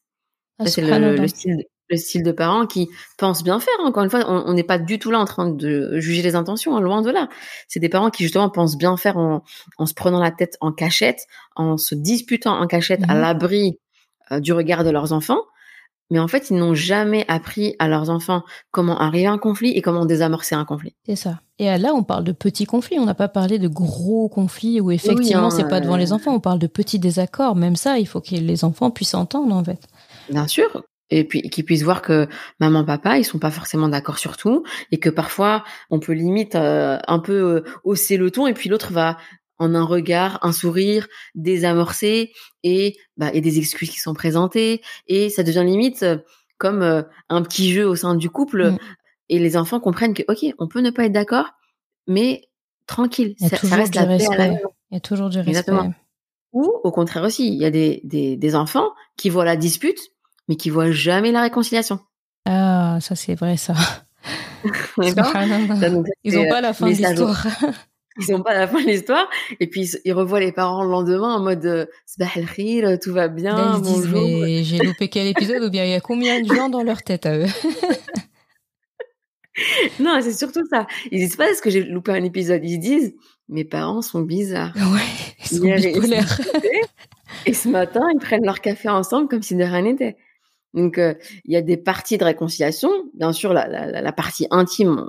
Ah, 0.59 0.67
c'est 0.67 0.83
le, 0.83 1.27
style, 1.27 1.65
le 1.89 1.97
style 1.97 2.23
de 2.23 2.31
parents 2.31 2.67
qui 2.67 2.91
pensent 3.17 3.43
bien 3.43 3.61
faire. 3.61 3.73
Encore 3.83 4.05
une 4.05 4.11
fois, 4.11 4.27
on 4.29 4.53
n'est 4.53 4.63
pas 4.63 4.79
du 4.79 4.99
tout 4.99 5.11
là 5.11 5.19
en 5.19 5.25
train 5.25 5.49
de 5.49 5.99
juger 5.99 6.21
les 6.21 6.35
intentions, 6.35 6.77
hein, 6.77 6.83
loin 6.83 7.01
de 7.01 7.11
là. 7.11 7.31
C'est 7.69 7.81
des 7.81 7.89
parents 7.89 8.11
qui 8.11 8.25
justement 8.25 8.51
pensent 8.51 8.77
bien 8.77 8.99
faire 8.99 9.17
en, 9.17 9.43
en 9.79 9.87
se 9.87 9.95
prenant 9.95 10.21
la 10.21 10.31
tête 10.31 10.59
en 10.61 10.71
cachette, 10.71 11.21
en 11.57 11.79
se 11.79 11.95
disputant 11.95 12.61
en 12.61 12.67
cachette 12.67 13.01
à 13.09 13.15
Mhm. 13.15 13.21
l'abri 13.23 13.79
euh, 14.33 14.41
du 14.41 14.53
regard 14.53 14.85
de 14.85 14.91
leurs 14.91 15.15
enfants. 15.15 15.41
Mais 16.13 16.19
en 16.19 16.29
fait, 16.29 16.51
ils 16.51 16.57
n'ont 16.57 16.75
jamais 16.75 17.25
appris 17.27 17.75
à 17.79 17.89
leurs 17.89 18.11
enfants 18.11 18.43
comment 18.71 18.99
arriver 18.99 19.25
à 19.25 19.33
un 19.33 19.39
conflit 19.39 19.71
et 19.71 19.81
comment 19.81 20.05
désamorcer 20.05 20.55
un 20.55 20.67
conflit. 20.67 20.95
C'est 21.07 21.17
ça. 21.17 21.41
Et 21.59 21.79
là, 21.79 21.95
on 21.95 22.03
parle 22.03 22.25
de 22.25 22.33
petits 22.33 22.67
conflits. 22.67 22.99
On 22.99 23.07
n'a 23.07 23.15
pas 23.15 23.29
parlé 23.29 23.59
de 23.59 23.67
gros 23.67 24.29
conflits 24.29 24.79
où 24.83 24.91
effectivement, 24.91 25.41
Oui, 25.41 25.47
hein, 25.47 25.51
c'est 25.51 25.69
pas 25.69 25.81
devant 25.81 25.95
euh, 25.95 25.99
les 25.99 26.13
enfants. 26.13 26.35
On 26.35 26.41
parle 26.41 26.59
de 26.59 26.67
petits 26.67 26.99
désaccords. 26.99 27.57
Même 27.57 27.77
ça, 27.77 27.99
il 27.99 28.07
faut 28.07 28.21
que 28.21 28.35
les 28.35 28.63
enfants 28.63 28.91
puissent 28.91 29.15
entendre, 29.15 29.57
en 29.57 29.65
fait. 29.65 29.89
Bien 30.29 30.47
sûr. 30.47 30.85
Et 31.09 31.25
puis 31.25 31.49
qu'ils 31.49 31.65
puissent 31.65 31.83
voir 31.83 32.03
que 32.03 32.29
maman, 32.61 32.85
papa, 32.85 33.17
ils 33.17 33.25
sont 33.25 33.39
pas 33.39 33.51
forcément 33.51 33.89
d'accord 33.89 34.19
sur 34.19 34.37
tout 34.37 34.65
et 34.91 34.99
que 34.99 35.09
parfois 35.09 35.65
on 35.91 35.99
peut 35.99 36.13
limite 36.13 36.57
euh, 36.57 36.99
un 37.07 37.19
peu 37.19 37.33
euh, 37.33 37.65
hausser 37.85 38.17
le 38.17 38.31
ton 38.31 38.47
et 38.47 38.55
puis 38.55 38.71
l'autre 38.71 38.93
va 38.93 39.19
en 39.59 39.75
un 39.75 39.85
regard, 39.85 40.39
un 40.43 40.53
sourire, 40.53 41.07
désamorcer 41.35 42.33
et 42.63 42.97
bah 43.17 43.31
et 43.33 43.41
des 43.41 43.59
excuses 43.59 43.91
qui 43.91 43.99
sont 44.01 44.15
présentées 44.15 44.83
et 45.07 45.31
ça 45.31 45.43
devient 45.43 45.65
limite 45.65 46.03
euh, 46.03 46.19
comme 46.59 46.83
euh, 46.83 47.03
un 47.29 47.43
petit 47.43 47.73
jeu 47.73 47.87
au 47.87 47.97
sein 47.97 48.15
du 48.15 48.31
couple 48.31 48.71
Mm. 48.73 48.79
et 49.29 49.39
les 49.39 49.57
enfants 49.57 49.81
comprennent 49.81 50.15
que 50.15 50.23
ok, 50.29 50.55
on 50.59 50.69
peut 50.69 50.81
ne 50.81 50.91
pas 50.91 51.05
être 51.07 51.13
d'accord, 51.13 51.47
mais 52.07 52.43
tranquille, 52.87 53.35
Il 53.39 53.45
y 53.45 53.47
a 53.47 53.49
ça, 53.51 53.57
ça 53.57 53.61
toujours 53.61 53.77
reste 53.79 53.93
du 53.93 53.99
la 53.99 54.07
paix 54.07 54.13
à 54.13 54.17
la 54.19 54.19
respect. 54.19 54.49
maison. 54.51 54.69
Il 54.91 54.95
y 54.95 54.97
a 54.97 55.01
toujours 55.01 55.29
du 55.31 55.39
respect. 55.39 55.51
Exactement. 55.51 55.95
Ou 56.53 56.65
au 56.85 56.91
contraire 56.93 57.23
aussi, 57.25 57.49
il 57.49 57.55
y 57.55 57.65
a 57.65 57.71
des, 57.71 58.01
des, 58.05 58.37
des 58.37 58.55
enfants 58.55 58.91
qui 59.17 59.31
voient 59.31 59.45
la 59.47 59.57
dispute, 59.57 59.99
mais 60.49 60.57
qui 60.57 60.69
voient 60.71 60.91
jamais 60.91 61.33
la 61.33 61.41
réconciliation. 61.43 62.01
Ah, 62.45 62.99
ça, 63.01 63.15
c'est 63.15 63.35
vrai, 63.35 63.57
ça. 63.57 63.75
Ils 65.03 66.35
n'ont 66.35 66.45
euh, 66.45 66.49
pas 66.49 66.61
la 66.61 66.75
fin 66.75 66.87
de 66.87 66.93
l'histoire. 66.93 67.47
Ils 68.19 68.31
n'ont 68.33 68.43
pas 68.43 68.55
la 68.55 68.67
fin 68.69 68.83
de 68.83 68.87
l'histoire. 68.89 69.29
Et 69.61 69.67
puis, 69.67 69.83
ils, 69.83 70.01
ils 70.05 70.13
revoient 70.13 70.41
les 70.41 70.53
parents 70.53 70.85
le 70.85 70.91
lendemain 70.91 71.35
en 71.37 71.41
mode 71.41 71.65
euh, 71.65 71.87
tout 73.03 73.13
va 73.13 73.29
bien, 73.29 73.57
Là, 73.57 73.75
ils 73.79 73.85
se 73.85 73.91
disent, 73.91 74.09
bonjour. 74.09 74.41
mais 74.43 74.65
j'ai 74.65 74.79
loupé 74.79 75.09
quel 75.09 75.27
épisode 75.29 75.63
ou 75.63 75.71
bien 75.71 75.85
il 75.85 75.91
y 75.91 75.95
a 75.95 76.01
combien 76.01 76.41
de 76.41 76.53
gens 76.55 76.69
dans 76.69 76.83
leur 76.83 77.03
tête 77.03 77.27
à 77.27 77.39
eux 77.39 77.47
Non, 80.01 80.19
c'est 80.23 80.33
surtout 80.33 80.65
ça. 80.71 80.87
Ils 81.11 81.19
disent 81.19 81.37
pas 81.37 81.51
est-ce 81.51 81.61
que 81.61 81.69
j'ai 81.69 81.83
loupé 81.83 82.13
un 82.13 82.25
épisode? 82.25 82.63
Ils 82.65 82.77
se 82.77 82.81
disent 82.81 83.15
mes 83.49 83.65
parents 83.65 84.01
sont 84.01 84.23
bizarres. 84.23 84.73
Ouais, 84.77 85.01
ils 85.41 85.57
sont 85.59 85.65
Hier, 85.65 85.79
ils- 85.79 85.93
bipolaires. 85.93 86.41
Et 87.45 87.53
ce 87.53 87.69
matin, 87.69 88.01
ils 88.15 88.19
prennent 88.19 88.45
leur 88.45 88.61
café 88.61 88.89
ensemble 88.89 89.29
comme 89.29 89.43
si 89.43 89.55
de 89.55 89.63
rien 89.63 89.83
n'était. 89.83 90.17
Donc, 90.75 90.97
euh, 90.97 91.15
il 91.45 91.53
y 91.53 91.57
a 91.57 91.61
des 91.63 91.77
parties 91.77 92.17
de 92.17 92.25
réconciliation. 92.25 92.91
Bien 93.13 93.33
sûr, 93.33 93.53
la, 93.53 93.69
la, 93.69 94.01
la 94.01 94.13
partie 94.13 94.47
intime, 94.51 95.07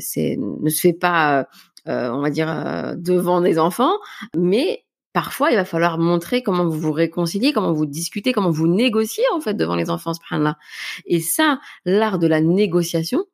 c'est 0.00 0.36
ne 0.38 0.68
se 0.68 0.80
fait 0.80 0.92
pas, 0.92 1.40
euh, 1.40 1.44
on 1.86 2.20
va 2.20 2.30
dire, 2.30 2.48
euh, 2.48 2.94
devant 2.96 3.40
des 3.40 3.58
enfants, 3.58 3.98
mais 4.36 4.84
parfois, 5.12 5.50
il 5.50 5.56
va 5.56 5.64
falloir 5.64 5.98
montrer 5.98 6.42
comment 6.42 6.64
vous 6.64 6.78
vous 6.78 6.92
réconciliez, 6.92 7.52
comment 7.52 7.72
vous 7.72 7.86
discutez, 7.86 8.32
comment 8.32 8.50
vous 8.50 8.66
négociez 8.66 9.24
en 9.32 9.40
fait 9.40 9.54
devant 9.54 9.76
les 9.76 9.90
enfants, 9.90 10.12
là. 10.30 10.58
Et 11.06 11.20
ça, 11.20 11.60
l'art 11.84 12.18
de 12.18 12.26
la 12.26 12.40
négociation, 12.40 13.24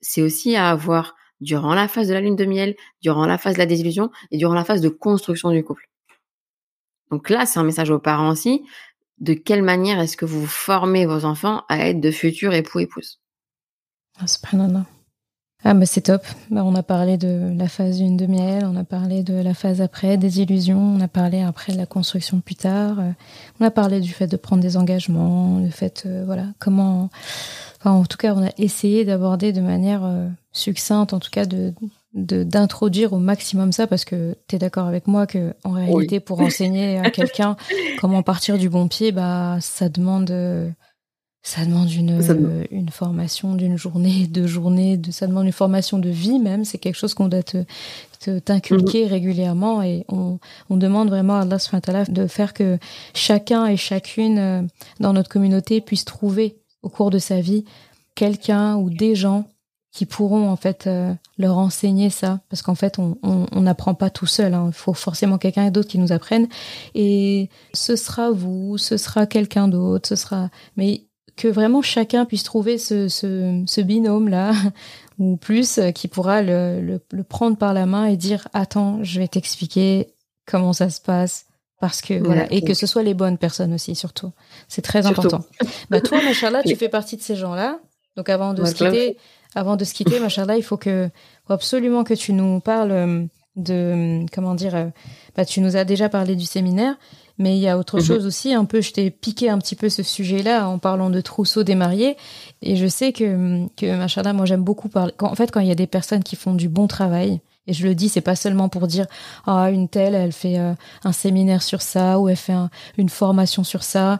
c'est 0.00 0.22
aussi 0.22 0.56
à 0.56 0.70
avoir 0.70 1.16
durant 1.40 1.74
la 1.74 1.88
phase 1.88 2.08
de 2.08 2.14
la 2.14 2.20
lune 2.20 2.36
de 2.36 2.44
miel, 2.44 2.76
durant 3.00 3.26
la 3.26 3.38
phase 3.38 3.54
de 3.54 3.58
la 3.58 3.66
désillusion 3.66 4.10
et 4.30 4.38
durant 4.38 4.54
la 4.54 4.64
phase 4.64 4.80
de 4.80 4.88
construction 4.88 5.50
du 5.50 5.64
couple. 5.64 5.88
Donc 7.10 7.28
là, 7.28 7.46
c'est 7.46 7.58
un 7.58 7.64
message 7.64 7.90
aux 7.90 7.98
parents 7.98 8.30
aussi. 8.30 8.62
De 9.18 9.34
quelle 9.34 9.62
manière 9.62 10.00
est-ce 10.00 10.16
que 10.16 10.24
vous 10.24 10.46
formez 10.46 11.06
vos 11.06 11.24
enfants 11.24 11.64
à 11.68 11.88
être 11.88 12.00
de 12.00 12.10
futurs 12.10 12.54
époux-épouses? 12.54 13.20
Ah, 14.18 14.26
subhanallah. 14.26 14.86
Ah 15.64 15.74
bah 15.74 15.86
c'est 15.86 16.00
top. 16.00 16.22
Bah, 16.50 16.62
on 16.64 16.74
a 16.74 16.82
parlé 16.82 17.16
de 17.16 17.52
la 17.56 17.68
phase 17.68 17.98
d'une 17.98 18.16
de 18.16 18.26
miel, 18.26 18.64
on 18.66 18.74
a 18.76 18.82
parlé 18.84 19.22
de 19.22 19.34
la 19.34 19.54
phase 19.54 19.80
après, 19.80 20.16
des 20.16 20.40
illusions, 20.40 20.80
on 20.80 21.00
a 21.00 21.06
parlé 21.08 21.40
après 21.40 21.72
de 21.72 21.78
la 21.78 21.86
construction 21.86 22.40
plus 22.40 22.56
tard, 22.56 22.98
euh, 22.98 23.10
on 23.60 23.64
a 23.64 23.70
parlé 23.70 24.00
du 24.00 24.12
fait 24.12 24.26
de 24.26 24.36
prendre 24.36 24.60
des 24.62 24.76
engagements, 24.76 25.60
le 25.60 25.70
fait, 25.70 26.02
euh, 26.06 26.24
voilà, 26.26 26.46
comment... 26.58 27.10
Enfin, 27.78 27.92
en 27.92 28.04
tout 28.04 28.16
cas, 28.16 28.34
on 28.34 28.44
a 28.44 28.50
essayé 28.58 29.04
d'aborder 29.04 29.52
de 29.52 29.60
manière 29.60 30.02
euh, 30.04 30.28
succincte, 30.52 31.12
en 31.12 31.20
tout 31.20 31.30
cas, 31.30 31.46
de 31.46 31.72
de- 32.14 32.42
d'introduire 32.44 33.14
au 33.14 33.18
maximum 33.18 33.72
ça 33.72 33.86
parce 33.86 34.04
que 34.04 34.36
tu 34.46 34.56
es 34.56 34.58
d'accord 34.58 34.86
avec 34.86 35.06
moi 35.06 35.26
que 35.26 35.54
en 35.64 35.70
réalité 35.70 36.20
pour 36.20 36.40
enseigner 36.42 36.98
à 36.98 37.10
quelqu'un 37.10 37.56
comment 38.02 38.22
partir 38.22 38.58
du 38.58 38.68
bon 38.68 38.86
pied 38.86 39.12
bah 39.12 39.56
ça 39.62 39.88
demande 39.88 40.30
ça 41.42 41.64
demande 41.64 41.90
une, 41.92 42.22
Ça 42.22 42.34
demande. 42.34 42.66
une 42.70 42.88
formation 42.90 43.54
d'une 43.54 43.76
journée, 43.76 44.26
deux 44.30 44.46
journées, 44.46 44.96
de, 44.96 45.10
ça 45.10 45.26
demande 45.26 45.46
une 45.46 45.52
formation 45.52 45.98
de 45.98 46.08
vie 46.08 46.38
même. 46.38 46.64
C'est 46.64 46.78
quelque 46.78 46.96
chose 46.98 47.14
qu'on 47.14 47.28
doit 47.28 47.42
te, 47.42 47.64
te- 48.20 48.38
t'inculquer 48.38 49.06
régulièrement 49.06 49.82
et 49.82 50.04
on, 50.08 50.38
on 50.70 50.76
demande 50.76 51.08
vraiment 51.08 51.34
à 51.36 51.40
Allah 51.42 51.58
subhanahu 51.58 51.82
wa 51.88 52.04
ta'ala 52.04 52.04
de 52.04 52.26
faire 52.28 52.54
que 52.54 52.78
chacun 53.14 53.66
et 53.66 53.76
chacune 53.76 54.38
euh, 54.38 54.62
dans 55.00 55.12
notre 55.12 55.28
communauté 55.30 55.80
puisse 55.80 56.04
trouver 56.04 56.58
au 56.82 56.88
cours 56.88 57.10
de 57.10 57.18
sa 57.18 57.40
vie 57.40 57.64
quelqu'un 58.14 58.76
ou 58.76 58.90
des 58.90 59.14
gens 59.14 59.44
qui 59.90 60.06
pourront 60.06 60.48
en 60.48 60.56
fait 60.56 60.86
euh, 60.86 61.12
leur 61.38 61.58
enseigner 61.58 62.08
ça 62.08 62.40
parce 62.48 62.62
qu'en 62.62 62.74
fait 62.74 62.98
on 62.98 63.18
on 63.22 63.46
on 63.52 63.60
n'apprend 63.62 63.94
pas 63.94 64.08
tout 64.10 64.26
seul 64.26 64.54
hein. 64.54 64.66
il 64.68 64.72
faut 64.72 64.94
forcément 64.94 65.36
quelqu'un 65.38 65.70
d'autre 65.70 65.88
qui 65.88 65.98
nous 65.98 66.12
apprenne 66.12 66.46
et 66.94 67.50
ce 67.74 67.94
sera 67.96 68.30
vous 68.30 68.78
ce 68.78 68.96
sera 68.96 69.26
quelqu'un 69.26 69.68
d'autre 69.68 70.08
ce 70.08 70.16
sera 70.16 70.48
mais 70.76 71.02
que 71.36 71.48
vraiment 71.48 71.82
chacun 71.82 72.24
puisse 72.24 72.42
trouver 72.42 72.78
ce, 72.78 73.08
ce, 73.08 73.62
ce 73.66 73.80
binôme 73.80 74.28
là 74.28 74.52
ou 75.18 75.36
plus 75.36 75.78
euh, 75.78 75.90
qui 75.90 76.08
pourra 76.08 76.42
le, 76.42 76.80
le, 76.80 77.00
le 77.10 77.22
prendre 77.24 77.56
par 77.56 77.72
la 77.74 77.86
main 77.86 78.06
et 78.06 78.16
dire 78.16 78.48
attends 78.52 79.02
je 79.02 79.18
vais 79.20 79.28
t'expliquer 79.28 80.08
comment 80.46 80.72
ça 80.72 80.90
se 80.90 81.00
passe 81.00 81.46
parce 81.80 82.00
que 82.00 82.14
voilà. 82.14 82.46
Et 82.52 82.62
que 82.62 82.74
ce 82.74 82.86
soit 82.86 83.02
les 83.02 83.12
bonnes 83.12 83.38
personnes 83.38 83.74
aussi 83.74 83.96
surtout. 83.96 84.30
C'est 84.68 84.82
très 84.82 85.02
Surtout. 85.02 85.26
important. 85.26 85.44
Bah 85.90 86.00
toi 86.00 86.22
machallah 86.22 86.62
tu 86.62 86.76
fais 86.76 86.88
partie 86.88 87.16
de 87.16 87.22
ces 87.22 87.34
gens 87.34 87.54
là 87.54 87.80
donc 88.16 88.28
avant 88.28 88.54
de 88.54 88.64
se 88.64 88.74
quitter 88.74 89.16
avant 89.54 89.76
de 89.76 89.84
se 89.84 89.92
quitter 89.92 90.20
machallah 90.20 90.56
il 90.56 90.62
faut 90.62 90.76
que 90.76 91.10
faut 91.46 91.52
absolument 91.54 92.04
que 92.04 92.14
tu 92.14 92.32
nous 92.32 92.60
parles 92.60 92.92
euh, 92.92 93.24
de 93.56 94.24
comment 94.32 94.54
dire 94.54 94.74
euh, 94.76 94.86
bah 95.36 95.44
tu 95.44 95.60
nous 95.60 95.76
as 95.76 95.84
déjà 95.84 96.08
parlé 96.08 96.36
du 96.36 96.44
séminaire 96.44 96.94
mais 97.38 97.56
il 97.56 97.60
y 97.60 97.68
a 97.68 97.78
autre 97.78 97.98
Mhm. 97.98 98.04
chose 98.04 98.26
aussi 98.26 98.52
un 98.54 98.64
peu 98.64 98.80
je 98.80 98.92
t'ai 98.92 99.10
piqué 99.10 99.48
un 99.50 99.58
petit 99.58 99.74
peu 99.76 99.88
ce 99.88 100.02
sujet 100.02 100.42
là 100.42 100.68
en 100.68 100.78
parlant 100.78 101.10
de 101.10 101.20
trousseau 101.20 101.62
des 101.62 101.74
mariés. 101.74 102.16
Et 102.62 102.76
je 102.76 102.86
sais 102.86 103.12
que 103.12 103.66
que 103.76 103.96
machallah 103.96 104.32
moi 104.32 104.46
j'aime 104.46 104.62
beaucoup 104.64 104.88
parler. 104.88 105.12
Quand, 105.16 105.30
en 105.30 105.34
fait 105.34 105.50
quand 105.50 105.60
il 105.60 105.68
y 105.68 105.72
a 105.72 105.74
des 105.76 105.86
personnes 105.86 106.22
qui 106.22 106.36
font 106.36 106.54
du 106.54 106.68
bon 106.68 106.86
travail 106.86 107.40
et 107.66 107.72
je 107.72 107.86
le 107.86 107.94
dis 107.94 108.08
c'est 108.08 108.20
pas 108.20 108.34
seulement 108.36 108.68
pour 108.68 108.86
dire 108.86 109.06
ah 109.46 109.70
une 109.70 109.88
telle 109.88 110.14
elle 110.14 110.32
fait 110.32 110.58
euh, 110.58 110.74
un 111.04 111.12
séminaire 111.12 111.62
sur 111.62 111.80
ça 111.82 112.18
ou 112.18 112.28
elle 112.28 112.36
fait 112.36 112.52
un- 112.52 112.70
une 112.98 113.08
formation 113.08 113.62
sur 113.64 113.82
ça 113.84 114.18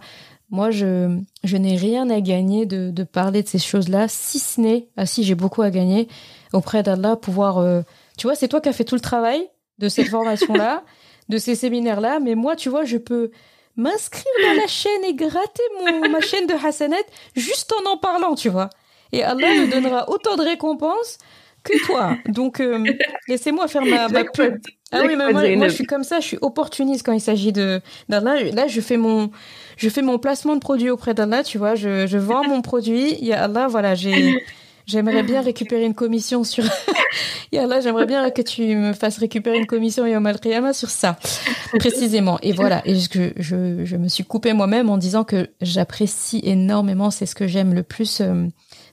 moi 0.51 0.71
je 0.71 1.19
je 1.43 1.57
n'ai 1.57 1.77
rien 1.77 2.09
à 2.11 2.21
gagner 2.21 2.67
de 2.67 2.91
de 2.91 3.03
parler 3.05 3.43
de 3.43 3.49
ces 3.49 3.59
choses 3.59 3.89
là 3.89 4.07
si 4.09 4.39
ce 4.39 4.61
n'est 4.61 4.87
ah 4.97 5.07
si 5.07 5.25
j'ai 5.25 5.35
beaucoup 5.35 5.63
à 5.63 5.71
gagner 5.71 6.09
auprès 6.53 6.83
d'Allah 6.83 7.17
pouvoir 7.17 7.59
euh, 7.59 7.83
tu 8.17 8.27
vois 8.29 8.37
c'est 8.37 8.49
toi 8.49 8.61
qui 8.61 8.69
as 8.69 8.73
fait 8.73 8.85
tout 8.85 8.95
le 8.95 9.01
travail 9.01 9.41
de 9.79 9.89
cette 9.89 10.09
formation 10.09 10.55
là 10.55 10.83
de 11.29 11.39
ces 11.39 11.55
séminaires 11.55 12.01
là 12.01 12.19
mais 12.21 12.35
moi 12.35 12.57
tu 12.57 12.69
vois 12.69 12.85
je 12.85 12.97
peux 12.97 13.31
m'inscrire 13.77 14.25
dans 14.43 14.61
la 14.61 14.67
chaîne 14.67 15.05
et 15.05 15.15
gratter 15.15 15.63
mon 15.81 16.09
ma 16.11 16.21
chaîne 16.21 16.47
de 16.47 16.55
Hassanet 16.55 17.05
juste 17.37 17.73
en 17.73 17.91
en 17.91 17.97
parlant 17.97 18.35
tu 18.35 18.49
vois. 18.49 18.71
Et 19.13 19.23
Allah 19.23 19.49
me 19.49 19.71
donnera 19.71 20.09
autant 20.09 20.37
de 20.37 20.43
récompenses 20.43 21.19
que 21.65 21.85
toi. 21.87 22.17
Donc 22.29 22.61
euh, 22.61 22.83
laissez-moi 23.29 23.69
faire 23.69 23.85
ma, 23.85 24.09
ma 24.09 24.25
pub. 24.25 24.59
Ah 24.91 25.03
oui, 25.07 25.17
mais 25.17 25.33
moi, 25.33 25.57
moi, 25.57 25.69
je 25.69 25.75
suis 25.75 25.87
comme 25.87 26.05
ça, 26.05 26.21
je 26.21 26.27
suis 26.27 26.39
opportuniste 26.43 27.05
quand 27.05 27.13
il 27.13 27.21
s'agit 27.21 27.53
de 27.53 27.81
d'Allah. 28.11 28.43
Là, 28.53 28.67
je 28.67 28.81
fais 28.81 28.99
mon, 28.99 29.31
je 29.79 29.89
fais 29.89 30.03
mon 30.03 30.19
placement 30.19 30.55
de 30.55 30.61
produit 30.61 30.91
auprès 30.91 31.15
d'Allah, 31.15 31.43
tu 31.45 31.57
vois, 31.57 31.75
je, 31.75 32.07
je 32.07 32.19
vends 32.19 32.45
mon 32.45 32.61
produit. 32.61 33.17
Il 33.19 33.27
y 33.27 33.33
a 33.33 33.45
Allah, 33.45 33.69
voilà, 33.69 33.95
j'ai, 33.95 34.45
j'aimerais 34.87 35.23
bien 35.23 35.41
récupérer 35.43 35.85
une 35.85 35.95
commission 35.95 36.45
sur, 36.45 36.65
Allah, 37.59 37.81
j'aimerais 37.81 38.07
bien 38.07 38.31
que 38.31 38.43
tu 38.43 38.75
me 38.77 38.93
fasses 38.93 39.19
récupérer 39.19 39.59
une 39.59 39.67
commission 39.67 40.07
Yom 40.07 40.27
Al 40.27 40.39
sur 40.75 40.91
ça, 40.91 41.19
précisément. 41.79 42.39
Et 42.43 42.53
voilà, 42.53 42.83
et 42.85 42.95
je, 42.95 43.31
je, 43.37 43.85
je 43.85 43.97
me 43.97 44.09
suis 44.09 44.25
coupée 44.25 44.53
moi-même 44.53 44.89
en 44.89 44.97
disant 44.97 45.25
que 45.25 45.51
j'apprécie 45.61 46.41
énormément, 46.45 47.11
c'est 47.11 47.27
ce 47.27 47.35
que 47.35 47.47
j'aime 47.47 47.75
le 47.75 47.83
plus 47.83 48.21
euh, 48.21 48.47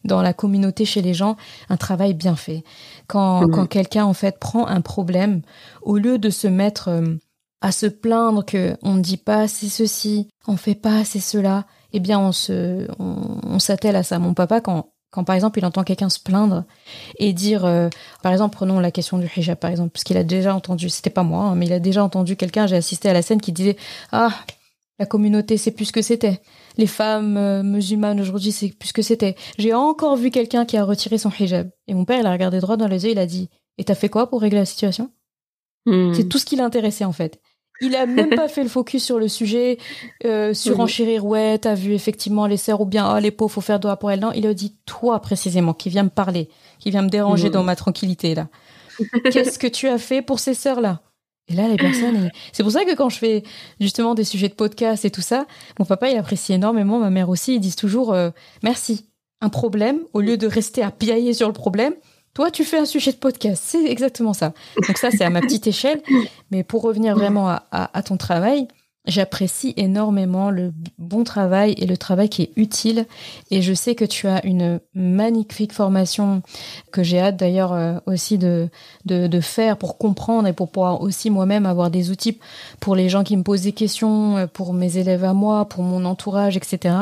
dans 0.03 0.21
la 0.21 0.33
communauté 0.33 0.85
chez 0.85 1.01
les 1.01 1.13
gens, 1.13 1.37
un 1.69 1.77
travail 1.77 2.13
bien 2.13 2.35
fait. 2.35 2.63
Quand, 3.07 3.47
quand 3.49 3.65
quelqu'un, 3.65 4.05
en 4.05 4.13
fait, 4.13 4.39
prend 4.39 4.67
un 4.67 4.81
problème, 4.81 5.41
au 5.81 5.97
lieu 5.97 6.17
de 6.17 6.29
se 6.29 6.47
mettre 6.47 6.89
euh, 6.89 7.15
à 7.61 7.71
se 7.71 7.85
plaindre 7.85 8.45
que 8.45 8.75
on 8.83 8.95
ne 8.95 9.01
dit 9.01 9.17
pas 9.17 9.41
assez 9.41 9.67
ceci, 9.67 10.27
on 10.47 10.57
fait 10.57 10.75
pas 10.75 10.99
assez 10.99 11.19
cela, 11.19 11.65
eh 11.93 11.99
bien, 11.99 12.19
on 12.19 12.31
se, 12.31 12.87
on, 12.99 13.39
on 13.43 13.59
s'attelle 13.59 13.95
à 13.95 14.03
ça. 14.03 14.19
Mon 14.19 14.33
papa, 14.33 14.61
quand, 14.61 14.91
quand 15.11 15.23
par 15.23 15.35
exemple, 15.35 15.59
il 15.59 15.65
entend 15.65 15.83
quelqu'un 15.83 16.09
se 16.09 16.19
plaindre 16.19 16.65
et 17.17 17.33
dire, 17.33 17.65
euh, 17.65 17.89
par 18.21 18.31
exemple, 18.31 18.55
prenons 18.55 18.79
la 18.79 18.91
question 18.91 19.17
du 19.17 19.29
hijab, 19.35 19.57
par 19.57 19.71
exemple, 19.71 19.89
parce 19.89 20.03
qu'il 20.03 20.17
a 20.17 20.23
déjà 20.23 20.53
entendu, 20.55 20.89
c'était 20.89 21.09
pas 21.09 21.23
moi, 21.23 21.45
hein, 21.45 21.55
mais 21.55 21.65
il 21.65 21.73
a 21.73 21.79
déjà 21.79 22.03
entendu 22.03 22.35
quelqu'un, 22.35 22.67
j'ai 22.67 22.75
assisté 22.75 23.09
à 23.09 23.13
la 23.13 23.21
scène 23.21 23.41
qui 23.41 23.51
disait, 23.51 23.75
ah, 24.11 24.31
la 24.99 25.05
communauté, 25.05 25.57
c'est 25.57 25.71
plus 25.71 25.85
ce 25.85 25.91
que 25.91 26.01
c'était. 26.01 26.41
Les 26.77 26.87
femmes 26.87 27.37
euh, 27.37 27.63
musulmanes 27.63 28.19
aujourd'hui, 28.19 28.51
c'est 28.51 28.69
plus 28.69 28.89
ce 28.89 28.93
que 28.93 29.01
c'était. 29.01 29.35
J'ai 29.57 29.73
encore 29.73 30.15
vu 30.15 30.29
quelqu'un 30.29 30.65
qui 30.65 30.77
a 30.77 30.83
retiré 30.83 31.17
son 31.17 31.31
hijab. 31.31 31.69
Et 31.87 31.93
mon 31.93 32.05
père, 32.05 32.19
il 32.19 32.25
a 32.25 32.31
regardé 32.31 32.59
droit 32.59 32.77
dans 32.77 32.87
les 32.87 33.05
yeux, 33.05 33.11
il 33.11 33.19
a 33.19 33.25
dit, 33.25 33.49
et 33.77 33.85
t'as 33.85 33.95
fait 33.95 34.09
quoi 34.09 34.29
pour 34.29 34.41
régler 34.41 34.59
la 34.59 34.65
situation? 34.65 35.09
Hmm. 35.85 36.13
C'est 36.13 36.25
tout 36.25 36.37
ce 36.37 36.45
qui 36.45 36.55
l'intéressait 36.55 37.05
en 37.05 37.13
fait. 37.13 37.39
Il 37.81 37.95
a 37.95 38.05
même 38.05 38.29
pas 38.35 38.47
fait 38.47 38.63
le 38.63 38.69
focus 38.69 39.03
sur 39.03 39.19
le 39.19 39.27
sujet, 39.27 39.77
euh, 40.25 40.53
sur 40.53 40.79
enchérir, 40.79 41.25
ouais, 41.25 41.57
t'as 41.57 41.75
vu 41.75 41.93
effectivement 41.93 42.45
les 42.45 42.57
sœurs 42.57 42.81
ou 42.81 42.85
bien, 42.85 43.15
oh, 43.15 43.19
les 43.19 43.31
pauvres, 43.31 43.51
faut 43.53 43.61
faire 43.61 43.79
doigt 43.79 43.95
pour 43.97 44.11
elles. 44.11 44.19
Non, 44.19 44.31
il 44.33 44.45
a 44.47 44.53
dit 44.53 44.75
toi 44.85 45.19
précisément, 45.21 45.73
qui 45.73 45.89
vient 45.89 46.03
me 46.03 46.09
parler, 46.09 46.49
qui 46.79 46.91
vient 46.91 47.01
me 47.01 47.09
déranger 47.09 47.45
Mhm. 47.47 47.53
dans 47.53 47.63
ma 47.63 47.75
tranquillité, 47.75 48.35
là. 48.35 48.47
Qu'est-ce 49.31 49.57
que 49.59 49.67
tu 49.67 49.87
as 49.87 49.97
fait 49.97 50.21
pour 50.21 50.39
ces 50.39 50.53
sœurs-là? 50.53 51.01
Et 51.47 51.55
là, 51.55 51.67
les 51.67 51.77
personnes, 51.77 52.29
c'est 52.51 52.63
pour 52.63 52.71
ça 52.71 52.83
que 52.85 52.93
quand 52.95 53.09
je 53.09 53.17
fais 53.17 53.43
justement 53.79 54.13
des 54.13 54.23
sujets 54.25 54.49
de 54.49 54.53
podcast 54.53 55.03
et 55.05 55.09
tout 55.09 55.21
ça, 55.21 55.45
mon 55.79 55.85
papa, 55.85 56.09
il 56.09 56.17
apprécie 56.17 56.53
énormément, 56.53 56.99
ma 56.99 57.09
mère 57.09 57.29
aussi, 57.29 57.55
ils 57.55 57.59
disent 57.59 57.75
toujours, 57.77 58.13
euh, 58.13 58.29
merci. 58.61 59.05
Un 59.41 59.49
problème, 59.49 59.99
au 60.13 60.19
lieu 60.19 60.35
de 60.37 60.45
rester 60.47 60.83
à 60.83 60.91
piailler 60.91 61.33
sur 61.33 61.47
le 61.47 61.53
problème, 61.53 61.93
toi, 62.33 62.51
tu 62.51 62.63
fais 62.63 62.77
un 62.77 62.85
sujet 62.85 63.11
de 63.11 63.17
podcast. 63.17 63.63
C'est 63.65 63.85
exactement 63.85 64.33
ça. 64.33 64.53
Donc 64.87 64.97
ça, 64.97 65.11
c'est 65.11 65.23
à 65.23 65.29
ma 65.29 65.41
petite 65.41 65.67
échelle. 65.67 66.01
Mais 66.51 66.63
pour 66.63 66.81
revenir 66.83 67.15
vraiment 67.15 67.49
à, 67.49 68.03
ton 68.03 68.17
travail, 68.17 68.67
j'apprécie 69.05 69.73
énormément 69.77 70.51
le 70.51 70.71
bon 70.97 71.23
travail 71.23 71.73
et 71.77 71.85
le 71.85 71.97
travail 71.97 72.29
qui 72.29 72.43
est 72.43 72.51
utile. 72.55 73.07
Et 73.49 73.61
je 73.61 73.73
sais 73.73 73.95
que 73.95 74.05
tu 74.05 74.27
as 74.27 74.45
une 74.45 74.79
magnifique 74.93 75.73
formation 75.73 76.41
que 76.91 77.01
j'ai 77.01 77.19
hâte 77.19 77.37
d'ailleurs 77.37 77.73
euh, 77.73 77.95
aussi 78.05 78.37
de 78.37 78.69
faire 79.41 79.77
pour 79.77 79.97
comprendre 79.97 80.47
et 80.47 80.53
pour 80.53 80.71
pouvoir 80.71 81.01
aussi 81.01 81.29
moi-même 81.29 81.65
avoir 81.65 81.89
des 81.89 82.11
outils 82.11 82.39
pour 82.79 82.95
les 82.95 83.09
gens 83.09 83.23
qui 83.23 83.35
me 83.35 83.43
posent 83.43 83.63
des 83.63 83.73
questions, 83.73 84.37
euh, 84.37 84.47
pour 84.47 84.73
mes 84.73 84.97
élèves 84.97 85.23
à 85.23 85.33
moi, 85.33 85.65
pour 85.65 85.83
mon 85.83 86.05
entourage, 86.05 86.55
etc. 86.57 86.93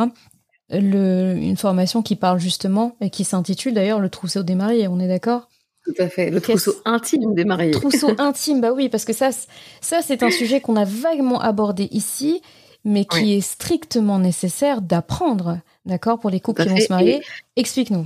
Le, 0.69 1.33
une 1.37 1.55
formation 1.55 2.01
qui 2.01 2.15
parle 2.15 2.39
justement 2.39 2.97
et 2.99 3.09
qui 3.09 3.23
s'intitule 3.23 3.73
d'ailleurs 3.73 3.99
le 4.01 4.09
trousseau 4.09 4.43
des 4.43 4.55
mariés, 4.55 4.87
on 4.87 4.99
est 4.99 5.07
d'accord? 5.07 5.47
Tout 5.85 5.93
à 5.99 6.09
fait. 6.09 6.29
Le 6.29 6.41
trousseau 6.41 6.73
intime 6.83 7.33
des 7.33 7.45
mariés. 7.45 7.71
Trousseau 7.71 8.11
intime, 8.17 8.59
bah 8.59 8.73
oui, 8.73 8.89
parce 8.89 9.05
que 9.05 9.13
ça, 9.13 9.29
ça 9.79 10.01
c'est 10.01 10.23
un 10.23 10.31
sujet 10.31 10.59
qu'on 10.59 10.75
a 10.75 10.83
vaguement 10.83 11.39
abordé 11.39 11.87
ici, 11.91 12.41
mais 12.83 13.05
qui 13.05 13.21
Oui. 13.21 13.33
est 13.33 13.41
strictement 13.41 14.19
nécessaire 14.19 14.81
d'apprendre, 14.81 15.59
d'accord, 15.85 16.19
pour 16.19 16.29
les 16.29 16.41
couples 16.41 16.63
qui 16.63 16.69
vont 16.69 16.77
se 16.77 16.91
marier. 16.91 17.21
Explique-nous. 17.55 18.05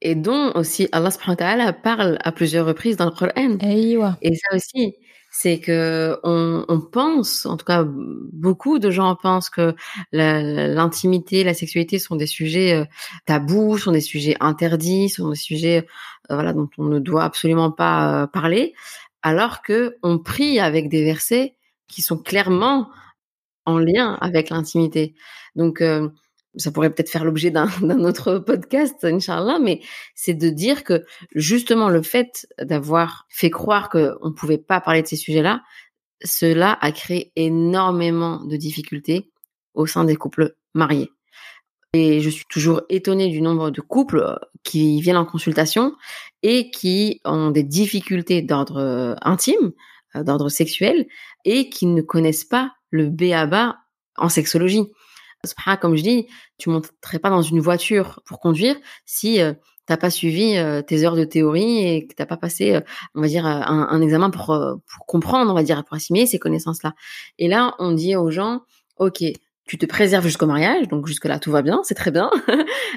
Et 0.00 0.14
dont 0.14 0.52
aussi 0.54 0.88
Allah 0.92 1.10
subhanahu 1.10 1.30
wa 1.32 1.36
ta'ala 1.36 1.72
parle 1.72 2.18
à 2.22 2.30
plusieurs 2.30 2.66
reprises 2.66 2.96
dans 2.96 3.06
le 3.06 3.10
Coran. 3.10 3.58
Et 3.60 4.34
ça 4.36 4.54
aussi, 4.54 4.94
c'est 5.36 5.58
que 5.58 6.20
on, 6.22 6.64
on 6.68 6.80
pense, 6.80 7.44
en 7.44 7.56
tout 7.56 7.64
cas 7.64 7.84
beaucoup 7.84 8.78
de 8.78 8.92
gens 8.92 9.16
pensent 9.16 9.50
que 9.50 9.74
l'intimité, 10.12 11.42
la 11.42 11.54
sexualité 11.54 11.98
sont 11.98 12.14
des 12.14 12.28
sujets 12.28 12.72
euh, 12.72 12.84
tabous, 13.26 13.78
sont 13.78 13.90
des 13.90 14.00
sujets 14.00 14.36
interdits, 14.38 15.08
sont 15.08 15.30
des 15.30 15.36
sujets 15.36 15.88
euh, 16.30 16.36
voilà 16.36 16.52
dont 16.52 16.70
on 16.78 16.84
ne 16.84 17.00
doit 17.00 17.24
absolument 17.24 17.72
pas 17.72 18.22
euh, 18.22 18.26
parler, 18.28 18.74
alors 19.22 19.62
que 19.62 19.96
on 20.04 20.20
prie 20.20 20.60
avec 20.60 20.88
des 20.88 21.02
versets 21.02 21.56
qui 21.88 22.00
sont 22.00 22.16
clairement 22.16 22.88
en 23.66 23.78
lien 23.78 24.16
avec 24.20 24.50
l'intimité. 24.50 25.16
Donc 25.56 25.82
ça 26.56 26.70
pourrait 26.70 26.90
peut-être 26.90 27.10
faire 27.10 27.24
l'objet 27.24 27.50
d'un 27.50 27.68
autre 28.04 28.38
podcast, 28.38 29.04
Inch'Allah, 29.04 29.58
mais 29.60 29.80
c'est 30.14 30.34
de 30.34 30.48
dire 30.48 30.84
que 30.84 31.04
justement 31.34 31.88
le 31.88 32.02
fait 32.02 32.46
d'avoir 32.60 33.26
fait 33.28 33.50
croire 33.50 33.88
qu'on 33.88 34.28
ne 34.28 34.34
pouvait 34.34 34.58
pas 34.58 34.80
parler 34.80 35.02
de 35.02 35.06
ces 35.06 35.16
sujets-là, 35.16 35.62
cela 36.24 36.78
a 36.80 36.92
créé 36.92 37.32
énormément 37.36 38.44
de 38.44 38.56
difficultés 38.56 39.30
au 39.74 39.86
sein 39.86 40.04
des 40.04 40.16
couples 40.16 40.56
mariés. 40.74 41.10
Et 41.94 42.20
je 42.20 42.28
suis 42.28 42.44
toujours 42.48 42.82
étonnée 42.88 43.28
du 43.28 43.40
nombre 43.40 43.70
de 43.70 43.80
couples 43.80 44.18
euh, 44.18 44.34
qui 44.64 45.00
viennent 45.00 45.16
en 45.16 45.24
consultation 45.24 45.94
et 46.42 46.70
qui 46.70 47.20
ont 47.24 47.52
des 47.52 47.62
difficultés 47.62 48.42
d'ordre 48.42 48.78
euh, 48.78 49.14
intime, 49.22 49.72
euh, 50.16 50.24
d'ordre 50.24 50.48
sexuel, 50.48 51.06
et 51.44 51.70
qui 51.70 51.86
ne 51.86 52.02
connaissent 52.02 52.44
pas 52.44 52.72
le 52.90 53.10
B.A.B.A. 53.10 53.76
en 54.16 54.28
sexologie. 54.28 54.90
Subhanallah, 55.46 55.80
Comme 55.80 55.96
je 55.96 56.02
dis, 56.02 56.26
tu 56.58 56.70
monterais 56.70 57.18
pas 57.18 57.30
dans 57.30 57.42
une 57.42 57.60
voiture 57.60 58.20
pour 58.24 58.40
conduire 58.40 58.76
si 59.04 59.40
euh, 59.40 59.54
t'as 59.86 59.96
pas 59.96 60.10
suivi 60.10 60.56
euh, 60.56 60.82
tes 60.82 61.04
heures 61.04 61.16
de 61.16 61.24
théorie 61.24 61.86
et 61.86 62.06
que 62.06 62.14
t'as 62.14 62.26
pas 62.26 62.36
passé, 62.36 62.74
euh, 62.74 62.80
on 63.14 63.20
va 63.20 63.28
dire, 63.28 63.46
un, 63.46 64.00
examen 64.00 64.30
pour, 64.30 64.46
pour 64.46 65.06
comprendre, 65.06 65.50
on 65.50 65.54
va 65.54 65.62
dire, 65.62 65.84
pour 65.84 65.96
assimiler 65.96 66.26
ces 66.26 66.38
connaissances-là. 66.38 66.94
Et 67.38 67.48
là, 67.48 67.74
on 67.78 67.92
dit 67.92 68.16
aux 68.16 68.30
gens, 68.30 68.62
ok, 68.96 69.22
tu 69.66 69.78
te 69.78 69.86
préserves 69.86 70.24
jusqu'au 70.24 70.46
mariage, 70.46 70.88
donc 70.88 71.06
jusque 71.06 71.24
là 71.24 71.38
tout 71.38 71.50
va 71.50 71.62
bien, 71.62 71.80
c'est 71.84 71.94
très 71.94 72.10
bien, 72.10 72.30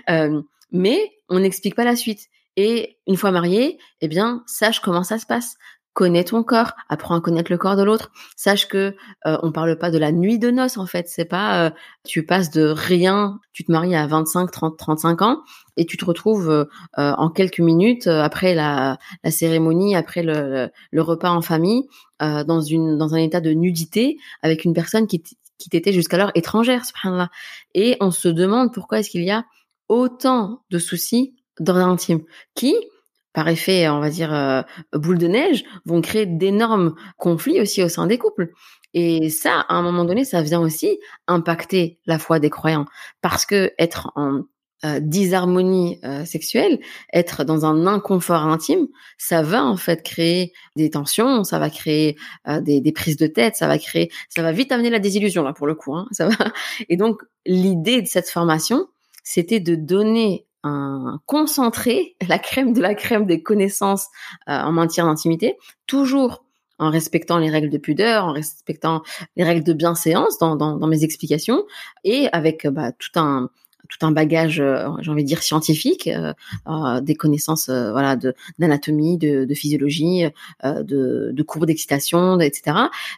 mais 0.72 1.12
on 1.30 1.40
n'explique 1.40 1.76
pas 1.76 1.86
la 1.86 1.96
suite. 1.96 2.28
Et 2.58 2.98
une 3.06 3.18
fois 3.18 3.32
marié, 3.32 3.78
eh 4.02 4.08
bien, 4.08 4.44
sache 4.48 4.80
comment 4.80 5.04
ça 5.04 5.20
se 5.20 5.28
passe. 5.28 5.58
Connais 5.98 6.24
ton 6.24 6.44
corps, 6.44 6.74
apprends 6.90 7.16
à 7.16 7.22
connaître 7.22 7.52
le 7.52 7.58
corps 7.58 7.76
de 7.76 7.82
l'autre. 7.82 8.12
Sache 8.36 8.68
que 8.68 8.96
euh, 9.26 9.38
on 9.42 9.52
parle 9.52 9.80
pas 9.80 9.90
de 9.90 9.98
la 9.98 10.12
nuit 10.12 10.38
de 10.38 10.52
noces 10.52 10.78
en 10.78 10.86
fait. 10.86 11.08
C'est 11.10 11.26
pas 11.26 11.66
euh, 11.66 11.70
tu 12.06 12.24
passes 12.24 12.52
de 12.52 12.68
rien, 12.68 13.40
tu 13.52 13.64
te 13.64 13.72
maries 13.72 13.96
à 13.96 14.06
25, 14.06 14.52
30, 14.52 14.78
35 14.78 15.22
ans 15.24 15.42
et 15.76 15.88
tu 15.88 15.98
te 15.98 16.06
retrouves 16.06 16.52
euh, 16.52 16.66
euh, 17.00 17.14
en 17.18 17.32
quelques 17.32 17.62
minutes 17.62 18.06
euh, 18.06 18.22
après 18.22 18.54
la, 18.54 19.00
cérémonie, 19.28 19.96
après 19.96 20.22
le, 20.22 20.70
repas 21.02 21.32
en 21.32 21.42
famille, 21.42 21.88
dans 22.20 22.62
une 22.62 23.00
dans 23.00 23.16
un 23.16 23.18
état 23.18 23.42
de 23.42 23.50
nudité 23.50 24.18
avec 24.44 24.66
une 24.66 24.76
personne 24.76 25.08
qui 25.08 25.24
qui 25.58 25.70
t'était 25.72 25.94
jusqu'alors 25.94 26.30
étrangère, 26.36 26.86
subhanallah. 26.86 27.32
Et 27.74 27.98
on 28.02 28.12
se 28.12 28.28
demande 28.28 28.72
pourquoi 28.72 29.00
est-ce 29.00 29.10
qu'il 29.10 29.24
y 29.24 29.32
a 29.32 29.46
autant 29.90 30.62
de 30.70 30.78
soucis 30.78 31.34
d'ordre 31.60 31.88
intime 31.88 32.22
qui? 32.54 32.76
Par 33.38 33.50
effet, 33.50 33.88
on 33.88 34.00
va 34.00 34.10
dire, 34.10 34.34
euh, 34.34 34.64
boule 34.94 35.20
de 35.20 35.28
neige, 35.28 35.64
vont 35.86 36.02
créer 36.02 36.26
d'énormes 36.26 36.96
conflits 37.18 37.62
aussi 37.62 37.84
au 37.84 37.88
sein 37.88 38.08
des 38.08 38.18
couples. 38.18 38.50
Et 38.96 39.30
ça, 39.30 39.60
à 39.70 39.76
un 39.76 39.84
moment 39.84 40.06
donné, 40.06 40.26
ça 40.26 40.42
vient 40.42 40.60
aussi 40.60 40.98
impacter 41.28 42.00
la 42.08 42.18
foi 42.18 42.40
des 42.40 42.50
croyants. 42.50 42.86
Parce 43.22 43.46
que 43.46 43.72
être 43.78 44.12
en 44.16 44.42
euh, 44.86 45.00
disharmonie 45.00 46.00
euh, 46.04 46.26
sexuelle, 46.26 46.80
être 47.14 47.44
dans 47.44 47.64
un 47.64 47.86
inconfort 47.86 48.42
intime, 48.42 48.88
ça 49.20 49.44
va 49.44 49.64
en 49.64 49.78
fait 49.78 50.02
créer 50.02 50.52
des 50.76 50.90
tensions, 50.90 51.44
ça 51.44 51.60
va 51.60 51.70
créer 51.70 52.18
des, 52.62 52.92
prises 52.92 53.18
de 53.18 53.28
tête, 53.28 53.56
ça 53.56 53.68
va 53.68 53.78
créer, 53.78 54.10
ça 54.30 54.42
va 54.42 54.52
vite 54.52 54.72
amener 54.72 54.90
la 54.90 54.98
désillusion 54.98 55.44
là 55.44 55.54
pour 55.54 55.68
le 55.68 55.76
coup. 55.76 55.94
Hein. 55.94 56.08
Et 56.90 56.98
donc 56.98 57.22
l'idée 57.46 58.02
de 58.02 58.08
cette 58.08 58.32
formation, 58.32 58.88
c'était 59.24 59.60
de 59.60 59.76
donner 59.76 60.47
un 60.68 61.22
concentré, 61.26 62.16
la 62.28 62.40
crème 62.40 62.74
de 62.74 62.82
la 62.82 62.96
crème 62.96 63.26
des 63.26 63.42
connaissances 63.42 64.08
euh, 64.50 64.54
en 64.54 64.72
matière 64.72 65.06
d'intimité, 65.06 65.58
toujours 65.86 66.44
en 66.80 66.92
respectant 66.92 67.40
les 67.40 67.50
règles 67.50 67.70
de 67.72 67.78
pudeur, 67.80 68.26
en 68.26 68.34
respectant 68.34 69.02
les 69.36 69.44
règles 69.44 69.64
de 69.64 69.74
bienséance 69.74 70.38
dans, 70.38 70.88
mes 70.88 71.04
explications, 71.04 71.66
et 72.04 72.28
avec 72.34 72.68
bah, 72.68 72.92
tout 72.92 73.20
un 73.20 73.50
tout 73.90 74.06
un 74.06 74.12
bagage, 74.12 74.60
euh, 74.60 74.90
j'ai 75.00 75.12
envie 75.12 75.24
de 75.24 75.28
dire 75.28 75.42
scientifique, 75.42 76.08
euh, 76.08 76.34
euh, 76.68 77.00
des 77.00 77.16
connaissances, 77.16 77.70
euh, 77.70 77.92
voilà, 77.92 78.16
de 78.16 78.34
d'anatomie, 78.60 79.18
de, 79.18 79.46
de 79.46 79.54
physiologie, 79.54 80.26
euh, 80.66 80.84
de, 80.84 81.32
de 81.34 81.44
courbes 81.44 81.66
d'excitation, 81.66 82.40
etc. 82.40 82.78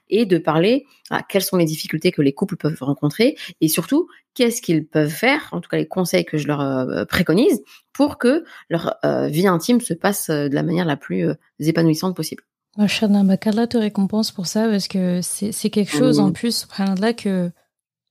Et 0.09 0.25
de 0.25 0.37
parler 0.37 0.85
à 1.09 1.23
quelles 1.23 1.41
sont 1.43 1.57
les 1.57 1.65
difficultés 1.65 2.11
que 2.11 2.21
les 2.21 2.33
couples 2.33 2.55
peuvent 2.55 2.77
rencontrer, 2.81 3.35
et 3.61 3.67
surtout 3.67 4.07
qu'est-ce 4.35 4.61
qu'ils 4.61 4.85
peuvent 4.85 5.09
faire, 5.09 5.49
en 5.53 5.59
tout 5.61 5.69
cas 5.69 5.77
les 5.77 5.87
conseils 5.87 6.23
que 6.25 6.37
je 6.37 6.47
leur 6.47 7.05
préconise, 7.07 7.61
pour 7.93 8.19
que 8.19 8.43
leur 8.69 8.95
vie 9.27 9.47
intime 9.47 9.81
se 9.81 9.95
passe 9.95 10.29
de 10.29 10.53
la 10.53 10.61
manière 10.61 10.85
la 10.85 10.97
plus 10.97 11.29
épanouissante 11.59 12.15
possible. 12.15 12.43
Machallah, 12.77 13.23
bah, 13.23 13.37
qu'Allah 13.37 13.65
te 13.65 13.77
récompense 13.77 14.31
pour 14.31 14.45
ça? 14.45 14.69
Parce 14.69 14.87
que 14.87 15.21
c'est 15.23 15.69
quelque 15.71 15.91
chose 15.91 16.19
Mhm. 16.19 16.25
en 16.25 16.31
plus, 16.31 16.55
subhanallah, 16.59 17.13
que 17.13 17.49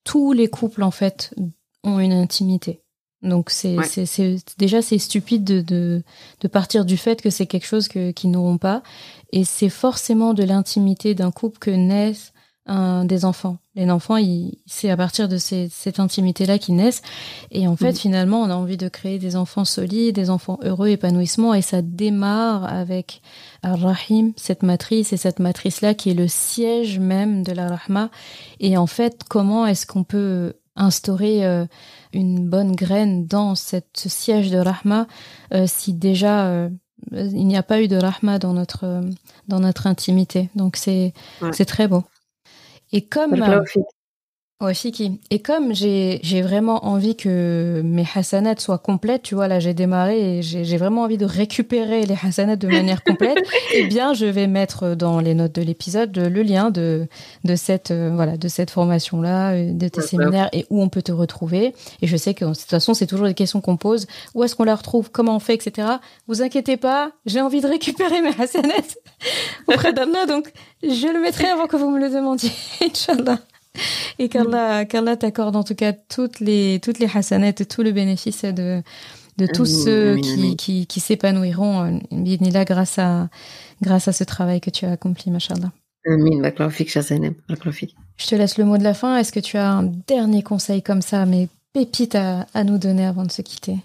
tous 0.05 0.33
les 0.33 0.49
couples 0.49 0.83
en 0.83 0.91
fait 0.91 1.33
ont 1.89 2.01
une 2.01 2.13
intimité. 2.13 2.81
Donc 3.23 3.51
c'est 3.51 3.77
Ouais. 3.77 4.37
déjà 4.59 4.81
c'est 4.81 4.99
stupide 4.99 5.43
de, 5.43 5.61
de 5.61 6.05
de 6.41 6.49
partir 6.49 6.85
du 6.85 6.97
fait 6.97 7.21
que 7.21 7.31
c'est 7.31 7.47
quelque 7.47 7.67
chose 7.67 7.89
que 7.89 8.13
qu'ils 8.13 8.31
n'auront 8.31 8.59
pas 8.59 8.83
et 9.33 9.43
c'est 9.45 9.71
forcément 9.71 10.35
de 10.35 10.45
l'intimité 10.45 11.17
d'un 11.17 11.33
couple 11.33 11.59
que 11.59 11.73
naissent 11.73 12.33
un, 12.71 13.07
des 13.07 13.25
enfants. 13.25 13.57
Les 13.75 13.91
enfants, 13.91 14.19
c'est 14.67 14.91
à 14.91 14.97
partir 14.97 15.27
de 15.27 15.39
ces- 15.39 15.71
cette 15.71 15.99
intimité-là 16.01 16.59
qu'ils 16.59 16.77
naissent. 16.77 17.01
Et 17.51 17.67
en 17.67 17.77
fait, 17.77 17.93
Mhm. 17.93 17.97
finalement, 17.97 18.43
on 18.43 18.51
a 18.51 18.55
envie 18.55 18.77
de 18.77 18.91
créer 18.91 19.19
des 19.19 19.37
enfants 19.37 19.65
solides, 19.65 20.15
des 20.15 20.29
enfants 20.29 20.59
heureux, 20.63 20.89
épanouissement. 20.89 21.55
Et 21.55 21.63
ça 21.63 21.81
démarre 21.81 22.65
avec 22.67 23.23
Ar-Rahim, 23.63 24.33
cette 24.37 24.63
matrice, 24.63 25.15
et 25.15 25.17
cette 25.17 25.39
matrice-là 25.41 25.95
qui 25.95 26.11
est 26.11 26.15
le 26.15 26.29
siège 26.29 26.99
même 26.99 27.43
de 27.43 27.53
la 27.53 27.75
Rahma. 27.75 28.11
Et 28.61 28.77
en 28.77 28.87
fait, 28.87 29.23
comment 29.29 29.67
est-ce 29.67 29.87
qu'on 29.87 30.05
peut 30.05 30.53
instaurer 30.79 31.45
euh, 31.45 31.67
une 32.13 32.49
bonne 32.49 32.75
graine 32.75 33.27
dans 33.27 33.55
cette, 33.55 33.89
ce 33.95 34.09
siège 34.09 34.51
de 34.51 34.59
Rahma 34.59 35.07
euh, 35.53 35.65
si 35.67 35.93
déjà 35.93 36.47
euh, 36.47 36.71
il 37.13 37.47
n'y 37.47 37.57
a 37.57 37.63
pas 37.63 37.83
eu 37.83 37.89
de 37.89 37.97
Rahma 37.97 38.39
dans 38.39 38.53
notre, 38.53 39.03
dans 39.47 39.61
notre 39.61 39.87
intimité. 39.87 40.51
Donc 40.55 40.77
c'est 40.77 41.13
Ouais. 41.41 41.53
c'est 41.53 41.65
très 41.65 41.89
beau. 41.89 42.05
Et 42.93 43.03
comme 43.03 43.35
Barakallahu 44.61 44.75
fik. 44.75 45.01
Ouais, 45.01 45.09
Fiki. 45.09 45.21
Et 45.31 45.41
comme 45.41 45.75
j'ai 45.75 46.19
j'ai 46.23 46.43
vraiment 46.43 46.87
envie 46.87 47.17
que 47.17 47.81
mes 47.85 48.05
hasanats 48.15 48.59
soient 48.59 48.79
complètes, 48.79 49.23
tu 49.23 49.35
vois, 49.35 49.47
là 49.47 49.61
j'ai 49.61 49.75
démarré 49.75 50.39
et 50.39 50.43
j'ai 50.43 50.77
vraiment 50.77 51.03
envie 51.03 51.17
de 51.17 51.25
récupérer 51.25 52.07
les 52.07 52.17
hasanats 52.23 52.57
de 52.57 52.67
manière 52.67 53.05
complète, 53.05 53.39
eh 53.75 53.87
bien 53.87 54.15
je 54.15 54.27
vais 54.27 54.47
mettre 54.47 54.97
dans 54.97 55.21
les 55.21 55.35
notes 55.35 55.55
de 55.55 55.63
l'épisode 55.63 56.17
le 56.17 56.43
lien 56.43 56.71
de 56.71 57.07
de 57.45 57.57
cette 57.57 57.93
euh, 57.93 58.11
voilà 58.15 58.37
de 58.37 58.49
cette 58.49 58.71
formation 58.71 59.23
là, 59.23 59.53
euh, 59.53 59.73
de 59.73 59.89
tes 59.89 60.03
séminaires 60.03 60.49
et 60.53 60.67
où 60.71 60.83
on 60.83 60.89
peut 60.89 61.03
te 61.03 61.13
retrouver. 61.13 61.75
Et 62.03 62.07
je 62.07 62.17
sais 62.17 62.35
que 62.35 62.45
de 62.45 62.55
toute 62.55 62.71
façon 62.71 62.95
c'est 62.95 63.07
toujours 63.07 63.27
des 63.27 63.35
questions 63.35 63.61
qu'on 63.61 63.77
pose. 63.77 64.07
Où 64.35 64.43
est-ce 64.43 64.57
qu'on 64.57 64.65
la 64.65 64.75
retrouve? 64.75 65.11
Comment 65.11 65.37
on 65.37 65.41
fait, 65.41 65.55
etc. 65.55 65.87
Vous 66.27 66.43
inquiétez 66.43 66.77
pas, 66.77 67.13
j'ai 67.27 67.41
envie 67.41 67.61
de 67.61 67.69
récupérer 67.69 68.21
mes 68.23 68.35
hasanats 68.41 68.97
auprès 69.69 69.93
d'Anna, 69.93 70.27
donc 70.27 70.53
je 70.83 71.13
le 71.13 71.21
mettrai 71.21 71.47
avant 71.47 71.67
que 71.67 71.77
vous 71.77 71.91
me 71.91 72.01
le 72.01 72.11
demandiez, 72.11 72.51
Inch'Allah. 72.83 73.39
Et 74.19 74.29
qu'Allah, 74.29 74.85
qu'Allah 74.85 75.17
t'accorde 75.17 75.57
en 75.57 75.65
tout 75.65 75.75
cas 75.75 75.93
toutes 75.93 76.41
les, 76.41 76.81
toutes 76.83 76.99
les 76.99 77.09
hasanettes, 77.13 77.69
tout 77.69 77.83
le 77.83 77.93
bénéfice 77.93 78.45
de, 78.45 78.83
de 79.39 79.47
tous 79.47 79.67
ceux 79.67 80.17
qui, 80.17 80.57
qui, 80.57 80.87
qui 80.87 81.01
s'épanouiront, 81.01 82.01
là 82.11 82.65
grâce 82.65 82.99
à, 82.99 83.29
grâce 83.83 84.09
à 84.09 84.13
ce 84.13 84.25
travail 84.25 84.61
que 84.61 84.71
tu 84.71 84.85
as 84.85 84.93
accompli, 84.93 85.31
mashallah. 85.31 85.73
Amin, 86.07 86.41
Je 88.17 88.27
te 88.27 88.35
laisse 88.35 88.59
le 88.59 88.65
mot 88.65 88.79
de 88.79 88.83
la 88.83 88.95
fin. 88.95 89.17
Est-ce 89.17 89.33
que 89.33 89.41
tu 89.41 89.57
as 89.57 89.71
un 89.71 89.83
dernier 89.83 90.43
conseil 90.43 90.83
comme 90.83 91.03
ça, 91.03 91.27
mais 91.27 91.49
pépite 91.73 92.15
à, 92.15 92.47
à 92.55 92.65
nous 92.65 92.79
donner 92.79 93.05
avant 93.05 93.25
de 93.25 93.31
se 93.31 93.43
quitter? 93.43 93.77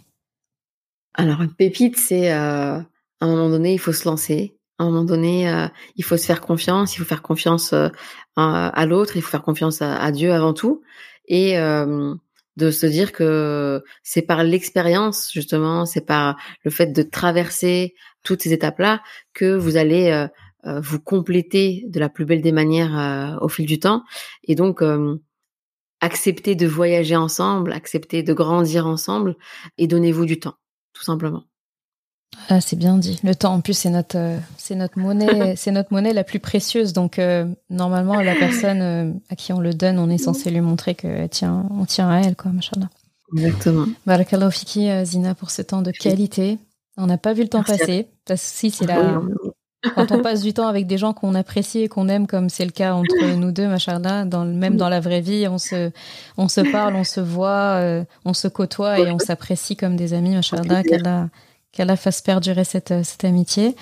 Alors, 1.15 1.41
une 1.41 1.53
pépite, 1.53 1.98
c'est 1.98 2.32
euh, 2.32 2.78
à 2.78 2.86
un 3.22 3.28
moment 3.28 3.49
donné, 3.49 3.74
il 3.74 3.80
faut 3.80 3.94
se 3.94 4.07
lancer. 4.07 4.56
À 4.84 4.85
un 4.85 4.89
moment 4.89 5.05
donné, 5.05 5.49
euh, 5.49 5.68
il 5.95 6.03
faut 6.03 6.18
se 6.18 6.26
faire 6.26 6.41
confiance, 6.41 6.93
il 6.93 6.99
faut 6.99 7.05
faire 7.05 7.22
confiance 7.22 7.72
euh, 7.72 7.88
à, 8.35 8.85
l'autre, 8.85 9.15
il 9.15 9.22
faut 9.22 9.30
faire 9.30 9.41
confiance 9.41 9.81
à, 9.81 10.11
Dieu 10.11 10.34
avant 10.34 10.53
tout, 10.53 10.81
et 11.26 11.57
euh, 11.57 12.14
de 12.57 12.69
se 12.69 12.85
dire 12.85 13.14
que 13.14 13.81
c'est 14.03 14.23
par 14.23 14.43
l'expérience 14.43 15.30
justement, 15.31 15.85
c'est 15.85 16.05
par 16.05 16.35
le 16.65 16.72
fait 16.72 16.88
de 16.88 17.01
traverser 17.01 17.95
toutes 18.23 18.41
ces 18.41 18.51
étapes-là 18.51 19.01
que 19.34 19.55
vous 19.55 19.77
allez 19.77 20.27
vous 20.65 20.99
compléter 20.99 21.85
de 21.88 21.99
la 22.01 22.10
plus 22.10 22.26
belle 22.26 22.41
des 22.41 22.51
manières 22.51 23.38
au 23.41 23.47
fil 23.47 23.65
du 23.65 23.80
temps, 23.80 24.03
et 24.43 24.55
donc 24.55 24.84
accepter 26.01 26.55
de 26.55 26.68
voyager 26.68 27.15
ensemble, 27.15 27.72
accepter 27.72 28.22
de 28.22 28.34
grandir 28.34 28.85
ensemble, 28.85 29.38
et 29.77 29.88
donnez-vous 29.88 30.26
du 30.26 30.39
temps, 30.39 30.55
tout 30.91 31.03
simplement. 31.03 31.45
Ah, 32.49 32.61
c'est 32.61 32.76
bien 32.76 32.97
dit. 32.97 33.19
Le 33.23 33.35
temps, 33.35 33.53
en 33.53 33.61
plus, 33.61 33.73
c'est 33.73 33.89
notre, 33.89 34.18
euh, 34.18 34.38
c'est 34.57 34.76
notre 34.76 34.99
monnaie, 34.99 35.55
c'est 35.57 35.72
notre 35.72 35.93
monnaie 35.93 36.14
la 36.14 36.23
plus 36.23 36.39
précieuse. 36.39 36.93
Donc, 36.93 37.19
euh, 37.19 37.45
normalement, 37.69 38.22
la 38.22 38.35
personne 38.35 38.81
euh, 38.81 39.11
à 39.30 39.35
qui 39.35 39.53
on 39.53 39.60
le 39.60 39.73
donne, 39.73 39.99
on 39.99 40.10
est 40.10 40.18
censé 40.18 40.49
lui 40.49 40.61
montrer 40.61 40.95
que 40.95 41.27
tient, 41.27 41.65
on 41.72 41.85
tient 41.85 42.10
à 42.10 42.19
elle, 42.22 42.35
quoi, 42.35 42.51
machallah. 42.51 42.89
Exactement. 43.35 43.85
Barakallahu 44.05 44.51
fiki, 44.51 44.89
Zina, 45.05 45.34
pour 45.34 45.49
ce 45.49 45.61
temps 45.61 45.81
de 45.81 45.91
qualité. 45.91 46.60
On 46.97 47.07
n'a 47.07 47.18
pas 47.18 47.34
vu 47.34 47.41
le 47.41 47.49
temps 47.49 47.64
passer. 47.64 48.07
Parce 48.26 48.41
que 48.41 48.47
si, 48.47 48.72
c'est 48.72 48.85
là. 48.85 49.22
Quand 49.95 50.11
on 50.11 50.22
passe 50.22 50.41
du 50.41 50.53
temps 50.53 50.68
avec 50.68 50.88
des 50.88 50.97
gens 50.97 51.11
qu'on 51.11 51.35
apprécie 51.35 51.80
et 51.80 51.88
qu'on 51.89 52.07
aime, 52.07 52.27
comme 52.27 52.49
c'est 52.49 52.64
le 52.64 52.72
cas 52.72 52.93
entre 52.93 53.35
nous 53.35 53.51
deux, 53.51 53.68
machallah, 53.68 54.26
dans, 54.26 54.45
même 54.45 54.77
dans 54.77 54.88
la 54.88 54.99
vraie 54.99 55.19
vie, 55.19 55.47
on 55.47 55.57
se, 55.57 55.91
on 56.38 56.47
se 56.47 56.61
parle, 56.61 56.95
on 56.95 57.03
se 57.03 57.19
voit, 57.19 57.81
on 58.23 58.34
se 58.34 58.47
côtoie 58.47 58.99
et 58.99 59.11
on 59.11 59.19
s'apprécie 59.19 59.76
comme 59.76 59.95
des 59.95 60.14
amis, 60.14 60.35
machallah, 60.35 60.84
qu'Allah 60.84 61.30
qu'elle 61.73 61.94
fasse 61.97 62.23
perdurer 62.23 62.65
cette, 62.65 62.90
euh, 62.90 63.02
cette 63.02 63.24
amitié. 63.24 63.77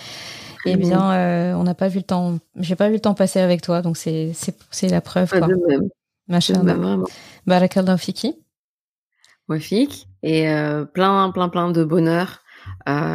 Eh 0.68 0.76
bien, 0.76 1.12
euh, 1.12 1.54
on 1.54 1.62
n'a 1.62 1.74
pas 1.74 1.86
vu 1.86 1.98
le 1.98 2.04
temps. 2.04 2.38
J'ai 2.56 2.74
pas 2.74 2.88
vu 2.88 2.94
le 2.94 3.00
temps 3.00 3.14
passer 3.14 3.38
avec 3.40 3.62
toi, 3.62 3.82
donc 3.82 3.96
c'est 3.96 4.32
c'est 4.70 4.88
la 4.88 5.00
preuve. 5.00 5.30
Quoi. 5.30 5.42
De 5.42 5.54
même. 5.68 5.88
Machallah. 6.26 6.96
Barakallah 7.46 7.96
fiki. 7.96 8.34
Wafik 9.48 10.08
et 10.24 10.50
euh, 10.50 10.84
plein 10.84 11.30
plein 11.30 11.48
plein 11.48 11.70
de 11.70 11.84
bonheur 11.84 12.40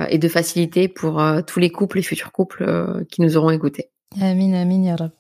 et 0.10 0.18
de 0.18 0.30
facilité 0.30 0.88
pour 0.88 1.22
tous 1.46 1.60
les 1.60 1.70
couples, 1.70 1.98
les 1.98 2.04
futurs 2.04 2.32
couples 2.32 3.06
qui 3.10 3.22
nous 3.22 3.36
auront 3.36 3.50
écoutés. 3.50 3.90
Amin 4.22 4.54
amin 4.54 4.84
ya 4.84 4.96
rab. 4.96 5.12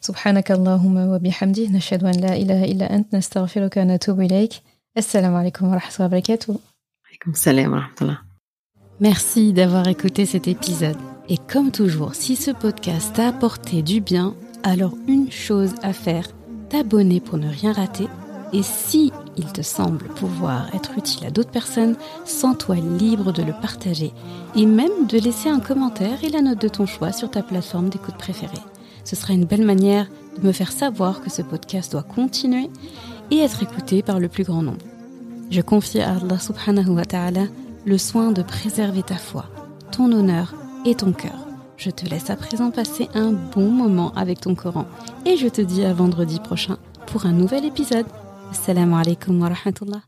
سبحانك 0.00 0.52
اللهم 0.52 0.96
وبحمده 0.96 1.66
نشهد 1.70 2.04
أن 2.04 2.20
لا 2.20 2.36
إله 2.36 2.64
إلا 2.64 2.94
أنت 2.94 3.14
نستغفرك 3.14 3.76
ونتوب 3.76 4.20
إليك 4.20 4.52
السلام 4.98 5.34
عليكم 5.34 5.66
ورحمة 5.66 5.94
الله 5.94 6.06
وبركاته 6.06 6.58
عليكم 7.08 7.30
السلام 7.30 7.72
ورحمة 7.72 7.96
الله 8.02 8.18
Merci 9.01 9.51
d'avoir 9.51 9.87
écouté 9.87 10.27
cet 10.27 10.47
épisode. 10.47 10.95
Et 11.27 11.37
comme 11.51 11.71
toujours, 11.71 12.13
si 12.13 12.35
ce 12.35 12.51
podcast 12.51 13.15
t'a 13.15 13.29
apporté 13.29 13.81
du 13.81 13.99
bien, 13.99 14.35
alors 14.61 14.93
une 15.07 15.31
chose 15.31 15.71
à 15.81 15.91
faire, 15.91 16.27
t'abonner 16.69 17.19
pour 17.19 17.39
ne 17.39 17.49
rien 17.49 17.73
rater. 17.73 18.07
Et 18.53 18.61
si 18.61 19.11
il 19.37 19.51
te 19.51 19.63
semble 19.63 20.05
pouvoir 20.09 20.69
être 20.75 20.99
utile 20.99 21.25
à 21.25 21.31
d'autres 21.31 21.49
personnes, 21.49 21.95
sens-toi 22.25 22.75
libre 22.75 23.33
de 23.33 23.41
le 23.41 23.53
partager 23.53 24.13
et 24.55 24.67
même 24.67 25.07
de 25.09 25.17
laisser 25.17 25.49
un 25.49 25.61
commentaire 25.61 26.23
et 26.23 26.29
la 26.29 26.43
note 26.43 26.61
de 26.61 26.67
ton 26.67 26.85
choix 26.85 27.11
sur 27.11 27.31
ta 27.31 27.41
plateforme 27.41 27.89
d'écoute 27.89 28.17
préférée. 28.17 28.53
Ce 29.03 29.15
sera 29.15 29.33
une 29.33 29.45
belle 29.45 29.65
manière 29.65 30.05
de 30.39 30.45
me 30.45 30.51
faire 30.51 30.71
savoir 30.71 31.21
que 31.21 31.31
ce 31.31 31.41
podcast 31.41 31.91
doit 31.91 32.03
continuer 32.03 32.69
et 33.31 33.39
être 33.39 33.63
écouté 33.63 34.03
par 34.03 34.19
le 34.19 34.27
plus 34.27 34.43
grand 34.43 34.61
nombre. 34.61 34.85
Je 35.49 35.61
confie 35.61 36.01
à 36.01 36.17
Allah 36.17 36.37
subhanahu 36.37 36.89
wa 36.89 37.05
ta'ala 37.05 37.47
le 37.85 37.97
soin 37.97 38.31
de 38.31 38.41
préserver 38.41 39.03
ta 39.03 39.15
foi, 39.15 39.45
ton 39.91 40.11
honneur 40.11 40.53
et 40.85 40.95
ton 40.95 41.13
cœur. 41.13 41.47
Je 41.77 41.89
te 41.89 42.05
laisse 42.05 42.29
à 42.29 42.35
présent 42.35 42.69
passer 42.69 43.09
un 43.15 43.31
bon 43.31 43.71
moment 43.71 44.13
avec 44.15 44.41
ton 44.41 44.53
Coran 44.55 44.85
et 45.25 45.35
je 45.37 45.47
te 45.47 45.61
dis 45.61 45.83
à 45.83 45.93
vendredi 45.93 46.39
prochain 46.39 46.77
pour 47.07 47.25
un 47.25 47.31
nouvel 47.31 47.65
épisode. 47.65 48.05
Assalamu 48.51 48.93
alaikum 48.95 49.41
wa 49.41 49.49
rahmatullah. 49.49 50.01